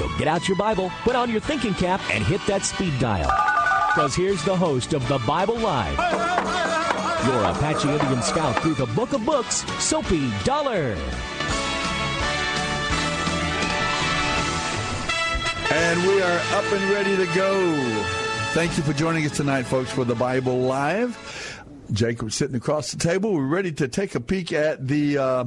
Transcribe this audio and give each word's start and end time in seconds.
So 0.00 0.08
get 0.16 0.28
out 0.28 0.48
your 0.48 0.56
Bible, 0.56 0.90
put 1.02 1.14
on 1.14 1.30
your 1.30 1.40
thinking 1.42 1.74
cap, 1.74 2.00
and 2.10 2.24
hit 2.24 2.40
that 2.46 2.64
speed 2.64 2.98
dial. 2.98 3.30
Because 3.88 4.14
here's 4.14 4.42
the 4.44 4.56
host 4.56 4.94
of 4.94 5.06
the 5.08 5.18
Bible 5.26 5.58
Live, 5.58 5.98
your 7.26 7.44
Apache 7.44 7.86
Indian 7.86 8.22
scout 8.22 8.62
through 8.62 8.76
the 8.76 8.86
book 8.86 9.12
of 9.12 9.26
books, 9.26 9.56
Soapy 9.78 10.32
Dollar. 10.42 10.96
And 15.70 16.02
we 16.06 16.22
are 16.22 16.38
up 16.54 16.72
and 16.72 16.90
ready 16.94 17.18
to 17.18 17.26
go. 17.34 18.02
Thank 18.54 18.78
you 18.78 18.82
for 18.82 18.94
joining 18.94 19.26
us 19.26 19.36
tonight, 19.36 19.64
folks, 19.64 19.90
for 19.90 20.06
the 20.06 20.14
Bible 20.14 20.60
Live. 20.60 21.62
Jacob 21.92 22.32
sitting 22.32 22.56
across 22.56 22.92
the 22.92 22.98
table. 22.98 23.34
We're 23.34 23.44
ready 23.44 23.72
to 23.72 23.86
take 23.86 24.14
a 24.14 24.20
peek 24.20 24.54
at 24.54 24.88
the. 24.88 25.18
Uh, 25.18 25.44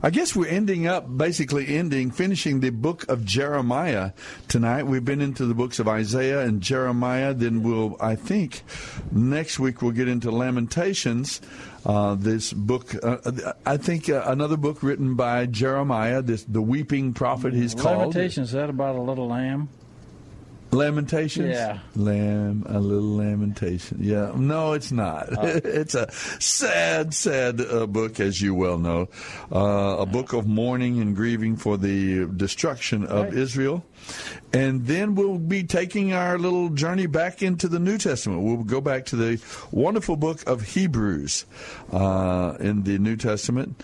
I 0.00 0.10
guess 0.10 0.36
we're 0.36 0.46
ending 0.46 0.86
up, 0.86 1.16
basically 1.16 1.76
ending, 1.76 2.12
finishing 2.12 2.60
the 2.60 2.70
book 2.70 3.08
of 3.08 3.24
Jeremiah 3.24 4.12
tonight. 4.46 4.84
We've 4.84 5.04
been 5.04 5.20
into 5.20 5.44
the 5.44 5.54
books 5.54 5.80
of 5.80 5.88
Isaiah 5.88 6.42
and 6.42 6.60
Jeremiah. 6.60 7.34
Then 7.34 7.64
we'll, 7.64 7.96
I 8.00 8.14
think, 8.14 8.62
next 9.10 9.58
week 9.58 9.82
we'll 9.82 9.90
get 9.92 10.06
into 10.06 10.30
Lamentations. 10.30 11.40
Uh, 11.84 12.14
this 12.14 12.52
book, 12.52 12.94
uh, 13.02 13.52
I 13.66 13.76
think, 13.76 14.08
uh, 14.08 14.22
another 14.26 14.56
book 14.56 14.82
written 14.82 15.16
by 15.16 15.46
Jeremiah, 15.46 16.22
this 16.22 16.44
the 16.44 16.62
weeping 16.62 17.12
prophet. 17.12 17.52
He's 17.52 17.74
called 17.74 17.98
Lamentations. 17.98 18.48
Is 18.48 18.52
that 18.52 18.70
about 18.70 18.94
a 18.94 19.00
little 19.00 19.28
lamb? 19.28 19.68
Lamentations? 20.70 21.48
Yeah. 21.48 21.78
Lamb, 21.96 22.64
a 22.68 22.78
little 22.78 23.16
lamentation. 23.16 23.98
Yeah. 24.00 24.32
No, 24.36 24.74
it's 24.74 24.92
not. 24.92 25.28
Oh. 25.36 25.40
it's 25.64 25.94
a 25.94 26.10
sad, 26.12 27.14
sad 27.14 27.60
uh, 27.60 27.86
book, 27.86 28.20
as 28.20 28.40
you 28.42 28.54
well 28.54 28.78
know. 28.78 29.08
Uh, 29.50 29.96
a 30.00 30.06
book 30.06 30.32
of 30.34 30.46
mourning 30.46 31.00
and 31.00 31.16
grieving 31.16 31.56
for 31.56 31.76
the 31.76 32.26
destruction 32.26 33.04
of 33.04 33.26
Right. 33.26 33.34
Israel. 33.34 33.84
And 34.52 34.86
then 34.86 35.14
we'll 35.14 35.38
be 35.38 35.64
taking 35.64 36.12
our 36.12 36.38
little 36.38 36.68
journey 36.70 37.06
back 37.06 37.42
into 37.42 37.68
the 37.68 37.78
New 37.78 37.98
Testament. 37.98 38.42
We'll 38.42 38.64
go 38.64 38.80
back 38.80 39.06
to 39.06 39.16
the 39.16 39.42
wonderful 39.70 40.16
book 40.16 40.46
of 40.48 40.62
Hebrews 40.62 41.44
uh, 41.92 42.56
in 42.60 42.84
the 42.84 42.98
New 42.98 43.16
Testament, 43.16 43.82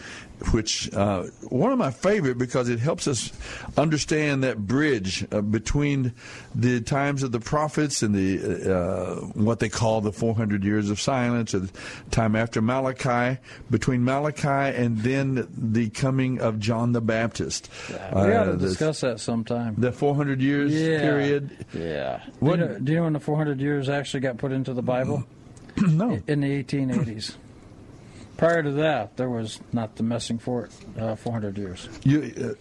which 0.52 0.92
uh, 0.94 1.22
one 1.48 1.70
of 1.72 1.78
my 1.78 1.90
favorite 1.90 2.38
because 2.38 2.68
it 2.68 2.78
helps 2.80 3.06
us 3.06 3.32
understand 3.76 4.42
that 4.42 4.58
bridge 4.58 5.24
uh, 5.32 5.40
between 5.40 6.12
the 6.54 6.80
times 6.80 7.22
of 7.22 7.32
the 7.32 7.40
prophets 7.40 8.02
and 8.02 8.14
the 8.14 8.74
uh, 8.74 9.14
what 9.34 9.60
they 9.60 9.68
call 9.68 10.00
the 10.00 10.12
400 10.12 10.64
years 10.64 10.90
of 10.90 11.00
silence, 11.00 11.54
or 11.54 11.60
the 11.60 11.72
time 12.10 12.34
after 12.36 12.60
Malachi, 12.60 13.38
between 13.70 14.04
Malachi 14.04 14.48
and 14.76 14.98
then 14.98 15.46
the 15.56 15.88
coming 15.90 16.40
of 16.40 16.58
John 16.58 16.92
the 16.92 17.00
Baptist. 17.00 17.68
we 17.90 17.96
ought 17.96 18.48
Uh, 18.48 18.52
to 18.52 18.56
discuss 18.56 19.00
that 19.02 19.20
sometime. 19.20 19.74
the 19.78 19.92
400 19.92 20.40
years 20.42 20.72
Yeah. 20.74 21.00
period. 21.00 21.50
Yeah. 21.72 22.20
What- 22.40 22.56
Do, 22.56 22.62
you 22.62 22.68
know, 22.68 22.78
do 22.80 22.92
you 22.92 22.98
know 22.98 23.04
when 23.04 23.12
the 23.14 23.20
400 23.20 23.60
years 23.60 23.88
actually 23.88 24.20
got 24.20 24.36
put 24.38 24.52
into 24.52 24.74
the 24.74 24.82
Bible? 24.82 25.24
no. 25.76 26.20
In 26.26 26.40
the 26.40 26.62
1880s. 26.64 27.36
Prior 28.36 28.62
to 28.62 28.72
that, 28.72 29.16
there 29.16 29.30
was 29.30 29.60
not 29.72 29.96
the 29.96 30.02
messing 30.02 30.38
for 30.38 30.64
it. 30.64 30.72
Uh, 30.98 31.14
400 31.14 31.56
years. 31.56 31.88
You, 32.02 32.56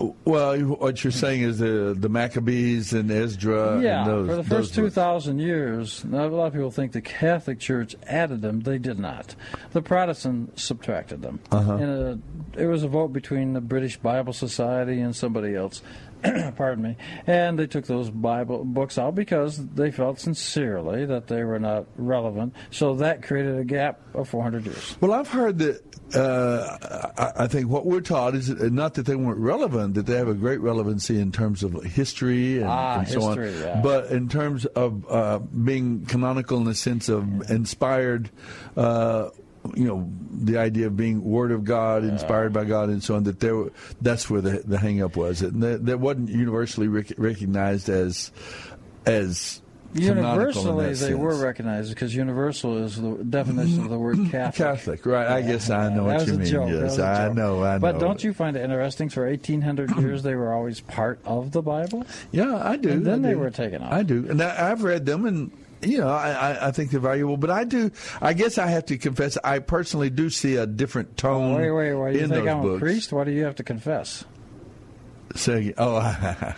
uh, 0.00 0.04
well, 0.24 0.58
what 0.58 1.04
you're 1.04 1.12
saying 1.12 1.42
is 1.42 1.58
the 1.58 1.94
the 1.96 2.08
Maccabees 2.08 2.92
and 2.92 3.10
Ezra. 3.10 3.80
yeah, 3.80 4.00
and 4.02 4.10
those, 4.10 4.28
for 4.28 4.36
the 4.36 4.44
first 4.44 4.74
2,000 4.74 5.38
years, 5.38 6.04
now, 6.04 6.26
a 6.26 6.28
lot 6.28 6.46
of 6.46 6.52
people 6.52 6.70
think 6.70 6.92
the 6.92 7.00
Catholic 7.00 7.60
Church 7.60 7.94
added 8.06 8.42
them. 8.42 8.60
They 8.60 8.78
did 8.78 8.98
not. 8.98 9.34
The 9.72 9.82
Protestant 9.82 10.58
subtracted 10.58 11.22
them. 11.22 11.40
Uh-huh. 11.50 11.74
And 11.74 12.22
uh 12.56 12.60
it 12.60 12.66
was 12.66 12.84
a 12.84 12.88
vote 12.88 13.12
between 13.12 13.52
the 13.52 13.60
British 13.60 13.96
Bible 13.96 14.32
Society 14.32 15.00
and 15.00 15.14
somebody 15.14 15.54
else. 15.54 15.82
Pardon 16.56 16.82
me. 16.82 16.96
And 17.26 17.58
they 17.58 17.66
took 17.66 17.86
those 17.86 18.10
Bible 18.10 18.64
books 18.64 18.98
out 18.98 19.14
because 19.14 19.64
they 19.74 19.90
felt 19.90 20.20
sincerely 20.20 21.04
that 21.06 21.26
they 21.26 21.44
were 21.44 21.58
not 21.58 21.86
relevant. 21.96 22.54
So 22.70 22.94
that 22.96 23.22
created 23.22 23.58
a 23.58 23.64
gap 23.64 24.00
of 24.14 24.28
400 24.28 24.64
years. 24.64 24.96
Well, 25.00 25.12
I've 25.12 25.28
heard 25.28 25.58
that. 25.58 25.82
Uh, 26.14 27.32
I, 27.36 27.46
think 27.48 27.68
what 27.68 27.86
we're 27.86 28.00
taught 28.00 28.34
is 28.34 28.48
not 28.48 28.94
that 28.94 29.06
they 29.06 29.16
weren't 29.16 29.38
relevant; 29.40 29.94
that 29.94 30.06
they 30.06 30.16
have 30.16 30.28
a 30.28 30.34
great 30.34 30.60
relevancy 30.60 31.18
in 31.18 31.32
terms 31.32 31.62
of 31.64 31.82
history 31.82 32.58
and, 32.58 32.66
Ah, 32.68 32.98
and 33.00 33.08
so 33.08 33.22
on. 33.22 33.38
yeah. 33.38 33.80
But 33.82 34.10
in 34.12 34.28
terms 34.28 34.64
of 34.66 35.04
uh, 35.10 35.38
being 35.40 36.04
canonical 36.06 36.58
in 36.58 36.64
the 36.64 36.74
sense 36.74 37.08
of 37.08 37.50
inspired. 37.50 38.30
Uh, 38.76 39.30
you 39.74 39.84
know 39.84 40.10
the 40.30 40.58
idea 40.58 40.86
of 40.86 40.96
being 40.96 41.24
word 41.24 41.52
of 41.52 41.64
God, 41.64 42.04
inspired 42.04 42.52
by 42.52 42.64
God, 42.64 42.88
and 42.88 43.02
so 43.02 43.14
on. 43.16 43.24
That 43.24 43.40
there, 43.40 43.70
that's 44.00 44.28
where 44.28 44.40
the 44.40 44.62
the 44.64 44.78
hang 44.78 45.02
up 45.02 45.16
was. 45.16 45.40
That, 45.40 45.86
that 45.86 46.00
wasn't 46.00 46.28
universally 46.30 46.88
rec- 46.88 47.18
recognized 47.18 47.88
as 47.88 48.30
as 49.06 49.62
Universally, 49.94 50.92
they 50.94 51.14
were 51.14 51.36
recognized 51.36 51.90
because 51.90 52.14
universal 52.14 52.78
is 52.78 53.00
the 53.00 53.12
definition 53.22 53.84
of 53.84 53.90
the 53.90 53.98
word 53.98 54.16
mm-hmm. 54.16 54.30
Catholic. 54.30 54.54
Catholic, 54.56 55.06
right? 55.06 55.28
I 55.28 55.42
guess 55.42 55.70
I 55.70 55.88
know 55.94 56.04
what 56.04 56.26
you 56.26 56.34
mean. 56.34 56.46
joke. 56.46 56.68
Yes, 56.68 56.98
I 56.98 57.32
know. 57.32 57.62
I 57.62 57.74
know. 57.74 57.78
But 57.78 58.00
don't 58.00 58.22
you 58.22 58.32
find 58.32 58.56
it 58.56 58.62
interesting? 58.62 59.08
For 59.08 59.24
1,800 59.26 59.96
years, 59.98 60.24
they 60.24 60.34
were 60.34 60.52
always 60.52 60.80
part 60.80 61.20
of 61.24 61.52
the 61.52 61.62
Bible. 61.62 62.04
Yeah, 62.32 62.56
I 62.56 62.76
do. 62.76 62.90
And 62.90 63.06
then 63.06 63.24
I 63.24 63.28
they 63.28 63.34
do. 63.34 63.40
were 63.40 63.50
taken 63.50 63.82
out. 63.82 63.92
I 63.92 64.02
do, 64.02 64.26
and 64.28 64.42
I, 64.42 64.72
I've 64.72 64.82
read 64.82 65.06
them, 65.06 65.26
and 65.26 65.52
you 65.84 65.98
know, 65.98 66.08
I, 66.08 66.68
I 66.68 66.70
think 66.70 66.90
they're 66.90 67.00
valuable. 67.00 67.36
But 67.36 67.50
I 67.50 67.64
do, 67.64 67.90
I 68.20 68.32
guess 68.32 68.58
I 68.58 68.66
have 68.68 68.86
to 68.86 68.98
confess, 68.98 69.36
I 69.44 69.58
personally 69.58 70.10
do 70.10 70.30
see 70.30 70.56
a 70.56 70.66
different 70.66 71.16
tone. 71.16 71.54
Wait, 71.56 71.70
wait, 71.70 71.94
wait. 71.94 72.14
You 72.16 72.20
in 72.22 72.30
think 72.30 72.44
those 72.44 72.54
I'm 72.54 72.62
books. 72.62 72.76
a 72.76 72.80
priest? 72.80 73.12
What 73.12 73.24
do 73.24 73.32
you 73.32 73.44
have 73.44 73.56
to 73.56 73.62
confess? 73.64 74.24
Say, 75.34 75.74
oh, 75.78 75.98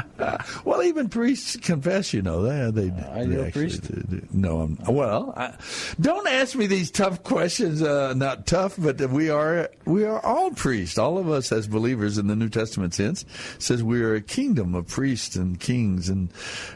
well, 0.64 0.82
even 0.82 1.08
priests 1.08 1.56
confess, 1.56 2.12
you 2.12 2.22
know. 2.22 2.42
They, 2.70 2.88
they, 2.88 3.04
are 3.04 3.22
you 3.24 3.34
they 3.36 3.48
a 3.48 3.52
priest? 3.52 3.82
do- 3.82 4.26
No, 4.32 4.60
I'm. 4.60 4.78
Well, 4.86 5.32
I, 5.36 5.54
don't 6.00 6.28
ask 6.28 6.54
me 6.54 6.66
these 6.66 6.90
tough 6.90 7.22
questions. 7.22 7.82
Uh, 7.82 8.14
not 8.14 8.46
tough, 8.46 8.74
but 8.78 9.00
we 9.10 9.30
are 9.30 9.70
we 9.84 10.04
are 10.04 10.24
all 10.24 10.50
priests. 10.50 10.98
All 10.98 11.18
of 11.18 11.28
us 11.30 11.52
as 11.52 11.66
believers 11.66 12.18
in 12.18 12.26
the 12.26 12.36
New 12.36 12.48
Testament 12.48 12.94
sense 12.94 13.24
says 13.58 13.82
we 13.82 14.02
are 14.02 14.14
a 14.14 14.20
kingdom 14.20 14.74
of 14.74 14.86
priests 14.88 15.36
and 15.36 15.58
kings, 15.58 16.08
and 16.08 16.30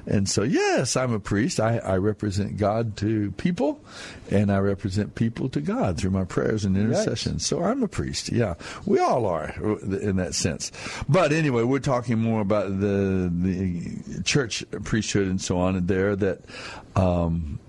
and 0.06 0.28
so 0.28 0.42
yes, 0.42 0.96
I'm 0.96 1.12
a 1.12 1.20
priest. 1.20 1.60
I, 1.60 1.78
I 1.78 1.96
represent 1.96 2.56
God 2.56 2.96
to 2.98 3.30
people, 3.32 3.80
and 4.30 4.50
I 4.50 4.58
represent 4.58 5.14
people 5.14 5.48
to 5.50 5.60
God 5.60 5.98
through 5.98 6.10
my 6.10 6.24
prayers 6.24 6.64
and 6.64 6.76
intercessions. 6.76 7.46
So 7.46 7.62
I'm 7.62 7.82
a 7.82 7.88
priest. 7.88 8.30
Yeah, 8.32 8.54
we 8.84 8.98
all 8.98 9.26
are 9.26 9.50
in 9.82 10.16
that 10.16 10.34
sense. 10.34 10.72
But 11.08 11.32
anyway, 11.32 11.62
we're 11.62 11.78
talking 11.78 12.18
more 12.18 12.40
about 12.40 12.80
the 12.80 13.05
the 13.06 14.22
church 14.22 14.64
priesthood 14.84 15.28
and 15.28 15.40
so 15.40 15.58
on. 15.58 15.86
There 15.86 16.16
that. 16.16 16.40
Um, 16.94 17.60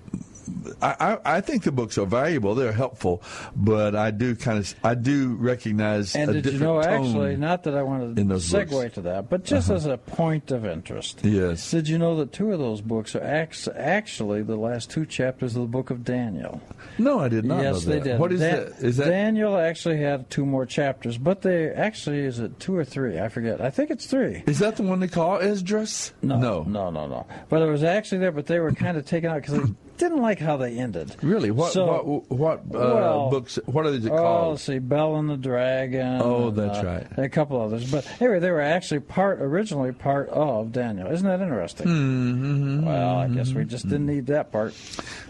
I, 0.82 1.18
I 1.26 1.42
think 1.42 1.64
the 1.64 1.72
books 1.72 1.98
are 1.98 2.06
valuable. 2.06 2.56
They're 2.56 2.72
helpful, 2.72 3.22
but 3.56 3.96
I 3.96 4.12
do 4.12 4.36
kind 4.36 4.60
of 4.60 4.74
I 4.84 4.96
do 4.96 5.36
recognize 5.36 6.16
And 6.16 6.32
did 6.44 6.54
you 6.54 6.60
know, 6.60 6.82
actually, 6.82 7.36
not 7.36 7.64
that 7.64 7.76
I 7.76 7.84
want 7.84 8.16
to 8.16 8.22
segue 8.24 8.70
books. 8.70 8.96
to 8.96 9.02
that, 9.02 9.30
but 9.30 9.44
just 9.44 9.70
Uh-huh. 9.70 9.76
as 9.78 9.86
a 9.86 9.98
point 9.98 10.52
of 10.52 10.66
interest. 10.66 11.20
Yes. 11.24 11.72
Did 11.72 11.88
you 11.90 11.98
know 11.98 12.16
that 12.18 12.32
two 12.32 12.52
of 12.52 12.60
those 12.60 12.82
books 12.82 13.16
are 13.16 13.22
actually 13.24 14.42
the 14.44 14.56
last 14.56 14.90
two 14.90 15.06
chapters 15.06 15.56
of 15.56 15.62
the 15.64 15.68
book 15.68 15.90
of 15.90 16.04
Daniel? 16.04 16.62
No, 16.98 17.20
I 17.20 17.30
did 17.30 17.46
not 17.46 17.62
yes, 17.62 17.86
they 17.86 18.00
did. 18.00 18.20
What 18.20 18.32
is 18.32 18.40
Dan- 18.40 18.66
that? 18.66 18.84
Is 18.84 18.98
that 18.98 19.08
Daniel 19.10 19.58
actually 19.58 19.98
had 19.98 20.30
two 20.30 20.46
more 20.46 20.66
chapters, 20.66 21.18
but 21.18 21.42
they 21.42 21.70
actually 21.70 22.20
is 22.20 22.40
it 22.40 22.60
two 22.60 22.76
or 22.76 22.86
three? 22.86 23.20
I 23.20 23.30
forget. 23.30 23.62
I 23.62 23.70
think 23.70 23.92
it's 23.92 24.06
three. 24.06 24.44
is 24.48 24.60
that 24.60 24.78
the 24.78 24.84
one 24.84 25.00
they 25.00 25.08
call 25.08 25.38
Esdras? 25.40 26.14
No, 26.22 26.38
no, 26.40 26.64
no, 26.64 26.90
no, 26.90 27.08
no. 27.08 27.28
But 27.50 27.62
it 27.62 27.66
was 27.70 27.84
actually 27.84 28.20
there, 28.20 28.32
but 28.32 28.46
they 28.48 28.60
were 28.60 28.72
kind 28.72 28.98
of 28.98 29.06
taken 29.06 29.30
out 29.30 29.42
because 29.42 29.60
they 29.62 29.74
didn't 29.98 30.22
like 30.22 30.40
how 30.40 30.58
they 30.58 30.78
ended. 30.78 31.16
Really? 31.22 31.52
What 31.52 31.72
So- 31.74 31.86
what 32.28 32.30
what 32.30 32.58
uh, 32.60 32.64
Well, 32.96 33.30
books? 33.30 33.60
What 33.66 33.86
are 33.86 33.92
they 33.92 34.10
Oh, 34.10 34.16
called? 34.18 34.50
let's 34.52 34.64
see, 34.64 34.80
Bell 34.80 35.16
and 35.18 35.30
the 35.30 35.38
Dragon. 35.38 36.22
Oh, 36.24 36.48
and, 36.50 36.58
that's 36.58 36.80
uh, 36.80 36.86
right. 36.86 37.08
and 37.16 37.26
A 37.26 37.30
couple 37.30 37.62
others, 37.62 37.90
but 37.92 38.08
anyway, 38.22 38.40
they 38.40 38.52
were 38.52 38.62
actually 38.62 39.00
part 39.02 39.42
originally 39.42 39.92
part 39.92 40.30
of 40.30 40.72
Daniel. 40.72 41.12
Isn't 41.12 41.28
that 41.28 41.42
interesting? 41.42 41.88
Mm-hmm. 41.88 42.86
Well, 42.86 43.16
I 43.18 43.28
guess 43.28 43.52
we 43.54 43.66
just 43.66 43.86
didn't 43.88 44.06
need 44.06 44.28
that 44.28 44.52
part. 44.52 44.74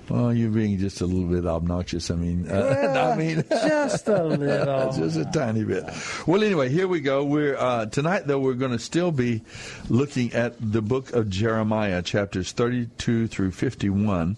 Well, 0.10 0.34
you're 0.34 0.52
being 0.52 0.78
just 0.80 1.02
a 1.02 1.06
little 1.06 1.28
bit 1.30 1.46
obnoxious. 1.46 2.10
I 2.12 2.16
mean, 2.16 2.48
uh, 2.50 2.54
Well, 2.94 3.12
I 3.12 3.16
mean, 3.18 3.44
just 3.50 4.08
a 4.08 4.24
little. 4.24 4.92
just 4.96 5.18
a 5.18 5.26
tiny 5.26 5.64
bit. 5.66 5.84
Well, 6.26 6.42
anyway, 6.44 6.70
here 6.70 6.88
we 6.88 7.02
go. 7.02 7.26
We're 7.26 7.58
uh, 7.58 7.88
tonight, 7.88 8.26
though. 8.26 8.40
We're 8.40 8.54
going 8.54 8.72
to 8.72 8.80
still 8.80 9.12
be 9.12 9.42
looking 9.90 10.32
at 10.34 10.56
the 10.62 10.82
book 10.82 11.12
of 11.14 11.30
Jeremiah, 11.30 12.02
chapters 12.02 12.52
32 12.54 13.28
through 13.28 13.52
51, 13.52 14.38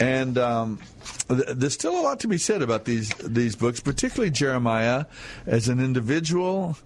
and. 0.00 0.38
Um, 0.38 0.80
there's 1.28 1.74
still 1.74 1.98
a 1.98 2.02
lot 2.02 2.20
to 2.20 2.28
be 2.28 2.38
said 2.38 2.62
about 2.62 2.84
these 2.84 3.10
these 3.24 3.56
books, 3.56 3.80
particularly 3.80 4.30
Jeremiah 4.30 5.06
as 5.46 5.68
an 5.68 5.80
individual. 5.80 6.76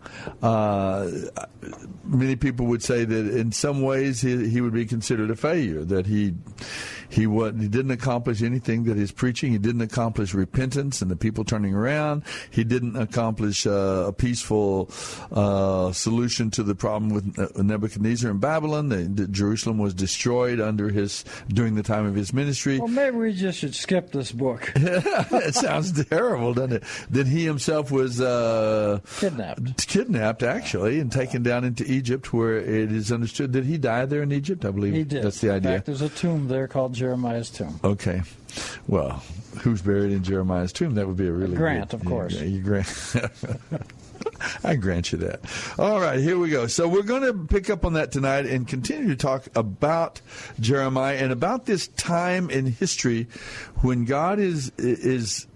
Uh, 0.43 1.11
many 2.05 2.37
people 2.37 2.67
would 2.67 2.82
say 2.82 3.05
that 3.05 3.37
in 3.37 3.53
some 3.53 3.82
ways 3.82 4.21
he, 4.21 4.49
he 4.49 4.61
would 4.61 4.75
be 4.75 4.87
considered 4.87 5.31
a 5.31 5.37
failure. 5.37 5.85
That 5.85 6.06
he 6.06 6.35
he 7.09 7.23
he 7.23 7.69
didn't 7.69 7.91
accomplish 7.91 8.43
anything 8.43 8.85
that 8.85 8.97
his 8.97 9.12
preaching. 9.12 9.53
He 9.53 9.59
didn't 9.59 9.82
accomplish 9.82 10.35
repentance 10.35 11.00
and 11.00 11.11
the 11.11 11.17
people 11.17 11.44
turning 11.44 11.75
around. 11.75 12.25
He 12.50 12.65
didn't 12.65 12.97
accomplish 12.97 13.67
uh, 13.67 14.05
a 14.09 14.12
peaceful 14.12 14.91
uh, 15.32 15.93
solution 15.93 16.50
to 16.53 16.62
the 16.62 16.75
problem 16.75 17.15
with 17.15 17.38
uh, 17.38 17.62
Nebuchadnezzar 17.62 18.31
in 18.31 18.38
Babylon. 18.38 18.88
The, 18.88 19.05
the 19.05 19.29
Jerusalem 19.29 19.79
was 19.79 19.94
destroyed 19.94 20.61
under 20.61 20.88
his 20.88 21.25
during 21.49 21.75
the 21.76 21.82
time 21.82 22.06
of 22.06 22.15
his 22.15 22.32
ministry. 22.32 22.79
Well, 22.79 22.88
maybe 22.88 23.17
we 23.17 23.32
just 23.32 23.59
should 23.59 23.75
skip 23.75 24.11
this 24.14 24.32
book. 24.32 24.72
it 24.76 25.55
sounds 25.55 25.93
terrible, 26.06 26.55
doesn't 26.55 26.72
it? 26.72 26.82
Then 27.11 27.26
he 27.26 27.44
himself 27.44 27.90
was 27.90 28.20
uh, 28.20 29.00
Kidnapped. 29.19 29.87
kidnapped 29.87 30.43
actually, 30.43 30.99
and 31.00 31.12
taken 31.12 31.43
down 31.43 31.64
into 31.64 31.84
Egypt, 31.84 32.32
where 32.32 32.56
it 32.56 32.90
is 32.90 33.12
understood 33.12 33.52
that 33.52 33.64
he 33.66 33.76
died 33.76 34.08
there 34.08 34.22
in 34.22 34.32
Egypt. 34.32 34.64
I 34.64 34.70
believe 34.70 34.94
He 34.94 35.05
did. 35.05 35.22
that's 35.25 35.40
the 35.43 35.50
In 35.50 35.56
idea. 35.56 35.72
fact, 35.72 35.87
there's 35.87 36.00
a 36.02 36.08
tomb 36.08 36.49
there 36.49 36.66
called 36.69 36.94
Jeremiah's 36.94 37.50
tomb. 37.50 37.78
Okay. 37.84 38.22
Well, 38.87 39.22
who's 39.61 39.82
buried 39.82 40.12
in 40.12 40.22
Jeremiah's 40.22 40.72
tomb? 40.72 40.94
That 40.94 41.06
would 41.08 41.16
be 41.16 41.26
a 41.26 41.32
really 41.32 41.56
Grant, 41.56 41.90
good- 41.90 42.00
of 42.00 42.06
course. 42.06 42.34
Yeah, 42.40 42.58
grant. 42.61 42.87
I 44.64 44.76
grant 44.76 45.12
you 45.12 45.19
that. 45.19 45.40
All 45.78 46.00
right, 46.00 46.20
here 46.20 46.38
we 46.38 46.50
go. 46.50 46.66
So 46.66 46.88
we're 46.88 47.02
going 47.02 47.22
to 47.22 47.34
pick 47.34 47.70
up 47.70 47.84
on 47.84 47.94
that 47.94 48.12
tonight 48.12 48.46
and 48.46 48.66
continue 48.66 49.08
to 49.08 49.16
talk 49.16 49.46
about 49.55 50.20
Jeremiah 50.61 51.16
and 51.16 51.32
about 51.32 51.66
this 51.66 51.88
time 51.88 52.50
in 52.50 52.66
history 52.66 53.28
when 53.82 54.05
God 54.05 54.38
is 54.38 54.70
is 54.78 55.46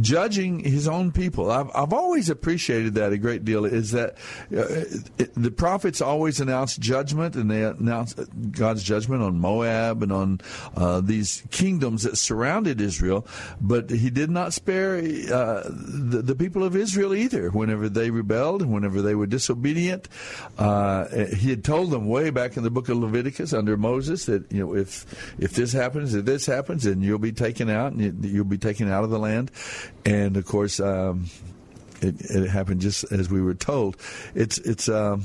judging 0.00 0.60
his 0.60 0.88
own 0.88 1.12
people. 1.12 1.50
I've, 1.50 1.70
I've 1.74 1.92
always 1.92 2.30
appreciated 2.30 2.94
that 2.94 3.12
a 3.12 3.18
great 3.18 3.44
deal. 3.44 3.64
Is 3.64 3.92
that 3.92 4.16
uh, 4.54 4.84
it, 5.18 5.32
the 5.34 5.50
prophets 5.50 6.00
always 6.00 6.40
announce 6.40 6.76
judgment, 6.76 7.36
and 7.36 7.50
they 7.50 7.64
announce 7.64 8.14
God's 8.14 8.82
judgment 8.82 9.22
on 9.22 9.38
Moab 9.38 10.02
and 10.02 10.12
on 10.12 10.40
uh, 10.76 11.00
these 11.00 11.42
kingdoms 11.50 12.04
that 12.04 12.16
surrounded 12.16 12.80
Israel. 12.80 13.26
But 13.60 13.90
he 13.90 14.10
did 14.10 14.30
not 14.30 14.52
spare 14.52 14.96
uh, 14.96 15.68
the, 15.68 16.22
the 16.24 16.34
people 16.34 16.64
of 16.64 16.76
Israel 16.76 17.14
either. 17.14 17.50
Whenever 17.50 17.88
they 17.88 18.10
rebelled, 18.10 18.64
whenever 18.66 19.02
they 19.02 19.14
were 19.14 19.26
disobedient, 19.26 20.08
uh, 20.58 21.08
he 21.08 21.50
had 21.50 21.64
told 21.64 21.90
them 21.90 22.06
way 22.06 22.30
back 22.30 22.56
in 22.56 22.62
the 22.62 22.70
book 22.70 22.88
of 22.88 22.96
Leviticus 22.96 23.52
under 23.52 23.76
Moses 23.76 24.26
that 24.26 24.50
you 24.52 24.64
know 24.64 24.74
if 24.74 25.06
if 25.38 25.52
this 25.52 25.72
happens, 25.72 26.14
if 26.14 26.24
this 26.24 26.46
happens, 26.46 26.84
then 26.84 27.02
you'll 27.02 27.18
be 27.18 27.32
taken 27.32 27.68
out, 27.68 27.92
and 27.92 28.00
you, 28.00 28.30
you'll 28.30 28.44
be 28.44 28.58
taken 28.58 28.90
out 28.90 29.04
of 29.04 29.10
the 29.10 29.18
land. 29.18 29.50
And 30.04 30.36
of 30.36 30.44
course, 30.46 30.80
um, 30.80 31.26
it, 32.00 32.20
it 32.20 32.48
happened 32.48 32.80
just 32.80 33.10
as 33.12 33.30
we 33.30 33.40
were 33.40 33.54
told. 33.54 33.96
It's 34.34 34.58
it's. 34.58 34.88
Um, 34.88 35.24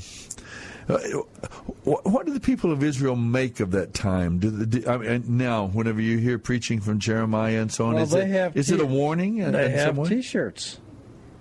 what 1.84 2.06
what 2.06 2.24
do 2.26 2.32
the 2.32 2.40
people 2.40 2.72
of 2.72 2.82
Israel 2.82 3.14
make 3.14 3.60
of 3.60 3.72
that 3.72 3.92
time? 3.92 4.38
Do, 4.38 4.64
do 4.64 4.88
I 4.88 4.96
mean, 4.96 5.24
now, 5.36 5.66
whenever 5.66 6.00
you 6.00 6.16
hear 6.18 6.38
preaching 6.38 6.80
from 6.80 6.98
Jeremiah 6.98 7.60
and 7.60 7.70
so 7.70 7.86
on, 7.86 7.94
Well, 7.94 8.04
is, 8.04 8.10
they 8.10 8.22
it, 8.22 8.28
have 8.28 8.56
is 8.56 8.70
it 8.70 8.78
t- 8.78 8.82
a 8.82 8.86
warning? 8.86 9.36
in- 9.38 9.52
They 9.52 9.66
in 9.66 9.72
have? 9.72 10.08
T-shirts. 10.08 10.80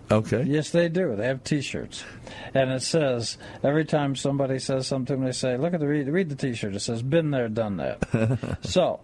Okay. 0.10 0.44
Yes, 0.44 0.70
they 0.72 0.88
do. 0.90 1.16
They 1.18 1.28
have 1.28 1.44
T-shirts, 1.44 2.04
and 2.54 2.72
it 2.72 2.82
says 2.82 3.38
every 3.64 3.84
time 3.86 4.16
somebody 4.16 4.58
says 4.60 4.88
something, 4.88 5.22
they 5.24 5.32
say, 5.34 5.58
"Look 5.58 5.74
at 5.74 5.80
the 5.82 5.88
read, 5.88 6.08
read 6.10 6.30
the 6.30 6.36
T-shirt." 6.36 6.76
It 6.76 6.80
says, 6.82 7.02
"Been 7.02 7.32
there, 7.32 7.48
done 7.50 7.78
that." 7.78 8.58
so, 8.64 9.00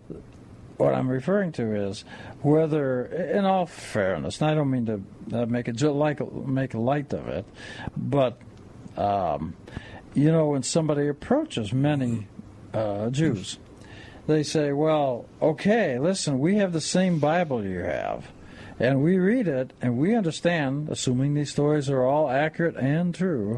what 0.77 0.93
I'm 0.93 1.07
referring 1.07 1.51
to 1.53 1.75
is 1.75 2.03
whether, 2.41 3.05
in 3.05 3.45
all 3.45 3.65
fairness, 3.65 4.41
and 4.41 4.49
I 4.49 4.55
don't 4.55 4.69
mean 4.69 4.85
to 4.87 5.37
uh, 5.37 5.45
make 5.45 5.67
it 5.67 5.81
like 5.81 6.19
make 6.33 6.73
light 6.73 7.13
of 7.13 7.27
it, 7.27 7.45
but 7.95 8.37
um, 8.97 9.55
you 10.13 10.31
know, 10.31 10.49
when 10.49 10.63
somebody 10.63 11.07
approaches 11.07 11.73
many 11.73 12.27
uh, 12.73 13.09
Jews, 13.09 13.59
they 14.27 14.43
say, 14.43 14.71
"Well, 14.71 15.25
okay, 15.41 15.99
listen, 15.99 16.39
we 16.39 16.55
have 16.55 16.73
the 16.73 16.81
same 16.81 17.19
Bible 17.19 17.63
you 17.65 17.79
have." 17.79 18.31
And 18.79 19.03
we 19.03 19.17
read 19.17 19.47
it, 19.47 19.71
and 19.81 19.97
we 19.97 20.15
understand, 20.15 20.89
assuming 20.89 21.35
these 21.35 21.51
stories 21.51 21.89
are 21.89 22.03
all 22.03 22.29
accurate 22.29 22.75
and 22.75 23.13
true, 23.13 23.57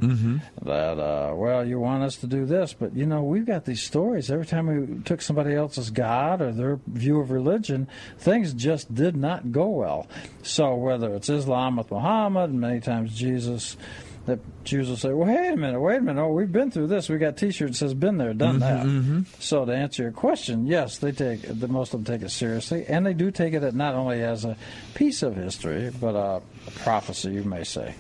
that 0.62 1.00
uh, 1.00 1.34
well, 1.36 1.66
you 1.66 1.80
want 1.80 2.04
us 2.04 2.18
to 2.18 2.28
do 2.28 2.46
this, 2.46 2.74
but 2.74 2.96
you 2.96 3.06
know, 3.06 3.24
we've 3.24 3.46
got 3.46 3.66
these 3.66 3.82
stories. 3.82 4.30
Every 4.30 4.46
time 4.46 4.68
we 4.68 5.02
took 5.04 5.22
somebody 5.22 5.56
else's 5.56 5.90
God 5.90 6.42
or 6.42 6.52
their 6.52 6.80
view 6.88 7.20
of 7.22 7.32
religion, 7.32 7.88
things 8.18 8.54
just 8.54 8.94
did 8.94 9.16
not 9.16 9.52
go 9.52 9.68
well. 9.68 10.08
So 10.44 10.76
whether 10.76 11.14
it's 11.16 11.30
Islam 11.30 11.78
with 11.78 11.92
Muhammad, 11.92 12.50
and 12.50 12.60
many 12.60 12.82
times 12.82 13.18
Jesus, 13.18 13.78
that 14.26 14.40
Jews 14.64 14.90
will 14.90 14.98
say, 14.98 15.14
"Well, 15.14 15.28
wait 15.28 15.54
a 15.54 15.56
minute, 15.56 15.80
wait 15.80 15.98
a 15.98 16.02
minute. 16.02 16.22
Oh, 16.22 16.30
we've 16.34 16.52
been 16.52 16.72
through 16.72 16.88
this. 16.88 17.10
We 17.10 17.18
got 17.18 17.38
T-shirt 17.38 17.70
that 17.70 17.76
says 17.76 17.94
"Been 17.94 18.18
there, 18.18 18.34
done 18.34 18.60
that." 18.60 19.26
So 19.40 19.66
to 19.66 19.72
answer 19.76 20.04
your 20.04 20.12
question, 20.12 20.66
yes, 20.66 20.98
they 20.98 21.12
take 21.12 21.42
the 21.44 21.68
most 21.68 21.94
of 21.94 22.04
them 22.04 22.20
take 22.20 22.26
it 22.26 22.32
seriously, 22.32 22.86
and 22.88 23.06
they 23.06 23.14
do 23.14 23.30
take 23.32 23.54
it 23.54 23.76
not 23.76 23.96
only 23.96 24.22
as 24.24 24.46
a 24.46 24.58
piece 24.96 25.22
of 25.24 25.36
history, 25.36 25.92
but 26.02 26.16
a, 26.16 26.42
a 26.68 26.72
prophecy, 26.84 27.32
you 27.34 27.44
may 27.44 27.64
say. 27.64 27.94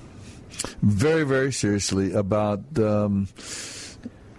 very, 0.82 1.24
very 1.24 1.51
seriously 1.51 2.13
about. 2.13 2.62
Um, 2.79 3.27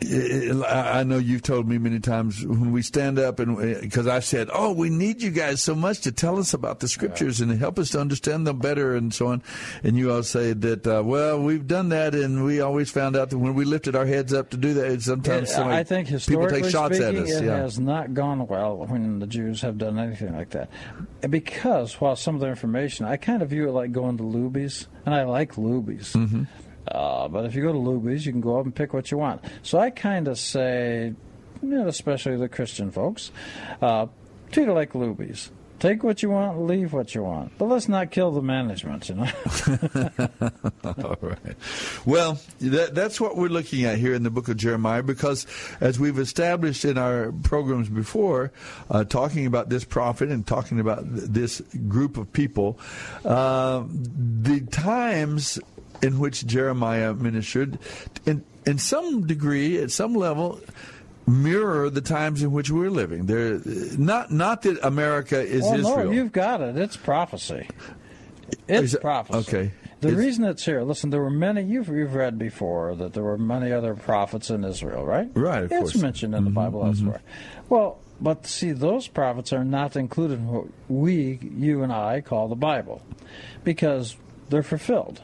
I 0.02 1.04
know 1.04 1.16
you've 1.16 1.42
told 1.42 1.66
me 1.66 1.78
many 1.78 2.00
times 2.00 2.44
when 2.44 2.70
we 2.70 2.82
stand 2.82 3.18
up 3.18 3.40
and 3.40 3.56
because 3.80 4.06
I 4.06 4.20
said, 4.20 4.50
"Oh, 4.52 4.72
we 4.72 4.90
need 4.90 5.22
you 5.22 5.30
guys 5.30 5.62
so 5.62 5.74
much 5.74 6.00
to 6.02 6.12
tell 6.12 6.38
us 6.38 6.52
about 6.52 6.80
the 6.80 6.88
scriptures 6.88 7.40
and 7.40 7.50
help 7.58 7.78
us 7.78 7.90
to 7.90 8.00
understand 8.00 8.46
them 8.46 8.58
better," 8.58 8.94
and 8.94 9.12
so 9.12 9.28
on. 9.28 9.42
And 9.82 9.96
you 9.96 10.12
all 10.12 10.22
say 10.22 10.52
that, 10.52 10.86
uh, 10.86 11.02
"Well, 11.04 11.42
we've 11.42 11.66
done 11.66 11.88
that, 11.88 12.14
and 12.14 12.44
we 12.44 12.60
always 12.60 12.90
found 12.90 13.16
out 13.16 13.30
that 13.30 13.38
when 13.38 13.54
we 13.54 13.64
lifted 13.64 13.96
our 13.96 14.04
heads 14.06 14.34
up 14.34 14.50
to 14.50 14.58
do 14.58 14.74
that, 14.74 15.00
sometimes 15.00 15.50
It- 15.52 15.58
I 15.58 15.82
think 15.82 16.08
people 16.08 16.18
historically 16.18 16.62
take 16.62 16.70
shots 16.70 16.96
speaking, 16.96 17.16
at 17.16 17.22
us." 17.24 17.30
it 17.30 17.44
yeah. 17.44 17.56
has 17.56 17.78
not 17.78 18.12
gone 18.12 18.46
well 18.46 18.84
when 18.86 19.18
the 19.18 19.26
Jews 19.26 19.62
have 19.62 19.78
done 19.78 19.98
anything 19.98 20.34
like 20.36 20.50
that. 20.50 20.68
Because 21.28 21.94
while 22.00 22.16
some 22.16 22.34
of 22.34 22.42
the 22.42 22.48
information, 22.48 23.06
I 23.06 23.16
kind 23.16 23.40
of 23.40 23.48
view 23.48 23.66
it 23.68 23.72
like 23.72 23.92
going 23.92 24.18
to 24.18 24.24
Luby's, 24.24 24.88
and 25.06 25.14
I 25.14 25.24
like 25.24 25.54
Luby's. 25.54 26.12
Mm-hmm. 26.12 26.42
Uh, 26.88 27.28
but 27.28 27.44
if 27.44 27.54
you 27.54 27.62
go 27.62 27.72
to 27.72 27.78
Luby's, 27.78 28.24
you 28.26 28.32
can 28.32 28.40
go 28.40 28.58
up 28.58 28.64
and 28.64 28.74
pick 28.74 28.92
what 28.92 29.10
you 29.10 29.18
want. 29.18 29.42
So 29.62 29.78
I 29.78 29.90
kind 29.90 30.28
of 30.28 30.38
say, 30.38 31.14
especially 31.62 32.36
the 32.36 32.48
Christian 32.48 32.90
folks, 32.90 33.30
uh, 33.82 34.06
treat 34.50 34.68
it 34.68 34.72
like 34.72 34.92
Luby's. 34.92 35.50
Take 35.78 36.02
what 36.02 36.22
you 36.22 36.30
want, 36.30 36.62
leave 36.62 36.94
what 36.94 37.14
you 37.14 37.22
want. 37.22 37.58
But 37.58 37.66
let's 37.66 37.86
not 37.86 38.10
kill 38.10 38.30
the 38.30 38.40
management, 38.40 39.10
you 39.10 39.16
know. 39.16 39.24
All 40.84 41.18
right. 41.20 41.56
Well, 42.06 42.40
that, 42.60 42.94
that's 42.94 43.20
what 43.20 43.36
we're 43.36 43.48
looking 43.48 43.84
at 43.84 43.98
here 43.98 44.14
in 44.14 44.22
the 44.22 44.30
book 44.30 44.48
of 44.48 44.56
Jeremiah 44.56 45.02
because, 45.02 45.46
as 45.78 46.00
we've 46.00 46.18
established 46.18 46.86
in 46.86 46.96
our 46.96 47.30
programs 47.42 47.90
before, 47.90 48.52
uh, 48.88 49.04
talking 49.04 49.44
about 49.44 49.68
this 49.68 49.84
prophet 49.84 50.30
and 50.30 50.46
talking 50.46 50.80
about 50.80 51.04
th- 51.04 51.28
this 51.28 51.60
group 51.88 52.16
of 52.16 52.32
people, 52.32 52.78
uh, 53.26 53.84
the 53.86 54.60
times 54.70 55.58
in 56.02 56.18
which 56.18 56.46
Jeremiah 56.46 57.14
ministered, 57.14 57.78
in, 58.24 58.44
in 58.66 58.78
some 58.78 59.26
degree, 59.26 59.78
at 59.78 59.90
some 59.90 60.14
level, 60.14 60.60
mirror 61.26 61.90
the 61.90 62.00
times 62.00 62.42
in 62.42 62.52
which 62.52 62.70
we're 62.70 62.90
living. 62.90 63.26
There, 63.26 63.60
not 63.98 64.30
not 64.30 64.62
that 64.62 64.78
America 64.84 65.40
is 65.40 65.64
oh, 65.64 65.70
well, 65.70 65.80
Israel. 65.80 66.04
no, 66.04 66.10
you've 66.12 66.32
got 66.32 66.60
it. 66.60 66.76
It's 66.76 66.96
prophecy. 66.96 67.68
It's 68.68 68.94
it- 68.94 69.00
prophecy. 69.00 69.38
okay. 69.56 69.72
The 70.00 70.08
It's- 70.08 70.24
reason 70.24 70.44
it's 70.44 70.64
here, 70.64 70.82
listen, 70.82 71.08
there 71.08 71.22
were 71.22 71.30
many, 71.30 71.62
you've, 71.62 71.88
you've 71.88 72.14
read 72.14 72.38
before 72.38 72.94
that 72.96 73.14
there 73.14 73.22
were 73.22 73.38
many 73.38 73.72
other 73.72 73.94
prophets 73.94 74.50
in 74.50 74.62
Israel, 74.62 75.06
right? 75.06 75.30
Right, 75.32 75.64
of 75.64 75.72
it's 75.72 75.92
course. 75.92 75.96
mentioned 75.96 76.34
in 76.34 76.44
the 76.44 76.50
mm-hmm, 76.50 76.54
Bible 76.54 76.80
mm-hmm. 76.80 76.88
elsewhere. 76.88 77.22
Well, 77.70 77.98
but 78.20 78.46
see, 78.46 78.72
those 78.72 79.08
prophets 79.08 79.54
are 79.54 79.64
not 79.64 79.96
included 79.96 80.38
in 80.38 80.48
what 80.48 80.66
we, 80.88 81.38
you 81.42 81.82
and 81.82 81.90
I, 81.90 82.20
call 82.20 82.48
the 82.48 82.56
Bible 82.56 83.00
because 83.64 84.16
they're 84.48 84.62
fulfilled. 84.62 85.22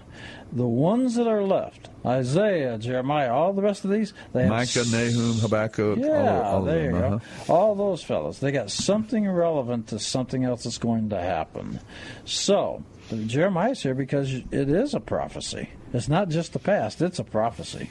The 0.55 0.67
ones 0.67 1.15
that 1.15 1.27
are 1.27 1.43
left, 1.43 1.89
Isaiah, 2.05 2.77
Jeremiah, 2.77 3.33
all 3.33 3.55
the 3.55 3.63
rest 3.63 3.85
of 3.87 3.91
these, 3.91 4.13
they 4.35 4.43
have 4.43 4.51
Micah, 4.51 4.85
Nahum, 4.91 5.39
Habakkuk, 5.39 5.99
yeah, 5.99 6.43
all, 6.43 6.57
all 6.57 6.63
there 6.63 6.79
of 6.79 6.85
you 6.85 6.93
them. 6.93 7.11
go. 7.11 7.17
uh-huh. 7.17 7.53
All 7.53 7.75
those 7.75 8.03
fellows, 8.03 8.39
they 8.41 8.53
got 8.53 8.71
something 8.71 9.27
relevant 9.29 9.89
to 9.89 9.99
something 9.99 10.45
else 10.45 10.65
that's 10.65 10.77
going 10.79 11.09
to 11.09 11.21
happen. 11.21 11.81
So, 12.27 12.85
Jeremiah's 13.27 13.83
here 13.83 13.95
because 13.95 14.33
it 14.35 14.47
is 14.69 14.93
a 14.95 15.01
prophecy. 15.01 15.71
It's 15.95 16.09
not 16.09 16.29
just 16.29 16.53
the 16.53 16.59
past, 16.59 17.01
it's 17.01 17.19
a 17.19 17.25
prophecy. 17.25 17.91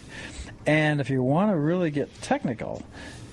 And 0.68 1.02
if 1.02 1.10
you 1.10 1.24
want 1.24 1.52
to 1.52 1.58
really 1.58 1.90
get 1.90 2.22
technical, 2.22 2.84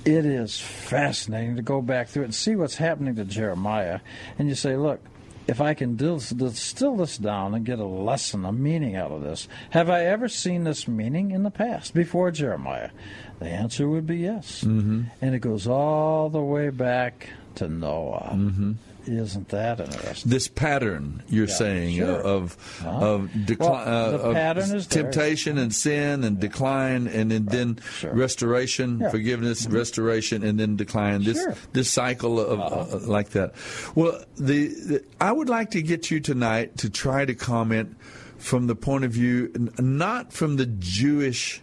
it 0.07 0.25
is 0.25 0.59
fascinating 0.59 1.57
to 1.57 1.63
go 1.63 1.83
back 1.83 2.09
through 2.09 2.23
it 2.23 2.27
and 2.27 2.35
see 2.35 2.57
what's 2.57 2.77
happening 2.77 3.17
to 3.17 3.25
Jeremiah. 3.27 4.01
And 4.39 4.49
you 4.49 4.55
say, 4.55 4.77
look, 4.77 5.01
if 5.49 5.63
I 5.63 5.73
can 5.73 5.97
distill 5.97 6.97
this 6.97 7.17
down 7.17 7.55
and 7.55 7.65
get 7.65 7.79
a 7.79 7.85
lesson, 7.87 8.45
a 8.45 8.53
meaning 8.53 8.97
out 8.97 9.11
of 9.11 9.23
this, 9.23 9.49
have 9.71 9.89
I 9.89 10.05
ever 10.05 10.29
seen 10.29 10.65
this 10.65 10.87
meaning 10.87 11.31
in 11.31 11.43
the 11.43 11.51
past 11.51 11.95
before 11.95 12.31
Jeremiah? 12.31 12.91
The 13.39 13.49
answer 13.49 13.89
would 13.89 14.07
be 14.07 14.19
yes. 14.19 14.63
Mm-hmm. 14.63 15.05
And 15.23 15.35
it 15.35 15.39
goes 15.39 15.67
all 15.67 16.29
the 16.29 16.43
way 16.43 16.69
back 16.69 17.31
to 17.55 17.67
Noah. 17.67 18.33
Mm-hmm. 18.35 18.73
Isn't 19.09 19.49
that 19.49 19.81
interesting? 19.81 20.31
this 20.31 20.49
pattern 20.49 21.23
you're 21.29 21.47
Yeah, 21.49 21.55
saying 21.55 21.97
sure. 21.97 22.21
of 22.21 22.57
Uh-huh. 22.85 23.07
of 23.07 23.47
decline 23.47 23.87
Well, 23.87 24.37
uh, 24.37 24.51
of 24.51 24.59
is 24.59 24.87
there. 24.87 25.03
temptation 25.03 25.57
and 25.59 25.75
sin 25.75 26.25
and 26.25 26.39
decline 26.39 27.07
and 27.09 27.31
then, 27.31 27.47
then 27.47 27.79
Sure. 27.99 28.13
restoration 28.15 29.01
Yeah. 29.01 29.11
forgiveness 29.11 29.67
restoration 29.67 30.43
and 30.45 30.61
then 30.61 30.77
decline 30.77 31.25
this 31.25 31.39
Sure. 31.39 31.55
this 31.73 31.91
cycle 31.91 32.39
of 32.39 32.61
uh, 32.61 32.99
like 33.07 33.31
that 33.31 33.55
well 33.95 34.23
the, 34.37 34.69
the 34.69 35.03
I 35.21 35.33
would 35.33 35.49
like 35.49 35.71
to 35.73 35.83
get 35.83 36.11
you 36.11 36.21
tonight 36.21 36.77
to 36.79 36.91
try 36.91 37.25
to 37.25 37.35
comment 37.35 37.97
from 38.37 38.67
the 38.69 38.75
point 38.77 39.05
of 39.05 39.11
view 39.13 39.51
not 39.79 40.33
from 40.33 40.57
the 40.57 40.67
Jewish 40.67 41.61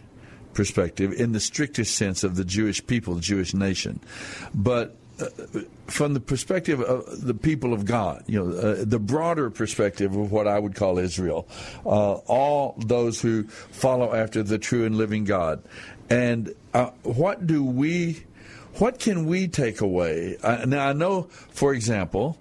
perspective 0.54 1.12
in 1.14 1.34
the 1.34 1.40
strictest 1.40 1.96
sense 1.96 2.24
of 2.24 2.36
the 2.38 2.46
Jewish 2.46 2.86
people, 2.88 3.16
the 3.16 3.22
Jewish 3.22 3.54
nation, 3.54 4.00
but 4.54 4.96
uh, 5.20 5.62
from 5.88 6.14
the 6.14 6.20
perspective 6.20 6.82
of 6.82 7.26
the 7.26 7.34
people 7.34 7.74
of 7.74 7.86
God, 7.86 8.24
you 8.28 8.44
know, 8.44 8.58
uh, 8.58 8.84
the 8.86 9.00
broader 9.00 9.50
perspective 9.50 10.16
of 10.16 10.32
what 10.32 10.48
I 10.48 10.60
would 10.60 10.76
call 10.76 10.98
Israel, 10.98 11.48
uh, 11.86 12.14
all 12.14 12.76
those 12.78 13.22
who 13.22 13.44
follow 13.48 14.14
after 14.14 14.44
the 14.44 14.58
true 14.58 14.86
and 14.86 14.98
living 14.98 15.24
God, 15.24 15.64
and 16.10 16.54
uh, 16.74 16.92
what 17.04 17.48
do 17.48 17.64
we, 17.64 18.24
what 18.76 19.00
can 19.00 19.26
we 19.26 19.48
take 19.48 19.82
away? 19.82 20.38
Uh, 20.42 20.66
now 20.66 20.90
I 20.90 20.94
know, 20.94 21.24
for 21.52 21.74
example. 21.74 22.38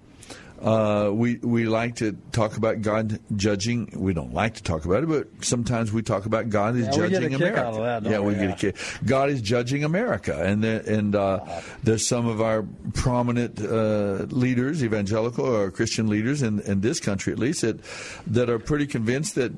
Uh, 0.65 1.11
we 1.13 1.35
we 1.43 1.65
like 1.65 1.97
to 1.97 2.13
talk 2.31 2.57
about 2.57 2.81
God 2.81 3.19
judging. 3.35 3.93
We 3.95 4.13
don't 4.15 4.33
like 4.33 4.55
to 4.55 4.63
talk 4.63 4.85
about 4.85 5.03
it, 5.03 5.07
but 5.07 5.27
sometimes 5.45 5.93
we 5.93 6.01
talk 6.01 6.25
about 6.25 6.49
God 6.49 6.75
is 6.75 6.87
Yeah, 6.87 7.07
judging 7.07 7.35
America. 7.35 7.99
that, 8.01 8.09
yeah, 8.09 8.19
we, 8.19 8.33
we? 8.33 8.39
get 8.39 8.49
a 8.49 8.55
kick. 8.55 8.75
God 9.05 9.29
is 9.29 9.43
judging 9.43 9.83
America, 9.83 10.41
and 10.43 10.63
the, 10.63 10.83
and 10.91 11.13
uh, 11.15 11.41
there's 11.83 12.07
some 12.07 12.25
of 12.25 12.41
our 12.41 12.65
prominent 12.95 13.61
uh, 13.61 14.25
leaders, 14.33 14.83
evangelical 14.83 15.45
or 15.45 15.69
Christian 15.69 16.07
leaders 16.07 16.41
in, 16.41 16.59
in 16.61 16.81
this 16.81 16.99
country 16.99 17.31
at 17.31 17.37
least, 17.37 17.61
that 17.61 17.79
that 18.25 18.49
are 18.49 18.57
pretty 18.57 18.87
convinced 18.87 19.35
that 19.35 19.51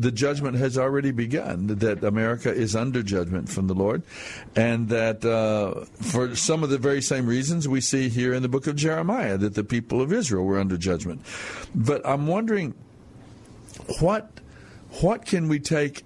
the 0.00 0.12
judgment 0.12 0.56
has 0.58 0.78
already 0.78 1.10
begun, 1.10 1.66
that 1.66 2.04
America 2.04 2.54
is 2.54 2.76
under 2.76 3.02
judgment 3.02 3.48
from 3.48 3.66
the 3.66 3.74
Lord, 3.74 4.04
and 4.54 4.88
that 4.90 5.24
uh, 5.24 5.86
for 6.00 6.36
some 6.36 6.62
of 6.62 6.70
the 6.70 6.78
very 6.78 7.02
same 7.02 7.26
reasons 7.26 7.66
we 7.66 7.80
see 7.80 8.08
here 8.08 8.32
in 8.32 8.42
the 8.42 8.48
book 8.48 8.68
of 8.68 8.76
Jeremiah 8.76 9.36
that 9.38 9.54
the 9.56 9.64
people 9.64 10.00
of 10.00 10.12
Israel 10.12 10.51
were 10.52 10.60
under 10.60 10.76
judgment. 10.76 11.22
But 11.74 12.06
I'm 12.06 12.26
wondering 12.26 12.74
what 14.00 14.30
what 15.00 15.24
can 15.24 15.48
we 15.48 15.58
take 15.58 16.04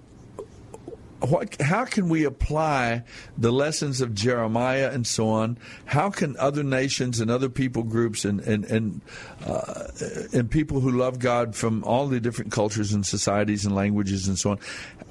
what, 1.19 1.59
how 1.59 1.85
can 1.85 2.09
we 2.09 2.25
apply 2.25 3.03
the 3.37 3.51
lessons 3.51 4.01
of 4.01 4.13
Jeremiah 4.13 4.91
and 4.91 5.05
so 5.05 5.29
on? 5.29 5.57
How 5.85 6.09
can 6.09 6.37
other 6.37 6.63
nations 6.63 7.19
and 7.19 7.31
other 7.31 7.49
people 7.49 7.83
groups 7.83 8.23
and 8.23 8.39
and 8.41 8.65
and, 8.65 9.01
uh, 9.45 9.87
and 10.31 10.49
people 10.49 10.79
who 10.79 10.91
love 10.91 11.19
God 11.19 11.55
from 11.55 11.83
all 11.83 12.07
the 12.07 12.19
different 12.19 12.51
cultures 12.51 12.93
and 12.93 13.05
societies 13.05 13.65
and 13.65 13.73
languages 13.73 14.27
and 14.27 14.37
so 14.37 14.51
on, 14.51 14.59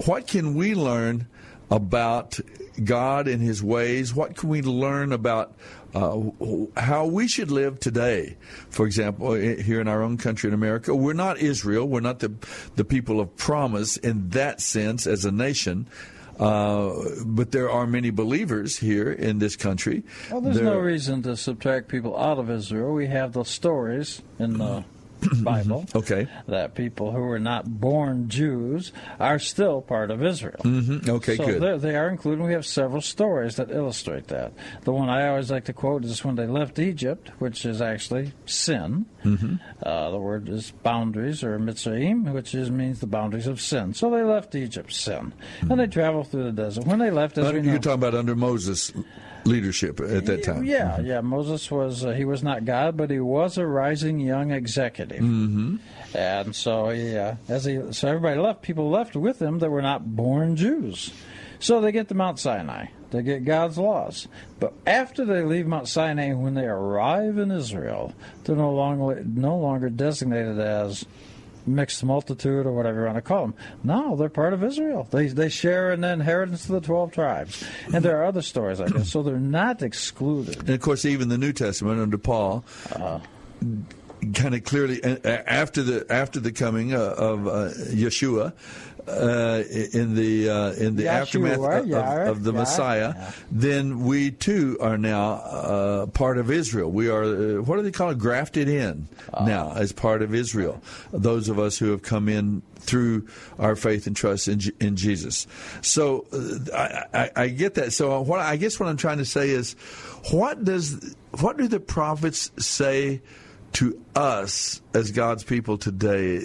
what 0.04 0.28
can 0.28 0.54
we 0.54 0.74
learn 0.74 1.26
about 1.70 2.38
God 2.84 3.26
and 3.26 3.42
His 3.42 3.62
ways? 3.62 4.14
What 4.14 4.36
can 4.36 4.48
we 4.48 4.62
learn 4.62 5.12
about 5.12 5.56
uh, 5.96 6.80
how 6.80 7.06
we 7.06 7.26
should 7.26 7.50
live 7.50 7.80
today? 7.80 8.36
For 8.70 8.86
example, 8.86 9.32
here 9.34 9.80
in 9.80 9.88
our 9.88 10.02
own 10.02 10.16
country 10.18 10.48
in 10.48 10.54
America, 10.54 10.94
we're 10.94 11.12
not 11.14 11.38
Israel. 11.38 11.86
We're 11.88 12.00
not 12.00 12.18
the 12.18 12.32
the 12.76 12.84
people 12.84 13.20
of 13.20 13.34
promise 13.36 13.96
in 13.96 14.28
that 14.30 14.60
sense 14.60 15.06
as 15.06 15.24
a 15.24 15.32
nation. 15.32 15.86
Uh, 16.38 16.92
but 17.24 17.50
there 17.50 17.70
are 17.70 17.86
many 17.86 18.10
believers 18.10 18.76
here 18.76 19.10
in 19.10 19.38
this 19.38 19.56
country. 19.56 20.04
Well, 20.30 20.42
there's 20.42 20.56
There- 20.56 20.66
no 20.66 20.78
reason 20.78 21.22
to 21.22 21.34
subtract 21.34 21.88
people 21.88 22.14
out 22.14 22.38
of 22.38 22.50
Israel. 22.50 22.92
We 22.92 23.06
have 23.06 23.32
the 23.32 23.44
stories 23.44 24.20
in 24.38 24.58
the 24.58 24.84
Bible 25.42 25.86
Okay. 25.94 26.26
that 26.48 26.74
people 26.74 27.12
who 27.12 27.20
were 27.20 27.38
not 27.38 27.64
born 27.80 28.28
Jews 28.28 28.92
are 29.18 29.38
still 29.38 29.80
part 29.80 30.10
of 30.10 30.22
Israel. 30.22 30.60
Mhm. 30.62 31.08
Okay, 31.08 31.36
so 31.36 31.46
good. 31.46 31.80
They 31.80 31.96
are 31.96 32.08
included. 32.08 32.44
We 32.44 32.52
have 32.52 32.66
several 32.66 33.00
stories 33.00 33.56
that 33.56 33.70
illustrate 33.70 34.28
that. 34.28 34.52
The 34.82 34.92
one 34.92 35.08
I 35.08 35.28
always 35.28 35.50
like 35.50 35.64
to 35.64 35.72
quote 35.72 36.04
is 36.04 36.24
when 36.24 36.36
they 36.36 36.46
left 36.46 36.78
Egypt, 36.78 37.30
which 37.38 37.64
is 37.64 37.80
actually 37.82 38.32
sin. 38.46 39.06
Mm-hmm. 39.24 39.54
Uh, 39.82 40.10
the 40.10 40.18
word 40.18 40.48
is 40.48 40.70
boundaries 40.82 41.42
or 41.42 41.58
mitzrayim, 41.58 42.32
which 42.32 42.54
is 42.54 42.70
means 42.70 43.00
the 43.00 43.06
boundaries 43.06 43.46
of 43.46 43.60
sin. 43.60 43.94
So 43.94 44.10
they 44.10 44.22
left 44.22 44.54
Egypt, 44.54 44.92
sin, 44.92 45.32
and 45.62 45.80
they 45.80 45.86
traveled 45.86 46.28
through 46.30 46.44
the 46.44 46.52
desert. 46.52 46.86
When 46.86 46.98
they 46.98 47.10
left, 47.10 47.38
as 47.38 47.46
Uh, 47.46 47.52
we 47.52 47.62
know, 47.62 47.70
You're 47.72 47.80
talking 47.80 47.94
about 48.02 48.14
under 48.14 48.36
Moses' 48.36 48.92
leadership 49.46 50.00
at 50.00 50.26
that 50.26 50.42
time. 50.42 50.64
yeah, 50.64 51.00
yeah. 51.00 51.20
Moses 51.20 51.70
was 51.70 52.04
uh, 52.04 52.12
he 52.12 52.24
was 52.24 52.42
not 52.42 52.64
God, 52.64 52.96
but 52.96 53.10
he 53.10 53.20
was 53.20 53.58
a 53.58 53.66
rising 53.66 54.18
young 54.20 54.50
executive. 54.50 55.20
Mm-hmm. 55.20 55.76
And 56.14 56.54
so 56.54 56.88
he, 56.90 57.16
uh, 57.16 57.36
as 57.48 57.64
he, 57.64 57.80
so 57.92 58.08
everybody 58.08 58.40
left. 58.40 58.62
People 58.62 58.90
left 58.90 59.16
with 59.16 59.40
him 59.40 59.58
that 59.60 59.70
were 59.70 59.82
not 59.82 60.16
born 60.16 60.56
Jews. 60.56 61.12
So 61.58 61.80
they 61.80 61.92
get 61.92 62.08
to 62.08 62.14
Mount 62.14 62.38
Sinai. 62.38 62.86
They 63.10 63.22
get 63.22 63.44
God's 63.44 63.78
laws. 63.78 64.28
But 64.60 64.74
after 64.86 65.24
they 65.24 65.42
leave 65.42 65.66
Mount 65.66 65.88
Sinai, 65.88 66.32
when 66.34 66.54
they 66.54 66.66
arrive 66.66 67.38
in 67.38 67.50
Israel, 67.50 68.14
they're 68.44 68.56
no 68.56 68.72
longer 68.72 69.22
no 69.24 69.56
longer 69.56 69.88
designated 69.88 70.58
as 70.58 71.06
mixed 71.66 72.02
multitude 72.04 72.66
or 72.66 72.72
whatever 72.72 73.00
you 73.00 73.06
want 73.06 73.16
to 73.16 73.22
call 73.22 73.42
them. 73.42 73.54
No, 73.82 74.16
they're 74.16 74.28
part 74.28 74.52
of 74.52 74.62
Israel. 74.62 75.06
They 75.10 75.28
they 75.28 75.48
share 75.48 75.92
in 75.92 76.00
the 76.00 76.12
inheritance 76.12 76.64
of 76.64 76.72
the 76.72 76.80
twelve 76.80 77.12
tribes, 77.12 77.64
and 77.92 78.04
there 78.04 78.20
are 78.20 78.24
other 78.24 78.42
stories 78.42 78.80
like 78.80 78.92
this. 78.92 79.10
So 79.10 79.22
they're 79.22 79.38
not 79.38 79.82
excluded. 79.82 80.58
And 80.58 80.70
of 80.70 80.80
course, 80.80 81.04
even 81.04 81.28
the 81.28 81.38
New 81.38 81.52
Testament 81.52 82.00
under 82.00 82.18
Paul. 82.18 82.64
Uh, 82.94 83.20
kind 84.34 84.54
of 84.54 84.64
clearly 84.64 85.02
after 85.24 85.82
the 85.82 86.06
after 86.10 86.40
the 86.40 86.52
coming 86.52 86.94
uh, 86.94 87.14
of 87.16 87.46
uh, 87.46 87.50
Yeshua, 87.90 88.52
uh, 89.08 89.62
in 89.92 90.14
the 90.14 90.50
uh, 90.50 90.72
in 90.72 90.96
the 90.96 91.04
Yeshua, 91.04 91.06
aftermath 91.06 91.58
of, 91.58 92.28
of, 92.28 92.44
the 92.44 92.52
Messiah, 92.52 93.32
then 93.50 94.04
we 94.04 94.32
too 94.32 94.76
are 94.80 94.98
now 94.98 95.34
uh, 95.34 96.06
part 96.06 96.38
of 96.38 96.50
Israel. 96.50 96.90
We 96.90 97.08
are 97.08 97.24
uh, 97.24 97.62
what 97.62 97.76
do 97.76 97.82
they 97.82 97.92
call 97.92 98.10
it? 98.10 98.18
Grafted 98.18 98.68
in 98.68 99.08
uh. 99.32 99.44
now 99.44 99.72
as 99.72 99.92
part 99.92 100.22
of 100.22 100.34
Israel. 100.34 100.82
Those 101.12 101.48
of 101.48 101.58
us 101.58 101.78
who 101.78 101.90
have 101.90 102.02
come 102.02 102.28
in 102.28 102.62
through 102.80 103.26
our 103.58 103.76
faith 103.76 104.06
and 104.06 104.16
trust 104.16 104.48
in, 104.48 104.60
in 104.80 104.96
Jesus. 104.96 105.46
So 105.82 106.26
uh, 106.32 107.04
I, 107.12 107.22
I, 107.22 107.30
I 107.44 107.48
get 107.48 107.74
that. 107.74 107.92
So 107.92 108.20
what 108.20 108.40
I 108.40 108.56
guess 108.56 108.80
what 108.80 108.88
I'm 108.88 108.96
trying 108.96 109.18
to 109.18 109.24
say 109.24 109.50
is, 109.50 109.74
what 110.30 110.64
does 110.64 111.14
what 111.40 111.56
do 111.56 111.68
the 111.68 111.80
prophets 111.80 112.50
say? 112.58 113.20
to 113.72 114.00
us 114.14 114.80
as 114.94 115.10
God's 115.10 115.44
people 115.44 115.76
today 115.76 116.40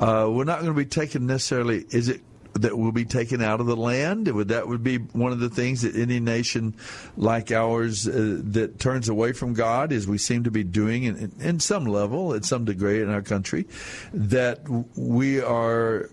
uh, 0.00 0.28
we're 0.30 0.44
not 0.44 0.60
going 0.60 0.72
to 0.72 0.78
be 0.78 0.86
taken 0.86 1.26
necessarily. 1.26 1.84
Is 1.90 2.08
it 2.08 2.20
that 2.54 2.76
we'll 2.76 2.92
be 2.92 3.04
taken 3.04 3.42
out 3.42 3.60
of 3.60 3.66
the 3.66 3.76
land? 3.76 4.28
Would 4.28 4.48
that 4.48 4.68
would 4.68 4.82
be 4.82 4.98
one 4.98 5.32
of 5.32 5.40
the 5.40 5.50
things 5.50 5.82
that 5.82 5.96
any 5.96 6.20
nation 6.20 6.74
like 7.16 7.52
ours 7.52 8.06
uh, 8.06 8.40
that 8.44 8.78
turns 8.78 9.08
away 9.08 9.32
from 9.32 9.54
God, 9.54 9.92
as 9.92 10.06
we 10.06 10.18
seem 10.18 10.44
to 10.44 10.50
be 10.50 10.64
doing 10.64 11.04
in, 11.04 11.32
in 11.40 11.60
some 11.60 11.84
level, 11.84 12.34
at 12.34 12.44
some 12.44 12.64
degree 12.64 13.02
in 13.02 13.10
our 13.10 13.22
country, 13.22 13.66
that 14.12 14.60
we 14.96 15.40
are 15.40 16.10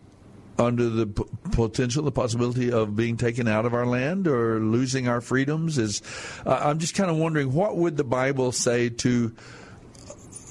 under 0.57 0.89
the 0.89 1.07
p- 1.07 1.23
potential, 1.51 2.03
the 2.03 2.11
possibility 2.11 2.71
of 2.71 2.95
being 2.95 3.17
taken 3.17 3.47
out 3.47 3.65
of 3.65 3.73
our 3.73 3.85
land 3.85 4.27
or 4.27 4.59
losing 4.59 5.07
our 5.07 5.21
freedoms? 5.21 5.77
Is 5.77 6.01
uh, 6.45 6.59
I'm 6.61 6.79
just 6.79 6.95
kind 6.95 7.09
of 7.09 7.17
wondering 7.17 7.53
what 7.53 7.77
would 7.77 7.97
the 7.97 8.03
Bible 8.03 8.51
say 8.51 8.89
to 8.89 9.35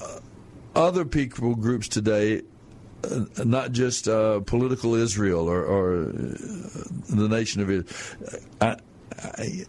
uh, 0.03 0.19
other 0.75 1.05
people 1.05 1.55
groups 1.55 1.87
today 1.87 2.43
not 3.43 3.71
just 3.71 4.07
uh, 4.07 4.39
political 4.41 4.95
Israel 4.95 5.49
or, 5.49 5.63
or, 5.63 6.03
uh, 6.03 6.13
the 7.09 7.27
nation 7.29 7.61
of 7.61 7.69
Israel. 7.69 8.39
I, 8.61 8.77
I, 9.23 9.65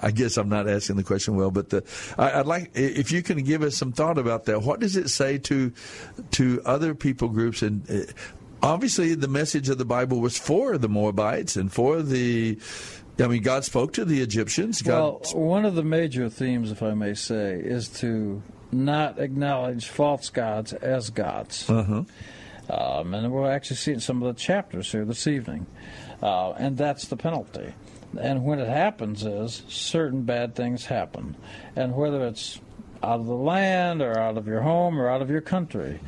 I, 0.02 0.10
guess 0.10 0.36
I'm 0.36 0.48
not 0.48 0.68
asking 0.68 0.96
the 0.96 1.02
question 1.02 1.36
well, 1.36 1.50
but 1.50 1.70
the, 1.70 1.84
I, 2.18 2.38
would 2.38 2.46
like 2.46 2.70
if 2.74 3.12
you 3.12 3.22
can 3.22 3.42
give 3.42 3.62
us 3.62 3.76
some 3.76 3.92
thought 3.92 4.18
about 4.18 4.44
that. 4.46 4.62
What 4.62 4.80
does 4.80 4.96
it 4.96 5.08
say 5.08 5.38
to 5.38 5.72
to 6.32 6.62
other 6.64 6.94
people 6.94 7.28
groups? 7.28 7.62
And 7.62 7.88
uh, 7.90 8.12
obviously, 8.62 9.14
the 9.14 9.28
message 9.28 9.68
of 9.68 9.78
the 9.78 9.84
Bible 9.84 10.20
was 10.20 10.38
for 10.38 10.78
the 10.78 10.88
Moabites 10.88 11.56
and 11.56 11.72
for 11.72 12.02
the. 12.02 12.58
I 13.18 13.26
mean, 13.26 13.42
God 13.42 13.64
spoke 13.64 13.92
to 13.94 14.04
the 14.04 14.22
Egyptians. 14.22 14.80
God 14.80 14.94
well, 14.94 15.20
one 15.34 15.66
of 15.66 15.74
the 15.74 15.82
major 15.82 16.30
themes, 16.30 16.70
if 16.70 16.82
I 16.82 16.94
may 16.94 17.12
say, 17.12 17.60
is 17.62 17.88
to 18.00 18.42
not 18.72 19.18
acknowledge 19.18 19.88
false 19.88 20.30
gods 20.30 20.72
as 20.72 21.10
gods. 21.10 21.68
Uh-huh. 21.68 22.04
Um, 22.70 23.14
and 23.14 23.32
we'll 23.32 23.50
actually 23.50 23.76
see 23.76 23.90
it 23.90 23.94
in 23.94 24.00
some 24.00 24.22
of 24.22 24.34
the 24.34 24.40
chapters 24.40 24.92
here 24.92 25.04
this 25.04 25.26
evening. 25.26 25.66
Uh, 26.22 26.52
and 26.52 26.76
that's 26.76 27.08
the 27.08 27.16
penalty. 27.16 27.74
And 28.18 28.44
when 28.44 28.58
it 28.58 28.68
happens 28.68 29.24
is 29.24 29.62
certain 29.68 30.22
bad 30.22 30.54
things 30.54 30.86
happen. 30.86 31.36
And 31.74 31.94
whether 31.94 32.26
it's 32.26 32.60
out 33.02 33.20
of 33.20 33.26
the 33.26 33.34
land 33.34 34.02
or 34.02 34.18
out 34.18 34.36
of 34.36 34.46
your 34.46 34.60
home 34.60 35.00
or 35.00 35.08
out 35.08 35.22
of 35.22 35.30
your 35.30 35.40
country, 35.40 36.00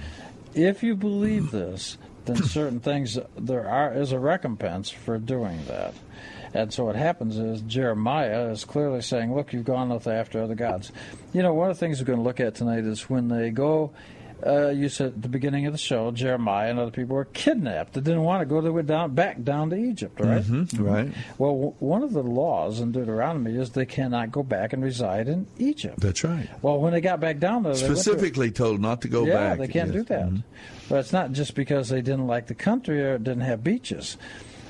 if 0.55 0.83
you 0.83 0.95
believe 0.95 1.51
this, 1.51 1.97
then 2.27 2.37
certain 2.45 2.81
things 2.81 3.19
there 3.37 3.69
are 3.69 3.95
is 3.95 4.13
a 4.13 4.19
recompense 4.19 4.91
for 4.91 5.19
doing 5.19 5.65
that. 5.67 5.95
And 6.55 6.73
so 6.73 6.85
what 6.85 6.97
happens 6.97 7.39
is 7.39 7.63
Jeremiah 7.63 8.51
is 8.51 8.67
clearly 8.67 9.01
saying, 9.01 9.35
"Look, 9.35 9.55
you've 9.55 9.65
gone 9.65 9.91
after 9.91 10.43
other 10.43 10.55
gods." 10.55 10.93
You 11.33 11.43
know, 11.43 11.55
one 11.55 11.71
of 11.71 11.77
the 11.77 11.81
things 11.81 11.99
we're 11.99 12.07
going 12.07 12.19
to 12.19 12.25
look 12.25 12.41
at 12.41 12.55
tonight 12.55 12.85
is 12.85 13.09
when 13.09 13.29
they 13.29 13.51
go 13.51 13.93
uh, 14.47 14.69
you 14.69 14.89
said 14.89 15.09
at 15.09 15.23
the 15.23 15.29
beginning 15.29 15.67
of 15.67 15.73
the 15.73 15.79
show, 15.79 16.11
Jeremiah 16.11 16.71
and 16.71 16.79
other 16.79 16.91
people 16.91 17.17
were 17.17 17.27
kidnapped. 17.27 17.93
They 17.95 18.01
didn't 18.01 18.23
want 18.23 18.41
to 18.43 18.47
go. 18.47 18.61
They 18.61 18.71
went 18.71 18.89
down 18.89 19.15
back 19.15 19.43
down 19.43 19.71
to 19.71 19.77
Egypt, 19.77 20.21
right? 20.21 20.43
Mm-hmm, 20.43 20.85
right. 20.85 21.13
Well, 21.39 21.53
w- 21.53 21.75
one 21.79 22.03
of 22.03 22.13
the 22.13 22.23
laws 22.23 22.81
in 22.81 22.93
Deuteronomy 22.93 23.57
is 23.57 23.71
they 23.71 23.87
cannot 23.87 24.33
go 24.33 24.43
back 24.43 24.73
and 24.73 24.83
reside 24.83 25.29
in 25.29 25.47
Egypt. 25.59 26.01
That's 26.01 26.25
right. 26.25 26.49
Well, 26.63 26.79
when 26.81 26.93
they 26.93 27.01
got 27.01 27.21
back 27.21 27.39
down 27.39 27.63
there, 27.63 27.75
specifically 27.75 28.51
to, 28.51 28.55
told 28.55 28.81
not 28.81 29.03
to 29.03 29.09
go 29.09 29.25
yeah, 29.25 29.35
back. 29.35 29.59
they 29.59 29.69
can't 29.69 29.93
yes. 29.93 29.97
do 29.97 30.05
that. 30.05 30.27
Mm-hmm. 30.27 30.89
But 30.89 30.99
it's 30.99 31.13
not 31.13 31.33
just 31.33 31.55
because 31.55 31.89
they 31.89 32.03
didn't 32.03 32.27
like 32.27 32.47
the 32.49 32.55
country 32.55 33.03
or 33.03 33.15
it 33.15 33.25
didn't 33.25 33.43
have 33.43 33.63
beaches. 33.63 34.17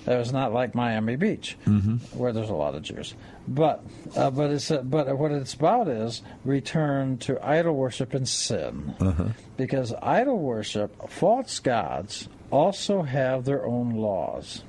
It 0.06 0.16
was 0.16 0.32
not 0.32 0.52
like 0.52 0.74
Miami 0.74 1.14
Beach, 1.16 1.56
mm-hmm. 1.64 1.96
where 2.18 2.32
there's 2.32 2.50
a 2.50 2.54
lot 2.54 2.74
of 2.74 2.82
Jews. 2.82 3.14
But 3.48 3.84
uh, 4.16 4.30
but 4.30 4.50
it's 4.50 4.70
uh, 4.70 4.82
but 4.82 5.18
what 5.18 5.32
it's 5.32 5.54
about 5.54 5.88
is 5.88 6.22
return 6.44 7.18
to 7.18 7.44
idol 7.44 7.74
worship 7.74 8.14
and 8.14 8.28
sin, 8.28 8.94
uh-huh. 9.00 9.28
because 9.56 9.92
idol 10.00 10.38
worship, 10.38 11.10
false 11.10 11.58
gods, 11.58 12.28
also 12.50 13.02
have 13.02 13.44
their 13.44 13.66
own 13.66 13.96
laws. 13.96 14.62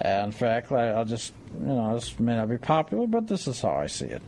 And 0.00 0.26
in 0.26 0.32
fact, 0.32 0.72
I, 0.72 0.94
will 0.94 1.04
just 1.04 1.32
you 1.60 1.66
know 1.66 1.94
this 1.94 2.18
may 2.18 2.36
not 2.36 2.48
be 2.48 2.58
popular, 2.58 3.06
but 3.06 3.28
this 3.28 3.46
is 3.46 3.60
how 3.60 3.74
I 3.74 3.86
see 3.86 4.06
it. 4.06 4.22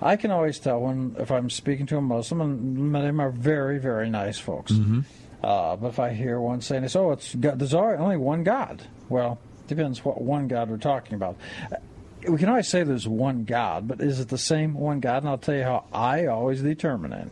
I 0.00 0.16
can 0.16 0.30
always 0.30 0.60
tell 0.60 0.80
when 0.80 1.16
if 1.18 1.32
I'm 1.32 1.50
speaking 1.50 1.86
to 1.86 1.96
a 1.96 2.02
Muslim, 2.02 2.40
and 2.40 2.92
many 2.92 3.06
of 3.06 3.14
them 3.14 3.20
are 3.20 3.30
very 3.30 3.78
very 3.78 4.08
nice 4.08 4.38
folks. 4.38 4.70
Mm-hmm. 4.72 5.00
Uh, 5.42 5.76
but 5.76 5.88
if 5.88 5.98
I 5.98 6.12
hear 6.12 6.40
one 6.40 6.60
saying, 6.60 6.88
"Oh, 6.94 7.10
it's 7.10 7.34
God, 7.34 7.58
there's 7.58 7.74
only 7.74 8.16
one 8.16 8.44
God," 8.44 8.86
well, 9.08 9.38
depends 9.66 10.04
what 10.04 10.20
one 10.20 10.46
God 10.46 10.70
we're 10.70 10.76
talking 10.76 11.14
about 11.14 11.36
we 12.28 12.38
can 12.38 12.48
always 12.48 12.68
say 12.68 12.82
there's 12.82 13.08
one 13.08 13.44
God, 13.44 13.88
but 13.88 14.00
is 14.00 14.20
it 14.20 14.28
the 14.28 14.38
same 14.38 14.74
one 14.74 15.00
God? 15.00 15.18
And 15.18 15.28
I'll 15.28 15.38
tell 15.38 15.54
you 15.54 15.62
how 15.62 15.84
I 15.92 16.26
always 16.26 16.62
determine 16.62 17.12
it. 17.12 17.30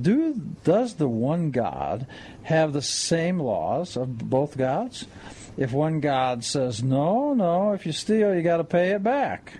Do 0.00 0.34
does 0.64 0.94
the 0.94 1.08
one 1.08 1.50
God 1.50 2.06
have 2.42 2.72
the 2.72 2.82
same 2.82 3.38
laws 3.38 3.96
of 3.96 4.18
both 4.18 4.56
gods? 4.56 5.06
If 5.56 5.72
one 5.72 6.00
God 6.00 6.44
says 6.44 6.82
no, 6.82 7.32
no, 7.32 7.72
if 7.72 7.86
you 7.86 7.92
steal, 7.92 8.34
you 8.34 8.42
got 8.42 8.58
to 8.58 8.64
pay 8.64 8.90
it 8.90 9.02
back. 9.02 9.54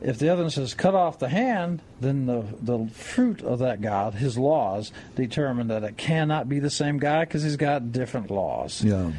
If 0.00 0.18
the 0.18 0.28
other 0.28 0.42
one 0.42 0.50
says 0.50 0.74
cut 0.74 0.94
off 0.94 1.18
the 1.18 1.28
hand, 1.28 1.80
then 2.00 2.26
the 2.26 2.44
the 2.60 2.88
fruit 2.92 3.42
of 3.42 3.60
that 3.60 3.80
God, 3.80 4.14
his 4.14 4.38
laws, 4.38 4.92
determine 5.16 5.68
that 5.68 5.82
it 5.82 5.96
cannot 5.96 6.48
be 6.48 6.60
the 6.60 6.70
same 6.70 6.98
guy 6.98 7.24
because 7.24 7.42
he's 7.42 7.56
got 7.56 7.90
different 7.90 8.30
laws. 8.30 8.84
Yeah. 8.84 9.12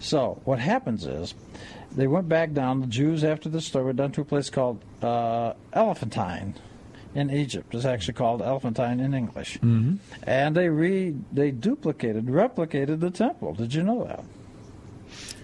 So 0.00 0.40
what 0.44 0.58
happens 0.58 1.06
is 1.06 1.34
they 1.96 2.06
went 2.06 2.28
back 2.28 2.52
down. 2.52 2.80
The 2.80 2.86
Jews, 2.86 3.24
after 3.24 3.48
the 3.48 3.60
story, 3.60 3.86
went 3.86 3.96
down 3.98 4.12
to 4.12 4.20
a 4.20 4.24
place 4.24 4.50
called 4.50 4.84
uh, 5.02 5.54
Elephantine 5.72 6.54
in 7.14 7.30
Egypt. 7.30 7.74
It's 7.74 7.86
actually 7.86 8.14
called 8.14 8.42
Elephantine 8.42 9.00
in 9.00 9.14
English. 9.14 9.58
Mm-hmm. 9.58 9.96
And 10.24 10.54
they 10.54 10.68
re 10.68 11.14
they 11.32 11.50
duplicated, 11.50 12.26
replicated 12.26 13.00
the 13.00 13.10
temple. 13.10 13.54
Did 13.54 13.74
you 13.74 13.82
know 13.82 14.04
that? 14.04 14.24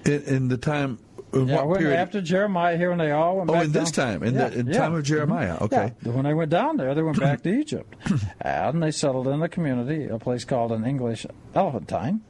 In, 0.04 0.22
in 0.34 0.48
the 0.48 0.58
time. 0.58 0.98
In 1.32 1.48
yeah, 1.48 1.62
when, 1.62 1.86
after 1.86 2.20
Jeremiah 2.20 2.76
here, 2.76 2.90
when 2.90 2.98
they 2.98 3.10
all 3.10 3.38
went 3.38 3.48
oh, 3.48 3.54
back 3.54 3.64
in 3.64 3.72
down, 3.72 3.84
this 3.84 3.90
time, 3.90 4.22
in 4.22 4.34
yeah, 4.34 4.48
the 4.50 4.58
in 4.58 4.66
yeah. 4.66 4.76
time 4.76 4.92
of 4.92 5.02
Jeremiah, 5.02 5.54
mm-hmm. 5.54 5.64
okay. 5.64 5.94
Yeah. 6.02 6.12
When 6.12 6.26
they 6.26 6.34
went 6.34 6.50
down 6.50 6.76
there, 6.76 6.94
they 6.94 7.00
went 7.00 7.18
back 7.18 7.42
to 7.44 7.48
Egypt, 7.58 7.96
and 8.38 8.82
they 8.82 8.90
settled 8.90 9.26
in 9.28 9.40
a 9.40 9.48
community, 9.48 10.08
a 10.08 10.18
place 10.18 10.44
called 10.44 10.72
in 10.72 10.84
English 10.84 11.24
Elephantine, 11.54 12.20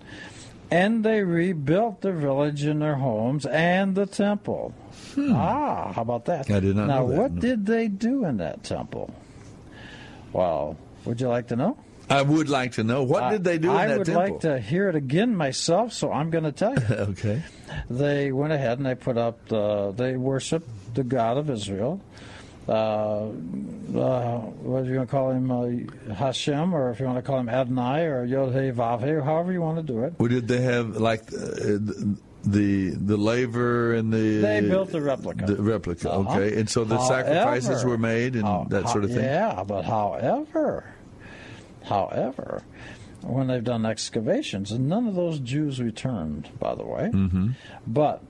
and 0.73 1.05
they 1.05 1.23
rebuilt 1.23 2.01
their 2.01 2.15
village 2.15 2.63
and 2.65 2.81
their 2.81 2.95
homes 2.95 3.45
and 3.45 3.95
the 3.95 4.07
temple. 4.07 4.75
Hmm. 5.15 5.33
Ah, 5.35 5.93
how 5.93 6.01
about 6.01 6.25
that? 6.25 6.51
I 6.51 6.61
did 6.61 6.77
not 6.77 6.87
now, 6.87 7.01
know 7.01 7.09
that. 7.11 7.19
what 7.19 7.39
did 7.39 7.67
they 7.67 7.89
do 7.89 8.25
in 8.25 8.39
that 8.39 8.65
temple? 8.65 9.13
Well, 10.33 10.79
would 11.05 11.21
you 11.21 11.29
like 11.29 11.49
to 11.49 11.57
know? 11.57 11.77
I 12.09 12.23
would 12.23 12.49
like 12.49 12.73
to 12.73 12.85
know. 12.85 13.03
What 13.03 13.31
did 13.31 13.45
they 13.45 13.59
do 13.59 13.71
I 13.71 13.83
in 13.83 13.89
that 13.91 13.99
would 13.99 14.07
temple? 14.07 14.23
like 14.23 14.41
to 14.41 14.59
hear 14.59 14.89
it 14.89 14.97
again 14.97 15.37
myself, 15.37 15.93
so 15.93 16.11
I'm 16.11 16.31
going 16.31 16.45
to 16.45 16.53
tell 16.53 16.75
you. 16.75 16.87
okay. 16.91 17.43
They 17.91 18.33
went 18.33 18.55
ahead 18.55 18.79
and 18.79 18.87
they 18.87 18.95
put 18.95 19.19
up 19.19 19.47
the, 19.49 19.93
they 19.93 20.17
worshiped 20.17 20.95
the 20.95 21.05
God 21.05 21.37
of 21.37 21.51
Israel 21.51 22.01
uh, 22.69 22.73
uh, 22.73 24.39
what 24.39 24.83
are 24.83 24.85
you 24.85 24.95
going 24.95 25.07
to 25.07 25.11
call 25.11 25.31
him, 25.31 25.51
uh, 25.51 26.15
Hashem, 26.15 26.75
or 26.75 26.91
if 26.91 27.01
you 27.01 27.07
want 27.07 27.19
to 27.19 27.23
call 27.23 27.39
him 27.39 27.49
Adonai 27.49 28.05
or 28.05 28.25
Yod 28.25 28.53
He 28.53 28.71
Vav 28.71 29.25
however 29.25 29.53
you 29.53 29.61
want 29.61 29.79
to 29.79 29.83
do 29.83 30.05
it. 30.05 30.15
Well, 30.19 30.29
did 30.29 30.49
they 30.49 30.61
have 30.61 30.97
like 30.97 31.23
uh, 31.33 31.79
the 32.45 32.91
the 32.91 33.17
laver 33.17 33.95
and 33.95 34.13
the? 34.13 34.39
They 34.39 34.61
built 34.61 34.91
the 34.91 35.01
replica. 35.01 35.47
The 35.47 35.63
replica, 35.63 36.13
uh-huh. 36.13 36.31
okay, 36.31 36.59
and 36.59 36.71
so 36.71 36.85
the 36.85 36.99
however, 36.99 37.25
sacrifices 37.25 37.85
were 37.85 37.99
made 37.99 38.37
and 38.37 38.45
how, 38.45 38.67
that 38.71 38.89
sort 38.89 39.05
of 39.05 39.11
thing. 39.11 39.25
Yeah, 39.25 39.65
but 39.67 39.85
however, 39.85 40.95
however. 41.85 42.63
When 43.23 43.47
they've 43.47 43.63
done 43.63 43.87
excavations, 43.87 44.73
and 44.73 44.89
none 44.89 45.07
of 45.07 45.15
those 45.15 45.39
Jews 45.39 45.81
returned, 45.81 46.49
by 46.59 46.75
the 46.75 46.85
way. 46.85 47.09
Mm-hmm. 47.15 47.51
But 47.87 48.21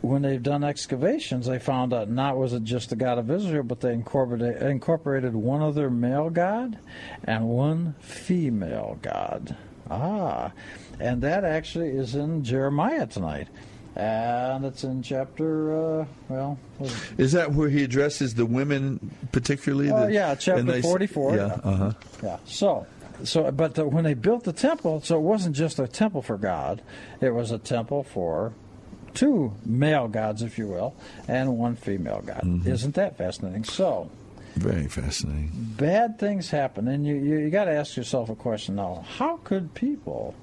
when 0.00 0.22
they've 0.22 0.42
done 0.42 0.62
excavations, 0.62 1.46
they 1.46 1.58
found 1.58 1.92
out 1.92 2.08
not 2.08 2.36
was 2.36 2.52
it 2.52 2.64
just 2.64 2.90
the 2.90 2.96
God 2.96 3.18
of 3.18 3.30
Israel, 3.30 3.64
but 3.64 3.80
they 3.80 3.92
incorporated, 3.92 4.62
incorporated 4.62 5.34
one 5.34 5.60
other 5.60 5.90
male 5.90 6.30
god 6.30 6.78
and 7.24 7.48
one 7.48 7.94
female 8.00 8.98
god. 9.02 9.56
Ah, 9.90 10.52
and 11.00 11.22
that 11.22 11.44
actually 11.44 11.88
is 11.88 12.14
in 12.14 12.44
Jeremiah 12.44 13.06
tonight. 13.06 13.48
And 13.96 14.64
it's 14.64 14.84
in 14.84 15.02
chapter, 15.02 16.02
uh, 16.02 16.06
well. 16.28 16.58
Is 17.16 17.32
that 17.32 17.52
where 17.52 17.68
he 17.68 17.82
addresses 17.82 18.34
the 18.34 18.46
women 18.46 19.10
particularly? 19.32 19.90
Uh, 19.90 20.06
the, 20.06 20.12
yeah, 20.12 20.34
chapter 20.36 20.62
they, 20.62 20.82
44. 20.82 21.34
Yeah, 21.34 21.44
uh 21.44 21.76
huh. 21.76 21.92
Yeah, 22.22 22.36
so. 22.44 22.86
So, 23.24 23.50
but 23.50 23.74
the, 23.74 23.84
when 23.84 24.04
they 24.04 24.14
built 24.14 24.44
the 24.44 24.52
temple, 24.52 25.00
so 25.00 25.16
it 25.16 25.22
wasn't 25.22 25.56
just 25.56 25.80
a 25.80 25.88
temple 25.88 26.22
for 26.22 26.38
God; 26.38 26.82
it 27.20 27.30
was 27.30 27.50
a 27.50 27.58
temple 27.58 28.04
for 28.04 28.52
two 29.18 29.52
male 29.66 30.06
gods, 30.08 30.42
if 30.42 30.58
you 30.58 30.68
will, 30.68 30.94
and 31.26 31.58
one 31.58 31.74
female 31.74 32.22
god. 32.24 32.42
Mm-hmm. 32.44 32.68
Isn't 32.70 32.94
that 32.94 33.18
fascinating? 33.18 33.64
So, 33.64 34.08
Very 34.54 34.86
fascinating. 34.88 35.50
bad 35.76 36.18
things 36.18 36.50
happen, 36.50 36.86
and 36.88 37.04
you, 37.06 37.14
you, 37.16 37.38
you 37.38 37.50
got 37.50 37.64
to 37.64 37.72
ask 37.72 37.96
yourself 37.96 38.28
a 38.30 38.36
question 38.36 38.76
now: 38.76 39.04
How 39.18 39.38
could 39.38 39.74
people? 39.74 40.34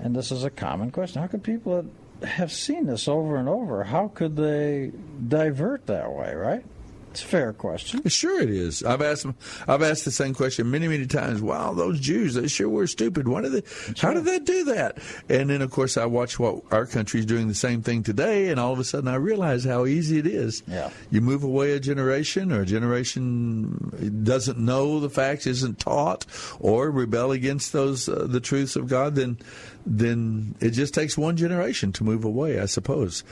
And 0.00 0.14
this 0.14 0.32
is 0.32 0.42
a 0.44 0.50
common 0.50 0.90
question: 0.90 1.22
How 1.22 1.28
could 1.28 1.44
people 1.44 1.86
have 2.22 2.50
seen 2.52 2.86
this 2.86 3.06
over 3.08 3.36
and 3.36 3.48
over? 3.48 3.84
How 3.84 4.08
could 4.08 4.34
they 4.36 4.90
divert 5.28 5.86
that 5.86 6.12
way? 6.12 6.34
Right? 6.34 6.64
It's 7.14 7.22
a 7.22 7.26
fair 7.26 7.52
question. 7.52 8.02
Sure, 8.08 8.40
it 8.40 8.50
is. 8.50 8.82
I've 8.82 9.00
asked. 9.00 9.24
I've 9.68 9.82
asked 9.82 10.04
the 10.04 10.10
same 10.10 10.34
question 10.34 10.68
many, 10.68 10.88
many 10.88 11.06
times. 11.06 11.40
Wow, 11.40 11.72
those 11.72 12.00
Jews, 12.00 12.34
they 12.34 12.48
sure 12.48 12.68
were 12.68 12.88
stupid. 12.88 13.28
Why 13.28 13.42
did 13.42 13.52
they? 13.52 13.62
How 14.00 14.12
did 14.12 14.24
they 14.24 14.40
do 14.40 14.64
that? 14.64 14.98
And 15.28 15.48
then, 15.48 15.62
of 15.62 15.70
course, 15.70 15.96
I 15.96 16.06
watch 16.06 16.40
what 16.40 16.64
our 16.72 16.86
country's 16.86 17.24
doing 17.24 17.46
the 17.46 17.54
same 17.54 17.82
thing 17.82 18.02
today, 18.02 18.48
and 18.48 18.58
all 18.58 18.72
of 18.72 18.80
a 18.80 18.84
sudden, 18.84 19.06
I 19.06 19.14
realize 19.14 19.62
how 19.62 19.86
easy 19.86 20.18
it 20.18 20.26
is. 20.26 20.64
Yeah. 20.66 20.90
You 21.12 21.20
move 21.20 21.44
away 21.44 21.70
a 21.70 21.78
generation, 21.78 22.50
or 22.50 22.62
a 22.62 22.66
generation 22.66 24.24
doesn't 24.24 24.58
know 24.58 24.98
the 24.98 25.08
facts, 25.08 25.46
isn't 25.46 25.78
taught, 25.78 26.26
or 26.58 26.90
rebel 26.90 27.30
against 27.30 27.72
those 27.72 28.08
uh, 28.08 28.26
the 28.28 28.40
truths 28.40 28.74
of 28.74 28.88
God, 28.88 29.14
then 29.14 29.38
then 29.86 30.56
it 30.58 30.70
just 30.70 30.94
takes 30.94 31.16
one 31.16 31.36
generation 31.36 31.92
to 31.92 32.02
move 32.02 32.24
away, 32.24 32.58
I 32.58 32.66
suppose, 32.66 33.22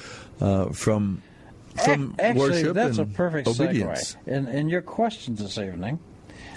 uh, 0.41 0.67
from 0.67 1.21
from 1.85 2.15
Ac- 2.19 2.29
Actually, 2.29 2.41
worship 2.51 2.75
that's 2.75 2.99
and 2.99 3.11
a 3.13 3.15
perfect 3.15 3.49
obedience. 3.49 4.17
segue. 4.27 4.29
In, 4.29 4.49
in 4.49 4.69
your 4.69 4.83
questions 4.83 5.39
this 5.41 5.59
evening, 5.59 5.99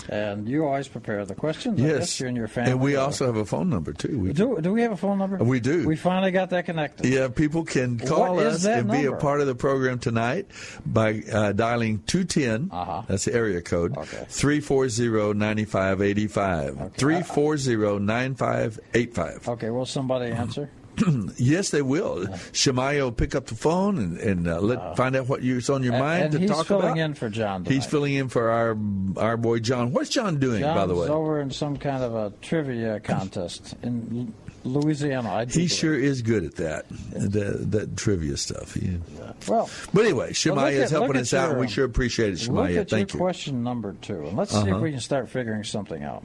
and 0.08 0.47
you 0.47 0.65
always 0.65 0.88
prepare 0.88 1.25
the 1.25 1.34
questions. 1.34 1.80
Yes, 1.80 2.19
you 2.19 2.28
and 2.28 2.38
your 2.38 2.47
family. 2.47 2.71
and 2.73 2.80
we 2.80 2.95
are- 2.95 3.06
also 3.06 3.25
have 3.25 3.38
a 3.38 3.45
phone 3.45 3.69
number 3.69 3.91
too. 3.91 4.19
We 4.19 4.34
do. 4.34 4.60
Do 4.62 4.71
we 4.71 4.82
have 4.84 4.91
a 4.91 4.97
phone 4.97 5.17
number? 5.17 5.38
We 5.38 5.60
do. 5.60 5.88
We 5.88 5.95
finally 5.95 6.32
got 6.32 6.51
that 6.51 6.65
connected. 6.65 7.08
Yeah, 7.08 7.28
people 7.30 7.63
can 7.63 7.97
call 7.97 8.36
What 8.36 8.45
us 8.45 8.65
and 8.65 8.91
be 8.91 9.06
a 9.06 9.13
part 9.13 9.41
of 9.41 9.47
the 9.47 9.56
program 9.56 9.97
tonight 9.97 10.47
by 10.86 11.23
uh, 11.32 11.54
dialing 11.54 12.04
210. 12.06 12.69
Uh-huh. 12.71 13.01
That's 13.08 13.25
the 13.25 13.34
area 13.34 13.62
code. 13.62 13.97
Okay. 13.97 14.25
340 14.30 15.34
9585. 15.39 16.93
340 16.97 17.99
9585. 17.99 19.49
Okay. 19.49 19.69
Will 19.69 19.86
somebody 19.86 20.32
answer? 20.32 20.69
Yes, 21.38 21.69
they 21.69 21.81
will. 21.81 22.27
Shemaiah 22.53 23.03
will 23.03 23.12
pick 23.12 23.36
up 23.36 23.47
the 23.47 23.55
phone 23.55 23.97
and, 23.97 24.17
and 24.17 24.47
uh, 24.47 24.60
let 24.62 24.95
find 24.97 25.15
out 25.15 25.27
what 25.27 25.41
you- 25.41 25.62
on 25.69 25.84
your 25.84 25.93
And- 25.93 26.03
mind 26.03 26.23
and 26.23 26.31
to 26.34 26.39
he's 26.39 26.63
filling 26.63 26.97
in 26.97 27.13
for 27.13 27.29
John. 27.29 27.65
He's 27.65 27.86
filling 27.86 28.13
in 28.13 28.29
for 28.29 28.49
our 28.49 28.77
our 29.17 29.38
boy 29.38 29.60
John. 29.60 29.91
What's 29.93 30.10
John 30.10 30.39
doing, 30.39 30.62
John's 30.62 30.75
by 30.79 30.86
the 30.86 30.95
way? 30.95 31.08
over 31.08 31.39
in 31.41 31.51
some 31.51 31.77
kind 31.77 32.03
of 32.03 32.13
a 32.15 32.31
trivia 32.41 32.99
contest 32.99 33.75
in 33.84 34.34
Louisiana. 34.65 35.30
I 35.32 35.45
He 35.45 35.67
sure 35.67 35.93
is 35.93 36.21
good 36.21 36.43
at 36.43 36.56
that, 36.56 36.86
that, 37.12 37.71
that 37.71 37.97
trivia 37.97 38.36
stuff. 38.38 38.73
He- 38.73 38.99
Well, 39.47 39.69
But 39.93 40.06
anyway, 40.06 40.28
look 40.28 40.36
Shemaiah 40.36 40.84
is 40.84 40.91
helping 40.91 41.17
us 41.17 41.34
out, 41.34 41.51
and 41.51 41.60
we 41.60 41.67
sure 41.67 41.86
appreciate 41.86 42.34
it, 42.34 42.49
look 42.49 42.69
at 42.71 42.89
Thank 42.89 43.13
your 43.13 43.17
you. 43.17 43.19
question 43.19 43.63
number 43.63 43.95
two, 44.01 44.25
and 44.25 44.36
let's 44.38 44.51
see 44.51 44.58
if 44.60 44.67
Uh-huh. 44.67 44.80
we 44.80 44.91
can 44.91 44.99
start 44.99 45.30
figuring 45.30 45.63
something 45.63 46.04
out. 46.04 46.23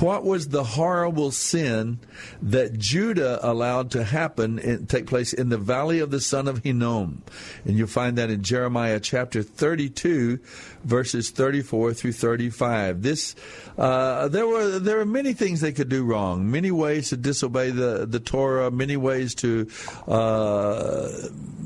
What 0.00 0.24
was 0.24 0.48
the 0.48 0.64
horrible 0.64 1.30
sin 1.30 1.98
that 2.42 2.78
Judah 2.78 3.38
allowed 3.42 3.90
to 3.92 4.04
happen 4.04 4.58
and 4.58 4.88
take 4.88 5.06
place 5.06 5.32
in 5.32 5.48
the 5.48 5.58
valley 5.58 6.00
of 6.00 6.10
the 6.10 6.20
son 6.20 6.46
of 6.48 6.62
Hinnom? 6.62 7.22
And 7.64 7.76
you'll 7.76 7.86
find 7.88 8.18
that 8.18 8.30
in 8.30 8.42
Jeremiah 8.42 9.00
chapter 9.00 9.42
32, 9.42 10.38
verses 10.84 11.30
34 11.30 11.94
through 11.94 12.12
35. 12.12 13.02
This, 13.02 13.34
uh, 13.76 14.28
there 14.28 14.46
were 14.46 14.78
there 14.78 14.96
were 14.98 15.04
many 15.06 15.32
things 15.32 15.60
they 15.60 15.72
could 15.72 15.88
do 15.88 16.04
wrong, 16.04 16.50
many 16.50 16.70
ways 16.70 17.08
to 17.10 17.16
disobey 17.16 17.70
the, 17.78 18.06
the 18.06 18.20
Torah, 18.20 18.70
many 18.70 18.96
ways 18.96 19.34
to, 19.36 19.68
uh, 20.06 21.08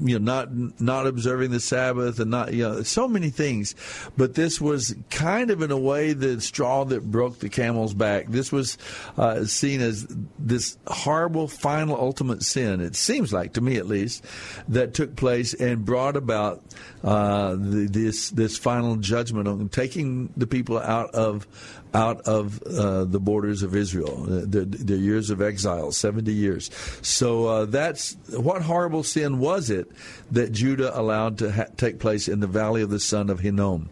you 0.02 0.18
know, 0.18 0.24
not 0.24 0.80
not 0.80 1.06
observing 1.06 1.50
the 1.50 1.60
Sabbath, 1.60 2.20
and 2.20 2.30
not 2.30 2.52
you 2.52 2.62
know, 2.62 2.82
so 2.82 3.08
many 3.08 3.30
things. 3.30 3.74
But 4.16 4.34
this 4.34 4.60
was 4.60 4.94
kind 5.10 5.50
of 5.50 5.62
in 5.62 5.70
a 5.70 5.78
way 5.78 6.12
the 6.12 6.40
straw 6.40 6.84
that 6.84 7.10
broke 7.10 7.38
the 7.38 7.48
camel's 7.48 7.94
back. 7.94 8.28
This 8.28 8.52
was 8.52 8.78
uh, 9.16 9.44
seen 9.44 9.80
as 9.80 10.06
this 10.38 10.76
horrible 10.86 11.48
final 11.48 11.96
ultimate 11.96 12.42
sin. 12.42 12.80
It 12.80 12.96
seems 12.96 13.32
like 13.32 13.54
to 13.54 13.60
me, 13.60 13.76
at 13.76 13.86
least, 13.86 14.24
that 14.68 14.94
took 14.94 15.16
place 15.16 15.54
and 15.54 15.84
brought 15.84 16.16
about 16.16 16.62
uh, 17.02 17.52
the, 17.52 17.88
this 17.90 18.30
this 18.30 18.58
final 18.58 18.96
judgment 18.96 19.48
on 19.48 19.68
taking 19.68 20.32
the 20.36 20.46
people 20.46 20.78
out 20.78 21.14
of 21.14 21.46
out 21.94 22.22
of 22.22 22.62
uh, 22.62 23.04
the 23.04 23.20
borders 23.20 23.62
of 23.62 23.76
Israel, 23.76 24.22
uh, 24.24 24.40
the, 24.46 24.64
the 24.64 24.96
years 24.96 25.30
of 25.30 25.42
exile, 25.42 25.92
70 25.92 26.32
years. 26.32 26.70
So 27.02 27.46
uh, 27.46 27.64
that's 27.66 28.16
what 28.30 28.62
horrible 28.62 29.02
sin 29.02 29.38
was 29.38 29.70
it 29.70 29.90
that 30.30 30.52
Judah 30.52 30.98
allowed 30.98 31.38
to 31.38 31.52
ha- 31.52 31.66
take 31.76 31.98
place 31.98 32.28
in 32.28 32.40
the 32.40 32.46
valley 32.46 32.82
of 32.82 32.90
the 32.90 33.00
son 33.00 33.30
of 33.30 33.40
Hinnom? 33.40 33.90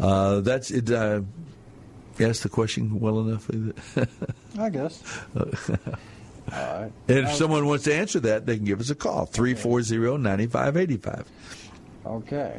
Uh, 0.00 0.40
that's 0.40 0.70
it. 0.70 0.90
Uh, 0.90 1.22
asked 2.20 2.42
the 2.42 2.48
question 2.48 2.98
well 3.00 3.20
enough. 3.20 3.48
I 4.58 4.70
guess. 4.70 5.02
All 5.36 5.46
right. 6.52 6.92
And 7.08 7.18
if 7.18 7.32
someone 7.32 7.66
wants 7.66 7.84
to 7.84 7.94
answer 7.94 8.20
that, 8.20 8.46
they 8.46 8.56
can 8.56 8.64
give 8.64 8.80
us 8.80 8.90
a 8.90 8.94
call 8.94 9.26
340 9.26 10.18
9585. 10.18 11.28
Okay. 12.06 12.58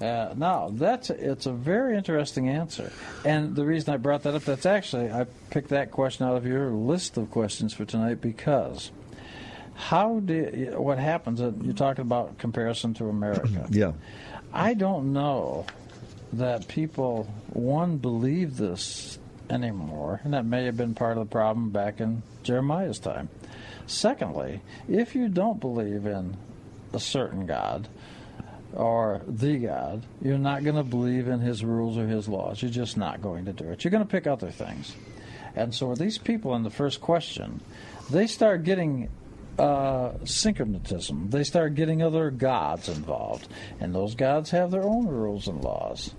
Uh, 0.00 0.34
now 0.36 0.68
that's 0.72 1.08
it's 1.08 1.46
a 1.46 1.52
very 1.52 1.96
interesting 1.96 2.48
answer, 2.50 2.92
and 3.24 3.56
the 3.56 3.64
reason 3.64 3.94
I 3.94 3.96
brought 3.96 4.24
that 4.24 4.34
up 4.34 4.42
that's 4.42 4.66
actually 4.66 5.10
I 5.10 5.24
picked 5.50 5.70
that 5.70 5.90
question 5.90 6.26
out 6.26 6.36
of 6.36 6.46
your 6.46 6.70
list 6.70 7.16
of 7.16 7.30
questions 7.30 7.72
for 7.72 7.86
tonight 7.86 8.20
because 8.20 8.90
how 9.74 10.20
do 10.20 10.74
what 10.76 10.98
happens? 10.98 11.40
uh, 11.40 11.52
You're 11.62 11.72
talking 11.72 12.02
about 12.02 12.36
comparison 12.38 12.92
to 12.94 13.08
America. 13.08 13.66
Yeah. 13.70 13.92
I 14.52 14.74
don't 14.74 15.12
know 15.12 15.64
that 16.34 16.68
people 16.68 17.24
one 17.52 17.96
believe 17.96 18.56
this 18.58 19.18
anymore, 19.48 20.20
and 20.24 20.34
that 20.34 20.44
may 20.44 20.64
have 20.64 20.76
been 20.76 20.94
part 20.94 21.16
of 21.16 21.26
the 21.26 21.30
problem 21.32 21.70
back 21.70 22.00
in 22.00 22.22
Jeremiah's 22.42 22.98
time. 22.98 23.28
Secondly, 23.86 24.60
if 24.88 25.14
you 25.14 25.28
don't 25.28 25.60
believe 25.60 26.04
in 26.06 26.36
a 26.92 27.00
certain 27.00 27.46
God 27.46 27.88
or 28.76 29.22
the 29.26 29.58
God, 29.58 30.04
you're 30.20 30.38
not 30.38 30.62
going 30.62 30.76
to 30.76 30.84
believe 30.84 31.28
in 31.28 31.40
His 31.40 31.64
rules 31.64 31.96
or 31.96 32.06
His 32.06 32.28
laws. 32.28 32.62
You're 32.62 32.70
just 32.70 32.96
not 32.96 33.22
going 33.22 33.46
to 33.46 33.52
do 33.52 33.70
it. 33.70 33.82
You're 33.82 33.90
going 33.90 34.04
to 34.04 34.10
pick 34.10 34.26
other 34.26 34.50
things. 34.50 34.94
And 35.54 35.74
so 35.74 35.94
these 35.94 36.18
people 36.18 36.54
in 36.54 36.62
the 36.62 36.70
first 36.70 37.00
question, 37.00 37.62
they 38.10 38.26
start 38.26 38.64
getting 38.64 39.08
uh, 39.58 40.12
syncretism. 40.24 41.30
They 41.30 41.44
start 41.44 41.74
getting 41.74 42.02
other 42.02 42.30
gods 42.30 42.88
involved, 42.90 43.48
and 43.80 43.94
those 43.94 44.14
gods 44.14 44.50
have 44.50 44.70
their 44.70 44.84
own 44.84 45.06
rules 45.06 45.48
and 45.48 45.64
laws. 45.64 46.14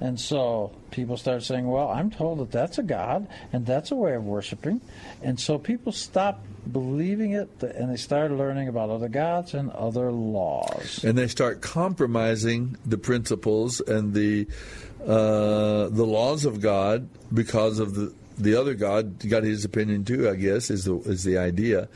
And 0.00 0.18
so 0.18 0.72
people 0.90 1.16
start 1.16 1.44
saying, 1.44 1.68
"Well, 1.68 1.88
I'm 1.88 2.10
told 2.10 2.40
that 2.40 2.50
that's 2.50 2.78
a 2.78 2.82
god, 2.82 3.28
and 3.52 3.64
that's 3.64 3.92
a 3.92 3.94
way 3.94 4.14
of 4.14 4.24
worshiping," 4.24 4.80
and 5.22 5.38
so 5.38 5.58
people 5.58 5.92
stop 5.92 6.44
believing 6.70 7.32
it, 7.32 7.50
and 7.62 7.90
they 7.90 7.96
start 7.96 8.30
learning 8.30 8.68
about 8.68 8.90
other 8.90 9.08
gods 9.08 9.54
and 9.54 9.70
other 9.72 10.12
laws. 10.12 11.02
And 11.04 11.18
they 11.18 11.28
start 11.28 11.60
compromising 11.60 12.76
the 12.86 12.98
principles 12.98 13.80
and 13.80 14.14
the 14.14 14.46
uh, 15.02 15.88
the 15.88 16.06
laws 16.06 16.44
of 16.44 16.60
God 16.60 17.08
because 17.32 17.78
of 17.78 17.94
the 17.94 18.14
the 18.38 18.54
other 18.54 18.74
God 18.74 19.28
got 19.28 19.42
his 19.42 19.64
opinion 19.64 20.04
too. 20.04 20.28
I 20.28 20.36
guess 20.36 20.70
is 20.70 20.84
the 20.84 20.96
is 21.00 21.24
the 21.24 21.38
idea. 21.38 21.88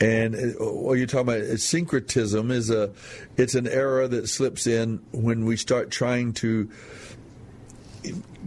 And 0.00 0.34
uh, 0.34 0.64
what 0.64 0.98
you're 0.98 1.06
talking 1.06 1.28
about 1.28 1.38
is 1.38 1.64
syncretism 1.64 2.50
is 2.50 2.70
a 2.70 2.92
it's 3.36 3.54
an 3.54 3.66
error 3.66 4.06
that 4.08 4.28
slips 4.28 4.66
in 4.66 5.00
when 5.12 5.44
we 5.44 5.56
start 5.56 5.90
trying 5.90 6.32
to 6.34 6.70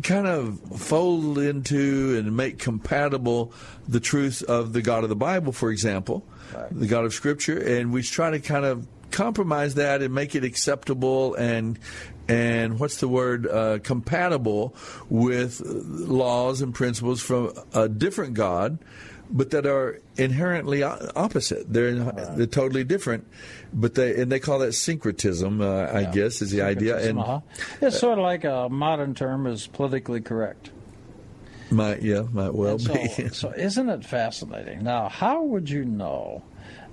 kind 0.04 0.28
of 0.28 0.60
fold 0.80 1.38
into 1.38 2.18
and 2.18 2.36
make 2.36 2.60
compatible 2.60 3.54
the 3.88 4.00
truth 4.00 4.44
of 4.44 4.74
the 4.74 4.82
God 4.82 5.04
of 5.04 5.10
the 5.10 5.16
Bible, 5.16 5.52
for 5.52 5.72
example, 5.72 6.26
the 6.72 6.88
God 6.88 7.06
of 7.06 7.14
Scripture, 7.14 7.58
and 7.58 7.92
we 7.92 8.04
try 8.04 8.32
to 8.32 8.40
kind 8.40 8.66
of 8.66 8.88
compromise 9.12 9.76
that 9.76 10.02
and 10.02 10.14
make 10.14 10.36
it 10.36 10.44
acceptable 10.44 11.36
and 11.36 11.80
and 12.28 12.80
what's 12.80 12.98
the 12.98 13.08
word 13.08 13.48
uh, 13.48 13.78
compatible 13.84 14.76
with 15.10 15.62
laws 15.64 16.62
and 16.62 16.74
principles 16.74 17.22
from 17.22 17.54
a 17.74 17.88
different 17.88 18.34
God, 18.34 18.80
but 19.30 19.52
that 19.52 19.66
are 19.66 20.02
inherently 20.18 20.84
opposite. 20.84 21.72
They're 21.72 21.96
they're 21.96 22.46
totally 22.46 22.84
different, 22.84 23.28
but 23.74 23.96
they 23.96 24.22
and 24.22 24.32
they 24.32 24.40
call 24.40 24.60
that 24.60 24.74
syncretism. 24.74 25.62
Uh, 25.62 25.90
I 25.92 26.06
guess 26.06 26.42
is 26.42 26.52
the 26.52 26.62
idea. 26.62 26.98
And 26.98 27.20
uh-huh. 27.20 27.42
it's 27.82 28.00
sort 28.00 28.20
of 28.20 28.24
like 28.24 28.44
a 28.44 28.68
modern 28.70 29.16
term 29.16 29.48
is 29.48 29.68
politically 29.68 30.22
correct. 30.22 30.72
Might 31.72 32.02
yeah, 32.04 32.24
might 32.32 32.54
well 32.54 32.78
so, 32.78 32.94
be. 32.94 33.08
so 33.32 33.52
isn't 33.52 33.90
it 33.90 34.06
fascinating? 34.06 34.84
Now, 34.84 35.10
how 35.10 35.44
would 35.44 35.70
you 35.70 35.84
know 35.84 36.44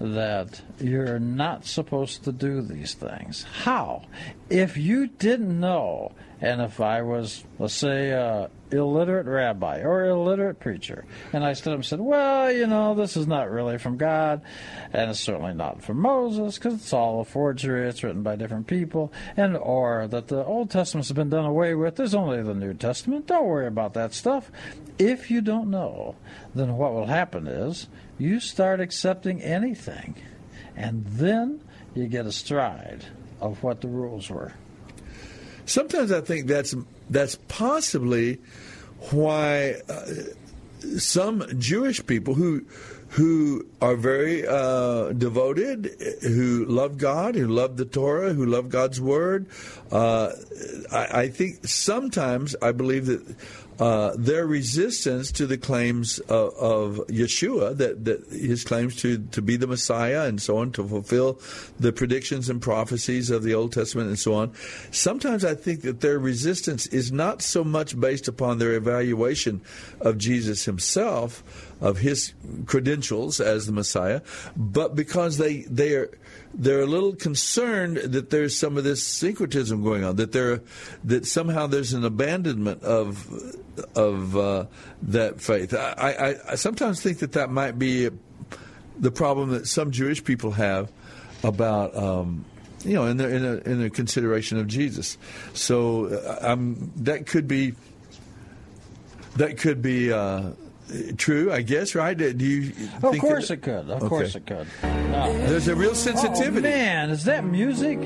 that 0.03 0.61
you're 0.81 1.21
not 1.21 1.65
supposed 1.65 2.25
to 2.25 2.33
do 2.33 2.61
these 2.61 2.95
things? 2.95 3.47
How? 3.63 4.03
If 4.51 4.77
you 4.77 5.07
didn't 5.07 5.61
know, 5.61 6.11
and 6.41 6.61
if 6.61 6.81
I 6.81 7.03
was, 7.03 7.45
let's 7.61 7.75
say, 7.75 8.11
a 8.11 8.51
illiterate 8.73 9.27
rabbi 9.27 9.83
or 9.83 10.07
illiterate 10.07 10.59
preacher, 10.59 11.05
and 11.33 11.45
I 11.45 11.53
stood 11.53 11.73
up 11.73 11.77
and 11.77 11.85
said, 11.85 12.01
well, 12.01 12.51
you 12.51 12.67
know, 12.67 12.95
this 12.95 13.17
is 13.17 13.29
not 13.29 13.49
really 13.49 13.79
from 13.79 13.97
God, 13.97 14.43
and 14.93 15.11
it's 15.11 15.21
certainly 15.21 15.55
not 15.55 15.85
from 15.85 16.01
Moses, 16.01 16.59
because 16.59 16.75
it's 16.75 16.93
all 16.93 17.21
a 17.21 17.25
forgery, 17.25 17.89
it's 17.89 18.03
written 18.03 18.25
by 18.25 18.35
different 18.35 18.67
people, 18.67 19.13
and 19.37 19.57
or 19.57 20.09
that 20.09 20.27
the 20.27 20.45
Old 20.45 20.69
Testament 20.71 21.07
has 21.07 21.15
been 21.15 21.31
done 21.31 21.45
away 21.45 21.75
with, 21.75 21.95
there's 21.95 22.15
only 22.15 22.43
the 22.43 22.55
New 22.55 22.75
Testament, 22.75 23.29
don't 23.29 23.47
worry 23.47 23.69
about 23.69 23.95
that 23.95 24.13
stuff. 24.13 24.51
If 24.99 25.31
you 25.31 25.43
don't 25.43 25.71
know, 25.71 26.17
then 26.55 26.77
what 26.77 26.93
will 26.93 27.07
happen 27.07 27.47
is 27.47 27.87
you 28.23 28.39
start 28.39 28.81
accepting 28.81 29.43
anything, 29.43 30.15
and 30.77 31.05
then 31.07 31.61
you 31.95 32.07
get 32.07 32.25
a 32.25 32.33
stride 32.33 33.05
of 33.41 33.63
what 33.65 33.81
the 33.81 33.89
rules 33.89 34.31
were. 34.31 34.53
Sometimes 35.67 36.13
I 36.13 36.21
think 36.21 36.47
that's 36.47 36.75
that's 37.11 37.37
possibly 37.49 38.39
why 39.11 39.75
uh, 39.89 40.05
some 40.99 41.45
Jewish 41.59 42.05
people 42.07 42.35
who 42.35 42.65
who 43.13 43.67
are 43.83 43.95
very 43.95 44.47
uh, 44.47 45.13
devoted, 45.13 45.95
who 46.23 46.65
love 46.65 46.97
God, 46.97 47.35
who 47.35 47.47
love 47.47 47.77
the 47.77 47.85
Torah, 47.85 48.33
who 48.33 48.47
love 48.47 48.71
God's 48.71 49.01
Word. 49.03 49.49
Uh, 49.91 50.31
I, 50.91 51.07
I, 51.21 51.29
think 51.29 51.67
sometimes 51.69 52.57
I 52.63 52.73
believe 52.73 53.05
that 53.07 53.37
uh, 53.83 54.15
their 54.17 54.47
resistance 54.47 55.33
to 55.33 55.45
the 55.45 55.59
claims 55.59 56.21
of, 56.21 56.55
of 56.55 57.07
Yeshua, 57.09 57.77
that, 57.79 58.05
that, 58.05 58.25
his 58.29 58.63
claims 58.63 58.95
to, 58.95 59.19
to 59.33 59.43
be 59.43 59.57
the 59.57 59.67
Messiah 59.67 60.23
and 60.29 60.41
so 60.41 60.59
on, 60.59 60.71
to 60.71 60.87
fulfill 60.87 61.41
the 61.81 61.93
predictions 61.93 62.49
and 62.49 62.63
prophecies 62.63 63.29
of 63.29 63.43
the 63.43 63.55
Old 63.55 63.73
Testament 63.73 64.07
and 64.07 64.17
so 64.17 64.35
on, 64.35 64.53
sometimes 64.93 65.45
I 65.45 65.57
think 65.57 65.83
that 65.83 66.01
their 66.01 66.21
resistance 66.21 66.87
is 66.87 67.11
not 67.11 67.43
so 67.43 67.65
much 67.65 67.99
based 67.99 68.29
upon 68.29 68.59
their 68.59 68.75
evaluation 68.75 69.61
of 70.01 70.17
Jesus 70.17 70.65
himself, 70.65 71.43
of 71.81 71.99
his 71.99 72.35
credentials 72.67 73.41
as 73.41 73.67
the 73.67 73.73
Messiah, 73.73 74.21
but 74.57 74.95
because 74.95 75.39
they, 75.39 75.63
they 75.63 75.97
are 75.97 76.09
they're 76.55 76.83
a 76.83 76.87
little 76.87 77.15
concerned 77.15 77.97
that 77.97 78.31
there's 78.31 78.57
some 78.57 78.77
of 78.77 78.85
this 78.85 79.03
syncretism 79.03 79.83
going 79.83 80.05
on, 80.05 80.17
that 80.17 80.33
there, 80.33 80.61
that 81.05 81.27
somehow 81.27 81.67
there's 81.67 81.95
an 81.95 82.05
abandonment 82.05 82.83
of 82.83 83.57
of 83.95 84.37
uh, 84.37 84.67
that 85.03 85.41
faith. 85.41 85.75
I, 85.75 86.37
I, 86.49 86.53
I 86.53 86.55
sometimes 86.57 87.01
think 87.01 87.19
that 87.19 87.33
that 87.33 87.51
might 87.51 87.79
be 87.79 88.11
the 88.99 89.11
problem 89.11 89.51
that 89.51 89.67
some 89.67 89.91
Jewish 89.91 90.23
people 90.25 90.53
have 90.53 90.91
about. 91.43 91.97
Um, 91.97 92.45
you 92.85 92.95
know, 92.95 93.07
in 93.07 93.17
the 93.17 93.29
in 93.29 93.45
a, 93.45 93.57
in 93.59 93.83
a 93.85 93.91
consideration 93.91 94.59
of 94.59 94.67
Jesus, 94.67 95.17
so 95.55 96.07
uh, 96.07 96.39
um, 96.41 96.91
that 96.97 97.27
could 97.27 97.47
be 97.47 97.75
that 99.37 99.59
could 99.59 99.83
be 99.83 100.13
uh, 100.13 100.51
true, 101.17 101.53
I 101.53 101.63
guess, 101.63 101.95
right? 101.95 102.17
Do 102.17 102.35
you? 102.45 102.73
Of 103.03 103.19
course 103.19 103.51
it 103.51 103.63
could. 103.63 103.89
Of 103.89 104.03
okay. 104.03 104.09
course 104.09 104.35
it 104.35 104.47
could. 104.47 104.67
No. 104.83 105.47
There's 105.47 105.69
a 105.69 105.77
real 105.77 105.95
sensitivity. 105.95 106.67
Oh, 106.67 106.71
man, 106.71 107.11
is 107.11 107.25
that 107.25 107.45
music? 107.45 107.99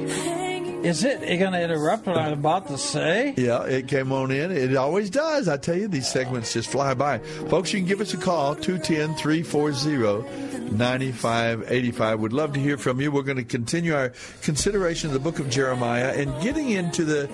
Is 0.86 1.02
it 1.02 1.20
going 1.20 1.52
to 1.52 1.60
interrupt 1.60 2.06
what 2.06 2.16
I'm 2.16 2.34
about 2.34 2.68
to 2.68 2.78
say? 2.78 3.34
Yeah, 3.36 3.64
it 3.64 3.88
came 3.88 4.12
on 4.12 4.30
in. 4.30 4.52
It 4.52 4.76
always 4.76 5.10
does. 5.10 5.48
I 5.48 5.56
tell 5.56 5.76
you, 5.76 5.88
these 5.88 6.08
segments 6.08 6.52
just 6.52 6.70
fly 6.70 6.94
by. 6.94 7.18
Folks, 7.48 7.72
you 7.72 7.80
can 7.80 7.88
give 7.88 8.00
us 8.00 8.14
a 8.14 8.16
call, 8.16 8.54
210 8.54 9.16
340 9.16 10.70
9585. 10.76 12.20
Would 12.20 12.32
love 12.32 12.52
to 12.52 12.60
hear 12.60 12.78
from 12.78 13.00
you. 13.00 13.10
We're 13.10 13.22
going 13.22 13.36
to 13.36 13.44
continue 13.44 13.94
our 13.94 14.12
consideration 14.42 15.08
of 15.08 15.14
the 15.14 15.18
book 15.18 15.40
of 15.40 15.50
Jeremiah 15.50 16.14
and 16.16 16.40
getting 16.40 16.70
into 16.70 17.04
the 17.04 17.26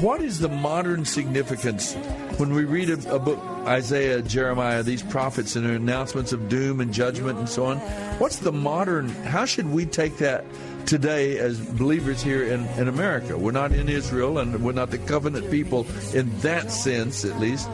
what 0.00 0.22
is 0.22 0.38
the 0.38 0.48
modern 0.48 1.04
significance 1.04 1.94
when 2.38 2.54
we 2.54 2.64
read 2.64 2.88
a, 2.88 3.14
a, 3.14 3.18
book, 3.18 3.38
Isaiah, 3.66 4.22
Jeremiah, 4.22 4.82
these 4.82 5.02
prophets 5.02 5.56
and 5.56 5.66
their 5.66 5.76
announcements 5.76 6.32
of 6.32 6.48
doom 6.48 6.80
and 6.80 6.92
judgment 6.92 7.38
and 7.38 7.48
so 7.48 7.66
on? 7.66 7.78
What's 8.18 8.38
the 8.38 8.52
modern, 8.52 9.08
how 9.08 9.44
should 9.44 9.70
we 9.70 9.84
take 9.84 10.16
that 10.18 10.44
today 10.86 11.38
as 11.38 11.58
believers 11.60 12.22
here 12.22 12.44
in, 12.44 12.66
in 12.78 12.88
America? 12.88 13.36
We're 13.36 13.52
not 13.52 13.72
in 13.72 13.88
Israel 13.88 14.38
and 14.38 14.62
we're 14.62 14.72
not 14.72 14.90
the 14.90 14.98
covenant 14.98 15.50
people 15.50 15.86
in 16.12 16.36
that 16.40 16.70
sense, 16.70 17.24
at 17.24 17.38
least. 17.38 17.68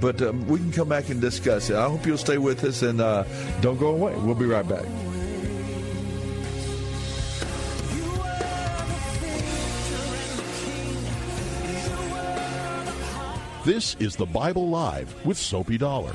But 0.00 0.20
um, 0.22 0.46
we 0.46 0.58
can 0.58 0.72
come 0.72 0.88
back 0.88 1.08
and 1.08 1.20
discuss 1.20 1.70
it. 1.70 1.76
I 1.76 1.88
hope 1.88 2.06
you'll 2.06 2.18
stay 2.18 2.38
with 2.38 2.64
us 2.64 2.82
and 2.82 3.00
uh, 3.00 3.24
don't 3.60 3.78
go 3.78 3.88
away. 3.88 4.14
We'll 4.16 4.34
be 4.34 4.46
right 4.46 4.66
back. 4.68 4.84
This 13.64 13.96
is 13.98 14.14
the 14.14 14.26
Bible 14.26 14.68
Live 14.68 15.12
with 15.26 15.36
Soapy 15.36 15.76
Dollar. 15.76 16.14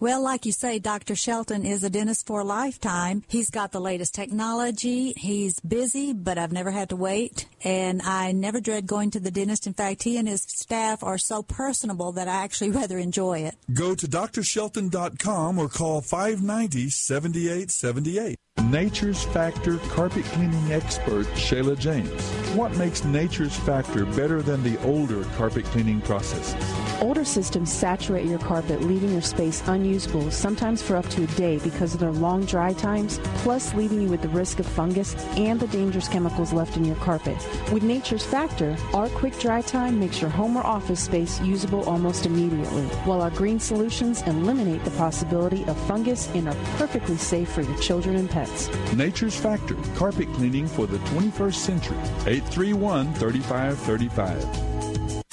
Well, 0.00 0.22
like 0.22 0.46
you 0.46 0.52
say, 0.52 0.78
Dr. 0.78 1.16
Shelton 1.16 1.66
is 1.66 1.82
a 1.82 1.90
dentist 1.90 2.26
for 2.26 2.40
a 2.40 2.44
lifetime. 2.44 3.24
He's 3.26 3.50
got 3.50 3.72
the 3.72 3.80
latest 3.80 4.14
technology. 4.14 5.12
He's 5.16 5.58
busy, 5.60 6.12
but 6.12 6.38
I've 6.38 6.52
never 6.52 6.70
had 6.70 6.90
to 6.90 6.96
wait. 6.96 7.46
And 7.64 8.00
I 8.02 8.30
never 8.30 8.60
dread 8.60 8.86
going 8.86 9.10
to 9.12 9.20
the 9.20 9.32
dentist. 9.32 9.66
In 9.66 9.74
fact, 9.74 10.04
he 10.04 10.16
and 10.16 10.28
his 10.28 10.42
staff 10.42 11.02
are 11.02 11.18
so 11.18 11.42
personable 11.42 12.12
that 12.12 12.28
I 12.28 12.44
actually 12.44 12.70
rather 12.80 12.98
enjoy 12.98 13.40
it. 13.40 13.56
Go 13.72 13.96
to 13.96 14.06
drshelton.com 14.06 15.58
or 15.58 15.68
call 15.68 16.00
590 16.00 16.90
7878. 16.90 18.36
Nature's 18.70 19.24
Factor 19.24 19.78
carpet 19.78 20.24
cleaning 20.26 20.72
expert 20.72 21.26
Shayla 21.28 21.78
James. 21.78 22.10
What 22.54 22.76
makes 22.76 23.04
Nature's 23.04 23.56
Factor 23.56 24.04
better 24.04 24.42
than 24.42 24.62
the 24.62 24.80
older 24.82 25.24
carpet 25.36 25.64
cleaning 25.66 26.00
processes? 26.00 26.54
Older 27.00 27.24
systems 27.24 27.72
saturate 27.72 28.26
your 28.26 28.40
carpet, 28.40 28.82
leaving 28.82 29.12
your 29.12 29.22
space 29.22 29.62
unusable, 29.68 30.32
sometimes 30.32 30.82
for 30.82 30.96
up 30.96 31.08
to 31.10 31.22
a 31.22 31.26
day 31.28 31.58
because 31.58 31.94
of 31.94 32.00
their 32.00 32.10
long 32.10 32.44
dry 32.44 32.72
times, 32.72 33.20
plus 33.36 33.72
leaving 33.74 34.02
you 34.02 34.08
with 34.08 34.20
the 34.20 34.28
risk 34.30 34.58
of 34.58 34.66
fungus 34.66 35.14
and 35.36 35.60
the 35.60 35.68
dangerous 35.68 36.08
chemicals 36.08 36.52
left 36.52 36.76
in 36.76 36.84
your 36.84 36.96
carpet. 36.96 37.36
With 37.72 37.84
Nature's 37.84 38.24
Factor, 38.24 38.76
our 38.94 39.08
quick 39.10 39.38
dry 39.38 39.60
time 39.62 40.00
makes 40.00 40.20
your 40.20 40.30
home 40.30 40.56
or 40.56 40.66
office 40.66 41.00
space 41.00 41.40
usable 41.40 41.84
almost 41.88 42.26
immediately, 42.26 42.86
while 43.04 43.22
our 43.22 43.30
green 43.30 43.60
solutions 43.60 44.22
eliminate 44.22 44.82
the 44.84 44.90
possibility 44.92 45.64
of 45.66 45.78
fungus 45.86 46.28
and 46.34 46.48
are 46.48 46.56
perfectly 46.78 47.16
safe 47.16 47.48
for 47.48 47.62
your 47.62 47.78
children 47.78 48.16
and 48.16 48.28
pets. 48.28 48.68
Nature's 48.94 49.38
Factor, 49.38 49.76
carpet 49.94 50.32
cleaning 50.32 50.66
for 50.66 50.86
the 50.86 50.98
21st 50.98 51.54
century. 51.54 51.96
831 52.26 53.14
3535. 53.14 54.68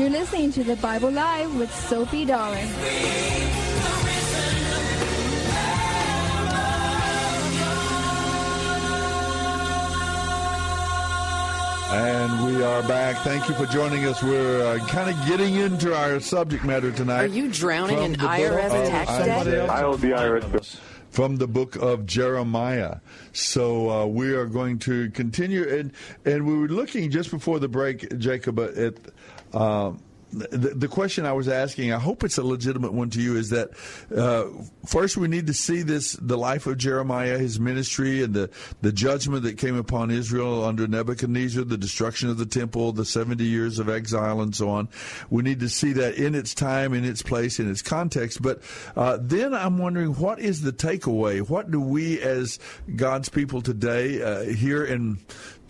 to 0.00 0.64
the 0.64 0.76
Bible 0.76 1.10
Live 1.10 1.54
with 1.58 1.70
Soapy 1.74 2.24
Dollar. 2.24 2.56
And 11.92 12.46
we 12.46 12.62
are 12.62 12.82
back. 12.84 13.18
Thank 13.18 13.46
you 13.50 13.54
for 13.54 13.66
joining 13.66 14.06
us. 14.06 14.22
We're 14.22 14.64
uh, 14.66 14.86
kind 14.86 15.10
of 15.10 15.26
getting 15.28 15.56
into 15.56 15.94
our 15.94 16.18
subject 16.18 16.64
matter 16.64 16.90
tonight. 16.92 17.24
Are 17.24 17.26
you 17.26 17.50
drowning 17.52 17.98
in 17.98 18.14
IRS 18.14 18.88
tax 18.88 19.10
debt? 19.44 19.68
I 19.68 19.82
owe 19.82 19.96
the 19.96 20.12
IRS 20.12 20.80
from 21.10 21.36
the 21.36 21.46
book 21.46 21.76
of 21.76 22.06
Jeremiah. 22.06 23.00
So 23.32 23.90
uh, 23.90 24.06
we 24.06 24.32
are 24.32 24.46
going 24.46 24.78
to 24.80 25.10
continue, 25.10 25.68
and 25.68 25.92
and 26.24 26.46
we 26.46 26.58
were 26.58 26.68
looking 26.68 27.10
just 27.10 27.30
before 27.30 27.58
the 27.58 27.68
break, 27.68 28.18
Jacob, 28.18 28.58
at. 28.58 28.94
Uh, 29.52 29.92
the, 30.32 30.74
the, 30.76 30.88
question 30.88 31.26
I 31.26 31.32
was 31.32 31.48
asking, 31.48 31.92
I 31.92 31.98
hope 31.98 32.22
it's 32.22 32.38
a 32.38 32.42
legitimate 32.42 32.92
one 32.92 33.10
to 33.10 33.20
you, 33.20 33.36
is 33.36 33.50
that 33.50 33.70
uh, 34.16 34.44
first 34.86 35.16
we 35.16 35.26
need 35.26 35.48
to 35.48 35.54
see 35.54 35.82
this 35.82 36.12
the 36.12 36.38
life 36.38 36.66
of 36.66 36.78
Jeremiah, 36.78 37.36
his 37.36 37.58
ministry, 37.58 38.22
and 38.22 38.32
the, 38.34 38.50
the 38.80 38.92
judgment 38.92 39.42
that 39.42 39.58
came 39.58 39.76
upon 39.76 40.10
Israel 40.10 40.64
under 40.64 40.86
Nebuchadnezzar, 40.86 41.64
the 41.64 41.76
destruction 41.76 42.30
of 42.30 42.38
the 42.38 42.46
temple, 42.46 42.92
the 42.92 43.04
70 43.04 43.44
years 43.44 43.78
of 43.78 43.88
exile, 43.88 44.40
and 44.40 44.54
so 44.54 44.70
on. 44.70 44.88
We 45.30 45.42
need 45.42 45.60
to 45.60 45.68
see 45.68 45.92
that 45.94 46.14
in 46.14 46.34
its 46.34 46.54
time, 46.54 46.94
in 46.94 47.04
its 47.04 47.22
place, 47.22 47.58
in 47.58 47.68
its 47.68 47.82
context. 47.82 48.40
But 48.40 48.62
uh, 48.96 49.18
then 49.20 49.52
I'm 49.52 49.78
wondering, 49.78 50.14
what 50.14 50.38
is 50.38 50.62
the 50.62 50.72
takeaway? 50.72 51.40
What 51.40 51.70
do 51.70 51.80
we 51.80 52.20
as 52.20 52.60
God's 52.94 53.28
people 53.28 53.62
today 53.62 54.22
uh, 54.22 54.42
here 54.44 54.84
in 54.84 55.18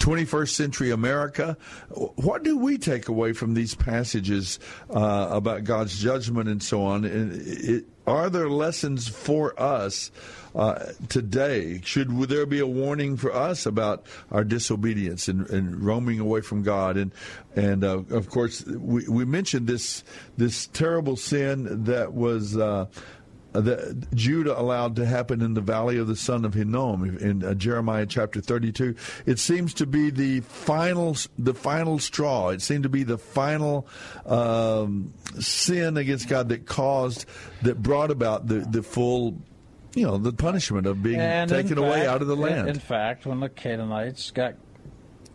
21st 0.01 0.49
century 0.49 0.91
America. 0.91 1.57
What 1.91 2.43
do 2.43 2.59
we 2.59 2.79
take 2.79 3.09
away 3.09 3.33
from 3.33 3.55
these 3.55 3.75
passages 3.75 4.59
uh, 4.89 5.29
about 5.31 5.65
God's 5.65 5.97
judgment 6.01 6.49
and 6.49 6.63
so 6.63 6.83
on? 6.83 7.05
And 7.05 7.33
it, 7.35 7.85
are 8.07 8.31
there 8.31 8.49
lessons 8.49 9.07
for 9.07 9.61
us 9.61 10.11
uh, 10.55 10.87
today? 11.09 11.81
Should 11.85 12.11
there 12.29 12.47
be 12.47 12.59
a 12.59 12.67
warning 12.67 13.17
for 13.17 13.33
us 13.33 13.67
about 13.67 14.07
our 14.33 14.43
disobedience 14.43 15.29
and, 15.29 15.49
and 15.51 15.81
roaming 15.81 16.19
away 16.19 16.41
from 16.41 16.63
God? 16.63 16.97
And 16.97 17.13
and 17.55 17.85
uh, 17.85 18.03
of 18.11 18.31
course, 18.31 18.65
we, 18.65 19.07
we 19.07 19.25
mentioned 19.25 19.69
this 19.69 20.03
this 20.37 20.67
terrible 20.69 21.17
sin 21.17 21.85
that 21.85 22.15
was 22.15 22.57
that 23.53 24.15
Judah 24.15 24.59
allowed 24.59 24.97
to 24.97 25.07
happen 25.07 25.43
in 25.43 25.55
the 25.55 25.61
valley 25.61 25.99
of 25.99 26.07
the 26.07 26.17
son 26.17 26.45
of 26.45 26.55
Hinnom 26.55 27.19
in 27.19 27.45
uh, 27.45 27.55
Jeremiah 27.55 28.07
chapter 28.07 28.41
32. 28.41 28.95
It 29.27 29.39
seems 29.39 29.75
to 29.75 29.87
be 29.87 30.11
the 30.11 30.41
final, 30.41 31.17
the 31.39 31.55
final 31.55 31.99
straw. 31.99 32.51
It 32.51 32.63
seemed 32.63 32.85
to 32.85 32.89
be 32.89 33.03
the 33.03 33.19
final 33.19 33.87
um, 34.27 35.13
sin 35.39 35.97
against 35.97 36.29
God 36.29 36.49
that 36.51 36.67
caused, 36.67 37.27
that 37.63 37.83
brought 37.83 38.11
about 38.11 38.47
the, 38.47 38.61
the 38.61 38.83
full 38.83 39.39
you 39.95 40.07
know 40.07 40.19
the 40.19 40.33
punishment 40.33 40.87
of 40.87 41.03
being 41.03 41.19
and 41.19 41.51
taken 41.51 41.71
fact, 41.71 41.81
away 41.81 42.07
out 42.07 42.23
of 42.23 42.29
the 42.29 42.37
land. 42.37 42.69
In, 42.69 42.75
in 42.75 42.81
fact, 42.81 43.27
when 43.27 43.41
the 43.41 43.49
Canaanites 43.49 44.31
got 44.31 44.55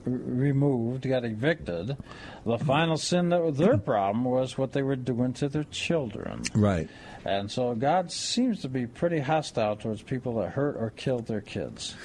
removed, 0.05 1.07
got 1.07 1.25
evicted, 1.25 1.97
the 2.45 2.57
final 2.59 2.97
sin 2.97 3.29
that 3.29 3.41
was 3.41 3.57
their 3.57 3.77
problem 3.77 4.23
was 4.23 4.57
what 4.57 4.71
they 4.71 4.83
were 4.83 4.95
doing 4.95 5.33
to 5.33 5.49
their 5.49 5.63
children. 5.65 6.43
Right. 6.53 6.89
And 7.25 7.49
so 7.49 7.73
God 7.73 8.11
seems 8.11 8.61
to 8.61 8.69
be 8.69 8.85
pretty 8.85 9.19
hostile 9.19 9.75
towards 9.75 10.03
people 10.03 10.35
that 10.35 10.51
hurt 10.51 10.77
or 10.77 10.91
killed 10.91 11.25
their 11.25 11.41
kids. 11.41 11.95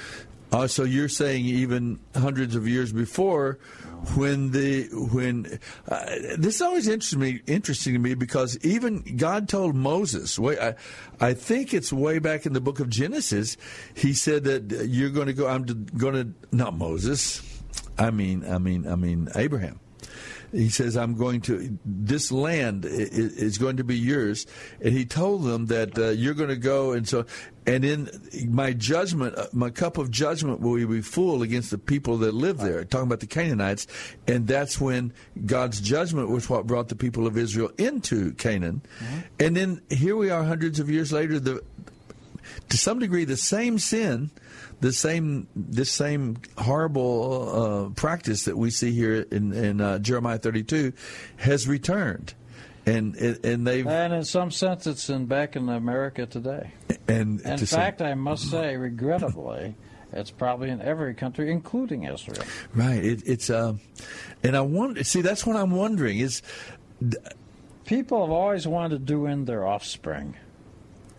Uh, 0.53 0.67
so 0.67 0.83
you're 0.83 1.09
saying 1.09 1.45
even 1.45 2.01
hundreds 2.17 2.57
of 2.57 2.67
years 2.67 2.93
before, 2.93 3.59
when 4.17 4.51
the 4.51 4.89
when 5.13 5.61
uh, 5.89 6.05
this 6.39 6.61
always 6.61 6.89
interests 6.89 7.15
me 7.15 7.41
interesting 7.47 7.93
to 7.93 8.01
me 8.01 8.15
because 8.15 8.59
even 8.65 9.17
God 9.17 9.49
told 9.49 9.77
Moses, 9.77 10.39
way, 10.39 10.59
I, 10.59 10.75
I 11.21 11.35
think 11.35 11.73
it's 11.73 11.93
way 11.93 12.19
back 12.19 12.47
in 12.47 12.53
the 12.53 12.61
book 12.61 12.81
of 12.81 12.89
Genesis, 12.89 13.57
he 13.95 14.13
said 14.13 14.43
that 14.45 14.89
you're 14.89 15.11
going 15.11 15.29
to 15.29 15.35
go. 15.35 15.47
I'm 15.47 15.63
going 15.65 16.15
to 16.15 16.35
not 16.51 16.75
Moses. 16.75 17.43
I 17.97 18.11
mean, 18.11 18.45
I 18.45 18.59
mean, 18.59 18.89
I 18.89 18.97
mean 18.97 19.29
Abraham 19.37 19.79
he 20.53 20.69
says, 20.69 20.97
I'm 20.97 21.15
going 21.15 21.41
to, 21.43 21.79
this 21.85 22.33
land 22.33 22.85
is 22.85 23.59
going 23.59 23.77
to 23.77 23.85
be 23.85 23.97
yours. 23.97 24.47
And 24.81 24.93
he 24.93 25.05
told 25.05 25.45
them 25.45 25.67
that 25.67 25.99
uh, 25.99 26.09
you're 26.09 26.35
going 26.35 26.49
to 26.49 26.57
go. 26.57 26.93
And 26.93 27.09
so, 27.09 27.27
and 27.67 27.85
in 27.85 28.09
my 28.49 28.73
judgment, 28.73 29.37
uh, 29.37 29.47
my 29.53 29.71
cup 29.71 29.99
of 29.99 30.11
judgment 30.11 30.61
will 30.61 30.87
be 30.87 31.03
full 31.03 31.43
against 31.43 31.71
the 31.71 31.79
people 31.79 32.19
that 32.19 32.35
live 32.35 32.59
there, 32.59 32.85
talking 32.85 33.07
about 33.07 33.21
the 33.21 33.27
Canaanites. 33.27 33.87
And 34.27 34.47
that's 34.47 34.81
when 34.81 35.13
God's 35.47 35.81
judgment 35.81 36.31
was 36.31 36.49
what 36.49 36.67
brought 36.67 36.89
the 36.89 36.97
people 36.97 37.27
of 37.27 37.37
Israel 37.37 37.71
into 37.79 38.33
Canaan. 38.35 38.83
Mm-hmm. 38.99 39.19
And 39.39 39.57
then 39.57 39.83
here 39.91 40.17
we 40.17 40.31
are 40.31 40.43
hundreds 40.43 40.81
of 40.81 40.91
years 40.91 41.13
later, 41.13 41.39
the, 41.39 41.63
to 42.69 42.77
some 42.77 42.99
degree, 42.99 43.25
the 43.25 43.37
same 43.37 43.79
sin 43.79 44.31
the 44.81 44.93
same 44.93 45.47
this 45.55 45.91
same 45.91 46.39
horrible 46.57 47.89
uh, 47.89 47.91
practice 47.91 48.45
that 48.45 48.57
we 48.57 48.71
see 48.71 48.93
here 48.93 49.27
in, 49.31 49.53
in 49.53 49.81
uh, 49.81 49.99
Jeremiah 49.99 50.39
32 50.39 50.93
has 51.37 51.69
returned, 51.69 52.35
and 52.87 53.15
and 53.17 53.67
they 53.67 53.83
and 53.83 54.15
in 54.15 54.25
some 54.25 54.51
sense 54.51 54.87
it's 54.87 55.09
in 55.11 55.27
back 55.27 55.55
in 55.55 55.69
America 55.69 56.27
today. 56.27 56.73
And 57.07 57.41
in 57.43 57.59
fact, 57.59 57.99
some, 57.99 58.07
I 58.07 58.15
must 58.15 58.51
say, 58.51 58.77
regrettably. 58.77 59.75
It's 60.13 60.33
probably 60.33 60.71
in 60.71 60.83
every 60.83 61.15
country, 61.15 61.53
including 61.53 62.03
Israel. 62.03 62.43
Right. 62.75 63.05
It, 63.05 63.23
it's 63.27 63.49
uh, 63.49 63.75
and 64.43 64.57
I 64.57 64.61
wonder. 64.63 65.05
See, 65.05 65.21
that's 65.21 65.47
what 65.47 65.57
I'm 65.57 65.71
wondering 65.71 66.19
is. 66.19 66.43
People 67.85 68.21
have 68.21 68.31
always 68.31 68.69
wanted 68.69 69.01
to 69.01 69.05
do 69.05 69.27
in 69.27 69.47
their 69.47 69.67
offspring. 69.67 70.37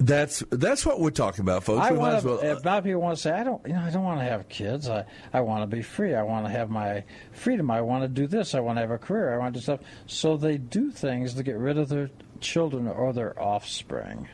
That's 0.01 0.43
that's 0.49 0.83
what 0.83 0.99
we're 0.99 1.11
talking 1.11 1.41
about, 1.41 1.63
folks. 1.63 1.85
I 1.85 1.91
we 1.91 1.97
to, 1.97 2.01
well, 2.01 2.39
a 2.41 2.57
lot 2.65 2.79
of 2.79 2.83
people 2.83 3.01
want 3.01 3.17
to 3.17 3.21
say, 3.21 3.31
I 3.31 3.43
don't, 3.43 3.63
you 3.67 3.73
know, 3.73 3.81
I 3.81 3.91
don't 3.91 4.03
want 4.03 4.19
to 4.19 4.25
have 4.25 4.49
kids. 4.49 4.89
I, 4.89 5.05
I 5.31 5.41
want 5.41 5.61
to 5.61 5.75
be 5.75 5.83
free. 5.83 6.15
I 6.15 6.23
want 6.23 6.47
to 6.47 6.51
have 6.51 6.71
my 6.71 7.03
freedom. 7.33 7.69
I 7.69 7.81
want 7.81 8.03
to 8.03 8.07
do 8.07 8.25
this. 8.25 8.55
I 8.55 8.61
want 8.61 8.77
to 8.77 8.81
have 8.81 8.89
a 8.89 8.97
career. 8.97 9.31
I 9.31 9.37
want 9.37 9.53
to 9.53 9.59
do 9.59 9.63
stuff. 9.63 9.81
So 10.07 10.37
they 10.37 10.57
do 10.57 10.89
things 10.89 11.35
to 11.35 11.43
get 11.43 11.55
rid 11.55 11.77
of 11.77 11.89
their 11.89 12.09
children 12.39 12.87
or 12.87 13.13
their 13.13 13.39
offspring. 13.39 14.27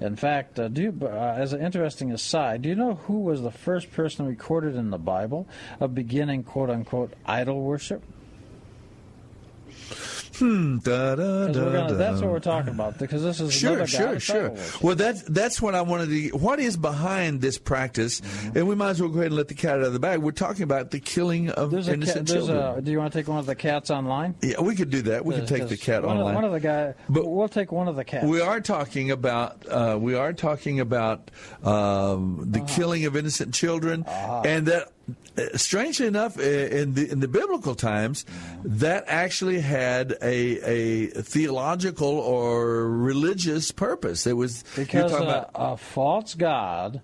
In 0.00 0.16
fact, 0.16 0.58
uh, 0.58 0.68
do 0.68 0.82
you, 0.82 0.98
uh, 1.02 1.34
as 1.36 1.52
an 1.52 1.60
interesting 1.60 2.10
aside, 2.10 2.62
do 2.62 2.70
you 2.70 2.74
know 2.74 2.94
who 2.94 3.20
was 3.20 3.42
the 3.42 3.50
first 3.50 3.92
person 3.92 4.24
recorded 4.26 4.74
in 4.74 4.88
the 4.88 4.98
Bible 4.98 5.46
of 5.80 5.94
beginning 5.94 6.44
"quote 6.44 6.70
unquote" 6.70 7.12
idol 7.26 7.60
worship? 7.60 8.02
Hmm. 10.38 10.78
Da, 10.78 11.16
da, 11.16 11.48
da, 11.48 11.52
gonna, 11.52 11.94
that's 11.94 12.20
what 12.20 12.30
we're 12.30 12.38
talking 12.38 12.70
about 12.70 12.98
because 12.98 13.22
this 13.22 13.40
is 13.40 13.52
sure, 13.52 13.86
sure, 13.86 14.20
sure. 14.20 14.54
Well, 14.80 14.94
that's 14.94 15.22
that's 15.22 15.60
what 15.60 15.74
I 15.74 15.82
wanted 15.82 16.10
to. 16.10 16.28
What 16.36 16.60
is 16.60 16.76
behind 16.76 17.40
this 17.40 17.58
practice? 17.58 18.20
Mm-hmm. 18.20 18.58
And 18.58 18.68
we 18.68 18.74
might 18.74 18.90
as 18.90 19.00
well 19.00 19.10
go 19.10 19.18
ahead 19.18 19.26
and 19.26 19.36
let 19.36 19.48
the 19.48 19.54
cat 19.54 19.80
out 19.80 19.82
of 19.82 19.92
the 19.92 19.98
bag. 19.98 20.20
We're 20.20 20.30
talking 20.30 20.62
about 20.62 20.90
the 20.92 21.00
killing 21.00 21.50
of 21.50 21.70
there's 21.70 21.88
innocent 21.88 22.30
a 22.30 22.32
cat, 22.32 22.40
children. 22.40 22.78
A, 22.78 22.80
do 22.80 22.90
you 22.92 22.98
want 22.98 23.12
to 23.12 23.18
take 23.18 23.28
one 23.28 23.38
of 23.38 23.46
the 23.46 23.56
cats 23.56 23.90
online? 23.90 24.36
Yeah, 24.42 24.60
we 24.60 24.76
could 24.76 24.90
do 24.90 25.02
that. 25.02 25.24
We 25.24 25.34
could 25.34 25.48
take 25.48 25.68
the 25.68 25.76
cat 25.76 26.04
one 26.04 26.18
online. 26.18 26.30
Of, 26.30 26.34
one 26.36 26.44
of 26.44 26.52
the 26.52 26.60
guys. 26.60 26.94
But 27.08 27.28
we'll 27.28 27.48
take 27.48 27.72
one 27.72 27.88
of 27.88 27.96
the 27.96 28.04
cats. 28.04 28.26
We 28.26 28.40
are 28.40 28.60
talking 28.60 29.10
about. 29.10 29.66
Uh, 29.68 29.98
we 30.00 30.14
are 30.14 30.32
talking 30.32 30.80
about 30.80 31.30
um, 31.64 32.44
the 32.50 32.60
uh-huh. 32.60 32.74
killing 32.74 33.04
of 33.06 33.16
innocent 33.16 33.54
children, 33.54 34.04
uh-huh. 34.04 34.42
and 34.44 34.66
that 34.66 34.92
Uh, 35.38 35.56
strangely 35.56 36.06
enough, 36.06 36.38
uh, 36.38 36.42
in 36.42 36.94
the 36.94 37.10
in 37.10 37.20
the 37.20 37.28
biblical 37.28 37.74
times, 37.74 38.24
that 38.64 39.04
actually 39.06 39.60
had 39.60 40.16
a 40.20 41.06
a 41.06 41.22
theological 41.22 42.18
or 42.18 42.88
religious 42.88 43.70
purpose. 43.70 44.26
It 44.26 44.36
was 44.36 44.64
because 44.74 45.12
a, 45.12 45.16
about, 45.16 45.50
a 45.54 45.76
false 45.76 46.34
god 46.34 47.00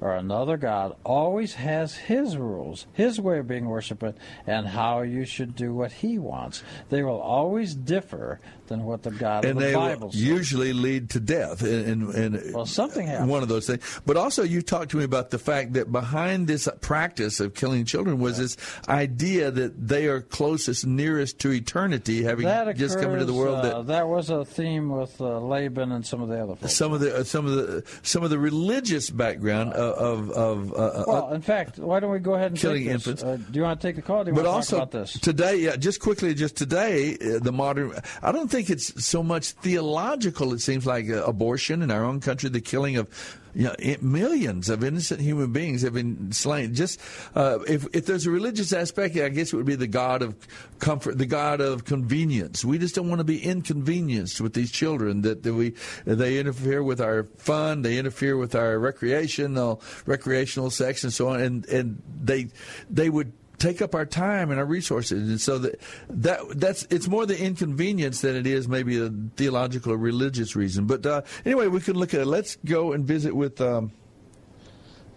or 0.00 0.14
another 0.14 0.56
God 0.56 0.94
always 1.04 1.54
has 1.54 1.96
his 1.96 2.36
rules, 2.36 2.86
his 2.92 3.20
way 3.20 3.38
of 3.38 3.48
being 3.48 3.66
worshipped, 3.66 4.18
and 4.46 4.66
how 4.68 5.02
you 5.02 5.24
should 5.24 5.56
do 5.56 5.74
what 5.74 5.92
he 5.92 6.18
wants. 6.18 6.62
They 6.88 7.02
will 7.02 7.20
always 7.20 7.74
differ 7.74 8.40
than 8.68 8.84
what 8.84 9.02
the 9.02 9.10
God 9.10 9.44
and 9.44 9.58
of 9.58 9.64
the 9.64 9.72
Bible 9.72 10.12
says. 10.12 10.22
usually 10.22 10.72
lead 10.72 11.10
to 11.10 11.20
death. 11.20 11.62
And, 11.62 12.14
and 12.14 12.54
well, 12.54 12.66
something 12.66 13.06
happens. 13.06 13.30
One 13.30 13.42
of 13.42 13.48
those 13.48 13.66
things. 13.66 14.00
But 14.06 14.16
also, 14.16 14.42
you 14.42 14.62
talked 14.62 14.90
to 14.92 14.98
me 14.98 15.04
about 15.04 15.30
the 15.30 15.38
fact 15.38 15.72
that 15.74 15.90
behind 15.90 16.46
this 16.46 16.68
practice 16.80 17.40
of 17.40 17.54
killing 17.54 17.84
children 17.84 18.18
was 18.18 18.38
this 18.38 18.56
idea 18.88 19.50
that 19.50 19.88
they 19.88 20.06
are 20.06 20.20
closest, 20.20 20.86
nearest 20.86 21.38
to 21.40 21.52
eternity, 21.52 22.22
having 22.22 22.46
occurs, 22.46 22.78
just 22.78 23.00
come 23.00 23.12
into 23.12 23.24
the 23.24 23.34
world. 23.34 23.64
That 23.64 23.74
uh, 23.74 23.82
that 23.82 24.08
was 24.08 24.30
a 24.30 24.44
theme 24.44 24.90
with 24.90 25.20
uh, 25.20 25.40
Laban 25.40 25.92
and 25.92 26.06
some 26.06 26.22
of 26.22 26.28
the 26.28 26.42
other 26.42 26.56
folks. 26.56 26.74
Some 26.74 26.92
of 26.92 27.00
the 27.00 27.16
uh, 27.16 27.24
some 27.24 27.46
of 27.46 27.52
the 27.52 27.84
some 28.02 28.22
of 28.22 28.30
the 28.30 28.38
religious 28.38 29.10
background 29.10 29.72
of 29.72 30.30
of. 30.30 30.72
Uh, 30.72 31.04
well, 31.06 31.32
in 31.32 31.42
fact, 31.42 31.78
why 31.78 32.00
don't 32.00 32.10
we 32.10 32.18
go 32.18 32.34
ahead 32.34 32.52
and 32.52 32.60
killing 32.60 32.86
infants? 32.86 33.22
Uh, 33.22 33.36
do 33.36 33.58
you 33.58 33.62
want 33.62 33.80
to 33.80 33.86
take 33.86 33.96
the 33.96 34.02
call? 34.02 34.24
do 34.24 34.30
you 34.30 34.34
but 34.34 34.44
want 34.44 34.56
also 34.56 34.78
talk 34.78 34.88
about 34.88 35.00
this 35.00 35.12
today? 35.18 35.56
Yeah, 35.56 35.76
just 35.76 36.00
quickly, 36.00 36.34
just 36.34 36.56
today, 36.56 37.14
uh, 37.14 37.38
the 37.38 37.52
modern. 37.52 37.92
I 38.22 38.32
don't 38.32 38.50
think 38.50 38.57
it's 38.66 39.04
so 39.04 39.22
much 39.22 39.52
theological. 39.52 40.52
It 40.52 40.60
seems 40.60 40.86
like 40.86 41.08
uh, 41.08 41.24
abortion 41.24 41.82
in 41.82 41.90
our 41.90 42.04
own 42.04 42.20
country, 42.20 42.50
the 42.50 42.60
killing 42.60 42.96
of 42.96 43.08
you 43.54 43.64
know, 43.64 43.74
millions 44.00 44.68
of 44.68 44.84
innocent 44.84 45.20
human 45.20 45.52
beings 45.52 45.82
have 45.82 45.94
been 45.94 46.32
slain. 46.32 46.74
Just 46.74 47.00
uh, 47.34 47.58
if 47.66 47.86
if 47.92 48.06
there's 48.06 48.26
a 48.26 48.30
religious 48.30 48.72
aspect, 48.72 49.16
I 49.16 49.28
guess 49.30 49.52
it 49.52 49.56
would 49.56 49.66
be 49.66 49.74
the 49.74 49.86
God 49.86 50.22
of 50.22 50.36
comfort, 50.78 51.18
the 51.18 51.26
God 51.26 51.60
of 51.60 51.84
convenience. 51.84 52.64
We 52.64 52.78
just 52.78 52.94
don't 52.94 53.08
want 53.08 53.20
to 53.20 53.24
be 53.24 53.42
inconvenienced 53.42 54.40
with 54.40 54.54
these 54.54 54.70
children. 54.70 55.22
That, 55.22 55.42
that 55.42 55.54
we 55.54 55.74
they 56.04 56.38
interfere 56.38 56.82
with 56.82 57.00
our 57.00 57.24
fun, 57.24 57.82
they 57.82 57.98
interfere 57.98 58.36
with 58.36 58.54
our 58.54 58.78
recreational 58.78 59.82
recreational 60.06 60.70
sex 60.70 61.02
and 61.04 61.12
so 61.12 61.28
on, 61.28 61.40
and 61.40 61.66
and 61.66 62.02
they 62.22 62.48
they 62.90 63.10
would 63.10 63.32
take 63.58 63.82
up 63.82 63.94
our 63.94 64.06
time 64.06 64.50
and 64.50 64.58
our 64.58 64.66
resources. 64.66 65.28
And 65.28 65.40
so 65.40 65.58
that, 65.58 65.80
that 66.10 66.40
that's 66.58 66.86
it's 66.90 67.08
more 67.08 67.26
the 67.26 67.38
inconvenience 67.38 68.20
than 68.20 68.36
it 68.36 68.46
is 68.46 68.68
maybe 68.68 68.98
a 68.98 69.10
theological 69.36 69.92
or 69.92 69.96
religious 69.96 70.56
reason. 70.56 70.86
But 70.86 71.04
uh, 71.06 71.22
anyway, 71.44 71.66
we 71.68 71.80
can 71.80 71.96
look 71.96 72.14
at 72.14 72.20
it. 72.20 72.26
Let's 72.26 72.56
go 72.64 72.92
and 72.92 73.04
visit 73.04 73.34
with. 73.34 73.60
Um, 73.60 73.92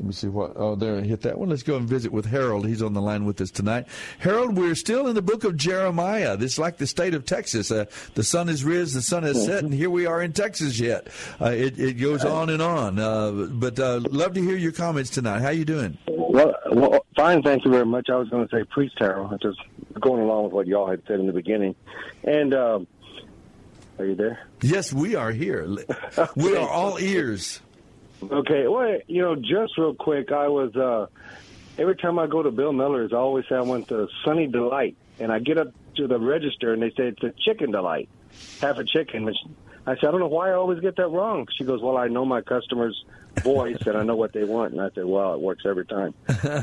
let 0.02 0.08
me 0.08 0.14
see 0.14 0.30
what. 0.30 0.54
Oh, 0.56 0.74
there, 0.74 0.98
I 0.98 1.02
hit 1.02 1.22
that 1.22 1.38
one. 1.38 1.50
Let's 1.50 1.62
go 1.62 1.76
and 1.76 1.88
visit 1.88 2.12
with 2.12 2.26
Harold. 2.26 2.68
He's 2.68 2.82
on 2.82 2.94
the 2.94 3.02
line 3.02 3.24
with 3.24 3.40
us 3.40 3.52
tonight. 3.52 3.86
Harold, 4.18 4.58
we're 4.58 4.74
still 4.74 5.06
in 5.06 5.14
the 5.14 5.22
book 5.22 5.44
of 5.44 5.56
Jeremiah. 5.56 6.36
This 6.36 6.54
is 6.54 6.60
like 6.60 6.78
the 6.78 6.88
state 6.88 7.14
of 7.14 7.24
Texas. 7.24 7.70
Uh, 7.70 7.86
the 8.16 8.24
sun 8.24 8.50
is 8.50 8.64
risen, 8.66 8.98
the 8.98 9.04
sun 9.04 9.22
has 9.22 9.46
set, 9.46 9.64
and 9.64 9.72
here 9.72 9.92
we 9.92 10.08
are 10.08 10.20
in 10.24 10.34
Texas 10.34 10.80
yet. 10.80 11.08
Uh, 11.40 11.52
it, 11.52 11.80
it, 11.80 11.94
goes 12.00 12.26
on 12.26 12.50
and 12.50 12.64
on. 12.64 12.98
Uh, 12.98 13.48
but 13.52 13.80
uh, 13.80 14.00
love 14.10 14.34
to 14.34 14.42
hear 14.42 14.58
your 14.58 14.72
comments 14.72 15.12
tonight. 15.12 15.44
How 15.44 15.50
you 15.50 15.66
doing? 15.66 16.00
Well, 16.32 16.56
well, 16.72 17.06
fine. 17.14 17.42
Thank 17.44 17.66
you 17.66 17.72
very 17.72 17.86
much. 17.86 18.10
I 18.10 18.16
was 18.16 18.30
going 18.30 18.48
to 18.48 18.56
say 18.56 18.64
priest 18.64 18.96
Harold, 18.98 19.38
just 19.42 19.60
going 20.00 20.22
along 20.22 20.46
with 20.46 20.54
what 20.54 20.66
y'all 20.68 20.90
had 20.90 21.02
said 21.06 21.20
in 21.20 21.28
the 21.28 21.34
beginning. 21.34 21.76
And 22.24 22.54
um, 22.54 22.88
are 24.00 24.06
you 24.06 24.16
there? 24.16 24.40
Yes, 24.62 24.94
we 24.94 25.16
are 25.16 25.32
here. 25.32 25.68
We 26.38 26.56
are 26.56 26.70
all 26.70 26.98
ears. 27.00 27.60
Okay, 28.24 28.68
well, 28.68 29.00
you 29.08 29.22
know, 29.22 29.36
just 29.36 29.78
real 29.78 29.94
quick, 29.94 30.32
I 30.32 30.48
was 30.48 30.74
uh 30.76 31.08
every 31.78 31.98
time 31.98 32.18
I 32.18 32.28
go 32.28 32.42
to 32.42 32.52
Bill 32.52 32.72
Miller's, 32.72 33.12
I 33.12 33.18
always 33.18 33.46
say 33.50 33.56
I 33.56 33.62
went 33.62 33.90
to 33.90 34.08
Sunny 34.24 34.48
Delight, 34.48 34.96
and 35.20 35.32
I 35.32 35.40
get 35.40 35.58
up 35.58 35.74
to 35.96 36.08
the 36.08 36.20
register 36.20 36.72
and 36.72 36.82
they 36.82 36.92
say 36.92 37.08
it's 37.08 37.24
a 37.24 37.32
chicken 37.32 37.72
delight, 37.72 38.08
half 38.62 38.78
a 38.78 38.86
chicken. 38.86 39.34
I 39.86 39.96
said, 39.96 40.06
I 40.06 40.12
don't 40.12 40.20
know 40.20 40.28
why 40.28 40.50
I 40.50 40.54
always 40.54 40.80
get 40.80 40.96
that 40.98 41.08
wrong. 41.08 41.48
She 41.58 41.64
goes, 41.64 41.82
Well, 41.82 41.98
I 41.98 42.08
know 42.08 42.24
my 42.24 42.42
customers' 42.42 43.04
voice 43.42 43.78
and 43.86 43.98
I 43.98 44.04
know 44.04 44.16
what 44.16 44.34
they 44.34 44.44
want, 44.44 44.74
and 44.74 44.82
I 44.82 44.90
said, 44.94 45.06
Well, 45.06 45.34
it 45.34 45.42
works 45.42 45.64
every 45.66 45.86
time. 45.86 46.14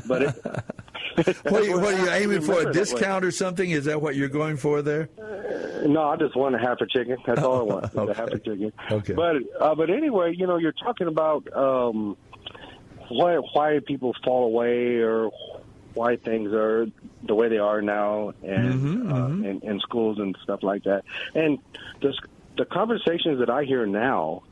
But 0.07 0.23
it, 0.23 0.35
what, 1.43 1.63
are 1.63 1.65
you, 1.65 1.81
what 1.81 1.95
are 1.95 2.05
you 2.05 2.11
aiming 2.11 2.43
for? 2.43 2.69
A 2.69 2.73
discount 2.73 3.25
or 3.25 3.31
something? 3.33 3.71
Is 3.71 3.87
that 3.87 4.01
what 4.01 4.15
you're 4.15 4.29
going 4.29 4.57
for 4.57 4.83
there? 4.83 5.09
Uh, 5.19 5.87
no, 5.87 6.09
I 6.09 6.17
just 6.17 6.37
want 6.37 6.55
a 6.55 6.59
half 6.59 6.81
a 6.81 6.87
chicken. 6.87 7.17
That's 7.27 7.43
all 7.43 7.59
I 7.59 7.63
want. 7.63 7.85
okay. 7.95 8.13
A 8.13 8.15
half 8.15 8.29
a 8.29 8.39
chicken. 8.39 8.73
Okay. 8.91 9.15
But 9.15 9.37
uh, 9.61 9.75
but 9.75 9.91
anyway, 9.91 10.35
you 10.37 10.47
know, 10.47 10.59
you're 10.59 10.73
talking 10.73 11.09
about 11.09 11.53
um, 11.57 12.17
why 13.09 13.37
why 13.37 13.81
people 13.85 14.15
fall 14.25 14.45
away 14.45 14.99
or 14.99 15.31
why 15.95 16.17
things 16.17 16.53
are 16.53 16.87
the 17.25 17.35
way 17.35 17.49
they 17.49 17.59
are 17.59 17.83
now, 17.83 18.33
and 18.43 18.75
mm-hmm, 18.75 19.13
uh, 19.13 19.29
mm-hmm. 19.29 19.45
In, 19.45 19.61
in 19.63 19.81
schools 19.81 20.19
and 20.19 20.37
stuff 20.43 20.63
like 20.63 20.85
that. 20.85 21.05
And 21.35 21.59
the 22.01 22.17
the 22.59 22.65
conversations 22.67 23.39
that 23.39 23.49
I 23.51 23.65
hear 23.65 23.87
now 23.87 24.43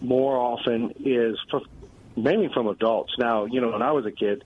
more 0.00 0.36
often 0.36 0.92
is 1.04 1.38
for, 1.50 1.60
mainly 2.16 2.48
from 2.52 2.66
adults. 2.68 3.12
Now, 3.18 3.44
you 3.44 3.60
know, 3.60 3.70
when 3.72 3.82
I 3.82 3.92
was 3.92 4.06
a 4.06 4.10
kid, 4.12 4.42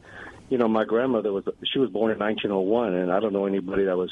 you 0.50 0.58
know, 0.58 0.68
my 0.68 0.84
grandmother 0.84 1.32
was 1.32 1.44
she 1.72 1.78
was 1.78 1.88
born 1.90 2.12
in 2.12 2.18
1901, 2.18 2.94
and 2.94 3.10
I 3.10 3.20
don't 3.20 3.32
know 3.32 3.46
anybody 3.46 3.84
that 3.84 3.96
was 3.96 4.10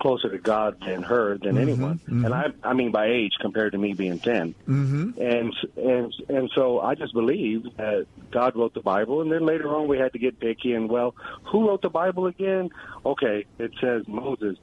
closer 0.00 0.28
to 0.30 0.38
God 0.38 0.76
than 0.86 1.02
her 1.02 1.38
than 1.38 1.54
Mhm, 1.56 1.60
anyone. 1.60 2.00
mhm. 2.06 2.24
And 2.26 2.34
I 2.34 2.52
I 2.62 2.74
mean 2.74 2.90
by 2.92 3.06
age 3.06 3.32
compared 3.40 3.72
to 3.72 3.78
me 3.78 3.94
being 3.94 4.18
10. 4.18 4.54
Mm-hmm. 4.68 5.20
And 5.20 5.54
and 5.76 6.14
and 6.28 6.50
so 6.54 6.80
I 6.80 6.94
just 6.94 7.14
believe 7.14 7.64
that 7.76 8.06
God 8.30 8.56
wrote 8.56 8.74
the 8.74 8.80
Bible, 8.82 9.22
and 9.22 9.30
then 9.32 9.46
later 9.46 9.74
on 9.74 9.88
we 9.88 9.96
had 9.98 10.12
to 10.12 10.18
get 10.18 10.38
picky. 10.38 10.74
And 10.74 10.88
well, 10.90 11.14
who 11.44 11.68
wrote 11.68 11.82
the 11.82 11.88
Bible 11.90 12.26
again? 12.26 12.70
Okay, 13.04 13.46
it 13.58 13.72
says 13.80 14.06
Moses. 14.06 14.58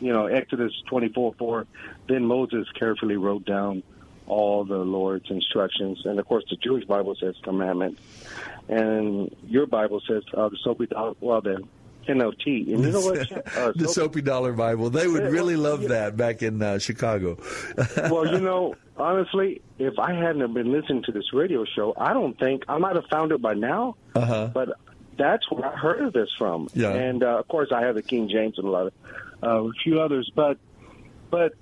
You 0.00 0.12
know, 0.12 0.26
Exodus 0.26 0.72
twenty 0.88 1.08
four 1.08 1.34
four. 1.38 1.66
Then 2.08 2.24
Moses 2.24 2.66
carefully 2.78 3.16
wrote 3.16 3.44
down 3.44 3.82
all 4.26 4.64
the 4.64 4.78
Lord's 4.78 5.30
instructions, 5.30 6.02
and 6.04 6.18
of 6.18 6.26
course 6.26 6.44
the 6.48 6.56
Jewish 6.56 6.84
Bible 6.84 7.16
says 7.20 7.34
commandments, 7.42 8.00
and 8.68 9.34
your 9.46 9.66
Bible 9.66 10.00
says 10.06 10.22
uh, 10.34 10.48
the 10.48 10.58
Soapy 10.62 10.86
Dollar, 10.86 11.14
well 11.20 11.40
the 11.40 11.62
NLT. 12.06 12.72
And 12.72 12.84
you 12.84 12.90
know 12.90 13.00
what? 13.00 13.20
Uh, 13.50 13.72
the 13.74 13.88
Soapy 13.88 14.22
Dollar 14.22 14.52
Bible. 14.52 14.90
They 14.90 15.08
would 15.08 15.24
really 15.24 15.56
love 15.56 15.88
that 15.88 16.16
back 16.16 16.42
in 16.42 16.62
uh, 16.62 16.78
Chicago. 16.78 17.36
well, 17.96 18.26
you 18.26 18.40
know, 18.40 18.76
honestly, 18.96 19.60
if 19.78 19.98
I 19.98 20.14
hadn't 20.14 20.40
have 20.40 20.54
been 20.54 20.70
listening 20.70 21.02
to 21.04 21.12
this 21.12 21.32
radio 21.32 21.64
show, 21.64 21.94
I 21.96 22.12
don't 22.12 22.38
think 22.38 22.62
I 22.68 22.78
might 22.78 22.96
have 22.96 23.06
found 23.06 23.32
it 23.32 23.42
by 23.42 23.54
now. 23.54 23.96
Uh-huh. 24.14 24.50
But 24.54 24.70
that's 25.18 25.50
where 25.50 25.66
I 25.66 25.76
heard 25.76 26.00
of 26.00 26.12
this 26.12 26.28
from. 26.38 26.68
Yeah. 26.74 26.90
And 26.90 27.22
uh, 27.22 27.38
of 27.38 27.48
course, 27.48 27.70
I 27.74 27.82
have 27.82 27.96
the 27.96 28.02
King 28.02 28.28
James 28.28 28.58
and 28.58 28.66
a 28.66 28.70
lot 28.70 28.86
of 28.86 28.92
uh, 29.42 29.64
a 29.64 29.72
few 29.82 30.00
others, 30.00 30.30
but 30.34 30.58
but 31.30 31.54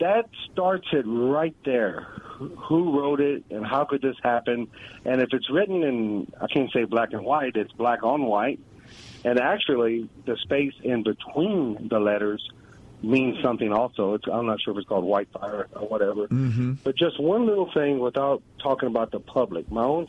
that 0.00 0.28
starts 0.50 0.88
it 0.92 1.04
right 1.06 1.56
there. 1.64 2.06
Who 2.68 2.98
wrote 2.98 3.20
it, 3.20 3.44
and 3.50 3.64
how 3.64 3.84
could 3.84 4.02
this 4.02 4.16
happen? 4.22 4.68
And 5.04 5.20
if 5.20 5.28
it's 5.32 5.48
written 5.48 5.82
in, 5.84 6.32
I 6.40 6.46
can't 6.48 6.72
say 6.72 6.84
black 6.84 7.12
and 7.12 7.24
white, 7.24 7.56
it's 7.56 7.72
black 7.72 8.02
on 8.02 8.24
white. 8.24 8.58
And 9.24 9.38
actually, 9.38 10.08
the 10.26 10.36
space 10.38 10.74
in 10.82 11.04
between 11.04 11.88
the 11.88 12.00
letters 12.00 12.42
means 13.02 13.40
something 13.42 13.72
also. 13.72 14.14
It's, 14.14 14.24
I'm 14.32 14.46
not 14.46 14.60
sure 14.60 14.72
if 14.72 14.78
it's 14.78 14.88
called 14.88 15.04
white 15.04 15.28
fire 15.32 15.68
or 15.72 15.86
whatever. 15.86 16.26
Mm-hmm. 16.28 16.74
But 16.84 16.96
just 16.96 17.20
one 17.20 17.46
little 17.46 17.70
thing 17.72 17.98
without 18.00 18.42
talking 18.60 18.88
about 18.88 19.12
the 19.12 19.20
public. 19.20 19.70
My 19.70 19.84
own 19.84 20.08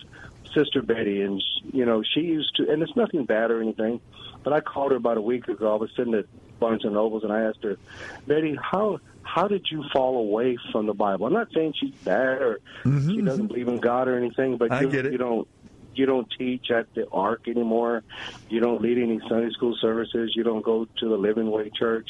sister 0.54 0.82
Betty, 0.82 1.22
and 1.22 1.42
you 1.72 1.86
know, 1.86 2.04
she 2.04 2.22
used 2.22 2.56
to, 2.56 2.70
and 2.72 2.82
it's 2.82 2.96
nothing 2.96 3.26
bad 3.26 3.52
or 3.52 3.62
anything. 3.62 4.00
But 4.44 4.54
I 4.54 4.62
called 4.62 4.92
her 4.92 4.98
about 4.98 5.18
a 5.18 5.22
week 5.22 5.48
ago. 5.48 5.74
I 5.74 5.78
was 5.78 5.90
sitting 5.96 6.14
at 6.14 6.26
Barnes 6.64 6.86
and 6.86 6.94
Nobles, 6.94 7.26
and 7.26 7.34
I 7.34 7.42
asked 7.42 7.62
her, 7.64 7.78
Betty, 8.26 8.56
how 8.56 9.02
how 9.22 9.50
did 9.50 9.66
you 9.70 9.84
fall 9.92 10.18
away 10.18 10.58
from 10.72 10.86
the 10.86 10.94
Bible? 10.94 11.26
I'm 11.26 11.34
not 11.34 11.52
saying 11.54 11.74
she's 11.78 11.94
bad 12.06 12.42
or 12.42 12.62
mm-hmm, 12.86 13.10
she 13.10 13.22
doesn't 13.22 13.46
mm-hmm. 13.46 13.48
believe 13.48 13.68
in 13.68 13.80
God 13.82 14.08
or 14.08 14.18
anything, 14.18 14.56
but 14.56 14.72
I 14.72 14.82
you, 14.82 14.90
you 14.90 15.18
don't 15.18 15.46
you 15.94 16.06
don't 16.06 16.26
teach 16.38 16.72
at 16.72 16.94
the 16.94 17.06
Ark 17.10 17.50
anymore. 17.50 18.04
You 18.50 18.62
don't 18.62 18.82
lead 18.82 18.98
any 18.98 19.20
Sunday 19.28 19.50
school 19.52 19.76
services. 19.82 20.32
You 20.38 20.44
don't 20.44 20.62
go 20.62 20.86
to 20.86 21.10
the 21.10 21.18
Living 21.18 21.52
Way 21.52 21.70
Church. 21.70 22.08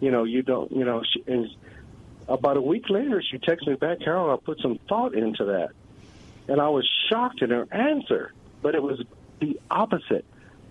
You 0.00 0.10
know, 0.10 0.24
you 0.24 0.42
don't. 0.42 0.72
You 0.72 0.84
know, 0.84 1.02
she, 1.08 1.22
and 1.28 1.46
about 2.26 2.56
a 2.56 2.60
week 2.60 2.90
later, 2.90 3.22
she 3.22 3.38
texted 3.38 3.68
me 3.68 3.74
back, 3.74 4.00
Carol. 4.00 4.32
I 4.32 4.36
put 4.44 4.58
some 4.60 4.80
thought 4.88 5.14
into 5.14 5.44
that, 5.44 5.70
and 6.48 6.60
I 6.60 6.70
was 6.70 6.88
shocked 7.08 7.40
at 7.42 7.50
her 7.50 7.68
answer. 7.70 8.32
But 8.62 8.74
it 8.74 8.82
was 8.82 9.00
the 9.38 9.60
opposite. 9.70 10.24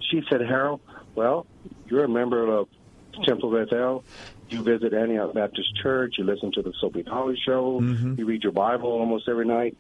She 0.10 0.22
said, 0.30 0.42
Harold, 0.42 0.82
well, 1.16 1.46
you're 1.88 2.04
a 2.04 2.10
member 2.10 2.46
of 2.54 2.68
Temple 3.26 3.52
Bethel. 3.52 4.04
You 4.50 4.64
visit 4.64 4.94
Antioch 4.94 5.34
Baptist 5.34 5.76
Church. 5.82 6.16
You 6.18 6.26
listen 6.26 6.52
to 6.54 6.62
the 6.62 6.74
Soapy 6.80 7.04
Dollar 7.04 7.36
Show. 7.38 7.80
Mhm. 7.82 8.18
You 8.18 8.26
read 8.26 8.44
your 8.44 8.52
Bible 8.52 8.90
almost 8.90 9.30
every 9.30 9.46
night, 9.46 9.78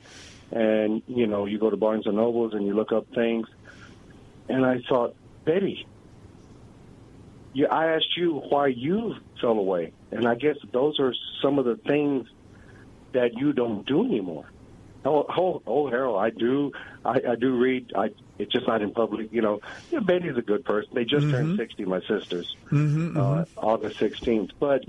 and 0.51 1.01
you 1.07 1.27
know 1.27 1.45
you 1.45 1.57
go 1.59 1.69
to 1.69 1.77
Barnes 1.77 2.07
and 2.07 2.15
Nobles 2.15 2.53
and 2.53 2.65
you 2.65 2.73
look 2.73 2.91
up 2.91 3.07
things. 3.13 3.47
And 4.47 4.65
I 4.65 4.81
thought, 4.87 5.15
Betty, 5.45 5.85
you, 7.53 7.67
I 7.67 7.87
asked 7.87 8.15
you 8.17 8.41
why 8.49 8.67
you 8.67 9.15
fell 9.39 9.57
away, 9.57 9.91
and 10.11 10.27
I 10.27 10.35
guess 10.35 10.55
those 10.71 10.99
are 10.99 11.13
some 11.41 11.59
of 11.59 11.65
the 11.65 11.75
things 11.75 12.27
that 13.13 13.37
you 13.37 13.51
don't 13.53 13.85
do 13.85 14.05
anymore. 14.05 14.45
Oh, 15.03 15.25
oh, 15.37 15.61
oh 15.65 15.89
Harold, 15.89 16.19
I 16.19 16.29
do, 16.29 16.71
I, 17.03 17.21
I 17.31 17.35
do 17.35 17.57
read. 17.57 17.91
I, 17.95 18.11
it's 18.41 18.51
just 18.51 18.67
not 18.67 18.81
in 18.81 18.91
public, 18.91 19.31
you 19.31 19.41
know. 19.41 19.59
Yeah, 19.91 19.99
Betty's 19.99 20.37
a 20.37 20.41
good 20.41 20.63
person. 20.65 20.91
They 20.93 21.05
just 21.05 21.29
turned 21.29 21.57
sixty, 21.57 21.85
my 21.85 21.99
sisters, 22.01 22.55
Mm-hmm. 22.71 23.17
uh, 23.17 23.45
August 23.57 23.99
sixteenth. 23.99 24.51
But 24.59 24.83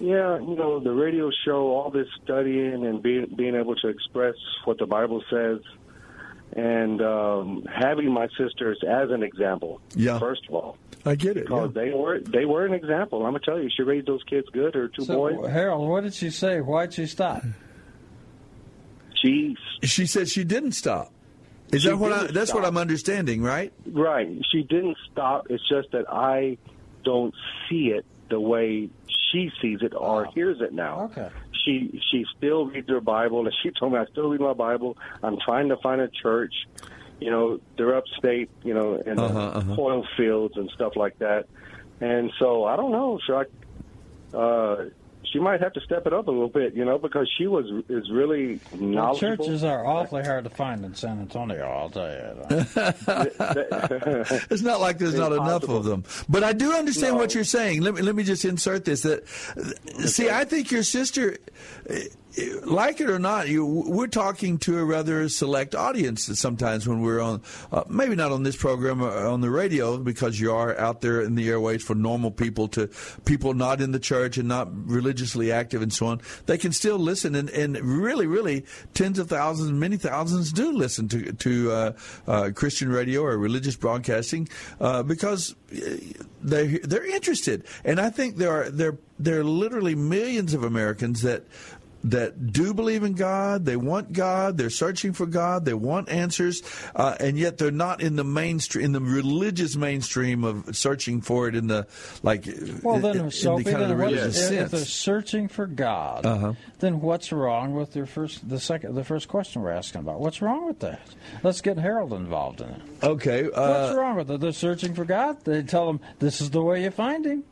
yeah, 0.00 0.38
you 0.38 0.54
know, 0.56 0.78
the 0.80 0.92
radio 0.92 1.30
show, 1.44 1.68
all 1.72 1.90
this 1.90 2.08
studying 2.22 2.86
and 2.86 3.02
being 3.02 3.26
being 3.36 3.54
able 3.54 3.74
to 3.76 3.88
express 3.88 4.34
what 4.64 4.78
the 4.78 4.86
Bible 4.86 5.22
says, 5.28 5.58
and 6.54 7.02
um, 7.02 7.64
having 7.72 8.12
my 8.12 8.28
sisters 8.38 8.78
as 8.88 9.10
an 9.10 9.22
example. 9.22 9.80
Yeah. 9.94 10.18
First 10.18 10.46
of 10.48 10.54
all, 10.54 10.76
I 11.04 11.14
get 11.16 11.36
it. 11.36 11.44
because 11.44 11.74
they 11.74 11.90
were 11.90 12.20
they 12.20 12.44
were 12.44 12.64
an 12.64 12.74
example. 12.74 13.24
I'm 13.26 13.32
gonna 13.32 13.40
tell 13.44 13.60
you, 13.60 13.68
she 13.76 13.82
raised 13.82 14.06
those 14.06 14.22
kids 14.24 14.46
good. 14.52 14.74
Her 14.74 14.88
two 14.88 15.04
So, 15.04 15.14
boys. 15.16 15.50
Harold, 15.50 15.88
what 15.88 16.04
did 16.04 16.14
she 16.14 16.30
say? 16.30 16.60
Why'd 16.60 16.94
she 16.94 17.06
stop? 17.06 17.42
She 19.20 19.56
she 19.82 20.06
said 20.06 20.28
she 20.28 20.44
didn't 20.44 20.72
stop. 20.72 21.12
Is 21.72 21.82
She 21.82 21.88
that 21.88 21.96
what 21.98 22.12
I, 22.12 22.26
that's 22.28 22.52
what. 22.54 22.64
I'm 22.64 22.76
understanding, 22.76 23.42
right? 23.42 23.72
Right. 23.86 24.28
She 24.50 24.62
didn't 24.62 24.96
stop. 25.10 25.46
It's 25.50 25.66
just 25.68 25.90
that 25.92 26.06
I 26.10 26.58
don't 27.04 27.34
see 27.68 27.88
it 27.88 28.04
the 28.30 28.40
way 28.40 28.88
she 29.30 29.50
sees 29.60 29.80
it 29.82 29.92
or 29.94 30.26
hears 30.34 30.60
it 30.60 30.72
now. 30.72 31.10
Okay. 31.12 31.28
She 31.64 32.00
she 32.10 32.24
still 32.36 32.66
reads 32.66 32.88
her 32.88 33.00
Bible, 33.00 33.40
and 33.44 33.54
she 33.62 33.70
told 33.70 33.92
me 33.92 33.98
I 33.98 34.06
still 34.06 34.30
read 34.30 34.40
my 34.40 34.54
Bible. 34.54 34.96
I'm 35.22 35.36
trying 35.44 35.68
to 35.68 35.76
find 35.76 36.00
a 36.00 36.08
church. 36.08 36.54
You 37.20 37.30
know, 37.30 37.60
they're 37.76 37.96
upstate. 37.96 38.48
You 38.64 38.74
know, 38.74 38.94
in 38.96 39.18
Uh-huh, 39.18 39.38
uh-huh. 39.38 39.76
oil 39.78 40.06
fields 40.16 40.56
and 40.56 40.70
stuff 40.70 40.96
like 40.96 41.18
that. 41.18 41.46
And 42.00 42.32
so 42.38 42.64
I 42.64 42.76
don't 42.76 42.92
know. 42.92 43.18
Should 43.26 43.34
I? 44.32 44.36
Uh, 44.36 44.84
she 45.32 45.38
might 45.38 45.60
have 45.60 45.72
to 45.74 45.80
step 45.80 46.06
it 46.06 46.12
up 46.12 46.28
a 46.28 46.30
little 46.30 46.48
bit, 46.48 46.74
you 46.74 46.84
know, 46.84 46.98
because 46.98 47.30
she 47.38 47.46
was 47.46 47.66
is 47.88 48.10
really 48.10 48.60
Well, 48.72 48.80
knowledgeable. 48.82 49.44
churches 49.46 49.64
are 49.64 49.86
awfully 49.86 50.22
hard 50.24 50.44
to 50.44 50.50
find 50.50 50.84
in 50.84 50.94
San 50.94 51.18
Antonio, 51.20 51.64
I'll 51.66 51.90
tell 51.90 52.08
you. 52.08 52.44
it's 54.50 54.62
not 54.62 54.80
like 54.80 54.98
there's 54.98 55.14
not 55.14 55.32
enough 55.32 55.68
of 55.68 55.84
them. 55.84 56.04
But 56.28 56.44
I 56.44 56.52
do 56.52 56.72
understand 56.72 57.16
what 57.16 57.34
you're 57.34 57.44
saying. 57.44 57.82
Let 57.82 57.94
me 57.94 58.02
let 58.02 58.14
me 58.14 58.22
just 58.24 58.44
insert 58.44 58.84
this. 58.84 59.02
That 59.02 59.26
see, 60.06 60.30
I 60.30 60.44
think 60.44 60.70
your 60.70 60.82
sister. 60.82 61.38
Like 62.64 63.00
it 63.00 63.10
or 63.10 63.18
not, 63.18 63.48
you, 63.48 63.64
we're 63.64 64.06
talking 64.06 64.58
to 64.58 64.78
a 64.78 64.84
rather 64.84 65.28
select 65.28 65.74
audience 65.74 66.26
sometimes 66.38 66.88
when 66.88 67.00
we're 67.00 67.20
on, 67.20 67.42
uh, 67.72 67.84
maybe 67.88 68.14
not 68.14 68.32
on 68.32 68.42
this 68.42 68.56
program 68.56 69.02
or 69.02 69.26
on 69.26 69.40
the 69.40 69.50
radio 69.50 69.98
because 69.98 70.38
you 70.38 70.52
are 70.52 70.78
out 70.78 71.00
there 71.00 71.20
in 71.22 71.34
the 71.34 71.48
airways 71.48 71.82
for 71.82 71.94
normal 71.94 72.30
people 72.30 72.68
to 72.68 72.88
people 73.24 73.54
not 73.54 73.80
in 73.80 73.92
the 73.92 73.98
church 73.98 74.38
and 74.38 74.48
not 74.48 74.68
religiously 74.88 75.50
active 75.52 75.82
and 75.82 75.92
so 75.92 76.06
on. 76.06 76.20
They 76.46 76.58
can 76.58 76.72
still 76.72 76.98
listen, 76.98 77.34
and, 77.34 77.50
and 77.50 77.78
really, 77.80 78.26
really, 78.26 78.64
tens 78.94 79.18
of 79.18 79.28
thousands, 79.28 79.72
many 79.72 79.96
thousands 79.96 80.52
do 80.52 80.72
listen 80.72 81.08
to 81.08 81.32
to 81.32 81.72
uh, 81.72 81.92
uh, 82.26 82.50
Christian 82.54 82.90
radio 82.90 83.22
or 83.22 83.36
religious 83.38 83.76
broadcasting 83.76 84.48
uh, 84.80 85.02
because 85.02 85.54
they 86.42 86.78
they're 86.78 87.06
interested, 87.06 87.64
and 87.84 88.00
I 88.00 88.10
think 88.10 88.36
there 88.36 88.50
are 88.50 88.70
there 88.70 88.98
there 89.18 89.40
are 89.40 89.44
literally 89.44 89.94
millions 89.94 90.54
of 90.54 90.62
Americans 90.62 91.22
that 91.22 91.44
that 92.04 92.52
do 92.52 92.72
believe 92.74 93.02
in 93.02 93.14
God, 93.14 93.64
they 93.64 93.76
want 93.76 94.12
God, 94.12 94.56
they're 94.56 94.70
searching 94.70 95.12
for 95.12 95.26
God, 95.26 95.64
they 95.64 95.74
want 95.74 96.08
answers, 96.08 96.62
uh, 96.94 97.16
and 97.18 97.36
yet 97.36 97.58
they're 97.58 97.70
not 97.72 98.00
in 98.00 98.14
the 98.16 98.24
mainstream, 98.24 98.84
in 98.84 98.92
the 98.92 99.00
religious 99.00 99.74
mainstream 99.76 100.44
of 100.44 100.76
searching 100.76 101.20
for 101.20 101.48
it 101.48 101.56
in 101.56 101.66
the 101.66 101.86
like. 102.22 102.46
Well, 102.82 103.00
then, 103.00 103.16
in, 103.18 103.30
Soapy, 103.32 103.64
the 103.64 103.70
kind 103.72 103.82
of 103.82 103.88
the 103.88 103.96
religious 103.96 104.38
if, 104.38 104.48
sense. 104.48 104.52
if 104.66 104.70
they're 104.70 104.84
searching 104.84 105.48
for 105.48 105.66
God, 105.66 106.24
Uh-huh. 106.24 106.52
then 106.78 107.00
what's 107.00 107.32
wrong 107.32 107.74
with 107.74 107.92
their 107.92 108.06
first, 108.06 108.48
the 108.48 108.60
second, 108.60 108.94
the 108.94 109.04
first 109.04 109.26
question 109.28 109.62
we're 109.62 109.72
asking 109.72 110.00
about? 110.02 110.20
What's 110.20 110.40
wrong 110.40 110.66
with 110.66 110.78
that? 110.80 111.00
Let's 111.42 111.60
get 111.60 111.78
Harold 111.78 112.12
involved 112.12 112.60
in 112.60 112.68
it. 112.68 112.82
Okay. 113.02 113.50
Uh, 113.50 113.86
what's 113.86 113.96
wrong 113.98 114.16
with 114.16 114.30
it? 114.30 114.40
They're 114.40 114.52
searching 114.52 114.94
for 114.94 115.04
God. 115.04 115.44
They 115.44 115.62
tell 115.62 115.86
them 115.88 116.00
this 116.20 116.40
is 116.40 116.50
the 116.50 116.62
way 116.62 116.84
you 116.84 116.90
find 116.92 117.24
Him. 117.24 117.44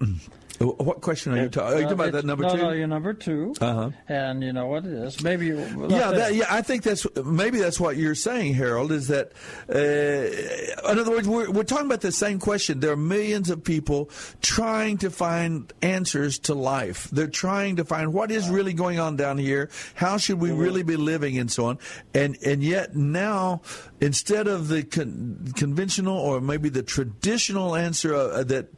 What 0.58 1.00
question 1.00 1.32
are 1.34 1.42
you 1.42 1.48
talking? 1.48 1.74
Are 1.74 1.80
you 1.80 1.82
talking 1.84 2.00
Uh, 2.00 2.02
about 2.02 2.12
that 2.12 2.24
number 2.24 2.44
no, 2.44 2.50
two? 2.56 2.62
No, 2.62 2.70
you're 2.70 2.86
number 2.86 3.12
two. 3.12 3.54
Uh-huh. 3.60 3.90
And 4.08 4.42
you 4.42 4.52
know 4.52 4.66
what 4.66 4.84
it 4.84 4.92
is. 4.92 5.22
Maybe 5.22 5.48
yeah, 5.48 6.10
that, 6.12 6.34
yeah. 6.34 6.46
I 6.48 6.62
think 6.62 6.82
that's 6.82 7.06
maybe 7.24 7.58
that's 7.58 7.80
what 7.80 7.96
you're 7.96 8.14
saying, 8.14 8.54
Harold. 8.54 8.92
Is 8.92 9.08
that, 9.08 9.32
uh, 9.68 10.90
in 10.92 10.98
other 10.98 11.10
words, 11.10 11.28
we're 11.28 11.50
we're 11.50 11.64
talking 11.64 11.86
about 11.86 12.02
the 12.02 12.12
same 12.12 12.38
question. 12.38 12.80
There 12.80 12.92
are 12.92 12.96
millions 12.96 13.50
of 13.50 13.64
people 13.64 14.10
trying 14.42 14.98
to 14.98 15.10
find 15.10 15.72
answers 15.82 16.38
to 16.40 16.54
life. 16.54 17.08
They're 17.10 17.26
trying 17.26 17.76
to 17.76 17.84
find 17.84 18.12
what 18.12 18.30
is 18.30 18.48
really 18.48 18.72
going 18.72 18.98
on 18.98 19.16
down 19.16 19.38
here. 19.38 19.70
How 19.94 20.18
should 20.18 20.40
we 20.40 20.52
really 20.52 20.82
be 20.82 20.96
living, 20.96 21.38
and 21.38 21.50
so 21.50 21.66
on. 21.66 21.78
And 22.14 22.36
and 22.44 22.62
yet 22.62 22.94
now, 22.94 23.62
instead 24.00 24.46
of 24.46 24.68
the 24.68 24.84
con- 24.84 25.52
conventional 25.56 26.16
or 26.18 26.40
maybe 26.40 26.68
the 26.68 26.82
traditional 26.82 27.74
answer 27.74 28.14
uh, 28.14 28.44
that 28.44 28.68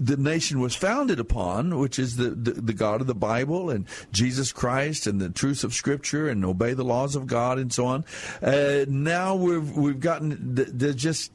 the 0.00 0.16
nation 0.16 0.60
was 0.60 0.74
founded 0.74 1.11
upon, 1.20 1.78
which 1.78 1.98
is 1.98 2.16
the, 2.16 2.30
the, 2.30 2.52
the 2.52 2.72
God 2.72 3.00
of 3.00 3.06
the 3.06 3.14
Bible 3.14 3.70
and 3.70 3.86
Jesus 4.12 4.52
Christ 4.52 5.06
and 5.06 5.20
the 5.20 5.30
truths 5.30 5.64
of 5.64 5.74
Scripture 5.74 6.28
and 6.28 6.44
obey 6.44 6.74
the 6.74 6.84
laws 6.84 7.16
of 7.16 7.26
God 7.26 7.58
and 7.58 7.72
so 7.72 7.86
on. 7.86 8.04
Uh, 8.42 8.84
now 8.88 9.34
we've 9.34 9.76
we've 9.76 10.00
gotten 10.00 10.38
there's 10.40 10.96
just 10.96 11.32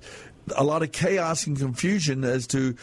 a 0.55 0.63
lot 0.63 0.83
of 0.83 0.91
chaos 0.91 1.47
and 1.47 1.57
confusion 1.57 2.23
as 2.23 2.47
to 2.47 2.75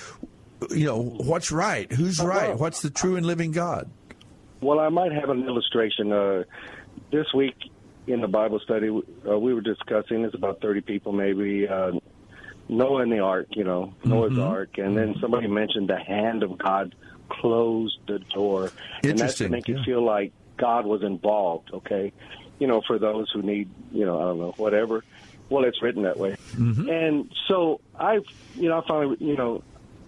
you 0.71 0.87
know 0.87 1.01
what's 1.01 1.51
right, 1.51 1.91
who's 1.93 2.21
right, 2.21 2.59
what's 2.59 2.83
the 2.83 2.91
true 2.91 3.17
and 3.17 3.27
living 3.27 3.53
God. 3.53 3.91
Well, 4.61 4.81
I 4.81 4.89
might 4.89 5.13
have 5.13 5.29
an 5.29 5.47
illustration. 5.47 6.13
Uh, 6.13 6.45
this 7.11 7.27
week 7.35 7.55
in 8.07 8.21
the 8.21 8.29
Bible 8.29 8.61
study, 8.61 8.89
uh, 8.89 9.39
we 9.39 9.55
were 9.55 9.61
discussing, 9.61 10.25
it's 10.25 10.35
about 10.35 10.61
30 10.61 10.81
people 10.83 11.13
maybe, 11.13 11.67
uh, 11.69 11.93
Noah 12.69 13.03
and 13.03 13.13
the 13.13 13.21
ark, 13.21 13.49
you 13.51 13.65
know, 13.65 13.95
Noah's 14.05 14.33
Mm-hmm. 14.33 14.41
ark. 14.41 14.79
And 14.79 14.97
then 14.97 15.17
somebody 15.21 15.47
mentioned 15.49 15.89
the 15.89 15.99
hand 15.99 16.43
of 16.43 16.57
God 16.59 16.95
closed 17.29 17.99
the 18.07 18.19
door. 18.19 18.71
And 19.03 19.19
that's 19.19 19.35
to 19.39 19.49
make 19.49 19.69
yeah. 19.69 19.77
it 19.79 19.85
feel 19.85 20.03
like 20.05 20.33
God 20.57 20.87
was 20.87 21.03
involved, 21.03 21.71
okay? 21.73 22.13
You 22.59 22.67
know, 22.67 22.81
for 22.87 22.99
those 22.99 23.31
who 23.33 23.43
need, 23.43 23.69
you 23.93 24.07
know, 24.07 24.19
I 24.19 24.25
don't 24.25 24.39
know, 24.39 24.55
whatever. 24.57 25.05
Well, 25.51 25.65
it's 25.65 25.83
written 25.83 26.05
that 26.05 26.19
way. 26.19 26.37
Mm-hmm. 26.53 26.89
And 26.89 27.33
so 27.49 27.81
I, 27.99 28.21
you 28.55 28.69
know, 28.69 28.81
I 28.81 28.89
finally, 28.89 29.17
you 29.21 29.37
know, 29.37 29.63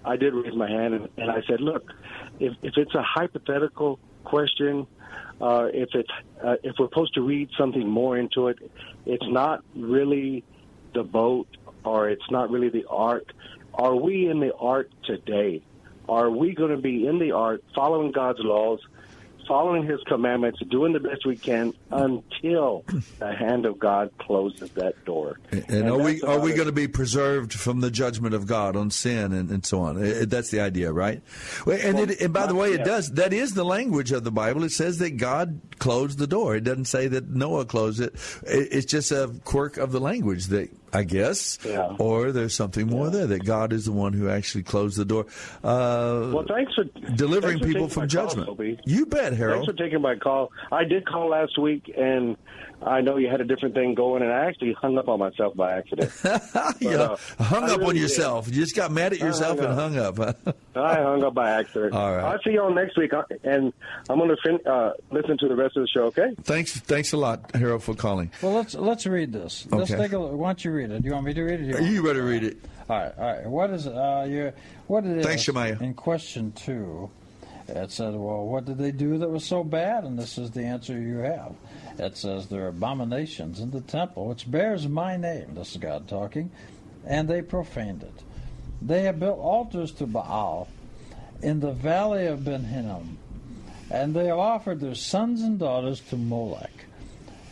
I 0.05 0.17
did 0.17 0.33
raise 0.33 0.55
my 0.55 0.69
hand 0.71 0.95
and, 0.95 1.09
and 1.17 1.31
I 1.31 1.43
said, 1.47 1.61
look, 1.61 1.93
if, 2.41 2.55
if 2.63 2.77
it's 2.77 2.95
a 2.95 3.03
hypothetical 3.03 3.99
question, 4.25 4.87
uh, 5.41 5.69
if 5.73 5.91
it's 5.95 6.11
uh, 6.43 6.57
if 6.63 6.77
we're 6.79 6.87
supposed 6.89 7.15
to 7.15 7.21
read 7.21 7.51
something 7.59 7.87
more 7.87 8.17
into 8.17 8.49
it, 8.49 8.59
it's 9.05 9.27
not 9.27 9.63
really 9.75 10.45
the 10.95 11.03
boat 11.03 11.47
or 11.87 12.11
it's 12.11 12.31
not 12.31 12.51
really 12.51 12.69
the 12.69 12.85
ark. 12.89 13.33
Are 13.75 13.95
we 13.95 14.29
in 14.29 14.41
the 14.41 14.55
ark 14.55 14.91
today? 15.05 15.63
Are 16.09 16.31
we 16.31 16.55
going 16.55 16.71
to 16.71 16.77
be 16.77 17.07
in 17.07 17.19
the 17.19 17.33
ark, 17.33 17.63
following 17.75 18.13
God's 18.13 18.39
laws, 18.41 18.81
following 19.47 19.85
His 19.87 20.01
commandments, 20.07 20.61
doing 20.71 20.93
the 20.93 21.01
best 21.01 21.27
we 21.27 21.37
can 21.37 21.75
until 21.91 22.85
the 23.19 23.33
hand 23.33 23.67
of 23.67 23.79
God 23.79 24.11
closes 24.19 24.71
that 24.73 25.05
door? 25.05 25.39
And, 25.69 25.89
are 25.89 25.99
we 25.99 26.23
are 26.23 26.39
we 26.39 26.55
going 26.55 26.67
to 26.67 26.73
be 26.73 26.89
preserved 26.89 27.53
from 27.53 27.81
the 27.81 27.91
judgment 27.91 28.35
of 28.35 28.47
God 28.47 28.77
on 28.77 28.91
sin 28.91 29.33
and, 29.33 29.51
and 29.51 29.65
so 29.67 29.81
on? 29.81 29.97
Uh, 29.97 30.25
That's 30.27 30.51
the 30.51 30.61
idea, 30.61 30.93
right? 30.93 31.21
And, 31.67 31.97
Well, 31.97 32.11
it, 32.11 32.21
and 32.21 32.33
by 32.33 32.47
the 32.47 32.55
way, 32.55 32.73
it 32.73 32.85
does. 32.85 33.13
That 33.13 33.33
is 33.33 33.55
the 33.55 33.65
language 33.65 34.13
of 34.13 34.25
the 34.25 34.33
Bible. 34.33 34.63
It 34.65 34.73
says 34.73 34.99
that 34.99 35.17
God 35.17 35.61
closed 35.79 36.19
the 36.19 36.27
door. 36.27 36.57
It 36.57 36.65
doesn't 36.65 36.87
say 36.87 37.09
that 37.09 37.29
Noah 37.29 37.67
closed 37.67 38.01
it. 38.01 38.15
it 38.47 38.69
it's 38.73 38.87
just 38.87 39.11
a 39.13 39.33
quirk 39.45 39.77
of 39.77 39.93
the 39.93 40.01
language 40.01 40.47
that 40.47 40.71
I 40.93 41.03
guess, 41.03 41.59
Yeah. 41.67 41.95
or 41.99 42.33
there's 42.33 42.55
something 42.55 42.87
more 42.87 43.11
there 43.11 43.27
that 43.27 43.45
God 43.45 43.73
is 43.73 43.85
the 43.87 43.93
one 43.93 44.13
who 44.13 44.29
actually 44.29 44.63
closed 44.63 44.97
the 44.99 45.05
door. 45.05 45.27
Uh, 45.63 46.31
Well, 46.33 46.45
thanks 46.49 46.73
for 46.75 46.85
delivering 47.15 47.59
thanks 47.59 47.67
for 47.67 47.73
people 47.73 47.89
from 47.89 48.03
my 48.05 48.07
call, 48.09 48.27
judgment. 48.47 48.81
You 48.85 49.07
bet, 49.07 49.33
Harold. 49.35 49.67
Thanks 49.67 49.79
for 49.79 49.85
taking 49.85 50.01
my 50.01 50.15
call. 50.17 50.53
I 50.73 50.85
did 50.85 51.07
call 51.07 51.29
last 51.31 51.59
week, 51.59 51.93
and 51.97 52.37
I 52.83 53.01
know 53.01 53.17
you 53.17 53.29
had 53.29 53.41
a 53.41 53.45
different 53.45 53.75
thing 53.75 53.95
going, 53.95 54.23
and 54.23 54.31
I 54.31 54.47
actually 54.47 54.75
hung 54.75 54.99
up 54.99 55.09
on 55.09 55.19
myself 55.19 55.57
by 55.57 55.73
accident. 55.73 56.13
yeah, 56.81 56.97
uh, 56.97 57.17
hung 57.43 57.65
I 57.65 57.69
up 57.69 57.81
on 57.81 57.89
really 57.89 58.01
yourself. 58.01 58.49
You 58.49 58.55
just 58.55 58.77
got 58.77 58.93
mad 58.93 59.13
at 59.13 59.19
yourself 59.19 59.59
hung 59.59 59.69
and 59.69 59.75
hung 59.75 59.99
up. 59.99 60.19
I 60.77 60.95
hung 60.97 61.25
up 61.25 61.35
by 61.35 61.51
accident. 61.51 61.95
All 61.95 62.15
right. 62.15 62.25
I'll 62.25 62.39
see 62.43 62.53
y'all 62.53 62.73
next 62.73 62.99
week, 62.99 63.13
uh, 63.15 63.23
and 63.45 63.73
I'm 64.11 64.19
going 64.19 64.31
to 64.31 64.37
fin- 64.45 64.67
uh, 64.67 64.93
listen 65.11 65.39
to 65.39 65.49
the 65.49 65.57
rest 65.57 65.77
of 65.77 65.83
the 65.83 65.89
show. 65.89 66.05
Okay? 66.07 66.35
thanks, 66.43 66.79
thanks 66.81 67.13
a 67.13 67.17
lot, 67.17 67.55
Harold, 67.55 67.83
for 67.83 67.95
calling. 67.95 68.31
Well, 68.43 68.53
let's 68.53 68.75
let's 68.75 69.07
read 69.07 69.33
this. 69.33 69.67
Okay. 69.67 69.77
Let's 69.77 69.91
take 69.91 70.13
a 70.13 70.19
look. 70.19 70.33
Why 70.33 70.49
don't 70.49 70.65
you 70.65 70.73
read 70.73 70.91
it? 70.91 71.03
Do 71.03 71.09
you 71.09 71.15
want 71.15 71.27
me 71.27 71.35
to 71.35 71.43
read 71.43 71.61
it? 71.61 71.65
Do 71.65 71.73
want 71.73 71.85
You 71.87 72.03
me 72.03 72.09
better 72.09 72.25
read 72.25 72.45
it. 72.45 72.59
All 72.89 72.97
right, 72.97 73.13
all 73.19 73.25
right. 73.25 73.47
What 73.47 73.71
is 73.71 73.87
uh, 73.87 74.27
your 74.29 74.53
what 74.87 75.05
it 75.05 75.19
is? 75.19 75.27
Thanks, 75.27 75.43
Shemaiah. 75.43 75.79
In 75.81 75.95
question 75.95 76.53
two, 76.53 77.11
it 77.69 77.91
said, 77.91 78.15
"Well, 78.15 78.47
what 78.47 78.65
did 78.65 78.79
they 78.79 78.93
do 78.93 79.19
that 79.19 79.31
was 79.31 79.45
so 79.45 79.65
bad?" 79.65 80.05
And 80.05 80.19
this 80.19 80.39
is 80.39 80.51
the 80.51 80.65
answer 80.65 81.01
you 81.01 81.19
have. 81.19 81.55
It 81.99 82.17
says 82.17 82.47
there 82.47 82.65
are 82.65 82.69
abominations 82.69 83.61
in 83.61 83.71
the 83.71 83.81
temple 83.81 84.27
which 84.27 84.51
bears 84.51 84.87
my 84.87 85.17
name. 85.17 85.55
This 85.55 85.73
is 85.73 85.79
God 85.79 86.07
talking, 86.07 86.51
and 87.07 87.29
they 87.29 87.43
profaned 87.43 88.03
it. 88.03 88.23
They 88.83 89.03
have 89.03 89.19
built 89.19 89.39
altars 89.39 89.93
to 89.93 90.07
Baal 90.07 90.69
in 91.43 91.61
the 91.61 91.73
valley 91.73 92.27
of 92.27 92.45
Ben 92.45 92.65
Hinnom, 92.65 93.19
and 93.91 94.15
they 94.15 94.27
have 94.27 94.39
offered 94.39 94.81
their 94.81 94.95
sons 94.95 95.43
and 95.43 95.59
daughters 95.59 96.01
to 96.11 96.17
Molech. 96.17 96.87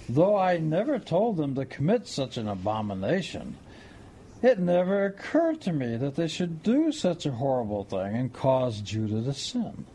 Though 0.09 0.37
I 0.37 0.59
never 0.59 0.99
told 0.99 1.39
them 1.39 1.55
to 1.55 1.65
commit 1.65 2.07
such 2.07 2.37
an 2.37 2.47
abomination, 2.47 3.57
it 4.43 4.59
never 4.59 5.07
occurred 5.07 5.63
to 5.63 5.73
me 5.73 5.97
that 5.97 6.17
they 6.17 6.29
should 6.29 6.63
do 6.63 6.93
such 6.93 7.25
a 7.25 7.33
horrible 7.33 7.85
thing 7.85 8.15
and 8.15 8.33
cause 8.33 8.83
Judah 8.83 9.23
to 9.23 9.33
sin. 9.33 9.87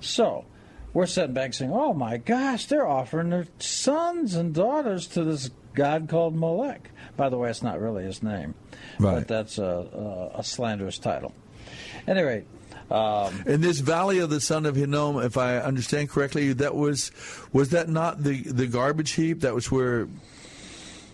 So, 0.00 0.44
we're 0.92 1.06
sitting 1.06 1.34
back 1.34 1.54
saying, 1.54 1.72
oh 1.72 1.94
my 1.94 2.16
gosh, 2.16 2.66
they're 2.66 2.86
offering 2.86 3.30
their 3.30 3.46
sons 3.58 4.34
and 4.34 4.54
daughters 4.54 5.06
to 5.08 5.24
this 5.24 5.50
god 5.74 6.08
called 6.08 6.34
Molech. 6.34 6.90
By 7.16 7.28
the 7.28 7.38
way, 7.38 7.50
it's 7.50 7.62
not 7.62 7.80
really 7.80 8.04
his 8.04 8.22
name, 8.22 8.54
Right. 8.98 9.16
but 9.20 9.28
that's 9.28 9.58
a, 9.58 10.32
a, 10.34 10.40
a 10.40 10.44
slanderous 10.44 10.98
title. 10.98 11.32
Anyway, 12.08 12.44
um, 12.90 13.44
In 13.46 13.60
this 13.60 13.78
valley 13.78 14.18
of 14.18 14.30
the 14.30 14.40
son 14.40 14.66
of 14.66 14.74
Hinnom, 14.74 15.18
if 15.18 15.36
I 15.36 15.58
understand 15.58 16.08
correctly, 16.10 16.52
that 16.54 16.74
was 16.74 17.12
was 17.52 17.68
that 17.70 17.88
not 17.88 18.22
the, 18.24 18.42
the 18.42 18.66
garbage 18.66 19.12
heap? 19.12 19.40
That 19.42 19.54
was 19.54 19.70
where 19.70 20.08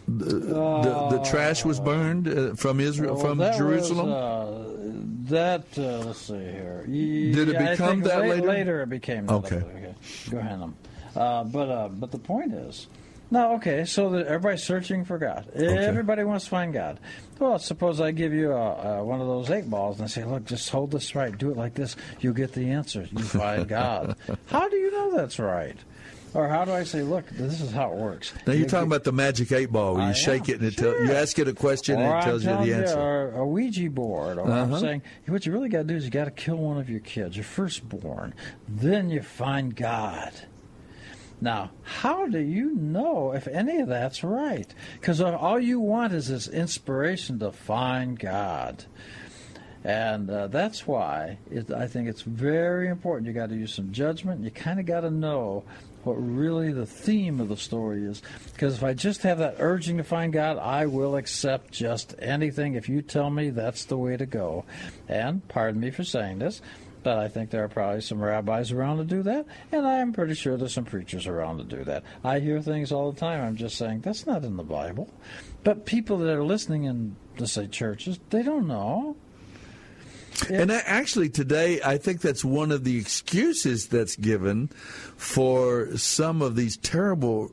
the, 0.08 0.24
the, 0.24 1.08
the 1.18 1.24
trash 1.28 1.64
was 1.64 1.80
burned 1.80 2.28
uh, 2.28 2.54
from 2.54 2.80
Israel 2.80 3.14
well, 3.16 3.24
from 3.24 3.38
that 3.38 3.58
Jerusalem. 3.58 4.08
Was, 4.08 4.75
uh, 4.75 4.75
that 5.24 5.64
uh, 5.78 5.98
let's 6.00 6.20
see 6.20 6.34
here. 6.34 6.84
Did 6.86 7.48
it 7.50 7.58
become 7.58 8.00
that 8.02 8.18
la- 8.20 8.24
later? 8.26 8.46
Later, 8.46 8.82
it 8.82 8.88
became 8.88 9.26
that. 9.26 9.34
Okay. 9.34 9.56
okay. 9.56 9.94
Go 10.30 10.38
ahead. 10.38 10.60
um, 10.62 10.74
Uh, 11.14 11.44
but 11.44 11.68
uh, 11.70 11.88
but 11.88 12.10
the 12.10 12.18
point 12.18 12.52
is, 12.52 12.88
no, 13.30 13.54
okay. 13.54 13.84
So 13.84 14.10
that 14.10 14.26
everybody's 14.26 14.62
searching 14.62 15.04
for 15.04 15.18
God. 15.18 15.48
Everybody 15.54 16.24
wants 16.24 16.44
to 16.44 16.50
find 16.50 16.72
God. 16.72 17.00
Well, 17.38 17.58
suppose 17.58 18.00
I 18.00 18.10
give 18.12 18.32
you 18.32 18.52
a, 18.52 18.98
a, 18.98 19.04
one 19.04 19.20
of 19.20 19.26
those 19.26 19.50
eight 19.50 19.68
balls 19.68 19.96
and 19.96 20.04
I 20.04 20.08
say, 20.08 20.24
look, 20.24 20.44
just 20.44 20.70
hold 20.70 20.90
this 20.90 21.14
right, 21.14 21.36
do 21.36 21.50
it 21.50 21.56
like 21.56 21.74
this, 21.74 21.96
you'll 22.20 22.34
get 22.34 22.52
the 22.52 22.70
answer. 22.70 23.06
You 23.10 23.22
find 23.24 23.68
God. 23.68 24.16
How 24.46 24.68
do 24.68 24.76
you 24.76 24.90
know 24.90 25.16
that's 25.16 25.38
right? 25.38 25.76
Or 26.36 26.48
how 26.48 26.66
do 26.66 26.72
I 26.72 26.84
say, 26.84 27.02
look, 27.02 27.26
this 27.30 27.62
is 27.62 27.72
how 27.72 27.92
it 27.92 27.96
works? 27.96 28.34
now 28.46 28.52
you're 28.52 28.62
You 28.64 28.68
talking 28.68 28.88
about 28.88 29.04
the 29.04 29.12
magic 29.12 29.50
eight 29.52 29.72
ball 29.72 29.94
where 29.94 30.02
you 30.02 30.10
I 30.10 30.12
shake 30.12 30.50
am, 30.50 30.56
it 30.56 30.60
and 30.60 30.64
it 30.72 30.76
tell, 30.76 30.92
you 31.02 31.12
ask 31.12 31.38
it 31.38 31.48
a 31.48 31.54
question 31.54 31.98
or 31.98 32.04
and 32.04 32.18
it 32.18 32.24
tells 32.26 32.44
you 32.44 32.50
the 32.50 32.74
answer. 32.74 32.98
or 33.00 33.30
a 33.32 33.46
Ouija 33.46 33.88
board. 33.88 34.36
Or 34.38 34.42
Uh-huh. 34.46 34.74
I'm 34.74 34.78
saying 34.80 35.02
what 35.28 35.46
you 35.46 35.52
really 35.52 35.70
got 35.70 35.78
to 35.78 35.84
do 35.84 35.96
is 35.96 36.04
you 36.04 36.10
got 36.10 36.26
to 36.26 36.30
kill 36.30 36.56
one 36.56 36.78
of 36.78 36.90
your 36.90 37.00
kids, 37.00 37.36
your 37.36 37.44
firstborn. 37.44 38.34
Then 38.68 39.08
you 39.08 39.22
find 39.22 39.74
God. 39.74 40.32
Now, 41.40 41.70
how 41.82 42.26
do 42.26 42.38
you 42.38 42.74
know 42.74 43.32
if 43.32 43.46
any 43.48 43.80
of 43.80 43.88
that's 43.88 44.22
right? 44.22 44.72
Because 45.00 45.20
all 45.20 45.58
you 45.60 45.80
want 45.80 46.12
is 46.12 46.28
this 46.28 46.48
inspiration 46.48 47.38
to 47.38 47.50
find 47.52 48.18
God. 48.18 48.84
And 49.84 50.28
uh, 50.30 50.48
that's 50.48 50.86
why 50.86 51.38
it, 51.50 51.70
I 51.70 51.86
think 51.86 52.08
it's 52.08 52.22
very 52.22 52.88
important. 52.88 53.26
You 53.26 53.32
got 53.32 53.50
to 53.50 53.54
use 53.54 53.72
some 53.72 53.92
judgment. 53.92 54.42
You 54.42 54.50
kind 54.50 54.80
of 54.80 54.86
got 54.86 55.00
to 55.00 55.10
know 55.10 55.64
what 56.06 56.14
really 56.14 56.72
the 56.72 56.86
theme 56.86 57.40
of 57.40 57.48
the 57.48 57.56
story 57.56 58.04
is. 58.04 58.22
Because 58.52 58.76
if 58.76 58.84
I 58.84 58.94
just 58.94 59.22
have 59.22 59.38
that 59.38 59.56
urging 59.58 59.98
to 59.98 60.04
find 60.04 60.32
God, 60.32 60.58
I 60.58 60.86
will 60.86 61.16
accept 61.16 61.72
just 61.72 62.14
anything 62.18 62.74
if 62.74 62.88
you 62.88 63.02
tell 63.02 63.28
me 63.28 63.50
that's 63.50 63.84
the 63.84 63.98
way 63.98 64.16
to 64.16 64.26
go. 64.26 64.64
And 65.08 65.46
pardon 65.48 65.80
me 65.80 65.90
for 65.90 66.04
saying 66.04 66.38
this, 66.38 66.62
but 67.02 67.18
I 67.18 67.28
think 67.28 67.50
there 67.50 67.64
are 67.64 67.68
probably 67.68 68.00
some 68.00 68.20
rabbis 68.20 68.72
around 68.72 68.98
to 68.98 69.04
do 69.04 69.22
that, 69.24 69.46
and 69.70 69.86
I 69.86 69.98
am 69.98 70.12
pretty 70.12 70.34
sure 70.34 70.56
there's 70.56 70.74
some 70.74 70.84
preachers 70.84 71.26
around 71.26 71.58
to 71.58 71.64
do 71.64 71.84
that. 71.84 72.02
I 72.24 72.40
hear 72.40 72.60
things 72.60 72.92
all 72.92 73.12
the 73.12 73.20
time. 73.20 73.44
I'm 73.44 73.56
just 73.56 73.76
saying 73.76 74.00
that's 74.00 74.26
not 74.26 74.44
in 74.44 74.56
the 74.56 74.64
Bible, 74.64 75.08
but 75.62 75.86
people 75.86 76.18
that 76.18 76.34
are 76.34 76.44
listening 76.44 76.84
in, 76.84 77.16
let's 77.38 77.52
say, 77.52 77.66
churches, 77.66 78.18
they 78.30 78.42
don't 78.42 78.66
know. 78.66 79.16
And 80.50 80.70
actually, 80.70 81.30
today, 81.30 81.80
I 81.82 81.98
think 81.98 82.20
that's 82.20 82.44
one 82.44 82.70
of 82.70 82.84
the 82.84 82.98
excuses 82.98 83.88
that's 83.88 84.16
given 84.16 84.68
for 85.16 85.96
some 85.96 86.42
of 86.42 86.56
these 86.56 86.76
terrible 86.76 87.52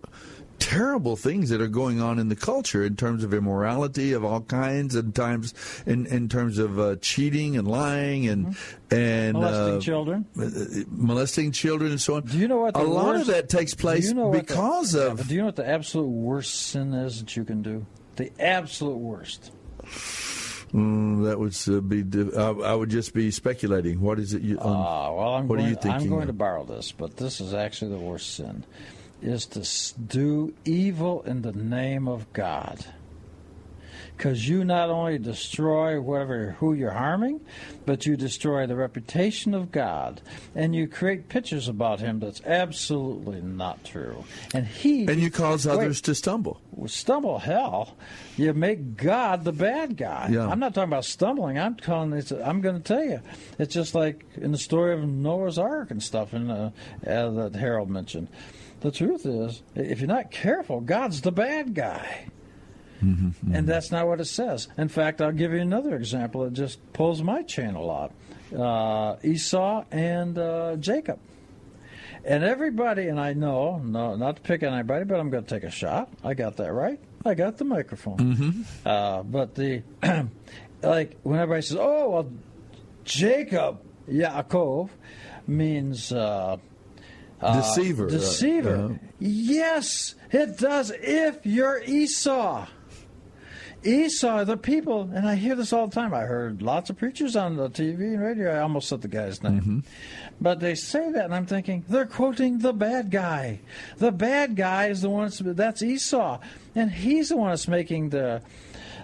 terrible 0.60 1.18
things 1.18 1.50
that 1.50 1.60
are 1.60 1.68
going 1.68 2.00
on 2.00 2.20
in 2.20 2.30
the 2.30 2.36
culture 2.36 2.86
in 2.86 2.96
terms 2.96 3.24
of 3.24 3.34
immorality 3.34 4.14
of 4.14 4.24
all 4.24 4.42
kinds, 4.42 4.96
and 4.96 5.14
times 5.14 5.54
in 5.86 6.06
in 6.06 6.30
terms 6.30 6.58
of 6.58 6.80
uh, 6.80 6.96
cheating 6.98 7.58
and 7.58 7.68
lying 7.68 8.28
and 8.28 8.48
mm-hmm. 8.48 8.96
and 8.96 9.34
molesting 9.34 9.76
uh, 9.76 9.80
children, 9.80 10.26
uh, 10.40 10.50
molesting 10.90 11.52
children, 11.52 11.92
and 11.92 12.02
so 12.02 12.16
on. 12.16 12.24
Do 12.24 12.38
you 12.38 12.48
know 12.48 12.58
what? 12.58 12.78
a 12.78 12.84
lot 12.84 13.08
worst, 13.08 13.22
of 13.22 13.36
that 13.36 13.50
takes 13.50 13.74
place 13.74 14.08
you 14.08 14.14
know 14.14 14.32
because 14.32 14.94
the, 14.94 15.12
of. 15.12 15.28
Do 15.28 15.34
you 15.34 15.42
know 15.42 15.48
what 15.48 15.58
the 15.58 15.68
absolute 15.68 16.08
worst 16.08 16.54
sin 16.68 16.94
is 16.94 17.20
that 17.20 17.36
you 17.36 17.44
can 17.44 17.62
do? 17.62 17.86
The 18.16 18.32
absolute 18.40 18.98
worst. 18.98 19.52
Mm, 20.74 21.26
that 21.26 21.40
would 21.40 21.56
uh, 21.68 21.82
be. 21.82 22.04
Uh, 22.36 22.62
I 22.62 22.74
would 22.74 22.90
just 22.90 23.14
be 23.14 23.30
speculating. 23.30 24.02
What 24.02 24.18
is 24.18 24.34
it? 24.34 24.42
You, 24.42 24.60
um, 24.60 24.72
uh, 24.72 25.12
well, 25.12 25.34
I'm 25.36 25.48
what 25.48 25.58
going, 25.58 25.68
are 25.68 25.70
you 25.70 25.76
thinking? 25.76 26.02
I'm 26.02 26.10
going 26.10 26.28
to 26.28 26.34
borrow 26.34 26.64
this, 26.66 26.92
but 26.92 27.18
this 27.18 27.40
is 27.40 27.54
actually 27.54 27.92
the 27.92 28.00
worst 28.00 28.36
sin: 28.36 28.64
is 29.22 29.46
to 29.48 30.00
do 30.00 30.54
evil 30.66 31.22
in 31.24 31.44
the 31.44 31.54
name 31.54 32.08
of 32.08 32.32
God 32.34 32.86
because 34.24 34.48
you 34.48 34.64
not 34.64 34.90
only 34.90 35.18
destroy 35.18 36.02
whoever 36.02 36.52
who 36.52 36.72
you're 36.72 36.92
harming, 36.92 37.42
but 37.86 38.06
you 38.06 38.16
destroy 38.16 38.66
the 38.66 38.76
reputation 38.76 39.54
of 39.54 39.70
God, 39.70 40.22
and 40.56 40.74
you 40.74 40.88
create 40.88 41.28
pictures 41.28 41.68
about 41.68 42.00
Him 42.00 42.22
that's 42.22 42.42
absolutely 42.46 43.42
not 43.42 43.84
true. 43.84 44.24
And 44.54 44.66
He 44.66 45.06
and 45.08 45.20
you 45.20 45.30
cause 45.30 45.68
others 45.68 45.98
wait, 45.98 46.06
to 46.06 46.16
stumble. 46.16 46.62
Stumble, 46.86 47.38
hell! 47.40 47.98
You 48.38 48.54
make 48.54 48.96
God 48.96 49.44
the 49.44 49.52
bad 49.52 49.98
guy. 49.98 50.30
Yeah. 50.32 50.48
I'm 50.48 50.60
not 50.60 50.74
talking 50.74 50.90
about 50.90 51.04
stumbling. 51.04 51.60
I'm 51.60 51.76
calling 51.76 52.14
it. 52.14 52.32
I'm 52.32 52.62
going 52.62 52.76
to 52.76 52.82
tell 52.82 53.04
you, 53.04 53.20
it's 53.60 53.74
just 53.74 53.94
like 53.94 54.24
in 54.38 54.54
the 54.54 54.58
story 54.58 54.94
of 54.94 55.06
Noah's 55.06 55.58
Ark 55.58 55.92
and 55.92 56.02
stuff, 56.02 56.32
and 56.32 56.50
uh, 56.50 56.70
uh, 57.06 57.30
that 57.30 57.56
Harold 57.56 57.90
mentioned. 57.90 58.30
The 58.80 58.92
truth 58.92 59.26
is, 59.26 59.64
if 59.76 60.00
you're 60.00 60.08
not 60.08 60.32
careful, 60.32 60.80
God's 60.80 61.20
the 61.22 61.32
bad 61.34 61.74
guy. 61.74 62.28
Mm-hmm, 63.04 63.28
mm-hmm. 63.28 63.56
And 63.56 63.68
that's 63.68 63.92
not 63.92 64.08
what 64.08 64.22
it 64.22 64.26
says. 64.26 64.68
In 64.78 64.88
fact, 64.88 65.22
I'll 65.22 65.32
give 65.32 65.52
you 65.52 65.60
another 65.60 65.96
example 65.96 66.44
that 66.44 66.54
just 66.54 66.80
pulls 66.94 67.22
my 67.22 67.44
chain 67.44 67.76
a 67.76 67.82
lot 67.82 68.12
uh, 68.58 69.16
Esau 69.24 69.86
and 69.92 70.38
uh, 70.38 70.76
Jacob. 70.78 71.20
And 72.26 72.44
everybody, 72.44 73.08
and 73.08 73.20
I 73.20 73.34
know, 73.34 73.80
no, 73.80 74.16
not 74.16 74.38
to 74.38 74.42
pick 74.42 74.64
on 74.64 74.74
anybody, 74.74 75.04
but 75.04 75.20
I'm 75.20 75.30
going 75.30 75.44
to 75.44 75.50
take 75.50 75.64
a 75.64 75.72
shot. 75.72 76.10
I 76.24 76.34
got 76.34 76.58
that 76.58 76.72
right. 76.72 77.00
I 77.26 77.34
got 77.34 77.58
the 77.58 77.66
microphone. 77.66 78.18
Mm-hmm. 78.18 78.62
Uh, 78.88 79.24
but 79.24 79.56
the, 79.56 79.84
like, 80.82 81.18
when 81.24 81.40
everybody 81.40 81.62
says, 81.64 81.78
oh, 81.80 82.10
well, 82.10 82.32
Jacob, 83.04 83.82
Yaakov, 84.10 84.90
means. 85.48 86.14
Uh, 86.14 86.58
deceiver. 87.42 88.08
deceiver. 88.10 88.76
Uh, 88.76 89.08
yes, 89.20 90.16
it 90.32 90.58
does. 90.58 90.92
If 90.92 91.46
you're 91.46 91.82
Esau. 91.84 92.68
Esau, 93.86 94.44
the 94.44 94.58
people, 94.58 95.10
and 95.14 95.28
I 95.28 95.36
hear 95.36 95.56
this 95.56 95.74
all 95.74 95.88
the 95.88 95.96
time. 95.96 96.14
I 96.14 96.22
heard 96.22 96.62
lots 96.62 96.90
of 96.90 96.98
preachers 96.98 97.36
on 97.36 97.56
the 97.56 97.70
TV 97.70 98.14
and 98.14 98.22
radio. 98.22 98.56
I 98.56 98.60
almost 98.60 98.90
said 98.90 99.02
the 99.02 99.08
guy's 99.08 99.44
name. 99.44 99.62
Mm-hmm. 99.62 99.80
But 100.40 100.60
they 100.60 100.76
say 100.76 101.12
that, 101.12 101.26
and 101.26 101.36
I'm 101.36 101.46
thinking, 101.46 101.84
they're 101.88 102.06
quoting 102.06 102.60
the 102.60 102.74
bad 102.74 103.12
guy. 103.12 103.60
The 103.98 104.12
bad 104.12 104.56
guy 104.56 104.88
is 104.88 105.02
the 105.02 105.10
one 105.10 105.26
that's, 105.26 105.40
that's 105.40 105.82
Esau. 105.82 106.40
And 106.76 106.92
he's 106.92 107.30
the 107.30 107.38
one 107.38 107.50
that's 107.50 107.68
making 107.68 108.10
the. 108.10 108.42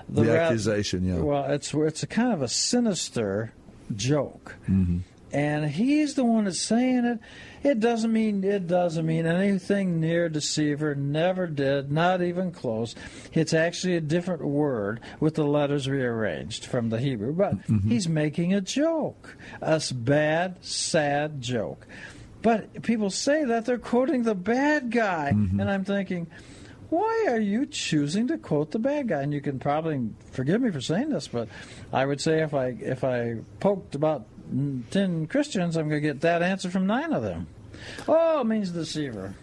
The, 0.08 0.24
the 0.24 0.40
accusation, 0.42 1.06
yeah. 1.06 1.20
Well, 1.20 1.46
it's, 1.52 1.72
it's 1.74 2.02
a 2.02 2.08
kind 2.08 2.34
of 2.34 2.42
a 2.42 2.48
sinister 2.48 3.54
joke. 3.96 4.56
Mm-hmm. 4.68 5.00
And 5.32 5.70
he's 5.70 6.16
the 6.16 6.24
one 6.24 6.46
that's 6.46 6.60
saying 6.60 7.06
it. 7.06 7.20
It 7.62 7.80
doesn't 7.80 8.12
mean 8.12 8.44
it 8.44 8.68
doesn't 8.68 9.06
mean 9.06 9.26
anything 9.26 10.00
near 10.00 10.30
deceiver. 10.30 10.96
Never 10.96 11.46
did. 11.46 11.92
Not 11.92 12.22
even 12.22 12.52
close. 12.52 12.96
It's 13.34 13.54
actually 13.54 13.96
a 13.96 14.02
different 14.02 14.44
word 14.44 15.02
with 15.20 15.36
the 15.36 15.44
letters 15.44 15.88
rearranged 15.88 16.66
from 16.66 16.90
the 16.90 17.00
Hebrew. 17.00 17.34
But 17.34 17.58
mm-hmm. 17.68 17.90
he's 17.90 18.08
making 18.08 18.54
a 18.54 18.62
joke, 18.62 19.38
a 19.62 19.82
bad, 19.94 20.64
sad 20.64 21.42
joke. 21.42 21.86
But 22.42 22.82
people 22.82 23.10
say 23.10 23.44
that 23.44 23.66
they're 23.66 23.78
quoting 23.78 24.24
the 24.24 24.36
bad 24.36 24.92
guy, 24.92 25.32
mm-hmm. 25.34 25.60
and 25.60 25.70
I'm 25.70 25.86
thinking. 25.86 26.28
Why 26.90 27.28
are 27.30 27.40
you 27.40 27.68
choosing 27.68 28.30
to 28.30 28.40
quote 28.40 28.72
the 28.72 28.80
bad 28.80 29.10
guy? 29.10 29.22
And 29.22 29.32
you 29.32 29.42
can 29.42 29.60
probably 29.60 30.10
forgive 30.32 30.60
me 30.60 30.72
for 30.72 30.82
saying 30.82 31.10
this, 31.10 31.28
but 31.28 31.48
I 31.94 32.04
would 32.04 32.20
say 32.20 32.42
if 32.42 32.56
I 32.56 32.70
if 32.80 33.04
I 33.04 33.36
poked 33.60 33.94
about 33.94 34.26
10 34.50 35.28
Christians, 35.28 35.78
I'm 35.78 35.90
going 35.90 36.02
to 36.02 36.08
get 36.08 36.22
that 36.22 36.42
answer 36.42 36.70
from 36.70 36.88
nine 36.88 37.14
of 37.14 37.24
them. 37.24 37.48
Oh, 38.08 38.42
it 38.42 38.46
means 38.46 38.72
deceiver. 38.72 39.34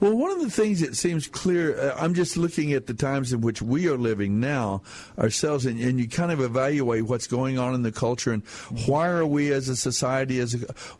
Well, 0.00 0.16
one 0.16 0.30
of 0.30 0.40
the 0.40 0.50
things 0.50 0.80
that 0.80 0.96
seems 0.96 1.26
clear, 1.26 1.78
uh, 1.78 1.96
I'm 1.98 2.14
just 2.14 2.36
looking 2.36 2.72
at 2.72 2.86
the 2.86 2.94
times 2.94 3.32
in 3.32 3.40
which 3.40 3.60
we 3.60 3.88
are 3.88 3.96
living 3.96 4.38
now 4.38 4.82
ourselves, 5.18 5.66
and, 5.66 5.80
and, 5.80 5.98
you 5.98 6.08
kind 6.08 6.30
of 6.30 6.40
evaluate 6.40 7.04
what's 7.04 7.26
going 7.26 7.58
on 7.58 7.74
in 7.74 7.82
the 7.82 7.90
culture 7.90 8.32
and 8.32 8.44
why 8.86 9.08
are 9.08 9.26
we 9.26 9.52
as 9.52 9.68
a 9.68 9.74
society, 9.74 10.38
as 10.38 10.54
a, 10.54 10.58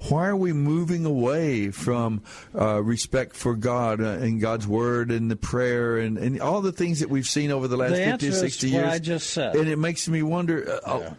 why 0.09 0.27
are 0.27 0.37
we 0.37 0.53
moving 0.53 1.05
away 1.05 1.71
from 1.71 2.23
uh, 2.59 2.83
respect 2.83 3.37
for 3.37 3.55
God 3.55 4.01
uh, 4.01 4.05
and 4.05 4.41
God's 4.41 4.67
Word 4.67 5.13
and 5.13 5.31
the 5.31 5.37
prayer 5.37 5.99
and, 5.99 6.19
and 6.19 6.41
all 6.41 6.61
the 6.61 6.73
things 6.73 6.99
that 6.99 7.09
we've 7.09 7.29
seen 7.29 7.53
over 7.53 7.69
the 7.69 7.77
last 7.77 7.95
the 7.95 8.05
50 8.05 8.29
or 8.29 8.33
60 8.33 8.71
years? 8.71 8.89
I 8.89 8.99
just 8.99 9.31
said. 9.31 9.55
And 9.55 9.69
it 9.69 9.79
makes 9.79 10.09
me 10.09 10.23
wonder. 10.23 10.81
Uh, 10.85 10.99
yeah 10.99 11.15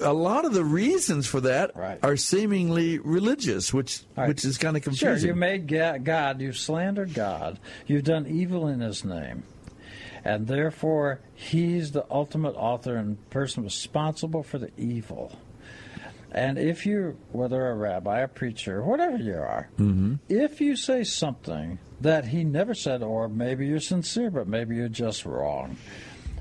a 0.00 0.12
lot 0.12 0.44
of 0.44 0.52
the 0.52 0.64
reasons 0.64 1.26
for 1.26 1.40
that 1.40 1.74
right. 1.74 1.98
are 2.02 2.16
seemingly 2.16 2.98
religious, 2.98 3.72
which 3.72 4.02
right. 4.16 4.28
which 4.28 4.44
is 4.44 4.58
kind 4.58 4.76
of 4.76 4.82
confusing. 4.82 5.18
Sure, 5.18 5.28
you 5.28 5.34
made 5.34 5.66
God, 6.04 6.40
you've 6.40 6.58
slandered 6.58 7.14
God, 7.14 7.58
you've 7.86 8.04
done 8.04 8.26
evil 8.26 8.68
in 8.68 8.80
His 8.80 9.04
name, 9.04 9.44
and 10.24 10.46
therefore 10.46 11.20
He's 11.34 11.92
the 11.92 12.04
ultimate 12.10 12.56
author 12.56 12.96
and 12.96 13.30
person 13.30 13.64
responsible 13.64 14.42
for 14.42 14.58
the 14.58 14.70
evil. 14.76 15.32
And 16.30 16.58
if 16.58 16.84
you, 16.84 17.16
whether 17.32 17.68
a 17.68 17.74
rabbi, 17.74 18.20
a 18.20 18.28
preacher, 18.28 18.82
whatever 18.82 19.16
you 19.16 19.34
are, 19.34 19.70
mm-hmm. 19.78 20.16
if 20.28 20.60
you 20.60 20.76
say 20.76 21.02
something 21.04 21.78
that 22.02 22.26
he 22.26 22.44
never 22.44 22.74
said, 22.74 23.02
or 23.02 23.28
maybe 23.28 23.66
you're 23.66 23.80
sincere, 23.80 24.30
but 24.30 24.46
maybe 24.46 24.76
you're 24.76 24.88
just 24.90 25.24
wrong, 25.24 25.78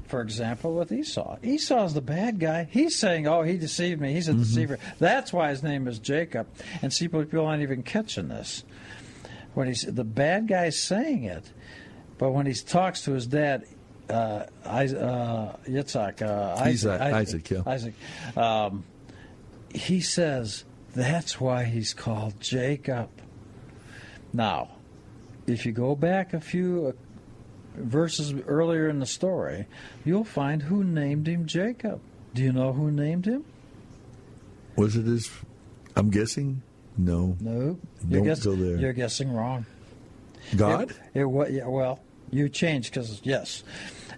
for 0.07 0.21
example, 0.21 0.73
with 0.73 0.91
Esau. 0.91 1.37
Esau's 1.43 1.93
the 1.93 2.01
bad 2.01 2.39
guy. 2.39 2.67
He's 2.71 2.97
saying, 2.97 3.27
"Oh, 3.27 3.43
he 3.43 3.57
deceived 3.57 4.01
me. 4.01 4.13
He's 4.13 4.27
a 4.27 4.31
mm-hmm. 4.31 4.41
deceiver." 4.41 4.79
That's 4.99 5.31
why 5.31 5.49
his 5.49 5.63
name 5.63 5.87
is 5.87 5.99
Jacob. 5.99 6.47
And 6.81 6.91
see, 6.91 7.07
people 7.07 7.45
aren't 7.45 7.61
even 7.61 7.83
catching 7.83 8.29
this. 8.29 8.63
When 9.53 9.67
he's 9.67 9.81
the 9.81 10.03
bad 10.03 10.47
guy's 10.47 10.79
saying 10.79 11.23
it, 11.23 11.51
but 12.17 12.31
when 12.31 12.45
he 12.45 12.53
talks 12.53 13.01
to 13.03 13.13
his 13.13 13.27
dad, 13.27 13.65
uh, 14.09 14.45
uh, 14.65 15.55
Yitzhak, 15.67 16.21
uh, 16.21 16.61
Isaac, 16.61 17.01
Isaac, 17.01 17.13
Isaac, 17.13 17.49
yeah. 17.49 17.63
Isaac 17.65 17.93
um, 18.37 18.83
he 19.73 20.01
says 20.01 20.63
that's 20.95 21.39
why 21.39 21.65
he's 21.65 21.93
called 21.93 22.39
Jacob. 22.39 23.09
Now, 24.33 24.69
if 25.45 25.65
you 25.65 25.71
go 25.71 25.95
back 25.95 26.33
a 26.33 26.39
few 26.39 26.95
verses 27.77 28.33
earlier 28.47 28.89
in 28.89 28.99
the 28.99 29.05
story, 29.05 29.67
you'll 30.03 30.23
find 30.23 30.61
who 30.63 30.83
named 30.83 31.27
him 31.27 31.45
Jacob. 31.45 32.01
Do 32.33 32.43
you 32.43 32.51
know 32.51 32.73
who 32.73 32.91
named 32.91 33.25
him? 33.25 33.45
Was 34.75 34.95
it 34.95 35.05
his? 35.05 35.29
I'm 35.95 36.09
guessing. 36.09 36.61
No. 36.97 37.35
No. 37.39 37.79
Don't 38.07 38.23
guess, 38.23 38.43
go 38.43 38.55
there. 38.55 38.77
You're 38.77 38.93
guessing 38.93 39.33
wrong. 39.33 39.65
God. 40.55 40.91
It, 41.13 41.21
it, 41.21 41.51
yeah, 41.51 41.67
well, 41.67 41.99
you 42.31 42.49
changed 42.49 42.91
because 42.93 43.21
yes, 43.23 43.63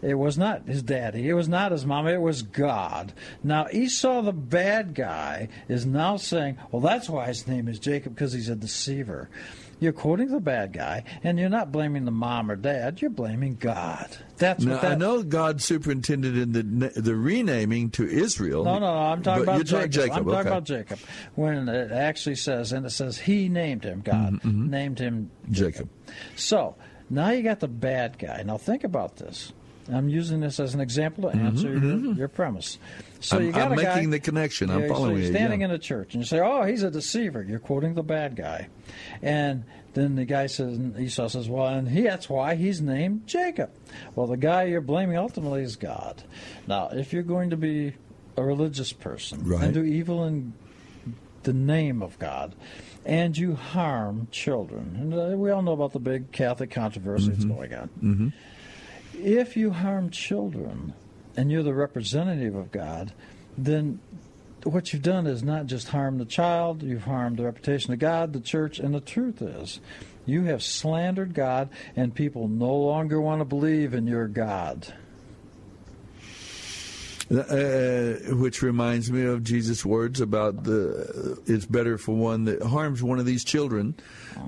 It 0.02 0.16
was 0.16 0.38
not 0.38 0.66
his 0.66 0.82
daddy. 0.82 1.28
It 1.28 1.34
was 1.34 1.50
not 1.50 1.72
his 1.72 1.86
mom. 1.86 2.08
It 2.08 2.22
was 2.22 2.42
God. 2.42 3.14
Now 3.44 3.68
Esau, 3.72 4.22
the 4.22 4.32
bad 4.32 4.96
guy, 4.96 5.50
is 5.68 5.86
now 5.86 6.18
saying, 6.18 6.58
"Well, 6.72 6.82
that's 6.82 7.10
why 7.10 7.28
his 7.28 7.48
name 7.48 7.68
is 7.68 7.80
Jacob 7.80 8.16
because 8.16 8.34
he's 8.34 8.50
a 8.50 8.56
deceiver." 8.56 9.30
You're 9.80 9.94
quoting 9.94 10.30
the 10.30 10.40
bad 10.40 10.74
guy, 10.74 11.04
and 11.24 11.40
you're 11.40 11.50
not 11.50 11.72
blaming 11.72 12.06
the 12.06 12.12
mom 12.12 12.52
or 12.52 12.56
dad. 12.56 13.02
You're 13.02 13.12
blaming 13.12 13.56
God. 13.56 14.18
That's 14.38 14.64
now, 14.64 14.74
what 14.74 14.82
that. 14.82 14.92
I 14.94 14.96
know 14.96 15.24
God 15.24 15.62
superintended 15.62 16.38
in 16.38 16.52
the 16.52 16.90
the 16.90 17.16
renaming 17.16 17.90
to 17.92 18.08
Israel. 18.08 18.64
No, 18.64 18.80
no, 18.80 18.94
no. 18.94 19.00
I'm 19.00 19.24
talking 19.24 19.44
about 19.44 19.66
Jacob. 19.66 19.92
Jacob. 19.92 20.18
I'm 20.18 20.26
talking 20.26 20.48
about 20.48 20.64
Jacob. 20.66 21.00
When 21.36 21.70
it 21.70 21.92
actually 21.92 22.36
says, 22.36 22.72
and 22.74 22.86
it 22.86 22.92
says 22.92 23.18
he 23.18 23.50
named 23.50 23.84
him. 23.84 24.02
God 24.02 24.20
Mm-hmm, 24.20 24.48
mm-hmm. 24.50 24.70
named 24.70 25.00
him 25.00 25.32
Jacob. 25.50 25.90
So 26.36 26.76
now 27.10 27.30
you 27.30 27.42
got 27.42 27.60
the 27.60 27.68
bad 27.68 28.18
guy. 28.20 28.44
Now 28.44 28.58
think 28.58 28.84
about 28.84 29.18
this. 29.18 29.54
I'm 29.92 30.10
using 30.10 30.40
this 30.40 30.60
as 30.60 30.74
an 30.76 30.82
example 30.82 31.30
to 31.30 31.36
mm-hmm, 31.36 31.48
answer 31.48 31.70
your, 31.70 31.80
mm-hmm. 31.80 32.14
your 32.14 32.28
premise. 32.28 32.78
So 33.22 33.38
Mm-hmm, 33.40 33.56
I'm- 33.58 33.72
I'm 33.74 33.78
a 33.80 33.82
guy, 33.84 33.96
making 33.96 34.10
the 34.12 34.20
connection. 34.20 34.70
I'm 34.70 34.82
Yeah, 34.84 34.88
following 34.88 35.12
so 35.12 35.18
you're 35.18 35.26
you, 35.28 35.34
standing 35.34 35.60
yeah. 35.62 35.66
in 35.68 35.72
a 35.72 35.78
church 35.80 36.14
and 36.14 36.24
you 36.24 36.28
say, 36.28 36.40
"Oh, 36.40 36.64
he's 36.64 36.84
a 36.84 36.90
deceiver." 36.92 37.44
You're 37.44 37.60
quoting 37.60 37.94
the 37.96 38.04
bad 38.04 38.36
guy, 38.38 38.70
and 39.22 39.66
then 39.94 40.16
the 40.16 40.24
guy 40.26 40.46
says, 40.48 40.80
Esau 40.98 41.28
says, 41.28 41.50
"Well, 41.50 41.68
and 41.68 41.90
he, 41.90 42.04
that's 42.04 42.30
why 42.30 42.56
he's 42.56 42.80
named 42.82 43.28
Jacob." 43.28 43.72
Well, 44.16 44.28
the 44.28 44.38
guy 44.38 44.64
you're 44.66 44.80
blaming 44.82 45.18
ultimately 45.18 45.64
is 45.64 45.76
God. 45.76 46.24
Now, 46.68 46.90
if 46.94 47.12
you're 47.12 47.24
going 47.24 47.50
to 47.50 47.58
be 47.58 47.94
a 48.38 48.44
religious 48.44 48.94
person 48.94 49.44
Right. 49.44 49.64
and 49.66 49.74
do 49.74 49.84
evil 49.84 50.24
in 50.24 50.54
the 51.44 51.52
name 51.54 52.02
of 52.02 52.18
God, 52.20 52.56
and 53.06 53.38
you 53.38 53.56
harm 53.56 54.30
children, 54.32 54.96
and 54.98 55.14
uh, 55.14 55.38
we 55.38 55.50
all 55.52 55.62
know 55.62 55.74
about 55.74 55.92
the 55.92 56.00
big 56.00 56.32
Catholic 56.32 56.72
controversy 56.72 57.32
that's 57.32 57.44
going 57.46 57.74
on 57.74 57.90
Mm-hmm. 58.02 58.28
if 59.22 59.58
you 59.58 59.72
harm 59.72 60.10
children 60.10 60.94
and 61.36 61.52
you're 61.52 61.64
the 61.64 61.74
representative 61.74 62.56
of 62.56 62.72
God, 62.72 63.14
then 63.58 64.00
what 64.64 64.92
you've 64.92 65.02
done 65.02 65.26
is 65.28 65.42
not 65.44 65.68
just 65.68 65.90
harm 65.90 66.18
the 66.18 66.26
child, 66.26 66.84
you've 66.84 67.04
harmed 67.04 67.38
the 67.38 67.44
reputation 67.44 67.94
of 67.94 68.00
God, 68.00 68.34
the 68.34 68.40
church, 68.40 68.80
and 68.80 68.94
the 68.94 69.00
truth 69.00 69.42
is 69.42 69.80
you 70.26 70.44
have 70.44 70.62
slandered 70.62 71.34
God, 71.34 71.70
and 71.96 72.14
people 72.14 72.48
no 72.48 72.76
longer 72.76 73.20
want 73.20 73.42
to 73.42 73.46
believe 73.46 73.94
in 73.94 74.06
your 74.06 74.28
God. 74.28 74.94
Uh, 77.32 78.14
which 78.38 78.64
reminds 78.64 79.12
me 79.12 79.24
of 79.24 79.44
Jesus' 79.44 79.86
words 79.86 80.20
about 80.20 80.64
the 80.64 81.40
it's 81.46 81.68
better 81.68 81.96
for 82.00 82.16
one 82.16 82.46
that 82.46 82.60
harms 82.64 83.04
one 83.04 83.20
of 83.20 83.26
these 83.28 83.44
children 83.44 83.94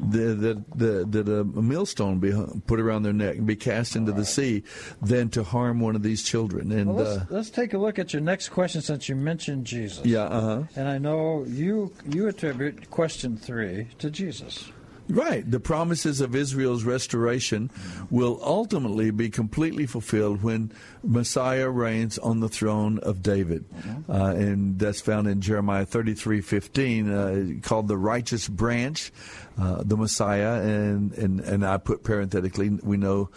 that 0.09 0.65
that, 0.75 1.11
that, 1.11 1.29
a 1.29 1.43
millstone 1.43 2.17
be 2.17 2.33
put 2.65 2.79
around 2.79 3.03
their 3.03 3.13
neck 3.13 3.35
and 3.35 3.45
be 3.45 3.55
cast 3.55 3.95
into 3.95 4.11
the 4.11 4.25
sea 4.25 4.63
than 4.99 5.29
to 5.29 5.43
harm 5.43 5.79
one 5.79 5.95
of 5.95 6.01
these 6.01 6.23
children. 6.23 6.71
And 6.71 6.95
Well, 6.95 7.05
uh, 7.05 7.15
let's, 7.17 7.31
let's 7.31 7.49
take 7.51 7.73
a 7.73 7.77
look 7.77 7.99
at 7.99 8.13
your 8.13 8.21
next 8.23 8.49
question 8.49 8.81
since 8.81 9.07
you 9.07 9.15
mentioned 9.15 9.65
Jesus. 9.65 10.03
yeah, 10.03 10.23
uh 10.23 10.41
huh. 10.41 10.63
And 10.75 10.87
I 10.87 10.97
know 10.97 11.45
you 11.47 11.93
you 12.09 12.27
attribute 12.27 12.89
question 12.89 13.37
three 13.37 13.89
to 13.99 14.09
Jesus. 14.09 14.71
Right. 15.11 15.49
The 15.49 15.59
promises 15.59 16.21
of 16.21 16.35
Israel's 16.35 16.83
restoration 16.83 17.69
will 18.09 18.39
ultimately 18.41 19.11
be 19.11 19.29
completely 19.29 19.85
fulfilled 19.85 20.41
when 20.41 20.71
Messiah 21.03 21.69
reigns 21.69 22.17
on 22.17 22.39
the 22.39 22.49
throne 22.49 22.99
of 22.99 23.21
David. 23.21 23.65
Uh, 24.09 24.33
and 24.35 24.79
that's 24.79 25.01
found 25.01 25.27
in 25.27 25.41
Jeremiah 25.41 25.85
33 25.85 26.41
15, 26.41 27.09
uh, 27.11 27.45
called 27.61 27.87
the 27.87 27.97
righteous 27.97 28.47
branch, 28.47 29.11
uh, 29.59 29.83
the 29.83 29.97
Messiah. 29.97 30.61
And, 30.61 31.11
and, 31.13 31.39
and 31.41 31.65
I 31.65 31.77
put 31.77 32.03
parenthetically, 32.03 32.69
we 32.69 32.97
know, 32.97 33.29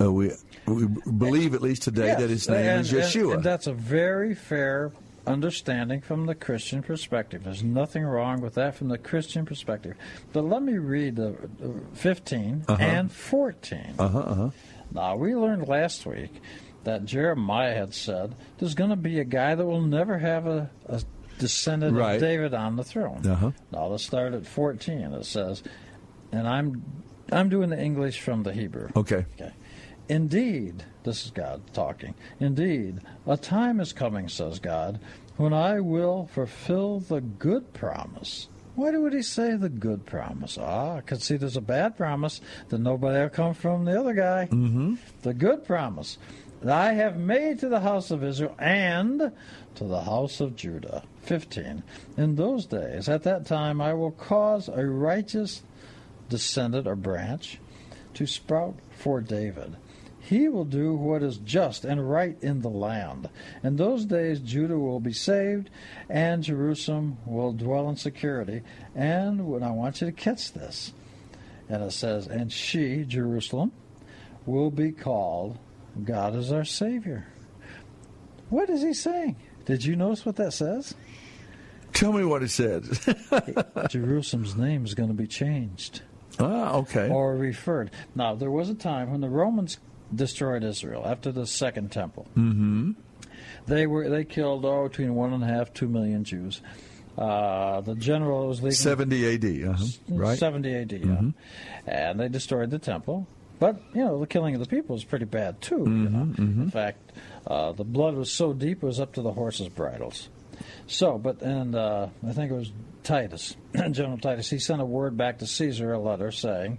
uh, 0.00 0.12
we, 0.12 0.32
we 0.66 0.86
believe 0.86 1.54
at 1.54 1.62
least 1.62 1.82
today 1.82 2.06
Yes, 2.06 2.20
that 2.20 2.30
his 2.30 2.48
name 2.48 2.58
and- 2.66 2.80
is 2.86 2.92
and- 2.92 3.02
Yeshua. 3.02 3.34
And, 3.34 3.42
that's 3.44 3.66
a 3.66 3.72
very 3.72 4.34
fair 4.34 4.90
understanding 5.26 6.00
from 6.00 6.26
the 6.26 6.34
Christian 6.34 6.82
perspective. 6.82 7.44
There's 7.44 7.62
nothing 7.62 8.02
wrong 8.04 8.40
with 8.40 8.54
that 8.54 8.74
from 8.74 8.88
the 8.88 8.98
Christian 8.98 9.44
perspective. 9.44 9.94
But 10.32 10.44
let 10.44 10.62
me 10.62 10.74
read 10.78 11.16
the 11.16 11.28
uh, 11.30 11.68
15 11.94 12.64
Uh-huh. 12.68 12.82
and 12.82 13.10
14. 13.12 13.94
uh 13.98 14.08
huh, 14.08 14.18
uh 14.18 14.34
huh. 14.34 14.50
Now, 14.92 15.16
we 15.16 15.34
learned 15.34 15.68
last 15.68 16.04
week 16.06 16.32
that 16.84 17.04
Jeremiah 17.04 17.74
had 17.74 17.94
said 17.94 18.34
there's 18.58 18.74
going 18.74 18.90
to 18.90 18.96
be 18.96 19.20
a 19.20 19.24
guy 19.24 19.54
that 19.54 19.64
will 19.64 19.80
never 19.80 20.18
have 20.18 20.46
a, 20.46 20.70
a 20.86 21.00
descendant 21.38 21.96
Right. 21.96 22.14
of 22.16 22.20
David 22.20 22.52
on 22.54 22.76
the 22.76 22.84
throne. 22.84 23.26
Uh-huh. 23.26 23.52
Now, 23.70 23.86
let's 23.86 24.04
start 24.04 24.34
at 24.34 24.46
14. 24.46 25.12
It 25.14 25.24
says, 25.24 25.62
and 26.32 26.46
I'm 26.48 26.82
I'm 27.30 27.48
doing 27.48 27.70
the 27.70 27.80
English 27.80 28.20
from 28.20 28.42
the 28.42 28.52
Hebrew. 28.52 28.88
Okay. 28.94 29.24
Okay. 29.40 29.52
Indeed, 30.12 30.84
this 31.04 31.24
is 31.24 31.30
God 31.30 31.62
talking. 31.72 32.14
Indeed, 32.38 33.00
a 33.26 33.38
time 33.38 33.80
is 33.80 33.94
coming, 33.94 34.28
says 34.28 34.58
God, 34.58 35.00
when 35.38 35.54
I 35.54 35.80
will 35.80 36.26
fulfill 36.26 37.00
the 37.00 37.22
good 37.22 37.72
promise. 37.72 38.48
Why 38.74 38.90
would 38.90 39.14
he 39.14 39.22
say 39.22 39.56
the 39.56 39.70
good 39.70 40.04
promise? 40.04 40.58
Ah, 40.60 40.96
I 40.96 41.00
could 41.00 41.22
see 41.22 41.38
there's 41.38 41.56
a 41.56 41.62
bad 41.62 41.96
promise 41.96 42.42
that 42.68 42.76
nobody 42.76 43.20
will 43.20 43.30
come 43.30 43.54
from 43.54 43.86
the 43.86 43.98
other 43.98 44.12
guy. 44.12 44.48
Mm-hmm. 44.50 44.96
The 45.22 45.32
good 45.32 45.64
promise 45.64 46.18
that 46.60 46.76
I 46.76 46.92
have 46.92 47.16
made 47.16 47.60
to 47.60 47.70
the 47.70 47.80
house 47.80 48.10
of 48.10 48.22
Israel 48.22 48.54
and 48.58 49.32
to 49.76 49.84
the 49.84 50.02
house 50.02 50.42
of 50.42 50.56
Judah. 50.56 51.04
15. 51.22 51.82
In 52.18 52.36
those 52.36 52.66
days, 52.66 53.08
at 53.08 53.22
that 53.22 53.46
time, 53.46 53.80
I 53.80 53.94
will 53.94 54.10
cause 54.10 54.68
a 54.68 54.84
righteous 54.84 55.62
descendant 56.28 56.86
or 56.86 56.96
branch 56.96 57.60
to 58.12 58.26
sprout 58.26 58.74
for 58.90 59.22
David. 59.22 59.76
He 60.32 60.48
will 60.48 60.64
do 60.64 60.94
what 60.94 61.22
is 61.22 61.36
just 61.36 61.84
and 61.84 62.08
right 62.08 62.38
in 62.40 62.62
the 62.62 62.70
land. 62.70 63.28
In 63.62 63.76
those 63.76 64.06
days, 64.06 64.40
Judah 64.40 64.78
will 64.78 64.98
be 64.98 65.12
saved, 65.12 65.68
and 66.08 66.42
Jerusalem 66.42 67.18
will 67.26 67.52
dwell 67.52 67.90
in 67.90 67.96
security. 67.96 68.62
And 68.94 69.46
when 69.46 69.62
I 69.62 69.72
want 69.72 70.00
you 70.00 70.06
to 70.06 70.12
catch 70.12 70.54
this, 70.54 70.94
and 71.68 71.82
it 71.82 71.92
says, 71.92 72.28
and 72.28 72.50
she, 72.50 73.04
Jerusalem, 73.04 73.72
will 74.46 74.70
be 74.70 74.90
called 74.90 75.58
God 76.02 76.34
is 76.34 76.50
our 76.50 76.64
Savior. 76.64 77.26
What 78.48 78.70
is 78.70 78.80
he 78.80 78.94
saying? 78.94 79.36
Did 79.66 79.84
you 79.84 79.96
notice 79.96 80.24
what 80.24 80.36
that 80.36 80.54
says? 80.54 80.94
Tell 81.92 82.14
me 82.14 82.24
what 82.24 82.42
it 82.42 82.50
says. 82.50 83.06
Jerusalem's 83.90 84.56
name 84.56 84.86
is 84.86 84.94
going 84.94 85.10
to 85.10 85.14
be 85.14 85.26
changed. 85.26 86.00
Ah, 86.40 86.76
okay. 86.76 87.10
Or 87.10 87.36
referred. 87.36 87.90
Now, 88.14 88.34
there 88.34 88.50
was 88.50 88.70
a 88.70 88.74
time 88.74 89.10
when 89.10 89.20
the 89.20 89.28
Romans 89.28 89.76
destroyed 90.14 90.64
Israel 90.64 91.02
after 91.06 91.32
the 91.32 91.46
Second 91.46 91.90
Temple. 91.92 92.26
Mm-hmm. 92.36 92.92
They 93.66 93.86
were 93.86 94.08
they 94.08 94.24
killed 94.24 94.64
oh 94.64 94.88
between 94.88 95.14
one 95.14 95.32
and 95.32 95.42
a 95.42 95.46
half 95.46 95.72
two 95.72 95.88
million 95.88 96.24
Jews. 96.24 96.60
Uh, 97.16 97.82
the 97.82 97.94
general 97.94 98.48
was 98.48 98.62
leading 98.62 98.76
70 98.76 99.34
AD, 99.34 99.68
uh-huh. 99.68 99.84
right? 100.08 100.38
70 100.38 100.74
AD, 100.74 100.92
yeah. 100.92 100.98
Mhm. 100.98 101.34
and 101.86 102.18
they 102.18 102.28
destroyed 102.28 102.70
the 102.70 102.78
temple. 102.78 103.26
But 103.58 103.80
you 103.94 104.02
know 104.04 104.18
the 104.18 104.26
killing 104.26 104.54
of 104.54 104.60
the 104.60 104.66
people 104.66 104.94
was 104.94 105.04
pretty 105.04 105.26
bad 105.26 105.60
too. 105.60 105.78
You 105.86 106.08
know? 106.08 106.24
Mm-hmm, 106.24 106.62
In 106.62 106.70
fact, 106.70 107.12
uh, 107.46 107.72
the 107.72 107.84
blood 107.84 108.14
was 108.14 108.32
so 108.32 108.52
deep 108.52 108.82
it 108.82 108.86
was 108.86 108.98
up 108.98 109.12
to 109.14 109.22
the 109.22 109.32
horses' 109.32 109.68
bridles. 109.68 110.28
So, 110.86 111.18
but 111.18 111.42
and 111.42 111.74
uh, 111.76 112.08
I 112.26 112.32
think 112.32 112.50
it 112.50 112.54
was 112.54 112.72
Titus, 113.04 113.56
General 113.90 114.18
Titus. 114.18 114.48
He 114.50 114.58
sent 114.58 114.80
a 114.80 114.84
word 114.84 115.16
back 115.16 115.38
to 115.38 115.46
Caesar, 115.46 115.92
a 115.92 115.98
letter 115.98 116.32
saying, 116.32 116.78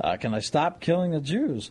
uh, 0.00 0.16
"Can 0.16 0.34
I 0.34 0.40
stop 0.40 0.80
killing 0.80 1.12
the 1.12 1.20
Jews?" 1.20 1.70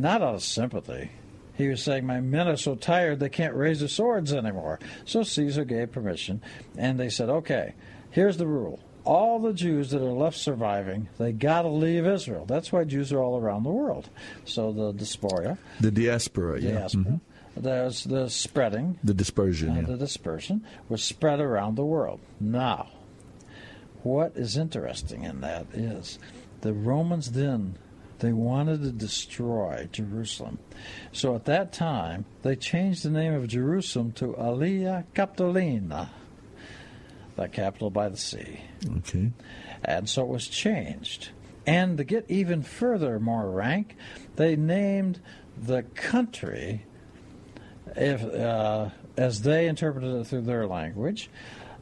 Not 0.00 0.20
out 0.22 0.34
of 0.34 0.42
sympathy. 0.42 1.10
He 1.54 1.68
was 1.68 1.82
saying, 1.82 2.04
My 2.04 2.20
men 2.20 2.48
are 2.48 2.56
so 2.56 2.74
tired 2.74 3.18
they 3.18 3.30
can't 3.30 3.54
raise 3.54 3.78
their 3.80 3.88
swords 3.88 4.32
anymore. 4.32 4.78
So 5.06 5.22
Caesar 5.22 5.64
gave 5.64 5.90
permission, 5.92 6.42
and 6.76 7.00
they 7.00 7.08
said, 7.08 7.30
Okay, 7.30 7.72
here's 8.10 8.36
the 8.36 8.46
rule. 8.46 8.78
All 9.04 9.38
the 9.38 9.52
Jews 9.54 9.90
that 9.90 10.02
are 10.02 10.12
left 10.12 10.36
surviving, 10.36 11.08
they 11.16 11.32
got 11.32 11.62
to 11.62 11.68
leave 11.68 12.06
Israel. 12.06 12.44
That's 12.44 12.72
why 12.72 12.84
Jews 12.84 13.10
are 13.12 13.22
all 13.22 13.38
around 13.38 13.62
the 13.62 13.70
world. 13.70 14.10
So 14.44 14.70
the 14.72 14.92
diaspora, 14.92 15.56
The 15.80 15.90
diaspora, 15.92 16.60
yeah. 16.60 16.72
diaspora 16.72 17.04
Mhm. 17.04 17.20
there's 17.56 18.04
the 18.04 18.28
spreading, 18.28 18.98
The 19.04 19.14
dispersion, 19.14 19.70
uh, 19.70 19.74
yeah. 19.76 19.82
the 19.86 19.96
dispersion 19.96 20.62
was 20.90 21.02
spread 21.02 21.40
around 21.40 21.76
the 21.76 21.84
world. 21.86 22.20
Now, 22.40 22.88
what 24.02 24.32
is 24.36 24.56
interesting 24.58 25.22
in 25.22 25.40
that 25.40 25.66
is 25.72 26.18
the 26.60 26.72
Romans 26.74 27.30
then 27.30 27.78
they 28.20 28.32
wanted 28.32 28.82
to 28.82 28.92
destroy 28.92 29.88
Jerusalem. 29.92 30.58
So 31.12 31.34
at 31.34 31.44
that 31.46 31.72
time, 31.72 32.24
they 32.42 32.56
changed 32.56 33.04
the 33.04 33.10
name 33.10 33.34
of 33.34 33.46
Jerusalem 33.48 34.12
to 34.12 34.34
Aelia 34.34 35.04
Capitolina, 35.14 36.08
the 37.36 37.48
capital 37.48 37.90
by 37.90 38.08
the 38.08 38.16
sea. 38.16 38.60
Okay. 38.98 39.32
And 39.84 40.08
so 40.08 40.22
it 40.22 40.28
was 40.28 40.48
changed. 40.48 41.30
And 41.66 41.98
to 41.98 42.04
get 42.04 42.24
even 42.28 42.62
further 42.62 43.18
more 43.18 43.50
rank, 43.50 43.96
they 44.36 44.56
named 44.56 45.20
the 45.60 45.82
country, 45.82 46.84
if 47.96 48.22
uh, 48.22 48.90
as 49.16 49.42
they 49.42 49.66
interpreted 49.66 50.14
it 50.14 50.26
through 50.26 50.42
their 50.42 50.66
language, 50.66 51.28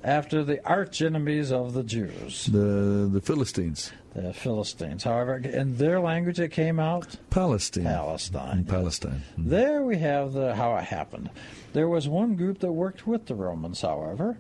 after 0.03 0.45
the 0.45 0.65
arch 0.67 1.03
enemies 1.03 1.53
of 1.53 1.75
the 1.75 1.83
Jews, 1.83 2.47
the 2.47 3.09
the 3.13 3.21
Philistines. 3.21 3.93
The 4.15 4.33
Philistines. 4.33 5.05
However, 5.05 5.37
in 5.37 5.77
their 5.77 6.01
language, 6.01 6.39
it 6.39 6.51
came 6.51 6.79
out 6.79 7.17
Palestine. 7.31 7.85
Palestine. 7.85 8.65
Palestine. 8.65 9.23
There 9.37 9.83
we 9.83 9.99
have 9.99 10.33
the 10.33 10.55
how 10.55 10.77
it 10.77 10.85
happened. 10.85 11.31
There 11.73 11.89
was 11.89 12.09
one 12.09 12.37
group 12.37 12.61
that 12.61 12.73
worked 12.73 13.07
with 13.07 13.27
the 13.27 13.35
Romans, 13.35 13.81
however, 13.81 14.39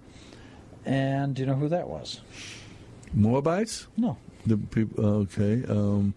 and 0.84 1.34
do 1.34 1.42
you 1.42 1.46
know 1.46 1.56
who 1.56 1.68
that 1.68 1.88
was? 1.88 2.20
Moabites? 3.12 3.86
No. 3.96 4.16
The 4.46 4.56
people. 4.56 5.04
Okay. 5.04 5.64
Um, 5.68 6.14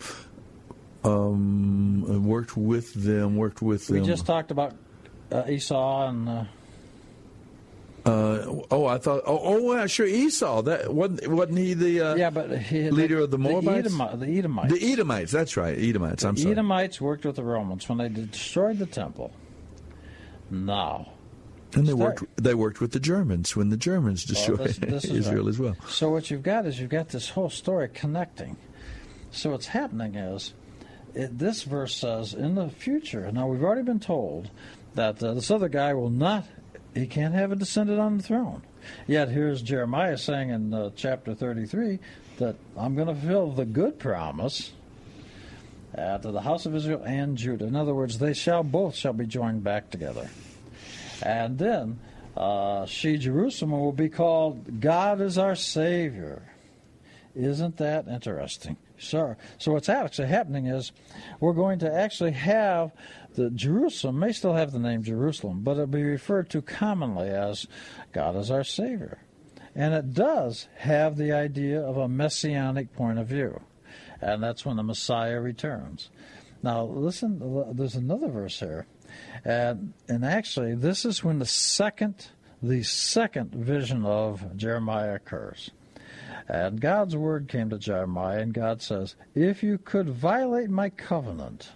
um, 1.04 2.24
worked 2.26 2.58
with 2.58 2.94
them. 2.94 3.38
Worked 3.38 3.62
with 3.62 3.88
them. 3.88 4.02
We 4.02 4.06
just 4.06 4.26
talked 4.26 4.52
about 4.52 4.76
uh, 5.32 5.44
Esau 5.48 6.08
and. 6.08 6.30
Uh, 6.30 6.44
Uh, 8.08 8.62
oh, 8.72 8.86
I 8.86 8.98
thought. 9.00 9.24
Oh, 9.26 9.40
oh, 9.44 9.76
yeah, 9.76 9.86
sure. 9.86 10.06
Esau. 10.06 10.62
That 10.62 10.94
wasn't. 10.94 11.28
Wasn't 11.28 11.58
he 11.58 11.74
the 11.74 12.02
uh, 12.02 12.16
yeah, 12.16 12.30
but 12.30 12.58
he, 12.58 12.90
leader 12.90 13.20
of 13.20 13.32
the 13.32 13.38
Moabites? 13.38 13.94
Edom- 13.94 14.20
the 14.20 14.38
Edomites. 14.38 14.74
The 14.74 14.94
Edomites. 14.94 15.32
That's 15.32 15.58
right. 15.58 15.78
Edomites. 15.78 16.24
I'm 16.24 16.36
the 16.36 16.42
sorry. 16.42 16.52
Edomites 16.54 17.02
worked 17.02 17.26
with 17.26 17.36
the 17.36 17.44
Romans 17.44 17.90
when 17.90 17.98
they 17.98 18.08
destroyed 18.08 18.80
the 18.80 18.86
temple. 18.86 19.32
Now, 20.50 21.12
and 21.74 21.86
they 21.86 21.94
start- 21.94 22.22
worked. 22.22 22.42
They 22.44 22.54
worked 22.54 22.80
with 22.80 22.94
the 22.94 23.00
Germans 23.00 23.56
when 23.56 23.70
the 23.70 23.78
Germans 23.78 24.26
Well, 24.26 24.36
destroyed 24.58 24.68
this- 24.90 25.04
this 25.04 25.06
is 25.06 25.12
Israel 25.28 25.44
right. 25.44 25.50
as 25.50 25.60
well. 25.60 25.76
So 25.90 26.10
what 26.10 26.32
you've 26.32 26.44
got 26.44 26.66
is 26.66 26.80
you've 26.80 26.90
got 26.90 27.10
this 27.10 27.30
whole 27.30 27.50
story 27.50 27.90
connecting. 27.94 28.56
So 29.32 29.52
what's 29.52 29.68
happening 29.68 30.16
is, 30.16 30.54
it, 31.14 31.38
this 31.38 31.64
verse 31.64 31.96
says 31.96 32.34
in 32.34 32.56
the 32.56 32.70
future. 32.70 33.30
Now 33.34 33.48
we've 33.48 33.64
already 33.64 33.82
been 33.84 34.00
told 34.00 34.50
that 34.96 35.22
uh, 35.22 35.34
this 35.34 35.52
other 35.52 35.68
guy 35.68 35.94
will 35.94 36.10
not. 36.10 36.46
He 36.98 37.06
can't 37.06 37.34
have 37.36 37.52
a 37.52 37.56
descendant 37.56 38.00
on 38.00 38.18
the 38.18 38.24
throne. 38.24 38.64
Yet 39.06 39.30
here's 39.30 39.62
Jeremiah 39.62 40.18
saying 40.18 40.50
in 40.50 40.74
uh, 40.74 40.90
chapter 40.96 41.36
33 41.36 42.00
that 42.38 42.56
I'm 42.76 42.96
going 42.96 43.08
to 43.08 43.14
fulfill 43.14 43.52
the 43.52 43.66
good 43.66 44.00
promise 44.00 44.72
uh, 45.96 46.18
to 46.18 46.32
the 46.32 46.42
house 46.42 46.66
of 46.66 46.76
Israel 46.76 47.04
and 47.04 47.38
Judah. 47.38 47.66
In 47.66 47.76
other 47.76 47.94
words, 47.94 48.18
they 48.18 48.34
shall 48.34 48.64
both 48.64 48.96
shall 48.96 49.14
be 49.14 49.28
joined 49.28 49.64
back 49.64 49.92
together. 49.92 50.30
And 51.22 51.58
then 51.58 52.00
uh, 52.36 52.86
she, 52.86 53.18
Jerusalem, 53.18 53.72
will 53.72 53.92
be 53.92 54.10
called 54.10 54.80
God 54.80 55.22
is 55.22 55.38
our 55.38 55.56
Savior. 55.56 56.42
Isn't 57.36 57.78
that 57.78 58.08
interesting? 58.08 58.78
Sure. 58.98 59.38
So 59.60 59.74
what's 59.74 59.90
actually 59.90 60.30
happening 60.30 60.66
is 60.66 60.92
we're 61.40 61.54
going 61.54 61.80
to 61.80 61.94
actually 61.94 62.32
have 62.32 62.92
the 63.38 63.52
Jerusalem 63.52 64.18
may 64.18 64.32
still 64.32 64.56
have 64.56 64.72
the 64.72 64.80
name 64.80 65.04
Jerusalem, 65.04 65.62
but 65.62 65.74
it'll 65.74 65.86
be 65.86 66.02
referred 66.02 66.50
to 66.50 66.62
commonly 66.64 67.30
as 67.30 67.68
God 68.12 68.36
is 68.36 68.50
our 68.50 68.64
Savior. 68.64 69.20
And 69.76 69.94
it 69.94 70.16
does 70.16 70.68
have 70.78 71.18
the 71.18 71.32
idea 71.34 71.80
of 71.80 71.98
a 71.98 72.10
messianic 72.10 72.94
point 72.94 73.20
of 73.20 73.28
view. 73.28 73.62
And 74.20 74.42
that's 74.42 74.66
when 74.66 74.76
the 74.76 74.84
Messiah 74.84 75.40
returns. 75.40 76.10
Now, 76.64 76.86
listen, 76.86 77.76
there's 77.76 77.94
another 77.94 78.28
verse 78.28 78.60
here. 78.60 78.88
And, 79.46 79.94
and 80.08 80.26
actually, 80.26 80.74
this 80.74 81.06
is 81.06 81.24
when 81.24 81.38
the 81.38 81.46
second, 81.46 82.30
the 82.64 82.82
second 82.82 83.54
vision 83.54 84.04
of 84.04 84.58
Jeremiah 84.58 85.14
occurs. 85.14 85.70
And 86.48 86.82
God's 86.82 87.16
word 87.16 87.48
came 87.48 87.70
to 87.70 87.78
Jeremiah, 87.78 88.40
and 88.40 88.52
God 88.52 88.82
says, 88.82 89.16
If 89.36 89.62
you 89.62 89.78
could 89.78 90.10
violate 90.10 90.72
my 90.72 90.90
covenant 90.90 91.70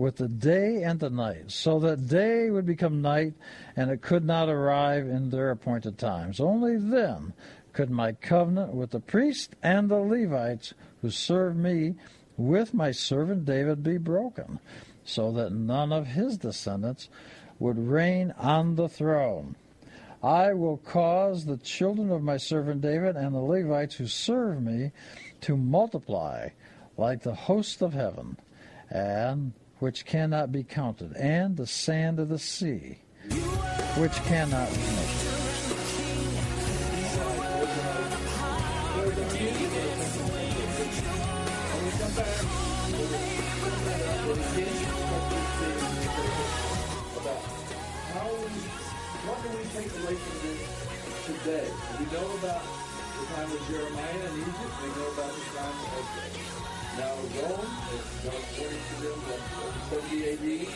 with 0.00 0.16
the 0.16 0.28
day 0.28 0.82
and 0.82 0.98
the 0.98 1.10
night, 1.10 1.50
so 1.50 1.78
that 1.78 2.08
day 2.08 2.48
would 2.48 2.64
become 2.64 3.02
night 3.02 3.34
and 3.76 3.90
it 3.90 4.00
could 4.00 4.24
not 4.24 4.48
arrive 4.48 5.06
in 5.06 5.28
their 5.28 5.50
appointed 5.50 5.98
times, 5.98 6.40
only 6.40 6.78
then 6.78 7.34
could 7.74 7.90
my 7.90 8.10
covenant 8.10 8.72
with 8.72 8.90
the 8.92 8.98
priests 8.98 9.54
and 9.62 9.90
the 9.90 9.98
Levites 9.98 10.72
who 11.02 11.10
serve 11.10 11.54
me 11.54 11.94
with 12.38 12.72
my 12.72 12.90
servant 12.90 13.44
David 13.44 13.82
be 13.82 13.98
broken, 13.98 14.58
so 15.04 15.30
that 15.32 15.52
none 15.52 15.92
of 15.92 16.06
his 16.06 16.38
descendants 16.38 17.10
would 17.58 17.78
reign 17.78 18.32
on 18.38 18.76
the 18.76 18.88
throne. 18.88 19.54
I 20.22 20.54
will 20.54 20.78
cause 20.78 21.44
the 21.44 21.58
children 21.58 22.10
of 22.10 22.22
my 22.22 22.38
servant 22.38 22.80
David 22.80 23.16
and 23.16 23.34
the 23.34 23.40
Levites 23.40 23.96
who 23.96 24.06
serve 24.06 24.62
me 24.62 24.92
to 25.42 25.58
multiply 25.58 26.48
like 26.96 27.22
the 27.22 27.34
host 27.34 27.82
of 27.82 27.92
heaven, 27.92 28.38
and 28.88 29.52
which 29.80 30.04
cannot 30.04 30.52
be 30.52 30.62
counted, 30.62 31.16
and 31.16 31.56
the 31.56 31.66
sand 31.66 32.20
of 32.20 32.28
the 32.28 32.38
sea, 32.38 32.98
which 33.96 34.12
cannot 34.28 34.68
be 34.70 34.76
measured. 34.76 35.26
Today? 51.26 51.68
We 51.98 52.04
know 52.06 52.26
about 52.38 52.62
the 53.18 53.26
time 53.34 53.50
of 53.52 53.60
Jeremiah 53.68 54.28
in 54.28 54.40
Egypt. 54.40 54.74
We 54.82 54.88
know 54.88 55.08
about 55.12 55.32
the 55.32 55.40
time 55.56 55.76
of 55.78 56.40
now 56.98 57.14
Rome. 57.40 57.80
To 58.22 59.59
70 59.90 60.30
AD. 60.30 60.68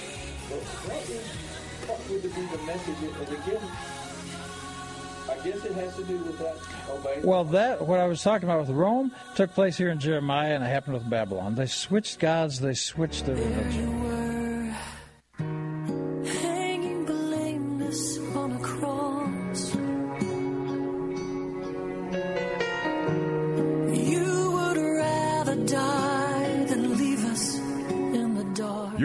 But 0.50 0.58
what, 0.58 1.08
is, 1.08 1.26
what 1.86 2.10
would 2.10 2.22
be 2.22 2.28
the 2.28 2.62
message? 2.66 2.96
And 3.00 3.28
again, 3.38 3.62
I 5.30 5.36
guess 5.44 5.64
it 5.64 5.72
has 5.72 5.96
to 5.96 6.04
do 6.04 6.18
with 6.18 6.38
that 6.38 6.56
obeying. 6.90 7.22
Well, 7.22 7.44
that 7.44 7.86
what 7.86 8.00
I 8.00 8.06
was 8.06 8.22
talking 8.22 8.48
about 8.48 8.66
with 8.66 8.76
Rome 8.76 9.12
took 9.36 9.54
place 9.54 9.76
here 9.76 9.90
in 9.90 10.00
Jeremiah, 10.00 10.54
and 10.54 10.64
it 10.64 10.66
happened 10.66 10.94
with 10.94 11.08
Babylon. 11.08 11.54
They 11.54 11.66
switched 11.66 12.18
gods. 12.18 12.60
They 12.60 12.74
switched 12.74 13.26
their 13.26 13.36
religion. 13.36 14.13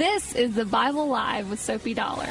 This 0.00 0.34
is 0.34 0.54
the 0.54 0.64
Bible 0.64 1.08
Live 1.08 1.50
with 1.50 1.60
Soapy 1.60 1.92
Dollar. 1.92 2.24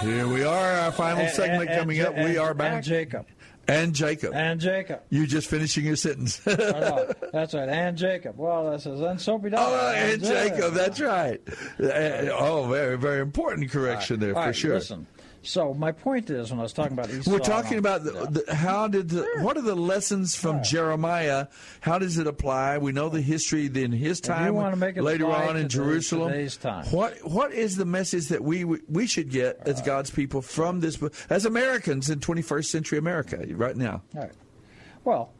Here 0.00 0.28
we 0.28 0.44
are, 0.44 0.72
our 0.72 0.92
final 0.92 1.22
And- 1.22 1.30
segment 1.34 1.70
and- 1.70 1.78
coming 1.78 1.98
and- 1.98 2.08
up. 2.08 2.16
we 2.18 2.36
are 2.36 2.52
back. 2.52 2.72
And 2.74 2.84
Jacob. 2.84 3.26
And 3.66 3.94
Jacob. 3.94 4.34
And 4.34 4.60
Jacob. 4.60 5.00
You 5.08 5.26
just 5.26 5.48
finishing 5.48 5.86
your 5.86 5.96
sentence. 5.96 6.36
That's 6.44 7.54
right. 7.54 7.68
And 7.70 7.96
Jacob. 7.96 8.34
Well, 8.36 8.70
that 8.70 8.82
says, 8.82 9.00
and 9.00 9.18
Soapy 9.18 9.48
Dollar. 9.48 9.78
Oh, 9.80 9.92
and 9.94 10.22
Jacob, 10.22 10.74
that's 10.74 11.00
right. 11.00 11.40
Uh, 11.82 11.86
Oh, 12.38 12.66
very, 12.70 12.98
very 12.98 13.22
important 13.22 13.70
correction 13.70 14.20
there 14.20 14.34
All 14.36 14.42
for 14.42 14.46
right, 14.48 14.54
sure. 14.56 14.74
Listen. 14.74 15.06
So 15.44 15.74
my 15.74 15.92
point 15.92 16.30
is, 16.30 16.50
when 16.50 16.58
I 16.58 16.62
was 16.62 16.72
talking 16.72 16.92
about 16.92 17.10
Esau, 17.10 17.30
We're 17.30 17.38
talking 17.38 17.78
about 17.78 18.02
the, 18.04 18.44
the, 18.46 18.54
how 18.54 18.88
did 18.88 19.10
the, 19.10 19.26
what 19.40 19.56
are 19.56 19.62
the 19.62 19.74
lessons 19.74 20.34
from 20.34 20.62
Jeremiah? 20.62 21.48
How 21.80 21.98
does 21.98 22.18
it 22.18 22.26
apply? 22.26 22.78
We 22.78 22.92
know 22.92 23.08
the 23.08 23.20
history 23.20 23.66
in 23.66 23.92
his 23.92 24.20
time, 24.20 24.54
wanna 24.54 24.76
make 24.76 24.96
it 24.96 25.02
later 25.02 25.26
on 25.26 25.56
in 25.56 25.68
Jerusalem. 25.68 26.30
today's 26.30 26.56
time. 26.56 26.86
What 26.86 27.16
what 27.28 27.52
is 27.52 27.76
the 27.76 27.84
message 27.84 28.28
that 28.28 28.42
we 28.42 28.64
we 28.64 29.06
should 29.06 29.30
get 29.30 29.58
as 29.66 29.82
God's 29.82 30.10
people 30.10 30.42
from 30.42 30.80
this 30.80 30.96
book 30.96 31.14
as 31.30 31.44
Americans 31.44 32.10
in 32.10 32.20
21st 32.20 32.64
century 32.66 32.98
America 32.98 33.44
right 33.50 33.76
now? 33.76 34.02
All 34.14 34.22
right. 34.22 34.32
Well, 35.04 35.32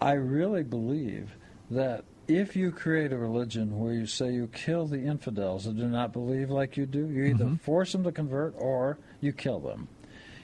I 0.00 0.12
really 0.12 0.62
believe 0.62 1.36
that 1.70 2.04
if 2.28 2.56
you 2.56 2.72
create 2.72 3.12
a 3.12 3.16
religion 3.16 3.78
where 3.78 3.92
you 3.92 4.04
say 4.06 4.32
you 4.32 4.48
kill 4.48 4.86
the 4.86 4.98
infidels 4.98 5.64
that 5.64 5.76
do 5.76 5.86
not 5.86 6.12
believe 6.12 6.50
like 6.50 6.76
you 6.76 6.84
do, 6.84 7.08
you 7.08 7.24
either 7.24 7.44
Mm-hmm. 7.44 7.54
force 7.56 7.92
them 7.92 8.02
to 8.04 8.12
convert 8.12 8.54
or 8.58 8.98
you 9.20 9.32
kill 9.32 9.60
them. 9.60 9.88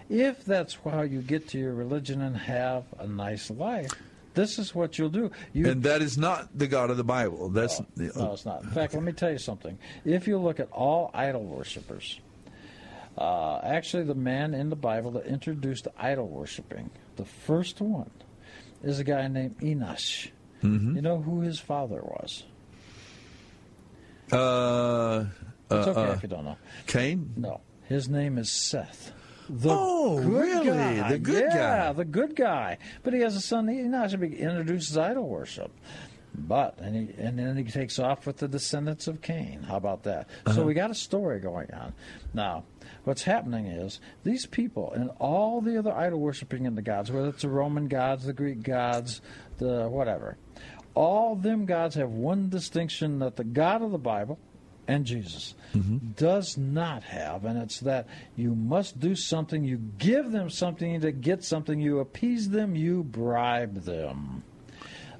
if 0.08 0.44
that's 0.44 0.76
how 0.84 1.02
you 1.02 1.22
get 1.22 1.48
to 1.48 1.58
your 1.58 1.74
religion 1.74 2.20
and 2.20 2.36
have 2.36 2.84
a 2.98 3.06
nice 3.06 3.50
life, 3.50 3.90
this 4.34 4.58
is 4.58 4.74
what 4.74 4.98
you'll 4.98 5.08
do. 5.10 5.30
You, 5.52 5.70
and 5.70 5.82
that 5.84 6.02
is 6.02 6.16
not 6.18 6.56
the 6.56 6.66
God 6.66 6.90
of 6.90 6.96
the 6.96 7.04
Bible. 7.04 7.48
That's 7.50 7.80
no, 7.96 8.10
no, 8.16 8.32
it's 8.32 8.44
not. 8.46 8.62
In 8.62 8.70
fact, 8.70 8.94
let 8.94 9.02
me 9.02 9.12
tell 9.12 9.30
you 9.30 9.38
something. 9.38 9.78
If 10.04 10.26
you 10.26 10.38
look 10.38 10.58
at 10.60 10.70
all 10.72 11.10
idol 11.14 11.44
worshippers, 11.44 12.18
uh, 13.18 13.58
actually, 13.62 14.04
the 14.04 14.14
man 14.14 14.54
in 14.54 14.70
the 14.70 14.76
Bible 14.76 15.10
that 15.12 15.26
introduced 15.26 15.86
idol 15.98 16.28
worshiping, 16.28 16.90
the 17.16 17.26
first 17.26 17.80
one, 17.80 18.10
is 18.82 18.98
a 18.98 19.04
guy 19.04 19.28
named 19.28 19.58
Enosh. 19.60 20.30
Mm-hmm. 20.62 20.96
You 20.96 21.02
know 21.02 21.20
who 21.20 21.40
his 21.42 21.58
father 21.60 22.00
was? 22.02 22.44
Uh, 24.30 25.24
It's 25.70 25.88
okay 25.88 26.00
uh, 26.00 26.12
if 26.14 26.22
you 26.22 26.28
don't 26.28 26.44
know. 26.44 26.56
Cain? 26.86 27.32
No. 27.36 27.60
His 27.92 28.08
name 28.08 28.38
is 28.38 28.50
Seth. 28.50 29.12
The 29.50 29.68
Oh, 29.70 30.18
good 30.20 30.32
really? 30.32 30.66
guy. 30.66 31.08
The 31.10 31.18
good 31.18 31.44
yeah, 31.50 31.86
guy. 31.88 31.92
the 31.92 32.04
good 32.06 32.34
guy. 32.36 32.78
But 33.02 33.12
he 33.12 33.20
has 33.20 33.36
a 33.36 33.40
son. 33.40 33.68
He 33.68 33.82
now 33.82 34.06
should 34.06 34.20
be 34.20 34.34
introduces 34.38 34.96
idol 34.96 35.28
worship. 35.28 35.70
But 36.34 36.78
and 36.78 36.96
he 36.96 37.14
and 37.22 37.38
then 37.38 37.56
he 37.58 37.64
takes 37.64 37.98
off 37.98 38.26
with 38.26 38.38
the 38.38 38.48
descendants 38.48 39.06
of 39.08 39.20
Cain. 39.20 39.62
How 39.64 39.76
about 39.76 40.04
that? 40.04 40.28
So 40.46 40.52
Uh-huh. 40.52 40.62
we 40.64 40.72
got 40.74 40.90
a 40.90 40.94
story 40.94 41.38
going 41.40 41.70
on. 41.74 41.92
Now, 42.32 42.64
what's 43.04 43.24
happening 43.24 43.66
is 43.66 44.00
these 44.24 44.46
people 44.46 44.90
and 44.92 45.10
all 45.18 45.60
the 45.60 45.76
other 45.78 45.92
idol 45.92 46.20
worshiping 46.20 46.64
in 46.64 46.74
the 46.74 46.80
gods, 46.82 47.12
whether 47.12 47.28
it's 47.28 47.42
the 47.42 47.50
Roman 47.50 47.88
gods, 47.88 48.24
the 48.24 48.32
Greek 48.32 48.62
gods, 48.62 49.20
the 49.58 49.86
whatever, 49.90 50.38
all 50.94 51.36
them 51.36 51.66
gods 51.66 51.96
have 51.96 52.08
one 52.10 52.48
distinction 52.48 53.18
that 53.18 53.36
the 53.36 53.44
God 53.44 53.82
of 53.82 53.90
the 53.90 53.98
Bible 53.98 54.38
and 54.88 55.04
Jesus 55.06 55.54
does 56.16 56.58
not 56.58 57.02
have, 57.04 57.44
and 57.44 57.58
it's 57.62 57.80
that 57.80 58.06
you 58.36 58.54
must 58.54 58.98
do 59.00 59.14
something, 59.14 59.64
you 59.64 59.78
give 59.98 60.32
them 60.32 60.50
something 60.50 61.00
to 61.00 61.12
get 61.12 61.44
something, 61.44 61.80
you 61.80 62.00
appease 62.00 62.50
them, 62.50 62.74
you 62.76 63.02
bribe 63.02 63.84
them. 63.84 64.42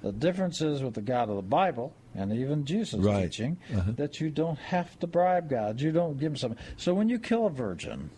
The 0.02 0.12
difference 0.12 0.60
is 0.60 0.82
with 0.82 0.94
the 0.94 1.00
God 1.00 1.30
of 1.30 1.36
the 1.36 1.42
Bible 1.42 1.94
and 2.14 2.32
even 2.32 2.64
Jesus' 2.66 3.00
Right. 3.00 3.22
teaching 3.30 3.56
Uh-huh. 3.74 3.92
that 3.92 4.20
you 4.20 4.30
don't 4.30 4.58
have 4.58 4.98
to 4.98 5.06
bribe 5.06 5.48
God. 5.48 5.80
You 5.80 5.92
don't 5.92 6.18
give 6.18 6.32
him 6.32 6.36
something. 6.36 6.58
So 6.76 6.92
when 6.92 7.08
you 7.08 7.18
kill 7.18 7.46
a 7.46 7.50
virgin, 7.50 8.10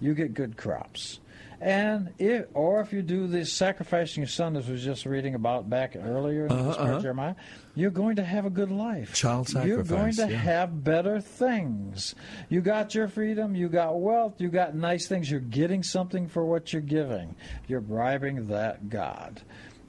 you 0.00 0.14
get 0.14 0.34
good 0.34 0.56
crops. 0.56 1.18
And 1.60 2.12
if, 2.18 2.46
or 2.54 2.80
if 2.80 2.92
you 2.92 3.02
do 3.02 3.26
this 3.26 3.52
sacrificing 3.52 4.22
your 4.22 4.28
son, 4.28 4.56
as 4.56 4.66
we 4.66 4.72
was 4.72 4.84
just 4.84 5.06
reading 5.06 5.34
about 5.34 5.70
back 5.70 5.96
earlier 5.96 6.46
in 6.46 6.52
Uh-huh, 6.52 6.62
this 6.64 6.76
part 6.76 6.88
of 6.88 6.92
uh-huh. 6.94 7.02
Jeremiah, 7.02 7.34
you're 7.74 7.90
going 7.90 8.16
to 8.16 8.24
have 8.24 8.44
a 8.46 8.50
good 8.50 8.70
life. 8.70 9.14
Child 9.14 9.48
sacrifice. 9.48 9.68
You're 9.68 9.82
going 9.84 10.12
to 10.14 10.28
yeah. 10.30 10.36
have 10.38 10.84
better 10.84 11.20
things. 11.20 12.14
You 12.48 12.60
got 12.60 12.94
your 12.94 13.08
freedom, 13.08 13.54
you 13.54 13.68
got 13.68 13.98
wealth, 14.00 14.40
you 14.40 14.48
got 14.48 14.74
nice 14.74 15.06
things. 15.06 15.30
You're 15.30 15.40
getting 15.40 15.82
something 15.82 16.28
for 16.28 16.44
what 16.44 16.72
you're 16.72 16.82
giving. 16.82 17.34
You're 17.66 17.80
bribing 17.80 18.48
that 18.48 18.88
God. 18.88 19.40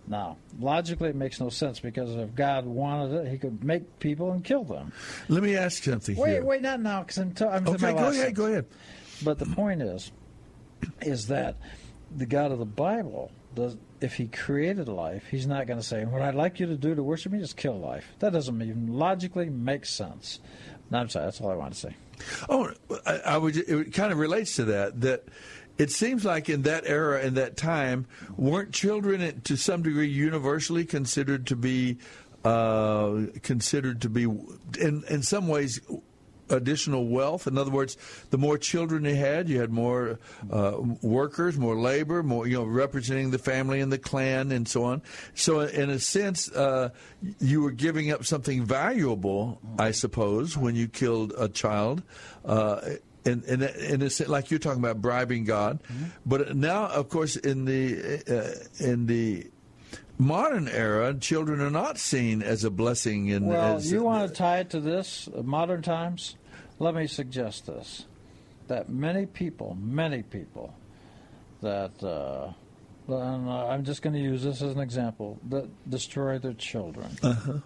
Now, 0.08 0.38
logically, 0.60 1.10
it 1.10 1.16
makes 1.16 1.40
no 1.40 1.50
sense 1.50 1.80
because 1.80 2.12
if 2.16 2.36
God 2.36 2.66
wanted 2.68 3.26
it, 3.26 3.32
He 3.32 3.40
could 3.40 3.64
make 3.64 3.98
people 4.00 4.32
and 4.34 4.44
kill 4.44 4.64
them. 4.64 4.94
Let 5.30 5.42
me 5.42 5.56
ask 5.58 5.84
something 5.84 6.16
Wait, 6.16 6.30
here. 6.32 6.44
wait, 6.46 6.62
not 6.62 6.80
now, 6.80 7.02
because 7.02 7.18
I'm, 7.18 7.32
t- 7.34 7.44
I'm 7.44 7.68
Okay, 7.68 7.92
go 7.92 7.98
ahead, 7.98 8.14
sentence. 8.14 8.38
go 8.38 8.46
ahead. 8.46 8.66
But 9.24 9.40
the 9.40 9.48
point 9.48 9.82
is, 9.82 10.12
is 11.02 11.28
that 11.28 11.56
the 12.16 12.26
God 12.26 12.52
of 12.52 12.60
the 12.60 12.66
Bible 12.66 13.32
does. 13.54 13.78
If 14.02 14.16
He 14.16 14.28
created 14.28 14.88
life, 14.88 15.26
He's 15.32 15.48
not 15.48 15.68
going 15.68 15.80
to 15.80 15.86
say, 15.86 16.06
"What 16.06 16.22
I'd 16.22 16.36
like 16.36 16.60
you 16.60 16.68
to 16.68 16.76
do 16.76 16.96
to 16.96 17.04
worship 17.04 17.32
Me 17.32 17.40
is 17.40 17.54
kill 17.54 17.80
life." 17.80 18.06
That 18.20 18.34
doesn't 18.34 18.62
even 18.62 18.88
logically 18.94 19.50
make 19.50 19.86
sense. 19.86 20.40
No, 20.92 21.00
I'm 21.00 21.10
sorry. 21.10 21.26
That's 21.26 21.42
all 21.42 21.52
I 21.52 21.56
want 21.56 21.74
to 21.74 21.80
say. 21.80 21.96
Oh, 22.50 22.72
I, 23.06 23.18
I 23.18 23.38
would. 23.38 23.58
It 23.58 23.94
kind 23.94 24.12
of 24.12 24.20
relates 24.20 24.56
to 24.58 24.66
that. 24.66 25.02
That 25.02 25.24
it 25.78 25.92
seems 25.92 26.24
like 26.24 26.50
in 26.50 26.64
that 26.64 26.84
era, 26.86 27.22
in 27.24 27.34
that 27.36 27.58
time, 27.58 28.06
weren't 28.38 28.72
children 28.72 29.42
to 29.42 29.58
some 29.58 29.84
degree 29.84 30.08
universally 30.08 30.86
considered 30.86 31.48
to 31.48 31.56
be 31.56 31.98
uh, 32.44 33.24
considered 33.42 34.02
to 34.02 34.10
be 34.10 34.24
in 34.24 35.04
in 35.10 35.22
some 35.22 35.48
ways 35.48 35.82
additional 36.50 37.08
wealth. 37.08 37.48
In 37.48 37.58
other 37.58 37.72
words, 37.72 37.98
the 38.30 38.38
more 38.38 38.58
children 38.58 39.06
you 39.06 39.16
had, 39.16 39.50
you 39.50 39.60
had 39.60 39.72
more 39.72 40.20
uh, 40.52 40.78
workers, 41.02 41.58
more 41.58 41.76
labor, 41.76 42.24
more 42.24 42.48
you 42.48 42.58
know 42.58 42.64
representing 42.64 43.32
the 43.32 43.40
family 43.40 43.80
and 43.82 43.92
the 43.92 43.98
clan 43.98 44.52
and 44.52 44.68
so 44.68 44.84
on. 44.84 45.02
So 45.34 45.62
in 45.62 45.90
a 45.90 46.00
sense, 46.00 46.52
uh, 46.52 46.90
you 47.40 47.62
were 47.62 47.72
giving 47.72 48.12
up 48.12 48.26
something 48.26 48.64
valuable, 48.64 49.60
I 49.80 49.92
suppose, 49.92 50.58
when 50.58 50.76
you 50.76 50.88
killed 50.88 51.34
a 51.38 51.50
child. 51.50 52.04
Uh, 52.44 52.82
in, 53.26 53.44
in, 53.46 53.64
in 53.64 54.02
a 54.04 54.10
sense, 54.12 54.30
like 54.30 54.52
you're 54.52 54.60
talking 54.60 54.84
about 54.84 55.02
bribing 55.02 55.46
God, 55.46 55.80
but 56.28 56.56
now, 56.56 56.86
of 56.86 57.10
course, 57.10 57.36
in 57.36 57.66
the 57.66 58.22
uh, 58.28 58.86
in 58.86 59.08
the 59.08 59.48
modern 60.18 60.68
era, 60.68 61.14
children 61.14 61.62
are 61.62 61.70
not 61.70 61.98
seen 61.98 62.42
as 62.42 62.64
a 62.64 62.70
blessing. 62.70 63.28
In, 63.28 63.46
Well, 63.46 63.78
as, 63.78 63.92
you 63.92 64.04
want 64.04 64.28
to 64.28 64.34
tie 64.34 64.60
it 64.60 64.70
to 64.72 64.80
this 64.80 65.28
uh, 65.36 65.42
modern 65.44 65.82
times? 65.82 66.36
Let 66.80 66.96
me 66.96 67.08
suggest 67.08 67.68
this: 67.68 68.06
that 68.68 68.90
many 68.90 69.26
people, 69.26 69.78
many 69.80 70.24
people, 70.24 70.74
that 71.62 72.04
uh, 72.04 72.52
and 73.08 73.48
uh, 73.48 73.68
I'm 73.68 73.84
just 73.84 74.02
going 74.02 74.14
to 74.14 74.22
use 74.22 74.44
this 74.44 74.62
as 74.62 74.74
an 74.74 74.80
example 74.80 75.40
that 75.50 75.68
destroy 75.90 76.40
their 76.40 76.54
children. 76.54 77.18
Uh-huh. 77.22 77.60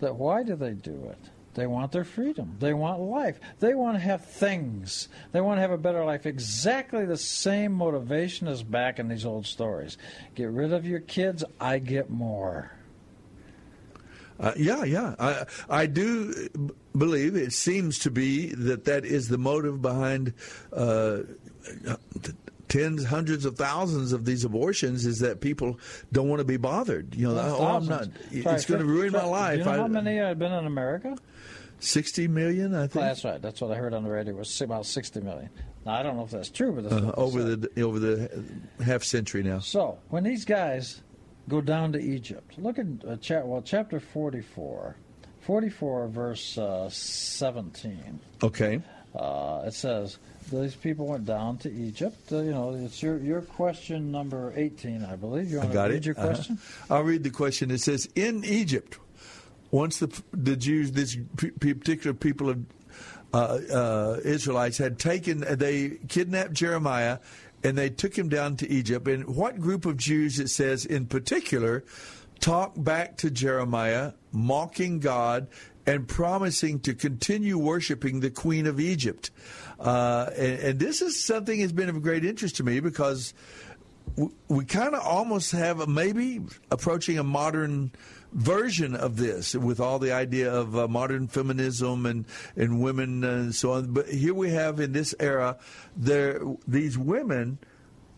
That 0.00 0.16
why 0.16 0.42
do 0.42 0.56
they 0.56 0.72
do 0.72 1.10
it? 1.10 1.30
They 1.54 1.66
want 1.66 1.92
their 1.92 2.04
freedom. 2.04 2.56
They 2.60 2.74
want 2.74 3.00
life. 3.00 3.40
They 3.58 3.74
want 3.74 3.96
to 3.96 4.00
have 4.00 4.24
things. 4.24 5.08
They 5.32 5.40
want 5.40 5.58
to 5.58 5.62
have 5.62 5.72
a 5.72 5.78
better 5.78 6.04
life. 6.04 6.24
Exactly 6.24 7.04
the 7.04 7.16
same 7.16 7.72
motivation 7.72 8.46
as 8.46 8.62
back 8.62 8.98
in 8.98 9.08
these 9.08 9.26
old 9.26 9.46
stories. 9.46 9.98
Get 10.34 10.50
rid 10.50 10.72
of 10.72 10.86
your 10.86 11.00
kids, 11.00 11.42
I 11.60 11.78
get 11.78 12.08
more. 12.08 12.72
Uh, 14.38 14.52
yeah, 14.56 14.84
yeah. 14.84 15.14
I 15.18 15.44
I 15.68 15.86
do 15.86 16.48
believe 16.96 17.36
it 17.36 17.52
seems 17.52 17.98
to 18.00 18.10
be 18.10 18.54
that 18.54 18.86
that 18.86 19.04
is 19.04 19.28
the 19.28 19.36
motive 19.36 19.82
behind 19.82 20.32
uh, 20.72 21.18
tens, 22.70 23.04
hundreds 23.04 23.44
of 23.44 23.56
thousands 23.56 24.12
of 24.14 24.24
these 24.24 24.44
abortions. 24.44 25.04
Is 25.04 25.18
that 25.18 25.42
people 25.42 25.78
don't 26.12 26.28
want 26.30 26.40
to 26.40 26.44
be 26.46 26.56
bothered? 26.56 27.14
You 27.14 27.28
know, 27.28 27.34
Well, 27.34 27.56
oh, 27.60 27.66
I'm 27.76 27.86
not. 27.86 28.06
thousands. 28.06 28.16
It's 28.46 28.64
going 28.64 28.80
to 28.80 28.86
ruin 28.86 29.12
my 29.12 29.24
life. 29.26 29.52
Do 29.54 29.58
you 29.58 29.64
know 29.66 29.70
I- 29.72 29.76
how 29.76 29.86
many 29.88 30.16
have 30.16 30.38
been 30.38 30.52
in 30.52 30.64
America? 30.66 31.18
Sixty 31.82 32.28
million, 32.28 32.74
I 32.74 32.80
think. 32.88 32.92
That's 33.04 33.24
right. 33.24 33.40
That's 33.40 33.60
what 33.60 33.70
I 33.70 33.74
heard 33.74 33.94
on 33.94 34.04
the 34.04 34.10
radio. 34.10 34.34
Was 34.34 34.60
about 34.60 34.84
sixty 34.86 35.20
million. 35.20 35.48
Now 35.86 35.94
I 35.94 36.02
don't 36.02 36.16
know 36.18 36.24
if 36.24 36.30
that's 36.30 36.50
true, 36.50 36.72
but 36.72 36.90
that's 36.90 37.02
Uh, 37.02 37.12
over 37.16 37.40
said. 37.40 37.62
the 37.74 37.82
over 37.82 37.98
the 37.98 38.44
half 38.84 39.02
century 39.02 39.42
now. 39.42 39.60
So 39.60 39.98
when 40.10 40.22
these 40.22 40.44
guys 40.44 41.00
go 41.48 41.62
down 41.62 41.92
to 41.92 41.98
Egypt, 41.98 42.58
look 42.58 42.78
at 42.78 42.84
uh, 43.08 43.16
cha- 43.16 43.44
well 43.46 43.62
chapter 43.62 43.98
forty-four, 43.98 44.94
forty-four 45.40 46.08
verse 46.08 46.58
uh, 46.58 46.90
seventeen. 46.90 48.20
Okay. 48.42 48.82
Uh, 49.14 49.62
it 49.66 49.72
says 49.72 50.18
these 50.50 50.74
people 50.74 51.06
went 51.06 51.26
down 51.26 51.58
to 51.58 51.72
Egypt. 51.72 52.32
Uh, 52.32 52.38
you 52.38 52.50
know, 52.50 52.74
it's 52.74 53.02
your 53.02 53.18
your 53.18 53.42
question 53.42 54.10
number 54.10 54.52
eighteen, 54.56 55.04
I 55.04 55.16
believe. 55.16 55.50
You 55.50 55.58
I 55.58 55.62
want 55.64 55.72
got 55.74 55.86
to 55.88 55.92
read 55.94 55.98
it. 55.98 56.06
your 56.06 56.18
Uh-huh. 56.18 56.26
question? 56.28 56.58
I'll 56.88 57.02
read 57.02 57.22
the 57.22 57.30
question. 57.30 57.70
It 57.70 57.80
says, 57.80 58.08
"In 58.14 58.44
Egypt, 58.44 58.98
once 59.70 59.98
the 59.98 60.08
the 60.32 60.56
Jews, 60.56 60.92
this 60.92 61.16
particular 61.36 62.14
people 62.14 62.50
of 62.50 62.58
uh, 63.32 63.36
uh, 63.72 64.20
Israelites 64.24 64.78
had 64.78 64.98
taken, 64.98 65.44
they 65.58 65.98
kidnapped 66.08 66.52
Jeremiah, 66.52 67.18
and 67.62 67.78
they 67.78 67.90
took 67.90 68.16
him 68.18 68.28
down 68.28 68.56
to 68.56 68.68
Egypt. 68.68 69.06
And 69.06 69.36
what 69.36 69.60
group 69.60 69.86
of 69.86 69.96
Jews? 69.96 70.40
It 70.40 70.48
says 70.48 70.84
in 70.84 71.06
particular, 71.06 71.84
talked 72.40 72.82
back 72.82 73.16
to 73.18 73.30
Jeremiah, 73.30 74.12
mocking 74.32 74.98
God." 75.00 75.46
And 75.86 76.06
promising 76.06 76.80
to 76.80 76.94
continue 76.94 77.56
worshiping 77.58 78.20
the 78.20 78.30
Queen 78.30 78.66
of 78.66 78.78
Egypt, 78.78 79.30
uh, 79.80 80.30
and, 80.36 80.58
and 80.60 80.78
this 80.78 81.00
is 81.00 81.24
something 81.24 81.60
that's 81.60 81.72
been 81.72 81.88
of 81.88 82.02
great 82.02 82.24
interest 82.24 82.56
to 82.56 82.64
me 82.64 82.80
because 82.80 83.32
w- 84.16 84.34
we 84.48 84.64
kind 84.64 84.94
of 84.94 85.00
almost 85.02 85.52
have 85.52 85.80
a, 85.80 85.86
maybe 85.86 86.40
approaching 86.70 87.18
a 87.18 87.24
modern 87.24 87.90
version 88.32 88.94
of 88.94 89.16
this 89.16 89.54
with 89.54 89.80
all 89.80 89.98
the 89.98 90.12
idea 90.12 90.52
of 90.52 90.76
uh, 90.76 90.86
modern 90.86 91.26
feminism 91.26 92.06
and 92.06 92.24
and 92.56 92.80
women 92.80 93.24
and 93.24 93.54
so 93.54 93.72
on. 93.72 93.92
But 93.92 94.08
here 94.08 94.34
we 94.34 94.50
have 94.50 94.80
in 94.80 94.92
this 94.92 95.14
era 95.18 95.56
there 95.96 96.40
these 96.68 96.96
women 96.96 97.58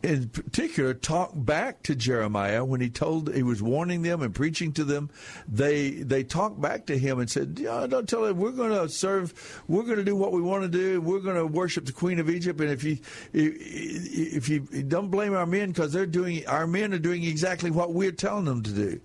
in 0.03 0.29
particular 0.29 0.95
talked 0.95 1.45
back 1.45 1.83
to 1.85 1.95
Jeremiah 1.95 2.65
when 2.65 2.81
he 2.81 2.91
told 2.91 3.33
he 3.33 3.43
was 3.43 3.63
warning 3.63 4.03
them 4.03 4.23
and 4.23 4.35
preaching 4.35 4.73
to 4.73 4.85
them. 4.85 5.11
They 5.47 5.91
they 5.91 6.25
talked 6.25 6.61
back 6.61 6.87
to 6.87 6.99
him 6.99 7.21
and 7.21 7.31
said 7.31 7.59
yeah, 7.61 7.87
don't 7.87 8.09
tell 8.09 8.25
him 8.25 8.39
we're 8.39 8.51
going 8.51 8.71
to 8.71 8.89
serve 8.89 9.63
we're 9.69 9.85
going 9.85 9.99
to 9.99 10.05
do 10.05 10.17
what 10.17 10.33
we 10.33 10.43
want 10.43 10.65
to 10.65 10.69
do. 10.69 11.01
We're 11.01 11.21
going 11.21 11.37
to 11.37 11.47
worship 11.47 11.87
the 11.87 11.93
queen 11.93 12.19
of 12.19 12.29
Egypt. 12.29 12.61
And 12.61 12.71
if 12.71 12.83
you 12.83 12.99
if 13.33 14.49
you 14.49 14.61
don't 14.61 15.11
blame 15.11 15.35
our 15.35 15.47
men 15.47 15.71
because 15.71 15.93
they're 15.93 16.07
doing 16.07 16.47
our 16.47 16.67
men 16.67 16.93
are 16.93 16.99
doing 16.99 17.23
exactly 17.25 17.71
what 17.71 17.93
we're 17.93 18.13
telling 18.13 18.45
them 18.45 18.63
to 18.63 18.73
do. 18.73 19.01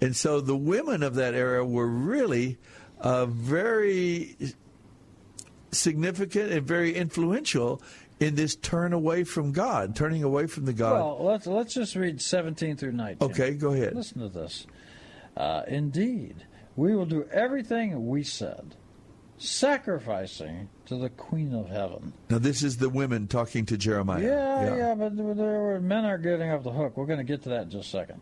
And 0.00 0.16
so 0.16 0.40
the 0.40 0.56
women 0.56 1.02
of 1.02 1.14
that 1.16 1.34
era 1.34 1.64
were 1.64 1.86
really 1.86 2.58
uh, 3.00 3.26
very 3.26 4.36
significant 5.72 6.50
and 6.50 6.66
very 6.66 6.94
influential 6.94 7.80
in 8.20 8.34
this 8.36 8.54
turn 8.54 8.92
away 8.92 9.24
from 9.24 9.50
God, 9.52 9.96
turning 9.96 10.22
away 10.22 10.46
from 10.46 10.64
the 10.66 10.72
God? 10.72 10.92
Well, 10.94 11.24
let's 11.24 11.46
let's 11.46 11.74
just 11.74 11.96
read 11.96 12.20
17 12.20 12.76
through 12.76 12.92
19. 12.92 13.30
Okay, 13.30 13.52
go 13.54 13.72
ahead. 13.72 13.94
Listen 13.96 14.20
to 14.20 14.28
this. 14.28 14.66
Uh, 15.36 15.62
Indeed, 15.66 16.44
we 16.76 16.94
will 16.94 17.06
do 17.06 17.24
everything 17.32 18.06
we 18.08 18.22
said, 18.22 18.74
sacrificing 19.38 20.68
to 20.86 20.96
the 20.96 21.08
Queen 21.10 21.54
of 21.54 21.68
Heaven. 21.68 22.12
now, 22.28 22.38
this 22.38 22.62
is 22.62 22.76
the 22.76 22.88
women 22.88 23.26
talking 23.26 23.66
to 23.66 23.76
Jeremiah. 23.76 24.22
Yeah, 24.22 24.76
yeah, 24.76 24.94
but 24.94 25.16
there 25.16 25.24
were, 25.60 25.80
men 25.80 26.04
are 26.04 26.18
getting 26.18 26.50
off 26.50 26.62
the 26.62 26.70
hook. 26.72 26.96
We're 26.96 27.06
going 27.06 27.18
to 27.18 27.24
get 27.24 27.42
to 27.44 27.48
that 27.50 27.62
in 27.62 27.70
just 27.70 27.88
a 27.88 27.90
second. 27.90 28.20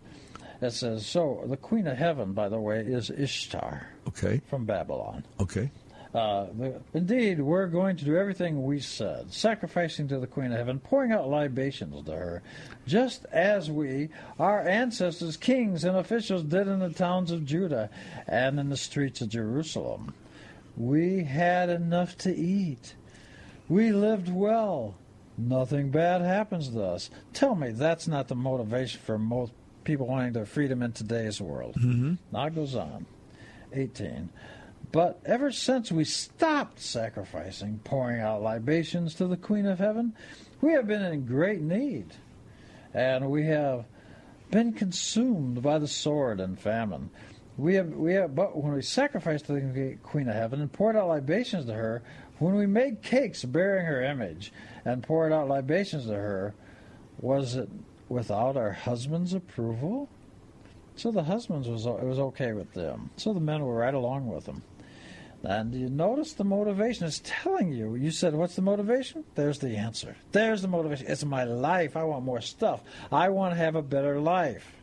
It 0.61 0.73
says, 0.73 1.07
so 1.07 1.45
the 1.47 1.57
Queen 1.57 1.87
of 1.87 1.97
Heaven, 1.97 2.33
by 2.33 2.49
the 2.49 2.59
way, 2.59 2.81
is 2.81 3.11
Ishtar 3.11 3.87
Okay. 4.09 4.41
from 4.51 4.65
Babylon. 4.65 5.25
Okay. 5.41 5.71
Uh, 6.15 6.47
indeed, 6.95 7.41
we're 7.41 7.67
going 7.67 7.97
to 7.97 8.05
do 8.05 8.17
everything 8.17 8.65
we 8.65 8.81
said, 8.81 9.33
sacrificing 9.33 10.09
to 10.09 10.19
the 10.19 10.27
Queen 10.27 10.53
of 10.53 10.59
Heaven, 10.59 10.79
pouring 10.79 11.13
out 11.13 11.29
libations 11.29 12.05
to 12.07 12.13
her, 12.13 12.43
just 12.87 13.27
as 13.27 13.71
we, 13.71 14.09
our 14.39 14.67
ancestors, 14.67 15.37
kings, 15.37 15.85
and 15.85 15.97
officials 15.97 16.45
did 16.45 16.67
in 16.67 16.79
the 16.79 16.91
towns 16.91 17.31
of 17.31 17.45
Judah 17.45 17.91
and 18.27 18.59
in 18.59 18.71
the 18.71 18.77
streets 18.77 19.21
of 19.21 19.29
Jerusalem. 19.29 20.15
We 20.77 21.25
had 21.25 21.69
enough 21.69 22.17
to 22.19 22.35
eat. 22.35 22.95
We 23.69 23.93
lived 23.93 24.33
well. 24.33 24.95
Nothing 25.37 25.91
bad 25.91 26.23
happens 26.23 26.71
to 26.71 26.83
us. 26.83 27.11
Tell 27.33 27.55
me 27.55 27.71
that's 27.71 28.09
not 28.09 28.29
the 28.29 28.35
motivation 28.35 29.01
for 29.01 29.19
most 29.19 29.53
people 29.85 30.07
wanting 30.07 30.33
their 30.33 30.47
freedom 30.47 30.83
in 30.83 30.93
today's 30.93 31.41
world. 31.41 31.75
Mm-hmm. 31.79 32.15
Now 32.33 32.47
it 32.47 32.55
goes 32.55 32.75
on. 32.75 33.07
18. 33.73 34.31
But 34.91 35.20
ever 35.26 35.53
since 35.53 35.93
we 35.93 36.05
stopped 36.05 36.80
sacrificing, 36.80 37.80
pouring 37.84 38.20
out 38.20 38.43
libations 38.43 39.14
to 39.16 39.26
the 39.26 39.36
Queen 39.36 39.66
of 39.66 39.78
Heaven, 39.78 40.14
we 40.62 40.72
have 40.72 40.86
been 40.86 41.03
in 41.03 41.26
great 41.26 41.61
need. 41.61 42.07
And 42.95 43.30
we 43.30 43.45
have 43.47 43.84
been 44.51 44.72
consumed 44.72 45.62
by 45.62 45.78
the 45.78 45.86
sword 45.86 46.41
and 46.41 46.59
famine. 46.59 47.11
We 47.59 47.74
have, 47.74 47.89
we 47.89 48.14
have, 48.14 48.34
but 48.34 48.57
when 48.57 48.72
we 48.72 48.82
sacrificed 48.82 49.47
to 49.47 49.53
the 49.53 49.99
Queen 50.03 50.28
of 50.28 50.34
Heaven 50.34 50.61
and 50.62 50.72
poured 50.72 50.97
out 50.97 51.09
libations 51.09 51.66
to 51.66 51.74
her, 51.74 52.03
when 52.39 52.55
we 52.55 52.66
made 52.66 53.03
cakes 53.03 53.45
bearing 53.45 53.84
her 53.84 54.03
image 54.03 54.53
and 54.84 55.03
poured 55.03 55.32
out 55.32 55.49
libations 55.49 56.07
to 56.07 56.14
her, 56.14 56.55
was 57.20 57.57
it 57.57 57.68
without 58.09 58.57
our 58.57 58.72
husband's 58.72 59.34
approval? 59.34 60.09
So 60.97 61.11
the 61.11 61.24
husbands 61.24 61.68
was 61.68 61.84
it 61.84 62.05
was 62.05 62.18
okay 62.18 62.53
with 62.53 62.72
them. 62.72 63.11
So 63.16 63.34
the 63.34 63.41
men 63.41 63.64
were 63.64 63.74
right 63.74 63.95
along 63.95 64.26
with 64.28 64.47
them. 64.47 64.62
And 65.45 65.72
you 65.72 65.89
notice 65.89 66.32
the 66.32 66.45
motivation 66.45 67.07
is 67.07 67.20
telling 67.20 67.72
you. 67.72 67.95
You 67.95 68.11
said, 68.11 68.34
"What's 68.34 68.57
the 68.57 68.62
motivation?" 68.62 69.24
There's 69.36 69.61
the 69.61 69.76
answer. 69.76 70.16
There's 70.32 70.62
the 70.62 70.68
motivation. 70.68 71.07
It's 71.09 71.24
my 71.24 71.45
life. 71.45 71.97
I 71.97 72.03
want 72.05 72.24
more 72.24 72.41
stuff. 72.41 72.82
I 73.12 73.28
want 73.28 73.53
to 73.55 73.59
have 73.59 73.76
a 73.76 73.82
better 73.82 74.18
life. 74.20 74.74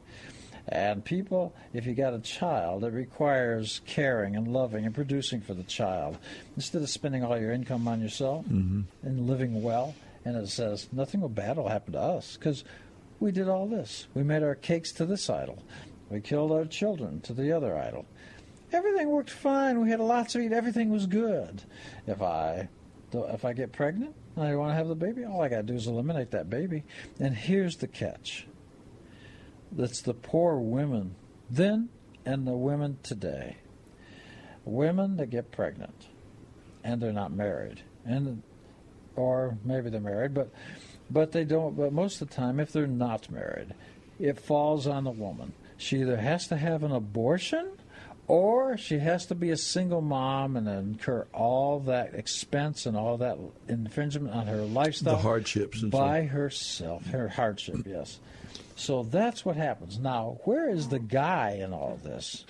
And 0.67 1.03
people, 1.05 1.53
if 1.73 1.85
you 1.85 1.93
got 1.93 2.13
a 2.15 2.19
child, 2.19 2.83
it 2.85 2.93
requires 2.93 3.81
caring 3.85 4.35
and 4.35 4.47
loving 4.47 4.85
and 4.85 4.95
producing 4.95 5.41
for 5.41 5.53
the 5.53 5.63
child 5.63 6.17
instead 6.55 6.81
of 6.81 6.89
spending 6.89 7.23
all 7.23 7.37
your 7.39 7.51
income 7.51 7.87
on 7.87 8.01
yourself 8.01 8.45
Mm-hmm. 8.45 8.81
and 9.03 9.27
living 9.27 9.61
well. 9.61 9.93
And 10.23 10.35
it 10.37 10.47
says 10.49 10.87
nothing 10.91 11.25
bad 11.27 11.57
will 11.57 11.67
happen 11.67 11.93
to 11.93 11.99
us 12.01 12.35
because 12.37 12.63
we 13.19 13.31
did 13.31 13.47
all 13.47 13.67
this. 13.67 14.07
We 14.15 14.23
made 14.23 14.41
our 14.41 14.55
cakes 14.55 14.91
to 14.93 15.05
this 15.05 15.29
idol. 15.29 15.59
We 16.09 16.21
killed 16.21 16.51
our 16.51 16.65
children 16.65 17.21
to 17.21 17.33
the 17.33 17.51
other 17.51 17.77
idol. 17.77 18.05
Everything 18.75 19.09
worked 19.09 19.29
fine. 19.29 19.79
We 19.79 19.89
had 19.89 19.99
lots 19.99 20.33
to 20.33 20.39
eat. 20.39 20.51
Everything 20.51 20.89
was 20.89 21.07
good. 21.07 21.63
If 22.05 22.21
I 22.21 22.67
if 23.13 23.45
I 23.45 23.53
get 23.53 23.71
pregnant 23.71 24.13
and 24.35 24.45
I 24.45 24.55
want 24.55 24.71
to 24.71 24.75
have 24.75 24.89
the 24.89 24.95
baby, 24.95 25.23
all 25.23 25.41
I 25.41 25.47
got 25.47 25.57
to 25.57 25.63
do 25.63 25.75
is 25.75 25.87
eliminate 25.87 26.31
that 26.31 26.49
baby. 26.49 26.83
And 27.19 27.33
here's 27.33 27.77
the 27.77 27.87
catch. 27.87 28.45
That's 29.71 30.01
the 30.01 30.13
poor 30.13 30.57
women 30.57 31.15
then 31.49 31.89
and 32.25 32.45
the 32.45 32.57
women 32.57 32.97
today. 33.03 33.57
Women 34.65 35.17
that 35.17 35.29
get 35.29 35.51
pregnant 35.51 36.07
and 36.83 37.01
they're 37.01 37.13
not 37.13 37.31
married 37.31 37.81
and 38.05 38.43
or 39.15 39.57
maybe 39.63 39.89
they're 39.89 40.01
married, 40.01 40.33
but 40.33 40.49
but 41.09 41.31
they 41.31 41.43
don't. 41.43 41.77
But 41.77 41.93
most 41.93 42.21
of 42.21 42.29
the 42.29 42.35
time, 42.35 42.59
if 42.59 42.71
they're 42.71 42.87
not 42.87 43.29
married, 43.29 43.73
it 44.19 44.39
falls 44.39 44.87
on 44.87 45.03
the 45.03 45.11
woman. 45.11 45.53
She 45.77 46.01
either 46.01 46.17
has 46.17 46.47
to 46.47 46.57
have 46.57 46.83
an 46.83 46.91
abortion, 46.91 47.69
or 48.27 48.77
she 48.77 48.99
has 48.99 49.27
to 49.27 49.35
be 49.35 49.51
a 49.51 49.57
single 49.57 50.01
mom 50.01 50.57
and 50.57 50.67
incur 50.67 51.27
all 51.33 51.79
that 51.81 52.15
expense 52.15 52.85
and 52.85 52.97
all 52.97 53.17
that 53.17 53.37
infringement 53.67 54.33
on 54.33 54.47
her 54.47 54.61
lifestyle, 54.61 55.15
The 55.15 55.21
hardships 55.21 55.81
and 55.83 55.91
by 55.91 56.23
herself. 56.23 57.05
Her 57.05 57.27
hardship, 57.27 57.77
yes. 57.85 58.19
So 58.75 59.03
that's 59.03 59.45
what 59.45 59.55
happens. 59.55 59.99
Now, 59.99 60.39
where 60.43 60.69
is 60.69 60.89
the 60.89 60.99
guy 60.99 61.59
in 61.61 61.71
all 61.71 61.99
this? 62.03 62.45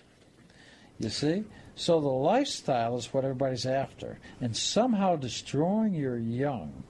You 1.00 1.10
see? 1.10 1.44
So 1.76 2.00
the 2.00 2.08
lifestyle 2.08 2.98
is 2.98 3.14
what 3.14 3.26
everybody's 3.26 3.66
after. 3.66 4.18
And 4.40 4.56
somehow 4.56 5.18
destroying 5.18 5.94
your 5.94 6.18
young 6.18 6.84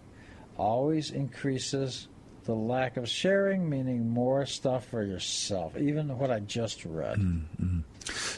always 0.58 1.10
increases 1.10 2.08
the 2.46 2.54
lack 2.54 2.96
of 2.98 3.10
sharing, 3.10 3.68
meaning 3.68 4.08
more 4.08 4.46
stuff 4.46 4.86
for 4.86 5.04
yourself, 5.04 5.76
even 5.76 6.16
what 6.20 6.30
I 6.30 6.40
just 6.40 6.86
read. 6.86 7.18
Mm-hmm. 7.18 7.80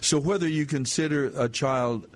So 0.01 0.19
whether 0.19 0.47
you 0.47 0.65
consider 0.65 1.31
a 1.35 1.49
child 1.49 2.07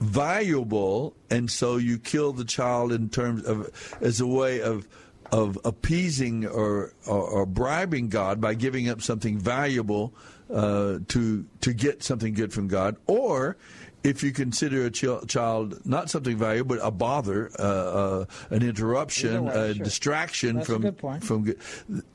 valuable 0.00 1.14
and 1.28 1.50
so 1.50 1.76
you 1.76 1.98
kill 1.98 2.32
the 2.32 2.44
child 2.44 2.90
in 2.92 3.10
terms 3.10 3.44
of 3.44 3.70
as 4.00 4.20
a 4.20 4.26
way 4.26 4.62
of 4.62 4.88
of 5.32 5.58
appeasing 5.64 6.46
or, 6.46 6.92
or, 7.06 7.20
or 7.20 7.46
bribing 7.46 8.08
God 8.08 8.40
by 8.40 8.54
giving 8.54 8.88
up 8.88 9.00
something 9.00 9.38
valuable 9.38 10.12
uh, 10.52 10.98
to 11.08 11.46
to 11.60 11.72
get 11.72 12.02
something 12.02 12.34
good 12.34 12.52
from 12.52 12.66
God, 12.66 12.96
or 13.06 13.56
if 14.02 14.22
you 14.22 14.32
consider 14.32 14.86
a 14.86 14.90
ch- 14.90 15.28
child 15.28 15.84
not 15.86 16.10
something 16.10 16.36
valuable 16.36 16.76
but 16.76 16.84
a 16.84 16.90
bother, 16.90 17.50
uh, 17.58 17.62
uh, 17.62 18.24
an 18.50 18.62
interruption, 18.62 19.44
way, 19.44 19.54
a 19.54 19.74
sure. 19.74 19.84
distraction 19.84 20.56
That's 20.56 20.68
a 20.68 20.72
from 20.72 20.82
good 20.82 20.98
point. 20.98 21.22
from 21.22 21.44
good. 21.44 21.60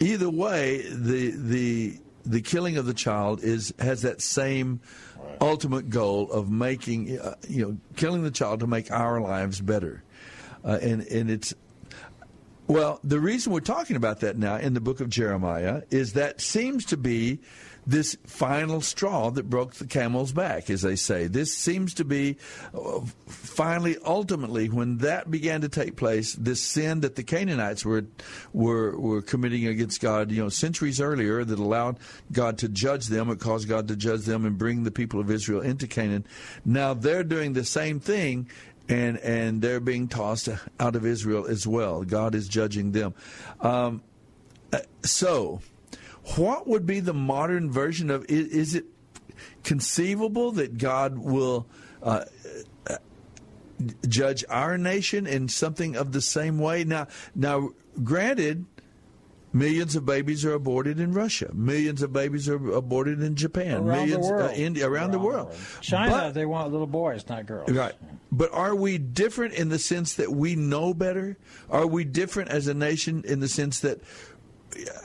Either 0.02 0.30
way, 0.30 0.86
the 0.90 1.32
the 1.32 1.98
the 2.26 2.42
killing 2.42 2.78
of 2.78 2.86
the 2.86 2.94
child 2.94 3.44
is 3.44 3.74
has 3.80 4.02
that 4.02 4.22
same 4.22 4.80
ultimate 5.42 5.90
goal 5.90 6.32
of 6.32 6.50
making 6.50 7.20
uh, 7.20 7.36
you 7.48 7.66
know 7.66 7.78
killing 7.96 8.24
the 8.24 8.32
child 8.32 8.60
to 8.62 8.68
make 8.68 8.92
our 8.92 9.22
lives 9.22 9.62
better, 9.62 10.04
uh, 10.64 10.80
and 10.82 11.02
and 11.08 11.30
it's 11.30 11.54
well, 12.68 13.00
the 13.04 13.20
reason 13.20 13.54
we're 13.54 13.60
talking 13.60 13.96
about 13.96 14.22
that 14.22 14.38
now 14.38 14.58
in 14.58 14.74
the 14.74 14.82
book 14.82 15.00
of 15.00 15.10
Jeremiah 15.10 15.84
is 15.92 16.14
that 16.14 16.42
seems 16.42 16.86
to 16.86 16.98
be 16.98 17.40
this 17.88 18.18
final 18.26 18.82
straw 18.82 19.30
that 19.32 19.50
broke 19.50 19.76
the 19.76 19.86
camel's 19.86 20.32
back, 20.32 20.70
as 20.70 20.82
they 20.82 20.96
say. 20.96 21.28
This 21.28 21.56
seems 21.56 21.94
to 21.96 22.06
be 22.06 22.38
uh, 22.74 23.02
finally, 23.28 23.98
ultimately, 24.06 24.70
when 24.70 24.98
that 25.00 25.30
began 25.30 25.62
to 25.62 25.70
take 25.70 25.96
place, 25.96 26.34
this 26.34 26.62
sin 26.62 27.02
that 27.02 27.16
the 27.16 27.24
Canaanites 27.24 27.86
were 27.86 28.06
were 28.54 28.98
were 28.98 29.22
committing 29.22 29.68
against 29.68 30.02
God, 30.02 30.32
you 30.32 30.42
know, 30.42 30.50
centuries 30.50 31.00
earlier, 31.00 31.44
that 31.44 31.60
allowed 31.60 31.98
God 32.32 32.58
to 32.60 32.70
judge 32.70 33.08
them, 33.08 33.30
it 33.30 33.40
caused 33.40 33.70
God 33.70 33.88
to 33.90 33.96
judge 33.96 34.22
them 34.22 34.46
and 34.46 34.58
bring 34.58 34.84
the 34.84 34.92
people 34.92 35.20
of 35.20 35.30
Israel 35.30 35.62
into 35.62 35.88
Canaan. 35.88 36.26
Now 36.64 36.94
they're 36.94 37.24
doing 37.24 37.54
the 37.54 37.66
same 37.66 38.00
thing 38.00 38.50
and 38.90 39.18
and 39.20 39.62
they're 39.62 39.80
being 39.80 40.08
tossed 40.08 40.50
out 40.80 40.96
of 40.96 41.06
Israel 41.06 41.46
as 41.46 41.66
well. 41.66 42.04
God 42.04 42.36
is 42.36 42.48
judging 42.48 42.92
them. 42.92 43.14
Um, 43.62 44.02
uh, 44.72 44.80
so, 45.04 45.62
what 46.36 46.68
would 46.68 46.86
be 46.86 47.00
the 47.00 47.14
modern 47.14 47.72
version 47.72 48.10
of? 48.10 48.26
Is, 48.26 48.48
is 48.48 48.76
it 48.76 48.86
conceivable 49.64 50.52
that 50.54 50.78
God 50.78 51.18
will? 51.18 51.68
Uh, 52.02 52.26
uh, 52.88 52.98
judge 54.08 54.46
our 54.48 54.78
nation 54.78 55.28
in 55.28 55.50
something 55.50 55.98
of 55.98 56.14
the 56.14 56.22
same 56.22 56.60
way 56.60 56.86
now 56.86 57.08
now 57.36 57.70
granted 58.04 58.66
Millions 59.56 59.96
of 59.96 60.06
babies 60.06 60.44
are 60.44 60.54
aborted 60.54 61.00
in 61.00 61.14
Russia. 61.14 61.50
Millions 61.54 62.02
of 62.02 62.12
babies 62.12 62.50
are 62.50 62.74
aborted 62.74 63.24
in 63.24 63.38
Japan. 63.38 63.76
Around 63.76 63.88
Millions 63.88 64.28
the 64.28 64.34
world. 64.34 64.52
Uh, 64.52 64.54
in, 64.54 64.84
around, 64.84 65.12
the 65.12 65.20
world. 65.20 65.56
China, 65.80 66.12
But- 66.12 66.34
they 66.34 66.46
want 66.46 66.74
little 66.74 66.86
boys, 66.86 67.26
not 67.30 67.46
girls. 67.46 67.72
Right. 67.72 67.94
But 68.34 68.52
are 68.52 68.76
we 68.76 68.98
different 68.98 69.54
in 69.54 69.70
the 69.70 69.80
sense 69.80 70.16
that 70.16 70.30
we 70.30 70.58
know 70.58 70.94
better? 70.94 71.38
Are 71.70 71.88
we 71.88 72.04
different 72.04 72.50
as 72.50 72.68
a 72.68 72.74
nation 72.74 73.24
in 73.26 73.40
the 73.40 73.48
sense 73.48 73.80
that, 73.80 74.02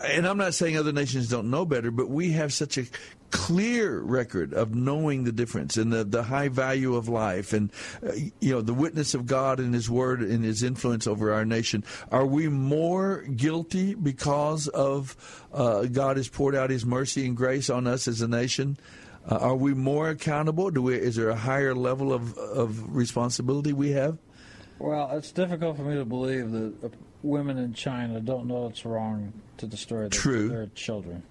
and 0.04 0.26
I'm 0.26 0.38
not 0.38 0.54
saying 0.54 0.76
other 0.76 0.92
nations 0.92 1.28
don't 1.28 1.50
know 1.50 1.64
better, 1.64 1.90
but 1.90 2.08
we 2.08 2.32
have 2.32 2.52
such 2.52 2.78
a 2.78 2.84
clear 3.30 4.00
record 4.00 4.52
of 4.52 4.74
knowing 4.74 5.24
the 5.24 5.32
difference 5.32 5.76
and 5.76 5.92
the, 5.92 6.04
the 6.04 6.24
high 6.24 6.48
value 6.48 6.96
of 6.96 7.08
life 7.08 7.52
and, 7.52 7.70
uh, 8.04 8.12
you 8.40 8.52
know, 8.52 8.60
the 8.60 8.74
witness 8.74 9.14
of 9.14 9.26
God 9.26 9.60
and 9.60 9.72
His 9.72 9.88
Word 9.88 10.20
and 10.20 10.44
His 10.44 10.62
influence 10.62 11.06
over 11.06 11.32
our 11.32 11.44
nation. 11.44 11.84
Are 12.10 12.26
we 12.26 12.48
more 12.48 13.22
guilty 13.22 13.94
because 13.94 14.68
of 14.68 15.16
uh, 15.52 15.84
God 15.84 16.16
has 16.16 16.28
poured 16.28 16.54
out 16.54 16.70
His 16.70 16.84
mercy 16.84 17.26
and 17.26 17.36
grace 17.36 17.70
on 17.70 17.86
us 17.86 18.08
as 18.08 18.20
a 18.20 18.28
nation? 18.28 18.76
Uh, 19.28 19.36
are 19.36 19.56
we 19.56 19.74
more 19.74 20.08
accountable? 20.08 20.70
Do 20.70 20.82
we? 20.82 20.96
Is 20.96 21.16
there 21.16 21.28
a 21.28 21.36
higher 21.36 21.74
level 21.74 22.12
of 22.12 22.36
of 22.38 22.96
responsibility 22.96 23.72
we 23.72 23.90
have? 23.90 24.18
Well, 24.78 25.10
it's 25.12 25.30
difficult 25.30 25.76
for 25.76 25.82
me 25.82 25.96
to 25.96 26.06
believe 26.06 26.50
that 26.52 26.92
women 27.22 27.58
in 27.58 27.74
China 27.74 28.20
don't 28.20 28.46
know 28.46 28.66
it's 28.66 28.84
wrong 28.84 29.32
to 29.58 29.66
destroy 29.66 30.00
their, 30.00 30.08
True. 30.08 30.48
their 30.48 30.66
children. 30.74 31.22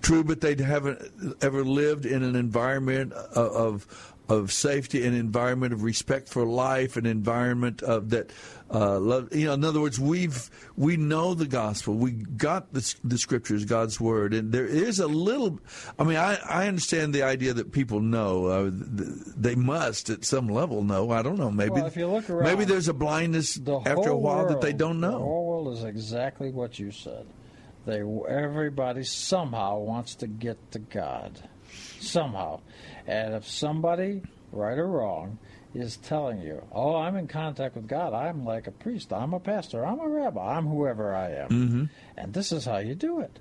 True, 0.00 0.24
but 0.24 0.40
they 0.40 0.56
haven't 0.56 1.36
ever 1.42 1.64
lived 1.64 2.06
in 2.06 2.22
an 2.22 2.34
environment 2.34 3.12
uh, 3.12 3.24
of 3.36 4.14
of, 4.32 4.52
safety, 4.52 5.06
an 5.06 5.14
environment 5.14 5.72
of 5.72 5.82
respect 5.82 6.28
for 6.28 6.44
life, 6.44 6.96
an 6.96 7.06
environment 7.06 7.82
of 7.82 8.10
that. 8.10 8.32
Uh, 8.74 8.98
love, 8.98 9.28
you 9.36 9.44
know, 9.44 9.52
in 9.52 9.64
other 9.64 9.82
words, 9.82 10.00
we've 10.00 10.48
we 10.76 10.96
know 10.96 11.34
the 11.34 11.46
gospel. 11.46 11.92
We 11.92 12.12
got 12.12 12.72
the, 12.72 12.94
the 13.04 13.18
scriptures, 13.18 13.66
God's 13.66 14.00
word, 14.00 14.32
and 14.32 14.50
there 14.50 14.66
is 14.66 14.98
a 14.98 15.06
little. 15.06 15.60
I 15.98 16.04
mean, 16.04 16.16
I, 16.16 16.38
I 16.48 16.68
understand 16.68 17.14
the 17.14 17.22
idea 17.22 17.52
that 17.52 17.72
people 17.72 18.00
know 18.00 18.46
uh, 18.46 18.70
they 18.72 19.54
must 19.54 20.08
at 20.08 20.24
some 20.24 20.48
level 20.48 20.82
know. 20.82 21.10
I 21.10 21.20
don't 21.20 21.38
know. 21.38 21.50
Maybe 21.50 21.72
Well, 21.72 21.86
if 21.86 21.96
you 21.96 22.06
look 22.06 22.30
around, 22.30 22.44
maybe 22.44 22.64
there's 22.64 22.88
a 22.88 22.94
blindness 22.94 23.56
The 23.56 23.78
after 23.80 24.08
a 24.08 24.16
while 24.16 24.48
that 24.48 24.62
they 24.62 24.72
don't 24.72 25.00
know. 25.00 25.18
The 25.18 25.18
whole 25.18 25.46
world 25.46 25.76
is 25.76 25.84
exactly 25.84 26.50
what 26.50 26.78
you 26.78 26.90
said. 26.90 27.26
They 27.84 28.00
everybody 28.28 29.02
somehow 29.04 29.80
wants 29.80 30.14
to 30.16 30.26
get 30.26 30.70
to 30.70 30.78
God, 30.78 31.38
somehow, 32.00 32.60
and 33.06 33.34
if 33.34 33.46
somebody, 33.48 34.22
right 34.52 34.78
or 34.78 34.86
wrong, 34.86 35.38
is 35.74 35.96
telling 35.96 36.40
you, 36.42 36.62
"Oh, 36.72 36.96
I'm 36.96 37.16
in 37.16 37.28
contact 37.28 37.76
with 37.76 37.86
God. 37.88 38.12
I'm 38.12 38.44
like 38.44 38.66
a 38.66 38.70
priest. 38.72 39.12
I'm 39.12 39.32
a 39.32 39.40
pastor. 39.40 39.84
I'm 39.86 40.00
a 40.00 40.08
rabbi. 40.08 40.56
I'm 40.56 40.66
whoever 40.66 41.14
I 41.14 41.30
am," 41.30 41.48
Mm-hmm. 41.48 41.84
and 42.16 42.32
this 42.34 42.52
is 42.52 42.64
how 42.66 42.78
you 42.78 42.94
do 42.94 43.20
it. 43.20 43.38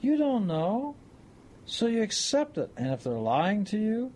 You 0.00 0.16
don't 0.16 0.46
know, 0.46 0.96
so 1.66 1.86
you 1.86 2.02
accept 2.02 2.58
it. 2.58 2.70
And 2.76 2.92
if 2.92 3.04
they're 3.04 3.12
lying 3.14 3.64
to 3.66 3.78
you, 3.78 4.12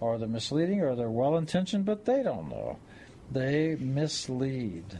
or 0.00 0.16
they're 0.18 0.28
misleading, 0.28 0.80
or 0.80 0.94
they're 0.96 1.10
well 1.10 1.36
intentioned, 1.36 1.84
but 1.84 2.04
they 2.06 2.22
don't 2.22 2.48
know, 2.48 2.78
they 3.30 3.76
mislead. 3.78 4.98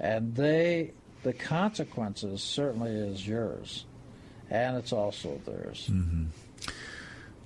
And 0.00 0.34
they, 0.36 0.92
the 1.24 1.32
consequences 1.32 2.42
certainly 2.42 2.90
is 2.92 3.26
yours, 3.26 3.84
and 4.50 4.76
it's 4.76 4.92
also 4.92 5.40
theirs. 5.44 5.88
Mm-hmm. 5.90 6.26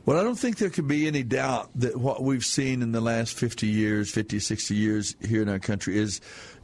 Well, 0.04 0.18
I 0.18 0.24
don't 0.24 0.38
think 0.38 0.58
there 0.58 0.70
could 0.70 0.88
be 0.88 1.06
any 1.06 1.22
doubt 1.22 1.70
that 1.76 1.96
what 1.96 2.22
we've 2.22 2.44
seen 2.44 2.82
in 2.82 2.90
the 2.90 3.00
last 3.00 3.34
50 3.34 3.68
years, 3.68 4.10
50, 4.10 4.40
60 4.40 4.74
years 4.74 5.14
here 5.20 5.42
in 5.42 5.48
our 5.48 5.60
country 5.60 5.96
is 5.96 6.20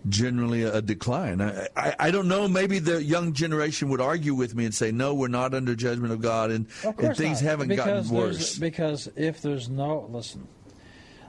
generally 0.09 0.65
a 0.65 0.83
decline. 0.83 1.41
I, 1.41 1.69
I, 1.77 1.95
I 1.99 2.11
don't 2.11 2.27
know, 2.27 2.49
maybe 2.49 2.81
the 2.81 3.03
young 3.03 3.33
generation 3.33 3.91
would 3.91 4.01
argue 4.01 4.35
with 4.35 4.57
me 4.57 4.65
and 4.65 4.75
say, 4.75 4.91
no, 4.91 5.15
we're 5.15 5.29
not 5.29 5.55
under 5.55 5.77
judgment 5.77 6.13
of 6.13 6.21
God, 6.21 6.51
and, 6.51 6.67
Of 6.85 6.99
and 6.99 7.17
things 7.17 7.41
not, 7.41 7.51
haven't 7.51 7.69
because 7.69 8.09
gotten 8.09 8.17
worse. 8.17 8.59
Because 8.59 9.09
if 9.15 9.41
there's 9.41 9.69
no 9.69 10.09
listen, 10.11 10.49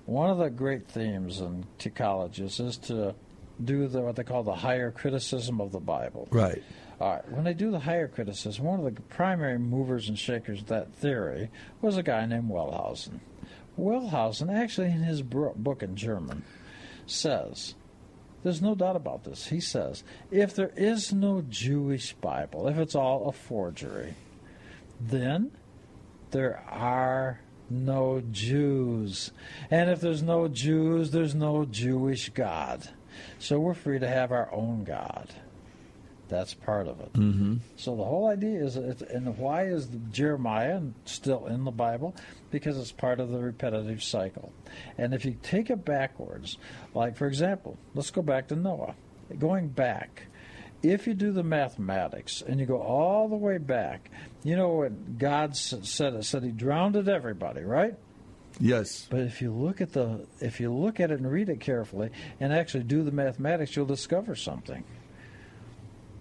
one 0.06 0.31
of 0.31 0.40
the 0.40 0.49
great 0.49 0.88
themes 0.88 1.40
in 1.40 1.65
to 1.80 1.90
colleges 1.91 2.60
is 2.60 2.77
to 2.77 3.14
do 3.64 3.88
the, 3.88 4.02
what 4.02 4.15
they 4.15 4.23
call 4.23 4.44
the 4.44 4.56
higher 4.56 4.90
criticism 4.91 5.61
of 5.61 5.72
the 5.72 5.80
Bible. 5.80 6.27
Right. 6.31 6.64
All 7.00 7.14
right. 7.14 7.32
When 7.32 7.46
they 7.46 7.54
do 7.54 7.72
the 7.72 7.80
higher 7.80 8.08
criticism, 8.08 8.66
one 8.66 8.80
of 8.80 8.94
the 8.94 9.02
primary 9.04 9.58
movers 9.58 10.10
and 10.10 10.20
shakers 10.20 10.62
of 10.62 10.68
that 10.68 10.94
theory 10.94 11.50
was 11.82 11.98
a 11.98 12.04
guy 12.04 12.26
named 12.26 12.50
Wellhausen. 12.50 13.20
Wellhausen, 13.78 14.54
actually, 14.54 14.88
in 14.88 15.04
his 15.04 15.22
book 15.22 15.82
in 15.82 15.96
German, 15.96 16.44
says, 17.06 17.76
there's 18.44 18.62
no 18.62 18.76
doubt 18.76 18.96
about 18.96 19.24
this. 19.24 19.48
He 19.48 19.62
says, 19.62 20.04
if 20.32 20.54
there 20.56 20.72
is 20.76 21.14
no 21.14 21.44
Jewish 21.48 22.14
Bible, 22.14 22.68
if 22.68 22.78
it's 22.78 22.96
all 22.96 23.30
a 23.30 23.32
forgery, 23.32 24.16
then 25.00 25.52
there 26.32 26.62
are 26.70 27.40
no 27.70 28.22
Jews. 28.32 29.32
And 29.72 29.90
if 29.90 30.02
there's 30.02 30.24
no 30.24 30.48
Jews, 30.48 31.12
there's 31.12 31.36
no 31.36 31.66
Jewish 31.66 32.30
God. 32.30 32.90
So 33.40 33.60
we're 33.60 33.74
free 33.74 34.00
to 34.00 34.08
have 34.08 34.32
our 34.32 34.52
own 34.54 34.84
God. 34.84 35.34
That's 36.30 36.54
part 36.54 36.88
of 36.88 37.00
it. 37.02 37.12
Mm-hmm. 37.14 37.58
So 37.76 37.96
the 37.96 38.04
whole 38.04 38.28
idea 38.28 38.64
is, 38.64 38.76
and 38.76 39.38
why 39.38 39.66
is 39.66 39.90
Jeremiah 40.12 40.82
still 41.06 41.48
in 41.48 41.64
the 41.64 41.72
Bible? 41.72 42.16
Because 42.52 42.78
it's 42.78 42.92
part 42.92 43.20
of 43.20 43.30
the 43.30 43.40
repetitive 43.40 44.04
cycle. 44.04 44.54
And 44.98 45.14
if 45.14 45.26
you 45.26 45.36
take 45.42 45.70
it 45.70 45.84
backwards, 45.84 46.58
like 46.94 47.18
for 47.18 47.28
example, 47.28 47.78
let's 47.96 48.12
go 48.12 48.22
back 48.22 48.48
to 48.50 48.56
Noah. 48.56 48.96
Going 49.38 49.68
back, 49.68 50.28
if 50.82 51.08
you 51.08 51.14
do 51.14 51.32
the 51.32 51.44
mathematics 51.44 52.42
and 52.42 52.60
you 52.60 52.66
go 52.66 52.82
all 52.82 53.28
the 53.28 53.36
way 53.36 53.58
back, 53.58 54.10
you 54.44 54.56
know 54.56 54.70
what 54.70 55.18
God 55.18 55.56
said? 55.56 56.14
It 56.14 56.24
said 56.24 56.44
He 56.44 56.52
drowned 56.52 56.96
everybody, 56.96 57.64
right? 57.64 57.96
Yes. 58.60 59.08
But 59.10 59.22
if 59.22 59.42
you 59.42 59.52
look 59.52 59.82
at 59.82 59.94
the 59.94 60.26
if 60.40 60.60
you 60.60 60.74
look 60.74 61.00
at 61.00 61.12
it 61.12 61.20
and 61.20 61.32
read 61.32 61.50
it 61.50 61.60
carefully 61.60 62.12
and 62.40 62.54
actually 62.54 62.84
do 62.84 63.04
the 63.04 63.12
mathematics, 63.12 63.76
you'll 63.76 63.86
discover 63.86 64.36
something. 64.36 64.84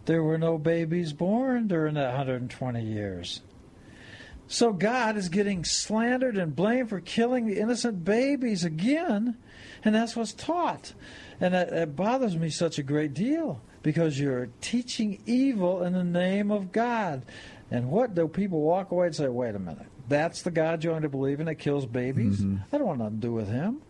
There 0.09 0.23
were 0.23 0.39
no 0.39 0.57
babies 0.57 1.13
born 1.13 1.69
during 1.69 1.93
that 1.97 2.07
120 2.07 2.83
years. 2.83 3.43
So 4.47 4.73
God 4.73 5.19
is 5.19 5.29
getting 5.29 5.65
slandered 5.65 6.39
and 6.39 6.57
blamed 6.57 6.89
for 6.89 7.03
killing 7.03 7.47
the 7.47 7.61
innocent 7.61 8.07
babies 8.07 8.65
again, 8.65 9.37
and 9.85 9.95
that's 9.95 10.17
what's 10.17 10.33
taught. 10.33 10.95
And 11.43 11.53
that, 11.53 11.69
that 11.69 11.95
bothers 11.95 12.39
me 12.39 12.49
such 12.49 12.79
a 12.79 12.83
great 12.83 13.13
deal 13.13 13.61
because 13.83 14.19
you're 14.19 14.49
teaching 14.63 15.21
evil 15.27 15.83
in 15.83 15.93
the 15.93 16.05
name 16.05 16.51
of 16.51 16.73
God. 16.73 17.27
And 17.71 17.91
what 17.91 18.15
do 18.15 18.29
people 18.29 18.63
walk 18.63 18.91
away 18.91 19.09
and 19.09 19.15
say, 19.15 19.29
wait 19.29 19.55
a 19.55 19.59
minute, 19.59 19.89
that's 20.09 20.41
the 20.41 20.51
God 20.51 20.83
you're 20.83 20.95
going 20.95 21.03
to 21.03 21.11
believe 21.11 21.39
in 21.39 21.45
that 21.47 21.57
kills 21.57 21.85
babies? 21.85 22.41
Mm-hmm. 22.41 22.75
I 22.75 22.79
don't 22.79 22.87
want 22.87 23.01
nothing 23.01 23.21
to 23.21 23.27
do 23.27 23.33
with 23.35 23.49
him. 23.49 23.83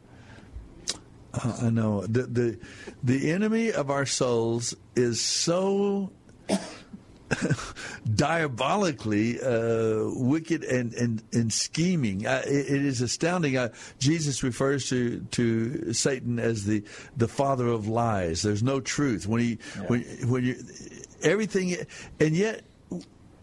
Uh, 1.35 1.57
I 1.63 1.71
know 1.71 2.07
the 2.07 2.23
the 2.23 2.59
the 3.03 3.31
enemy 3.31 3.73
of 3.73 3.91
our 3.91 4.07
souls 4.07 4.75
is 4.97 5.21
so 5.21 6.11
diabolically 8.15 9.41
uh, 9.41 10.11
wicked 10.15 10.65
and 10.65 10.95
and, 10.95 11.23
and 11.33 11.53
scheming. 11.53 12.27
Uh, 12.27 12.43
it, 12.47 12.67
it 12.71 12.85
is 12.85 13.01
astounding. 13.01 13.57
Uh, 13.57 13.69
Jesus 13.99 14.43
refers 14.43 14.89
to 14.89 15.21
to 15.33 15.93
Satan 15.93 16.39
as 16.39 16.65
the 16.65 16.83
the 17.17 17.29
father 17.29 17.69
of 17.69 17.87
lies. 17.87 18.43
There's 18.43 18.63
no 18.63 18.81
truth 18.81 19.27
when 19.27 19.41
he 19.41 19.59
when 19.87 20.03
when 20.29 20.45
you 20.45 20.57
everything, 21.23 21.77
and 22.21 22.35
yet 22.35 22.63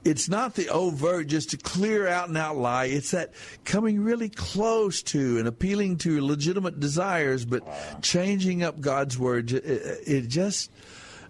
it's 0.06 0.30
not 0.30 0.54
the 0.56 0.70
overt, 0.70 1.28
just 1.28 1.50
to 1.50 1.58
clear 1.58 2.08
out 2.08 2.30
and 2.30 2.38
out 2.38 2.56
lie. 2.56 2.86
It's 2.86 3.12
that 3.12 3.34
coming 3.66 4.02
really 4.04 4.30
close 4.30 5.02
to 5.04 5.40
and 5.40 5.48
appealing 5.48 5.98
to 5.98 6.24
legitimate 6.24 6.80
desires, 6.80 7.44
but 7.44 7.64
changing 8.02 8.64
up 8.64 8.80
God's 8.80 9.18
word. 9.18 9.52
It, 9.52 9.64
it 10.08 10.28
just. 10.28 10.72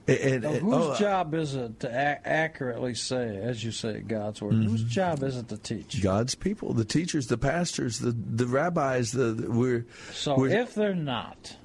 And, 0.07 0.43
Now, 0.43 0.49
and- 0.51 0.61
whose 0.61 0.73
oh, 0.75 0.95
job 0.99 1.33
is 1.33 1.55
it 1.55 1.79
to 1.79 1.87
a- 1.87 2.27
accurately 2.27 2.93
say, 2.93 3.37
as 3.37 3.63
you 3.63 3.71
say, 3.71 4.01
God's 4.01 4.39
word? 4.39 4.53
Whose 4.53 4.83
Mhm. 4.83 4.87
job 4.89 5.23
is 5.23 5.35
it 5.35 5.47
to 5.49 5.57
teach? 5.57 6.03
God's 6.03 6.35
people, 6.35 6.73
the 6.73 6.85
teachers, 6.85 7.25
the 7.25 7.39
pastors, 7.39 7.97
the 7.97 8.11
the 8.11 8.45
rabbis, 8.45 9.13
the, 9.13 9.31
the 9.33 9.49
we're 9.49 9.87
So 10.13 10.37
we're, 10.37 10.49
if 10.49 10.75
they're 10.75 10.93
not, 10.93 11.55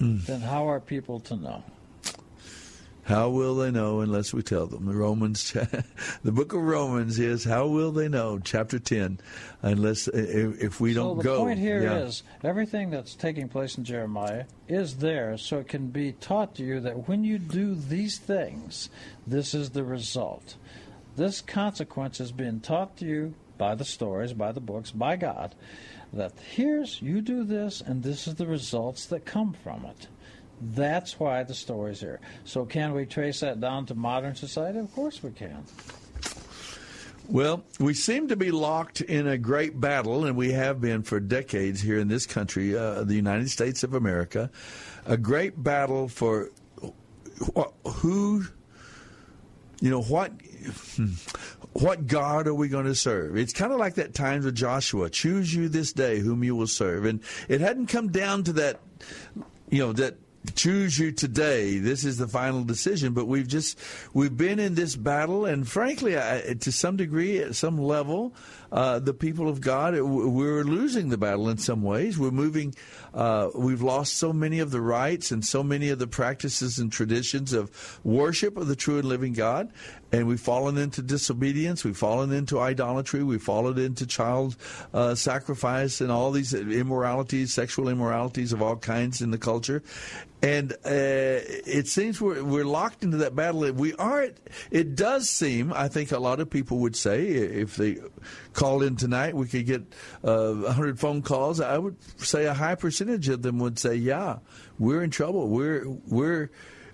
Mm. 0.00 0.26
then 0.26 0.40
how 0.40 0.68
are 0.68 0.80
people 0.80 1.20
to 1.20 1.36
know? 1.36 1.62
How 3.04 3.28
will 3.28 3.56
they 3.56 3.70
know 3.70 4.00
unless 4.00 4.32
we 4.32 4.42
tell 4.42 4.66
them? 4.66 4.86
The 4.86 4.94
Romans, 4.94 5.52
the 6.24 6.32
book 6.32 6.54
of 6.54 6.62
Romans 6.62 7.18
is 7.18 7.44
how 7.44 7.66
will 7.66 7.92
they 7.92 8.08
know? 8.08 8.38
Chapter 8.38 8.78
ten, 8.78 9.20
unless 9.60 10.08
if, 10.08 10.62
if 10.62 10.80
we 10.80 10.94
so 10.94 11.02
don't 11.02 11.16
go 11.16 11.22
the 11.22 11.22
go. 11.22 11.38
point 11.44 11.58
here 11.58 11.82
is 11.82 12.22
yeah. 12.42 12.48
everything 12.48 12.88
that's 12.88 13.14
taking 13.14 13.48
place 13.48 13.76
in 13.76 13.84
Jeremiah 13.84 14.44
is 14.68 14.96
there, 14.96 15.36
so 15.36 15.58
it 15.58 15.68
can 15.68 15.88
be 15.88 16.12
taught 16.12 16.54
to 16.54 16.64
you 16.64 16.80
that 16.80 17.06
when 17.06 17.24
you 17.24 17.38
do 17.38 17.74
these 17.74 18.18
things, 18.18 18.88
this 19.26 19.52
is 19.52 19.70
the 19.70 19.84
result. 19.84 20.54
This 21.16 21.42
consequence 21.42 22.20
is 22.20 22.32
being 22.32 22.60
taught 22.60 22.96
to 22.96 23.04
you 23.04 23.34
by 23.58 23.74
the 23.74 23.84
stories, 23.84 24.32
by 24.32 24.52
the 24.52 24.60
books, 24.60 24.90
by 24.90 25.16
God. 25.16 25.54
That 26.12 26.32
here's 26.52 27.02
you 27.02 27.20
do 27.20 27.44
this, 27.44 27.80
and 27.80 28.02
this 28.02 28.26
is 28.26 28.36
the 28.36 28.46
results 28.46 29.06
that 29.06 29.24
come 29.24 29.54
from 29.62 29.84
it. 29.84 30.06
That's 30.60 31.18
why 31.18 31.42
the 31.42 31.54
story's 31.54 32.00
here. 32.00 32.20
So, 32.44 32.64
can 32.64 32.92
we 32.94 33.06
trace 33.06 33.40
that 33.40 33.60
down 33.60 33.86
to 33.86 33.94
modern 33.94 34.34
society? 34.34 34.78
Of 34.78 34.92
course 34.94 35.22
we 35.22 35.30
can. 35.30 35.64
Well, 37.28 37.64
we 37.80 37.94
seem 37.94 38.28
to 38.28 38.36
be 38.36 38.50
locked 38.50 39.00
in 39.00 39.26
a 39.26 39.38
great 39.38 39.80
battle, 39.80 40.26
and 40.26 40.36
we 40.36 40.52
have 40.52 40.80
been 40.80 41.02
for 41.02 41.20
decades 41.20 41.80
here 41.80 41.98
in 41.98 42.08
this 42.08 42.26
country, 42.26 42.76
uh, 42.76 43.02
the 43.04 43.14
United 43.14 43.50
States 43.50 43.82
of 43.82 43.94
America. 43.94 44.50
A 45.06 45.16
great 45.16 45.62
battle 45.62 46.08
for 46.08 46.50
who, 47.86 48.44
you 49.80 49.90
know, 49.90 50.02
what. 50.02 50.32
hmm, 50.96 51.12
What 51.72 52.06
God 52.06 52.46
are 52.46 52.54
we 52.54 52.68
going 52.68 52.84
to 52.84 52.94
serve? 52.94 53.36
It's 53.36 53.52
kind 53.52 53.72
of 53.72 53.80
like 53.80 53.94
that 53.94 54.14
times 54.14 54.44
with 54.44 54.54
Joshua. 54.54 55.10
Choose 55.10 55.52
you 55.52 55.68
this 55.68 55.92
day 55.92 56.20
whom 56.20 56.44
you 56.44 56.54
will 56.54 56.68
serve, 56.68 57.04
and 57.04 57.18
it 57.48 57.60
hadn't 57.60 57.86
come 57.86 58.12
down 58.12 58.44
to 58.44 58.52
that, 58.52 58.78
you 59.70 59.80
know, 59.80 59.92
that 59.94 60.14
choose 60.54 60.98
you 60.98 61.12
today. 61.12 61.78
This 61.78 62.04
is 62.04 62.18
the 62.18 62.28
final 62.28 62.64
decision. 62.64 63.12
But 63.12 63.26
we've 63.26 63.48
just 63.48 63.78
we've 64.12 64.36
been 64.36 64.58
in 64.58 64.74
this 64.74 64.96
battle, 64.96 65.46
and 65.46 65.68
frankly, 65.68 66.18
I, 66.18 66.54
to 66.60 66.72
some 66.72 66.96
degree, 66.96 67.38
at 67.38 67.54
some 67.54 67.78
level, 67.78 68.34
uh, 68.70 68.98
the 68.98 69.14
people 69.14 69.48
of 69.48 69.60
God 69.60 69.98
we're 70.00 70.64
losing 70.64 71.08
the 71.08 71.18
battle 71.18 71.48
in 71.48 71.58
some 71.58 71.82
ways. 71.82 72.18
We're 72.18 72.30
moving. 72.30 72.74
Uh, 73.12 73.50
we've 73.54 73.82
lost 73.82 74.16
so 74.16 74.32
many 74.32 74.58
of 74.58 74.70
the 74.70 74.80
rights 74.80 75.30
and 75.30 75.44
so 75.44 75.62
many 75.62 75.90
of 75.90 75.98
the 75.98 76.06
practices 76.06 76.78
and 76.78 76.90
traditions 76.90 77.52
of 77.52 78.00
worship 78.02 78.56
of 78.56 78.66
the 78.66 78.76
true 78.76 78.98
and 78.98 79.08
living 79.08 79.32
God, 79.32 79.72
and 80.12 80.26
we've 80.26 80.40
fallen 80.40 80.76
into 80.76 81.02
disobedience. 81.02 81.84
We've 81.84 81.96
fallen 81.96 82.32
into 82.32 82.58
idolatry. 82.60 83.22
We've 83.22 83.42
fallen 83.42 83.78
into 83.78 84.06
child 84.06 84.56
uh, 84.92 85.14
sacrifice 85.14 86.00
and 86.00 86.10
all 86.10 86.30
these 86.30 86.52
immoralities, 86.52 87.52
sexual 87.54 87.88
immoralities 87.88 88.52
of 88.52 88.60
all 88.60 88.76
kinds 88.76 89.22
in 89.22 89.30
the 89.30 89.38
culture. 89.38 89.82
And 90.44 90.72
uh, 90.72 90.76
it 90.84 91.88
seems 91.88 92.20
we're, 92.20 92.44
we're 92.44 92.66
locked 92.66 93.02
into 93.02 93.16
that 93.18 93.34
battle. 93.34 93.72
We 93.72 93.94
are. 93.94 94.28
It 94.70 94.94
does 94.94 95.30
seem. 95.30 95.72
I 95.72 95.88
think 95.88 96.12
a 96.12 96.18
lot 96.18 96.38
of 96.38 96.50
people 96.50 96.80
would 96.80 96.94
say 96.94 97.28
if 97.28 97.76
they 97.76 97.96
called 98.52 98.82
in 98.82 98.96
tonight, 98.96 99.34
we 99.34 99.46
could 99.46 99.64
get 99.64 99.80
uh, 100.22 100.52
100 100.52 101.00
phone 101.00 101.22
calls. 101.22 101.62
I 101.62 101.78
would 101.78 101.96
say 102.18 102.44
a 102.44 102.52
high 102.52 102.74
percentage 102.74 103.30
of 103.30 103.40
them 103.40 103.58
would 103.60 103.78
say, 103.78 103.94
"Yeah, 103.94 104.40
we're 104.78 105.02
in 105.02 105.10
trouble. 105.10 105.48
We're 105.48 105.88
we're." 106.06 106.50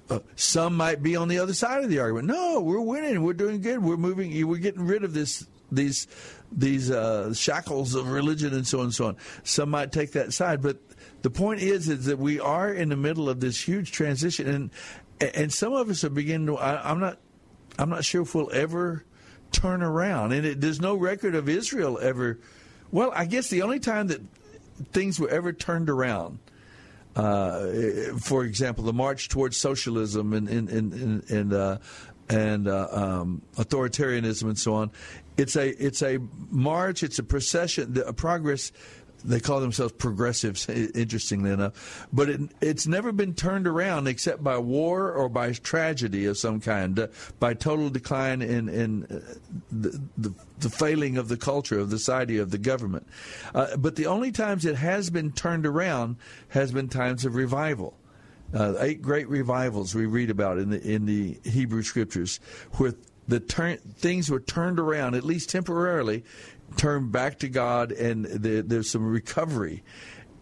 Uh, 0.09 0.21
some 0.37 0.77
might 0.77 1.03
be 1.03 1.17
on 1.17 1.27
the 1.27 1.41
other 1.41 1.55
side 1.55 1.83
of 1.83 1.91
the 1.91 1.99
argument. 1.99 2.29
No, 2.29 2.61
we're 2.61 2.81
winning. 2.81 3.23
We're 3.23 3.33
doing 3.33 3.61
good. 3.61 3.83
We're 3.83 3.97
moving. 3.97 4.47
We're 4.47 4.59
getting 4.59 4.87
rid 4.87 5.03
of 5.03 5.13
this 5.13 5.45
these 5.73 6.07
these 6.53 6.91
uh, 6.91 7.35
shackles 7.35 7.97
of 7.97 8.09
religion 8.09 8.55
and 8.55 8.67
so 8.67 8.79
on 8.79 8.85
and 8.87 8.95
so 8.95 9.07
on. 9.07 9.17
Some 9.43 9.71
might 9.71 9.91
take 9.91 10.13
that 10.13 10.33
side, 10.33 10.63
but 10.63 10.79
the 11.23 11.31
point 11.31 11.61
is 11.61 11.89
is 11.89 12.07
that 12.07 12.19
we 12.19 12.41
are 12.41 12.73
in 12.73 12.89
the 12.89 12.97
middle 12.97 13.29
of 13.29 13.41
this 13.41 13.61
huge 13.67 13.93
transition, 13.93 14.49
and 14.49 14.71
and 15.35 15.53
some 15.53 15.73
of 15.73 15.91
us 15.91 16.05
are 16.05 16.11
beginning 16.11 16.47
to. 16.47 16.57
I, 16.57 16.91
I'm 16.91 17.01
not. 17.01 17.19
I'm 17.79 17.91
not 17.91 18.05
sure 18.05 18.23
if 18.23 18.35
we'll 18.35 18.53
ever 18.53 19.05
turn 19.53 19.83
around, 19.83 20.33
and 20.33 20.47
it, 20.47 20.61
there's 20.61 20.81
no 20.81 20.95
record 20.95 21.35
of 21.35 21.49
Israel 21.49 21.99
ever. 22.01 22.39
Well, 22.91 23.13
I 23.15 23.25
guess 23.25 23.49
the 23.49 23.63
only 23.63 23.79
time 23.79 24.09
that 24.09 24.21
things 24.93 25.21
were 25.21 25.29
ever 25.29 25.53
turned 25.53 25.89
around 25.89 26.39
uh, 27.17 27.67
for 28.19 28.45
example, 28.45 28.85
the 28.85 28.93
march 28.93 29.29
towards 29.29 29.57
socialism 29.57 30.33
and 30.33 30.49
and 30.49 30.69
and 30.69 31.31
and, 31.31 31.53
uh, 31.53 31.79
and 32.29 32.69
uh, 32.69 32.89
um, 32.91 33.43
authoritarianism 33.57 34.45
and 34.45 34.59
so 34.59 34.75
on. 34.75 34.91
It's 35.37 35.57
a 35.57 35.69
it's 35.69 36.03
a 36.03 36.19
march. 36.51 37.03
It's 37.03 37.19
a 37.19 37.25
procession, 37.25 38.01
a 38.07 38.13
progress 38.13 38.73
they 39.25 39.41
call 39.41 39.61
themselves 39.61 39.93
progressives, 39.93 40.69
interestingly 40.95 41.51
enough. 41.51 42.07
But 42.13 42.29
it, 42.29 42.41
it's 42.61 42.87
never 42.87 43.13
been 43.13 43.35
turned 43.35 43.67
around 43.67 44.07
except 44.07 44.43
by 44.43 44.59
war 44.59 45.13
or 45.13 45.29
by 45.29 45.53
tragedy 45.53 46.27
of 46.27 46.39
some 46.39 46.61
kind, 46.61 46.99
uh, 46.99 47.09
by 47.39 47.55
total 47.55 47.91
decline 47.91 48.43
in, 48.43 48.69
in 48.69 49.05
uh, 49.05 49.21
the, 49.71 50.01
the, 50.17 50.35
the, 50.59 50.71
failing 50.71 51.17
of 51.19 51.29
the 51.29 51.37
culture, 51.37 51.79
of 51.79 51.91
the 51.91 51.99
society, 51.99 52.39
of 52.39 52.51
the 52.51 52.59
government. 52.59 53.07
Uh, 53.55 53.77
but 53.77 53.97
the 53.97 54.07
only 54.07 54.33
times 54.33 54.65
it 54.65 54.77
has 54.77 55.11
been 55.11 55.33
turned 55.33 55.67
around 55.67 56.17
has 56.49 56.73
been 56.73 56.89
times 56.89 57.25
of 57.25 57.35
revival. 57.35 57.95
Uh, 58.53 58.75
eight 58.81 59.01
great 59.01 59.29
revivals 59.29 59.95
we 59.95 60.07
read 60.07 60.29
about 60.29 60.59
in 60.59 60.71
the 60.71 60.83
in 60.83 61.07
the 61.07 61.39
Hebrew 61.45 61.85
scriptures, 61.85 62.41
where 62.79 62.95
the 63.31 63.41
turn, 63.41 63.79
things 63.79 64.29
were 64.29 64.41
turned 64.41 64.81
around 64.81 65.15
at 65.15 65.25
least 65.25 65.51
temporarily, 65.51 66.25
turn 66.77 67.11
back 67.11 67.41
to 67.41 67.49
God, 67.49 67.93
and 67.93 68.25
the, 68.25 68.63
there's 68.63 68.91
some 68.91 69.07
recovery. 69.07 69.83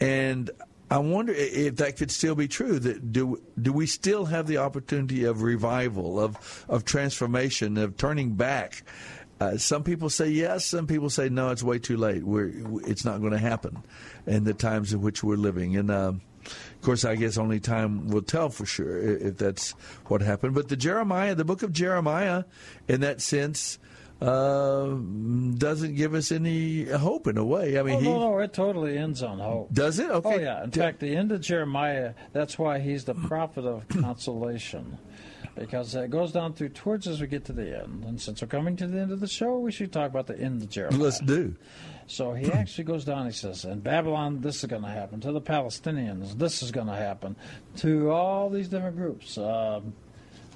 And 0.00 0.50
I 0.90 0.98
wonder 0.98 1.32
if 1.34 1.76
that 1.76 1.96
could 1.96 2.10
still 2.10 2.34
be 2.34 2.48
true. 2.48 2.78
That 2.78 3.12
do 3.12 3.42
do 3.60 3.72
we 3.72 3.86
still 3.86 4.24
have 4.26 4.46
the 4.46 4.58
opportunity 4.58 5.24
of 5.24 5.42
revival, 5.42 6.18
of 6.18 6.64
of 6.68 6.84
transformation, 6.84 7.76
of 7.76 7.96
turning 7.96 8.34
back? 8.34 8.82
Uh, 9.40 9.56
some 9.56 9.84
people 9.84 10.10
say 10.10 10.28
yes. 10.28 10.64
Some 10.64 10.86
people 10.86 11.10
say 11.10 11.28
no. 11.28 11.50
It's 11.50 11.62
way 11.62 11.78
too 11.78 11.96
late. 11.96 12.24
We're 12.24 12.52
it's 12.86 13.04
not 13.04 13.20
going 13.20 13.32
to 13.32 13.38
happen 13.38 13.82
in 14.26 14.44
the 14.44 14.54
times 14.54 14.92
in 14.92 15.00
which 15.00 15.22
we're 15.22 15.36
living. 15.36 15.76
And 15.76 15.90
uh, 15.90 16.12
of 16.46 16.80
course, 16.82 17.04
I 17.04 17.16
guess 17.16 17.36
only 17.36 17.60
time 17.60 18.08
will 18.08 18.22
tell 18.22 18.48
for 18.48 18.64
sure 18.64 18.98
if 18.98 19.36
that's 19.36 19.72
what 20.06 20.22
happened. 20.22 20.54
But 20.54 20.68
the 20.68 20.76
Jeremiah, 20.76 21.34
the 21.34 21.44
book 21.44 21.62
of 21.62 21.72
Jeremiah, 21.72 22.44
in 22.88 23.02
that 23.02 23.20
sense, 23.20 23.78
uh, 24.20 24.86
doesn't 25.58 25.94
give 25.94 26.14
us 26.14 26.32
any 26.32 26.84
hope 26.84 27.28
in 27.28 27.38
a 27.38 27.44
way. 27.44 27.78
I 27.78 27.82
mean, 27.82 27.96
oh, 27.96 28.00
he, 28.00 28.08
no, 28.08 28.18
no, 28.18 28.38
it 28.38 28.52
totally 28.52 28.98
ends 28.98 29.22
on 29.22 29.38
hope. 29.38 29.72
Does 29.72 29.98
it? 29.98 30.10
Okay. 30.10 30.34
Oh, 30.34 30.38
yeah. 30.38 30.64
In 30.64 30.70
fact, 30.72 31.00
the 31.00 31.14
end 31.14 31.30
of 31.30 31.40
Jeremiah, 31.40 32.14
that's 32.32 32.58
why 32.58 32.80
he's 32.80 33.04
the 33.04 33.14
prophet 33.14 33.64
of 33.64 33.86
consolation. 33.88 34.98
Because 35.54 35.94
it 35.94 36.10
goes 36.10 36.32
down 36.32 36.54
through 36.54 36.70
towards 36.70 37.08
as 37.08 37.20
we 37.20 37.26
get 37.26 37.44
to 37.46 37.52
the 37.52 37.80
end. 37.80 38.04
And 38.04 38.20
since 38.20 38.42
we're 38.42 38.48
coming 38.48 38.76
to 38.76 38.86
the 38.86 39.00
end 39.00 39.10
of 39.10 39.20
the 39.20 39.26
show, 39.26 39.58
we 39.58 39.72
should 39.72 39.92
talk 39.92 40.10
about 40.10 40.26
the 40.26 40.38
end 40.38 40.62
of 40.62 40.70
Jeremiah. 40.70 41.00
Let's 41.00 41.20
do. 41.20 41.54
So 42.06 42.32
he 42.32 42.50
actually 42.52 42.84
goes 42.84 43.04
down. 43.04 43.26
He 43.26 43.32
says, 43.32 43.64
"In 43.64 43.80
Babylon, 43.80 44.40
this 44.40 44.62
is 44.62 44.70
going 44.70 44.82
to 44.82 44.88
happen. 44.88 45.20
To 45.20 45.32
the 45.32 45.40
Palestinians, 45.40 46.38
this 46.38 46.62
is 46.62 46.70
going 46.70 46.86
to 46.86 46.94
happen. 46.94 47.36
To 47.78 48.10
all 48.10 48.50
these 48.50 48.68
different 48.68 48.96
groups." 48.96 49.38
Um, 49.38 49.94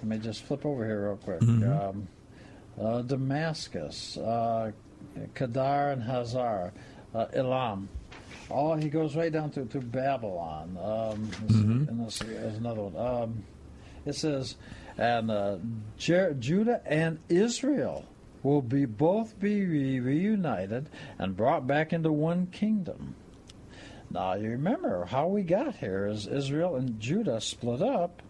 let 0.02 0.04
me 0.04 0.18
just 0.18 0.42
flip 0.42 0.66
over 0.66 0.84
here 0.84 1.04
real 1.04 1.16
quick. 1.16 1.40
Mm-hmm. 1.40 1.88
Um, 1.88 2.08
Damascus, 2.78 4.16
uh, 4.16 4.72
Kedar 5.34 5.90
and 5.90 6.02
Hazor, 6.02 6.72
uh, 7.14 7.26
Elam. 7.32 7.88
All 8.50 8.74
he 8.74 8.88
goes 8.88 9.16
right 9.16 9.32
down 9.32 9.50
to, 9.52 9.64
to 9.66 9.80
Babylon. 9.80 10.76
Um, 10.80 11.26
Mhm. 11.46 11.88
and 11.88 12.06
this 12.06 12.20
is 12.22 12.58
another 12.58 12.82
one. 12.82 12.96
Um, 12.96 13.44
it 14.04 14.14
says, 14.14 14.56
and 14.98 15.30
uh, 15.30 15.58
Jer- 15.96 16.34
Judah 16.34 16.82
and 16.84 17.18
Israel 17.28 18.04
will 18.42 18.62
be 18.62 18.84
both 18.84 19.38
be 19.38 19.64
re- 19.64 20.00
reunited 20.00 20.88
and 21.18 21.36
brought 21.36 21.66
back 21.66 21.92
into 21.92 22.10
one 22.12 22.46
kingdom. 22.46 23.14
Now 24.10 24.34
you 24.34 24.50
remember 24.50 25.04
how 25.06 25.28
we 25.28 25.42
got 25.42 25.76
here 25.76 26.06
is 26.06 26.26
Israel 26.26 26.76
and 26.76 27.00
Judah 27.00 27.40
split 27.40 27.80
up. 27.80 28.20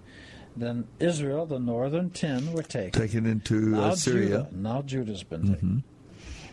Then 0.56 0.86
Israel, 1.00 1.46
the 1.46 1.58
northern 1.58 2.10
ten, 2.10 2.52
were 2.52 2.62
taken. 2.62 3.00
Taken 3.00 3.26
into 3.26 3.74
uh, 3.80 3.94
Syria. 3.94 4.28
Judah, 4.28 4.48
now 4.54 4.82
Judah's 4.82 5.22
been 5.22 5.48
taken. 5.54 5.84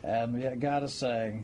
And 0.04 0.34
we 0.34 0.42
got 0.56 0.80
to 0.80 0.88
say, 0.88 1.44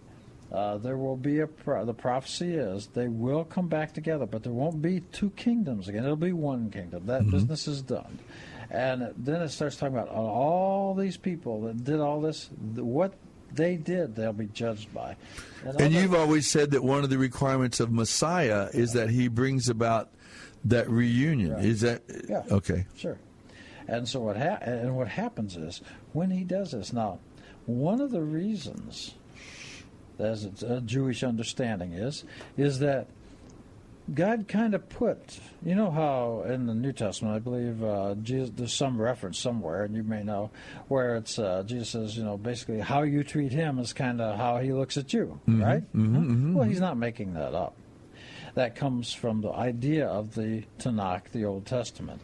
uh, 0.52 0.78
there 0.78 0.98
will 0.98 1.18
be 1.18 1.40
a. 1.42 1.48
Pro- 1.48 1.84
the 1.86 1.94
prophecy 1.94 2.56
is 2.56 2.88
they 2.94 3.08
will 3.10 3.44
come 3.44 3.68
back 3.68 3.94
together, 3.94 4.26
but 4.26 4.44
there 4.44 4.54
won't 4.54 4.82
be 4.82 5.02
two 5.12 5.32
kingdoms 5.32 5.88
again. 5.90 6.04
It'll 6.06 6.16
be 6.16 6.32
one 6.32 6.70
kingdom. 6.72 7.06
That 7.08 7.24
Mhm. 7.24 7.32
business 7.32 7.68
is 7.68 7.82
done. 7.82 8.20
And 8.72 9.14
then 9.18 9.42
it 9.42 9.50
starts 9.50 9.76
talking 9.76 9.96
about 9.96 10.10
all 10.10 10.96
these 10.96 11.18
people 11.18 11.62
that 11.64 11.84
did 11.84 12.00
all 12.00 12.22
this. 12.22 12.50
What 12.76 13.14
they 13.54 13.76
did, 13.76 14.16
they'll 14.16 14.34
be 14.34 14.48
judged 14.48 14.94
by. 14.94 15.16
And 15.64 15.76
other- 15.76 15.88
you've 15.88 16.16
always 16.16 16.50
said 16.50 16.72
that 16.72 16.84
one 16.84 17.04
of 17.04 17.10
the 17.10 17.18
requirements 17.18 17.80
of 17.80 17.92
Messiah 17.92 18.70
is 18.74 18.94
that 18.94 19.10
he 19.10 19.28
brings 19.28 19.70
about 19.70 20.10
that 20.66 20.90
reunion. 20.90 21.60
Is 21.60 21.82
that 21.82 22.02
Yeah. 22.30 22.44
okay? 22.52 22.86
Sure. 22.96 23.18
And 23.88 24.08
so 24.08 24.20
what 24.22 24.38
ha- 24.38 24.58
and 24.62 24.96
what 24.98 25.08
happens 25.08 25.56
is 25.58 25.82
when 26.14 26.32
he 26.32 26.44
does 26.44 26.72
this 26.72 26.92
now, 26.92 27.20
one 27.66 28.02
of 28.02 28.12
the 28.12 28.22
reasons, 28.24 29.14
as 30.20 30.44
it's 30.46 30.64
a 30.64 30.82
Jewish 30.82 31.24
understanding 31.24 31.94
is, 31.94 32.24
is 32.58 32.80
that 32.80 33.08
God 34.14 34.48
kind 34.48 34.76
of 34.76 34.88
put, 34.88 35.40
you 35.66 35.74
know 35.74 35.90
how 35.90 36.44
in 36.48 36.68
the 36.68 36.76
New 36.76 36.94
Testament, 36.94 37.36
I 37.36 37.40
believe 37.40 37.84
uh, 37.84 38.14
Jesus, 38.22 38.52
there's 38.56 38.74
some 38.74 39.02
reference 39.02 39.40
somewhere, 39.40 39.84
and 39.84 39.96
you 39.96 40.04
may 40.04 40.22
know, 40.24 40.52
where 40.90 41.16
it's 41.16 41.40
uh, 41.40 41.64
Jesus 41.66 41.90
says, 41.90 42.16
you 42.18 42.24
know, 42.24 42.38
basically 42.38 42.80
how 42.80 43.02
you 43.02 43.24
treat 43.24 43.52
him 43.52 43.80
is 43.80 43.94
kind 43.94 44.22
of 44.22 44.38
how 44.38 44.58
he 44.60 44.74
looks 44.74 44.96
at 44.98 45.12
you, 45.12 45.40
Mhm, 45.48 45.64
right? 45.64 45.94
mhm, 45.96 46.16
mhm, 46.28 46.54
Well, 46.54 46.68
he's 46.68 46.80
not 46.80 46.98
making 46.98 47.34
that 47.34 47.56
up. 47.56 47.76
That 48.56 48.76
comes 48.76 49.14
from 49.14 49.42
the 49.42 49.52
idea 49.52 50.08
of 50.08 50.34
the 50.36 50.64
Tanakh, 50.80 51.32
the 51.32 51.46
Old 51.46 51.66
Testament. 51.66 52.22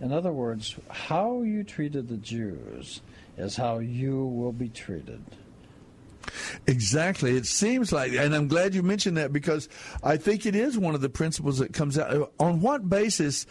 In 0.00 0.12
other 0.12 0.32
words, 0.32 0.76
how 0.88 1.42
you 1.42 1.64
treated 1.64 2.08
the 2.08 2.16
Jews 2.16 3.00
is 3.36 3.56
how 3.56 3.78
you 3.78 4.24
will 4.26 4.52
be 4.52 4.68
treated. 4.68 5.22
Exactly. 6.66 7.36
It 7.36 7.46
seems 7.46 7.92
like, 7.92 8.12
and 8.12 8.34
I'm 8.34 8.48
glad 8.48 8.74
you 8.74 8.82
mentioned 8.82 9.16
that 9.16 9.32
because 9.32 9.68
I 10.02 10.16
think 10.16 10.46
it 10.46 10.54
is 10.54 10.78
one 10.78 10.94
of 10.94 11.00
the 11.00 11.08
principles 11.08 11.58
that 11.58 11.72
comes 11.72 11.98
out. 11.98 12.32
On 12.38 12.60
what 12.60 12.88
basis? 12.88 13.46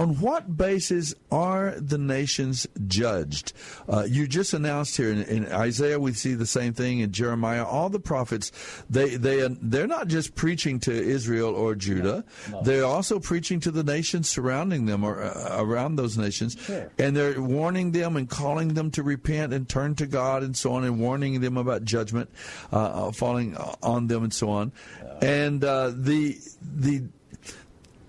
On 0.00 0.18
what 0.18 0.56
basis 0.56 1.14
are 1.30 1.74
the 1.78 1.98
nations 1.98 2.66
judged? 2.86 3.52
Uh, 3.86 4.06
you 4.08 4.26
just 4.26 4.54
announced 4.54 4.96
here 4.96 5.12
in, 5.12 5.24
in 5.24 5.52
Isaiah, 5.52 6.00
we 6.00 6.14
see 6.14 6.32
the 6.32 6.46
same 6.46 6.72
thing 6.72 7.00
in 7.00 7.12
Jeremiah. 7.12 7.66
All 7.66 7.90
the 7.90 8.00
prophets, 8.00 8.50
they 8.88 9.16
they 9.16 9.46
they're 9.60 9.86
not 9.86 10.08
just 10.08 10.34
preaching 10.34 10.80
to 10.80 10.90
Israel 10.90 11.54
or 11.54 11.74
Judah; 11.74 12.24
they're 12.64 12.86
also 12.86 13.18
preaching 13.20 13.60
to 13.60 13.70
the 13.70 13.84
nations 13.84 14.26
surrounding 14.26 14.86
them 14.86 15.04
or 15.04 15.22
uh, 15.22 15.56
around 15.58 15.96
those 15.96 16.16
nations, 16.16 16.56
Sure. 16.64 16.90
and 16.98 17.14
they're 17.14 17.38
warning 17.38 17.92
them 17.92 18.16
and 18.16 18.26
calling 18.26 18.68
them 18.72 18.90
to 18.92 19.02
repent 19.02 19.52
and 19.52 19.68
turn 19.68 19.96
to 19.96 20.06
God 20.06 20.42
and 20.42 20.56
so 20.56 20.72
on, 20.72 20.84
and 20.84 20.98
warning 20.98 21.42
them 21.42 21.58
about 21.58 21.84
judgment 21.84 22.30
uh, 22.72 22.76
uh, 22.78 23.12
falling 23.12 23.54
on 23.82 24.06
them 24.06 24.24
and 24.24 24.32
so 24.32 24.48
on. 24.48 24.72
And 25.20 25.62
uh, 25.62 25.92
the 25.94 26.38
the 26.62 27.02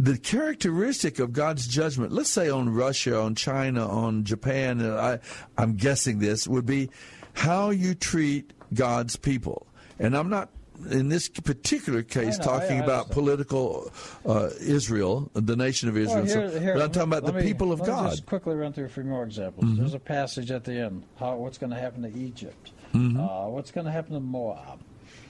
the 0.03 0.17
characteristic 0.17 1.19
of 1.19 1.31
God's 1.31 1.67
judgment, 1.67 2.11
let's 2.11 2.29
say 2.29 2.49
on 2.49 2.69
Russia, 2.73 3.19
on 3.19 3.35
China, 3.35 3.87
on 3.87 4.23
Japan, 4.23 4.81
I, 4.83 5.19
I'm 5.57 5.75
guessing 5.75 6.17
this, 6.19 6.47
would 6.47 6.65
be 6.65 6.89
how 7.33 7.69
you 7.69 7.93
treat 7.93 8.51
God's 8.73 9.15
people. 9.15 9.67
And 9.99 10.17
I'm 10.17 10.29
not 10.29 10.49
in 10.89 11.09
this 11.09 11.29
particular 11.29 12.01
case 12.01 12.39
know, 12.39 12.45
talking 12.45 12.79
about 12.79 13.11
political 13.11 13.91
uh, 14.25 14.49
Israel, 14.59 15.29
the 15.35 15.55
nation 15.55 15.87
of 15.89 15.95
Israel. 15.95 16.23
Well, 16.23 16.25
here- 16.25 16.49
so- 16.51 16.59
here, 16.59 16.73
but 16.73 16.81
I'm 16.81 16.91
talking 16.91 17.09
about 17.13 17.25
the 17.25 17.33
me- 17.33 17.43
people 17.43 17.71
of 17.71 17.81
let 17.81 17.87
me 17.89 17.93
God. 17.95 18.09
Just 18.09 18.25
quickly 18.25 18.55
run 18.55 18.73
through 18.73 18.85
a 18.85 18.89
few 18.89 19.03
more 19.03 19.23
examples. 19.23 19.65
Mhm. 19.65 19.77
There's 19.77 19.93
a 19.93 19.99
passage 19.99 20.49
at 20.49 20.63
the 20.63 20.73
end. 20.73 21.03
How 21.19 21.35
what's 21.35 21.59
going 21.59 21.69
to 21.69 21.77
happen 21.79 22.01
to 22.01 22.17
Egypt? 22.17 22.71
Mhm. 22.95 23.19
Uh, 23.19 23.49
what's 23.49 23.69
going 23.69 23.85
to 23.85 23.91
happen 23.91 24.13
to 24.15 24.19
Moab? 24.19 24.79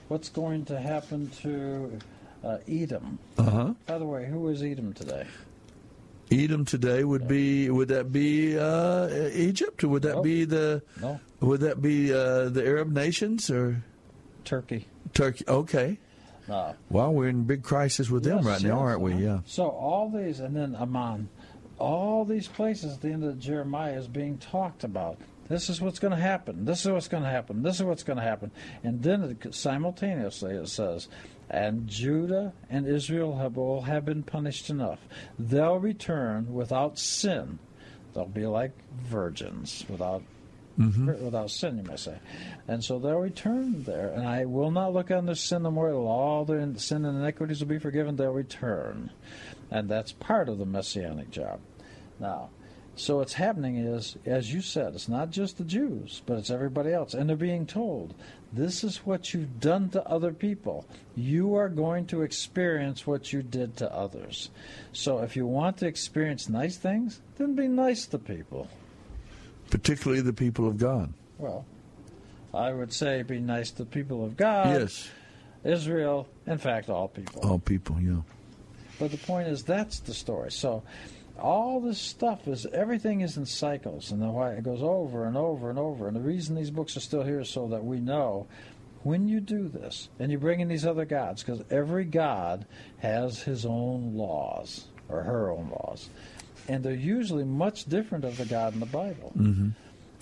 What's 0.07 0.29
going 0.29 0.63
to 0.65 0.79
happen 0.79 1.29
to 1.41 1.99
uh, 2.43 2.57
Edom? 2.67 3.19
Uh-huh. 3.37 3.73
By 3.85 3.97
the 3.97 4.05
way, 4.05 4.25
who 4.25 4.47
is 4.49 4.61
Edom 4.63 4.93
today? 4.93 5.25
Edom 6.31 6.63
today 6.63 7.03
would 7.03 7.27
be 7.27 7.69
would 7.69 7.89
that 7.89 8.11
be 8.11 8.57
uh, 8.57 9.09
Egypt 9.33 9.83
or 9.83 9.89
would 9.89 10.03
that 10.03 10.15
No. 10.15 10.21
be 10.21 10.45
the 10.45 10.81
No. 11.01 11.19
would 11.41 11.59
that 11.61 11.81
be 11.81 12.13
uh, 12.13 12.47
the 12.49 12.65
Arab 12.65 12.89
nations 12.91 13.49
or 13.49 13.83
Turkey? 14.45 14.87
Turkey? 15.13 15.43
Okay. 15.47 15.99
No. 16.47 16.73
Well, 16.89 17.13
we're 17.13 17.27
in 17.27 17.43
big 17.43 17.63
crisis 17.63 18.09
with 18.09 18.23
them 18.23 18.37
Yes, 18.37 18.45
right 18.45 18.63
now, 18.63 18.79
aren't 18.79 19.01
we? 19.01 19.13
Yeah. 19.15 19.39
So 19.45 19.67
all 19.67 20.09
these, 20.09 20.39
and 20.39 20.55
then 20.55 20.75
Amman, 20.75 21.27
all 21.77 22.23
these 22.25 22.47
places 22.47 22.95
at 22.95 23.01
the 23.01 23.09
end 23.09 23.23
of 23.23 23.37
Jeremiah 23.39 23.93
is 23.97 24.07
being 24.07 24.37
talked 24.37 24.83
about. 24.83 25.17
This 25.49 25.69
is 25.69 25.81
what's 25.81 25.99
going 25.99 26.11
to 26.15 26.19
happen. 26.21 26.63
This 26.65 26.85
is 26.85 26.91
what's 26.91 27.09
going 27.09 27.23
to 27.23 27.29
happen. 27.29 27.61
This 27.61 27.75
is 27.75 27.83
what's 27.83 28.03
going 28.03 28.17
to 28.17 28.23
happen. 28.23 28.51
And 28.83 29.03
then 29.03 29.37
it, 29.43 29.53
simultaneously 29.53 30.55
it 30.55 30.69
says, 30.69 31.09
and 31.51 31.85
Judah 31.87 32.53
and 32.69 32.87
Israel 32.87 33.37
have 33.37 33.57
all 33.57 33.81
have 33.81 34.05
been 34.05 34.23
punished 34.23 34.69
enough. 34.69 34.99
They'll 35.37 35.77
return 35.77 36.53
without 36.53 36.97
sin. 36.97 37.59
They'll 38.13 38.25
be 38.25 38.45
like 38.47 38.71
virgins 39.03 39.85
without 39.89 40.23
Mhm. 40.79 41.21
without 41.21 41.51
sin, 41.51 41.77
you 41.77 41.83
may 41.83 41.97
say. 41.97 42.17
And 42.67 42.81
so 42.81 42.97
they'll 42.97 43.19
return 43.19 43.83
there, 43.83 44.07
and 44.07 44.25
I 44.25 44.45
will 44.45 44.71
not 44.71 44.93
look 44.93 45.11
on 45.11 45.25
their 45.25 45.35
sin 45.35 45.63
no 45.63 45.71
more. 45.71 45.91
All 45.91 46.45
their 46.45 46.75
sin 46.77 47.03
and 47.03 47.17
iniquities 47.19 47.59
will 47.59 47.67
be 47.67 47.77
forgiven. 47.77 48.15
They'll 48.15 48.31
return. 48.31 49.11
And 49.69 49.89
that's 49.89 50.13
part 50.13 50.47
of 50.47 50.57
the 50.57 50.65
messianic 50.65 51.29
job. 51.29 51.59
Now, 52.19 52.49
so 52.95 53.17
what's 53.17 53.33
happening 53.33 53.77
is, 53.77 54.17
as 54.25 54.53
you 54.53 54.61
said, 54.61 54.93
it's 54.93 55.07
not 55.07 55.31
just 55.31 55.57
the 55.57 55.63
Jews, 55.63 56.21
but 56.25 56.37
it's 56.37 56.49
everybody 56.49 56.93
else. 56.93 57.13
And 57.13 57.29
they're 57.29 57.37
being 57.37 57.65
told, 57.65 58.13
this 58.53 58.83
is 58.83 58.97
what 58.97 59.33
you've 59.33 59.59
done 59.59 59.89
to 59.89 60.05
other 60.07 60.33
people. 60.33 60.85
You 61.15 61.55
are 61.55 61.69
going 61.69 62.05
to 62.07 62.21
experience 62.21 63.07
what 63.07 63.31
you 63.31 63.43
did 63.43 63.77
to 63.77 63.93
others. 63.93 64.49
So 64.91 65.19
if 65.19 65.35
you 65.35 65.47
want 65.47 65.77
to 65.77 65.87
experience 65.87 66.49
nice 66.49 66.77
things, 66.77 67.21
then 67.37 67.55
be 67.55 67.67
nice 67.67 68.05
to 68.07 68.19
people. 68.19 68.67
Particularly 69.69 70.21
the 70.21 70.33
people 70.33 70.67
of 70.67 70.77
God. 70.77 71.13
Well, 71.37 71.65
I 72.53 72.73
would 72.73 72.91
say 72.91 73.23
be 73.23 73.39
nice 73.39 73.71
to 73.71 73.77
the 73.79 73.89
people 73.89 74.25
of 74.25 74.35
God. 74.35 74.67
Yes. 74.67 75.09
Israel, 75.63 76.27
in 76.45 76.57
fact, 76.57 76.89
all 76.89 77.07
people. 77.07 77.41
All 77.49 77.59
people. 77.59 77.99
Yeah. 78.01 78.21
But 78.99 79.11
the 79.11 79.17
point 79.17 79.47
is, 79.47 79.63
that's 79.63 79.99
the 80.01 80.13
story. 80.13 80.51
So, 80.51 80.83
all 81.41 81.79
this 81.81 81.97
stuff 81.99 82.47
is 82.47 82.65
everything 82.67 83.21
is 83.21 83.35
in 83.37 83.45
cycles, 83.45 84.11
and 84.11 84.21
the 84.21 84.27
why 84.27 84.51
it 84.53 84.63
goes 84.63 84.81
over 84.81 85.25
and 85.25 85.35
over 85.35 85.69
and 85.69 85.79
over. 85.79 86.07
And 86.07 86.15
the 86.15 86.21
reason 86.21 86.55
these 86.55 86.71
books 86.71 86.95
are 86.95 87.01
still 87.01 87.23
here 87.23 87.39
is 87.41 87.49
so 87.49 87.67
that 87.69 87.83
we 87.83 87.99
know 87.99 88.47
when 89.03 89.27
you 89.27 89.39
do 89.39 89.67
this 89.67 90.09
and 90.19 90.31
you 90.31 90.37
bring 90.37 90.59
in 90.59 90.67
these 90.67 90.85
other 90.85 91.05
gods, 91.05 91.43
because 91.43 91.63
every 91.71 92.05
god 92.05 92.65
has 92.99 93.41
his 93.41 93.65
own 93.65 94.15
laws 94.15 94.85
or 95.09 95.23
her 95.23 95.49
own 95.51 95.69
laws, 95.71 96.09
and 96.67 96.83
they're 96.83 96.93
usually 96.93 97.43
much 97.43 97.85
different 97.85 98.23
of 98.23 98.37
the 98.37 98.45
God 98.45 98.73
in 98.73 98.79
the 98.79 98.85
Bible 98.85 99.33
Mm-hmm. 99.37 99.69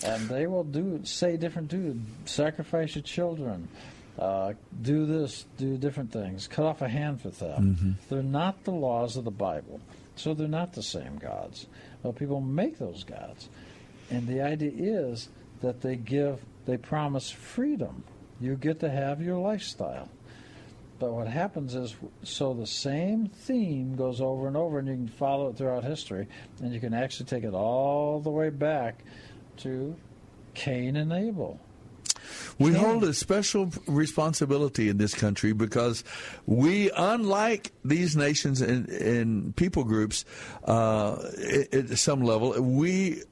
and 0.06 0.28
they 0.30 0.46
will 0.46 0.64
do 0.64 1.00
say 1.04 1.36
different 1.36 1.68
do 1.68 2.00
sacrifice 2.24 2.94
your 2.94 3.02
children 3.02 3.68
uh, 4.18 4.54
do 4.82 5.04
this 5.06 5.44
do 5.58 5.76
different 5.76 6.10
things 6.12 6.48
cut 6.48 6.64
off 6.64 6.80
a 6.80 6.88
hand 6.88 7.20
for 7.20 7.28
theft 7.30 7.60
Mhm. 7.60 7.94
they're 8.08 8.22
not 8.22 8.64
the 8.64 8.70
laws 8.72 9.16
of 9.18 9.24
the 9.24 9.30
bible 9.30 9.78
so 10.20 10.34
they're 10.34 10.48
not 10.48 10.72
the 10.72 10.82
same 10.82 11.16
gods. 11.16 11.66
Well 12.02 12.12
people 12.12 12.40
make 12.40 12.78
those 12.78 13.04
gods. 13.04 13.48
And 14.10 14.26
the 14.26 14.42
idea 14.42 14.72
is 14.74 15.28
that 15.62 15.80
they 15.80 15.96
give 15.96 16.40
they 16.66 16.76
promise 16.76 17.30
freedom. 17.30 18.04
You 18.40 18.56
get 18.56 18.80
to 18.80 18.90
have 18.90 19.22
your 19.22 19.38
lifestyle. 19.38 20.08
But 20.98 21.12
what 21.12 21.28
happens 21.28 21.74
is, 21.74 21.96
so 22.22 22.52
the 22.52 22.66
same 22.66 23.26
theme 23.26 23.96
goes 23.96 24.20
over 24.20 24.46
and 24.46 24.56
over, 24.56 24.78
and 24.78 24.86
you 24.86 24.94
can 24.94 25.08
follow 25.08 25.48
it 25.48 25.56
throughout 25.56 25.82
history, 25.82 26.28
and 26.62 26.74
you 26.74 26.80
can 26.80 26.92
actually 26.92 27.24
take 27.24 27.42
it 27.42 27.54
all 27.54 28.20
the 28.20 28.30
way 28.30 28.50
back 28.50 29.02
to 29.58 29.96
Cain 30.52 30.96
and 30.96 31.10
Abel. 31.10 31.58
We 32.58 32.72
hold 32.72 33.04
a 33.04 33.14
special 33.14 33.72
responsibility 33.86 34.88
in 34.88 34.98
this 34.98 35.14
country 35.14 35.52
because 35.52 36.04
we, 36.46 36.90
unlike 36.96 37.72
these 37.84 38.16
nations 38.16 38.60
and, 38.60 38.88
and 38.88 39.56
people 39.56 39.84
groups, 39.84 40.24
uh, 40.64 41.16
at, 41.72 41.74
at 41.90 41.98
some 41.98 42.22
level, 42.22 42.60
we, 42.60 43.22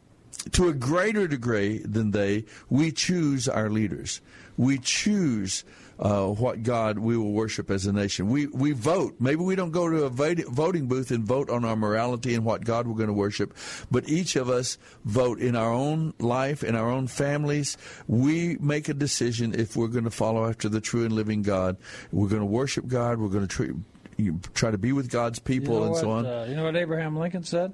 to 0.53 0.69
a 0.69 0.73
greater 0.73 1.27
degree 1.29 1.79
than 1.79 2.12
they, 2.12 2.45
we 2.70 2.93
choose 2.93 3.49
our 3.49 3.70
leaders. 3.70 4.20
We 4.57 4.79
choose 4.79 5.65
uh, 5.99 6.27
what 6.27 6.62
God 6.62 6.99
we 6.99 7.16
will 7.16 7.33
worship 7.33 7.70
as 7.70 7.87
a 7.87 7.93
nation. 7.93 8.29
We 8.29 8.47
we 8.47 8.73
vote. 8.73 9.16
Maybe 9.19 9.43
we 9.43 9.57
don't 9.57 9.73
go 9.73 9.89
to 9.89 10.05
a 10.05 10.09
voting 10.09 10.87
booth 10.87 11.11
and 11.11 11.25
vote 11.25 11.51
on 11.51 11.65
our 11.65 11.77
morality 11.77 12.35
and 12.35 12.45
what 12.45 12.65
God 12.65 12.87
we're 12.87 12.95
going 12.95 13.09
to 13.09 13.12
worship, 13.12 13.55
but 13.91 14.09
each 14.09 14.37
of 14.37 14.49
us 14.49 14.79
vote 15.05 15.39
in 15.41 15.57
our 15.57 15.73
own 15.73 16.15
life, 16.19 16.62
in 16.62 16.75
our 16.75 16.91
own 16.91 17.07
families. 17.07 17.77
We 18.07 18.57
make 18.61 18.89
a 18.89 18.95
decision 18.95 19.59
if 19.59 19.77
we're 19.77 19.89
going 19.89 20.05
to 20.05 20.11
follow 20.11 20.49
after 20.49 20.69
the 20.69 20.81
true 20.81 21.05
and 21.05 21.15
living 21.15 21.43
God. 21.43 21.77
We're 22.12 22.29
going 22.29 22.43
to 22.43 22.47
worship 22.47 22.87
God. 22.87 23.19
We're 23.19 23.29
going 23.29 23.47
to 23.47 23.55
try, 23.55 23.69
you 24.16 24.41
try 24.55 24.70
to 24.70 24.79
be 24.79 24.93
with 24.93 25.11
God's 25.11 25.39
people 25.39 25.75
you 25.75 25.81
know 25.81 25.85
and 25.85 25.93
what, 25.93 26.01
so 26.01 26.11
on. 26.11 26.27
Uh, 26.27 26.47
you 26.49 26.57
know 26.57 26.65
what 26.65 26.77
Abraham 26.77 27.16
Lincoln 27.16 27.45
said? 27.45 27.73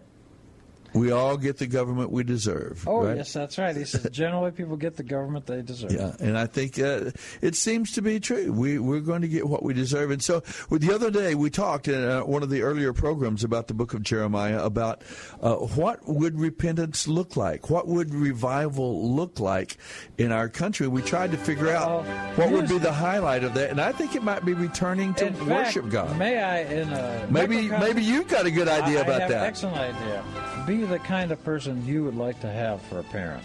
We 0.94 1.10
all 1.10 1.36
get 1.36 1.58
the 1.58 1.66
government 1.66 2.10
we 2.10 2.22
deserve. 2.22 2.84
Oh, 2.86 3.04
right? 3.04 3.16
yes, 3.16 3.32
that's 3.32 3.58
right. 3.58 3.76
He 3.76 3.84
says 3.84 4.08
generally 4.10 4.52
people 4.52 4.76
get 4.76 4.96
the 4.96 5.02
government 5.02 5.46
they 5.46 5.62
deserve. 5.62 5.92
Yeah, 5.92 6.14
and 6.20 6.38
I 6.38 6.46
think 6.46 6.78
uh, 6.78 7.10
it 7.42 7.56
seems 7.56 7.92
to 7.92 8.02
be 8.02 8.20
true. 8.20 8.52
We 8.52 8.78
we're 8.78 9.00
going 9.00 9.22
to 9.22 9.28
get 9.28 9.46
what 9.48 9.62
we 9.62 9.74
deserve. 9.74 10.10
And 10.10 10.22
so, 10.22 10.42
with 10.70 10.82
the 10.82 10.94
other 10.94 11.10
day, 11.10 11.34
we 11.34 11.50
talked 11.50 11.88
in 11.88 12.02
uh, 12.02 12.20
one 12.20 12.42
of 12.42 12.50
the 12.50 12.62
earlier 12.62 12.92
programs 12.92 13.44
about 13.44 13.66
the 13.68 13.74
Book 13.74 13.92
of 13.94 14.02
Jeremiah 14.02 14.62
about 14.64 15.02
uh, 15.42 15.56
what 15.56 16.06
would 16.08 16.38
repentance 16.38 17.08
look 17.08 17.36
like, 17.36 17.70
what 17.70 17.86
would 17.88 18.14
revival 18.14 19.14
look 19.14 19.40
like 19.40 19.76
in 20.18 20.30
our 20.32 20.48
country. 20.48 20.86
We 20.86 21.02
tried 21.02 21.32
to 21.32 21.36
figure 21.36 21.70
out 21.70 22.04
what 22.36 22.50
would 22.50 22.68
be 22.68 22.78
the 22.78 22.92
highlight 22.92 23.42
of 23.44 23.54
that, 23.54 23.70
and 23.70 23.80
I 23.80 23.92
think 23.92 24.14
it 24.14 24.22
might 24.22 24.44
be 24.44 24.54
returning 24.54 25.14
to 25.14 25.32
fact, 25.32 25.44
worship 25.46 25.88
God. 25.90 26.16
May 26.18 26.38
I, 26.38 26.60
in 26.60 26.92
a 26.92 27.26
Maybe 27.30 27.68
maybe 27.68 28.02
you've 28.02 28.28
got 28.28 28.46
a 28.46 28.50
good 28.50 28.68
idea 28.68 29.00
I- 29.00 29.02
about 29.02 29.22
I 29.22 29.28
that. 29.28 29.44
Excellent 29.46 29.76
idea. 29.76 30.22
Be 30.66 30.84
the 30.84 30.98
kind 30.98 31.30
of 31.30 31.42
person 31.44 31.86
you 31.86 32.04
would 32.04 32.16
like 32.16 32.40
to 32.40 32.50
have 32.50 32.80
for 32.82 32.98
a 32.98 33.02
parent. 33.04 33.44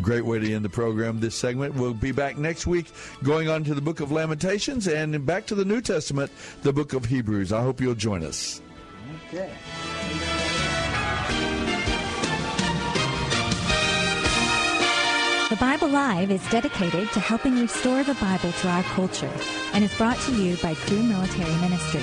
Great 0.00 0.24
way 0.24 0.38
to 0.38 0.54
end 0.54 0.64
the 0.64 0.68
program. 0.68 1.20
This 1.20 1.34
segment. 1.34 1.74
We'll 1.74 1.92
be 1.92 2.12
back 2.12 2.38
next 2.38 2.66
week, 2.66 2.86
going 3.22 3.48
on 3.48 3.64
to 3.64 3.74
the 3.74 3.80
book 3.80 4.00
of 4.00 4.12
Lamentations 4.12 4.86
and 4.86 5.26
back 5.26 5.46
to 5.46 5.54
the 5.54 5.64
New 5.64 5.80
Testament, 5.80 6.30
the 6.62 6.72
book 6.72 6.92
of 6.92 7.04
Hebrews. 7.04 7.52
I 7.52 7.62
hope 7.62 7.80
you'll 7.80 7.94
join 7.94 8.24
us. 8.24 8.62
Okay. 9.28 9.52
The 15.50 15.56
Bible 15.56 15.88
Live 15.88 16.30
is 16.30 16.46
dedicated 16.50 17.10
to 17.12 17.20
helping 17.20 17.58
restore 17.58 18.04
the 18.04 18.14
Bible 18.14 18.52
to 18.52 18.68
our 18.68 18.82
culture 18.82 19.32
and 19.72 19.82
is 19.82 19.94
brought 19.96 20.18
to 20.20 20.32
you 20.32 20.56
by 20.58 20.74
Cru 20.74 21.02
Military 21.02 21.54
Ministry. 21.56 22.02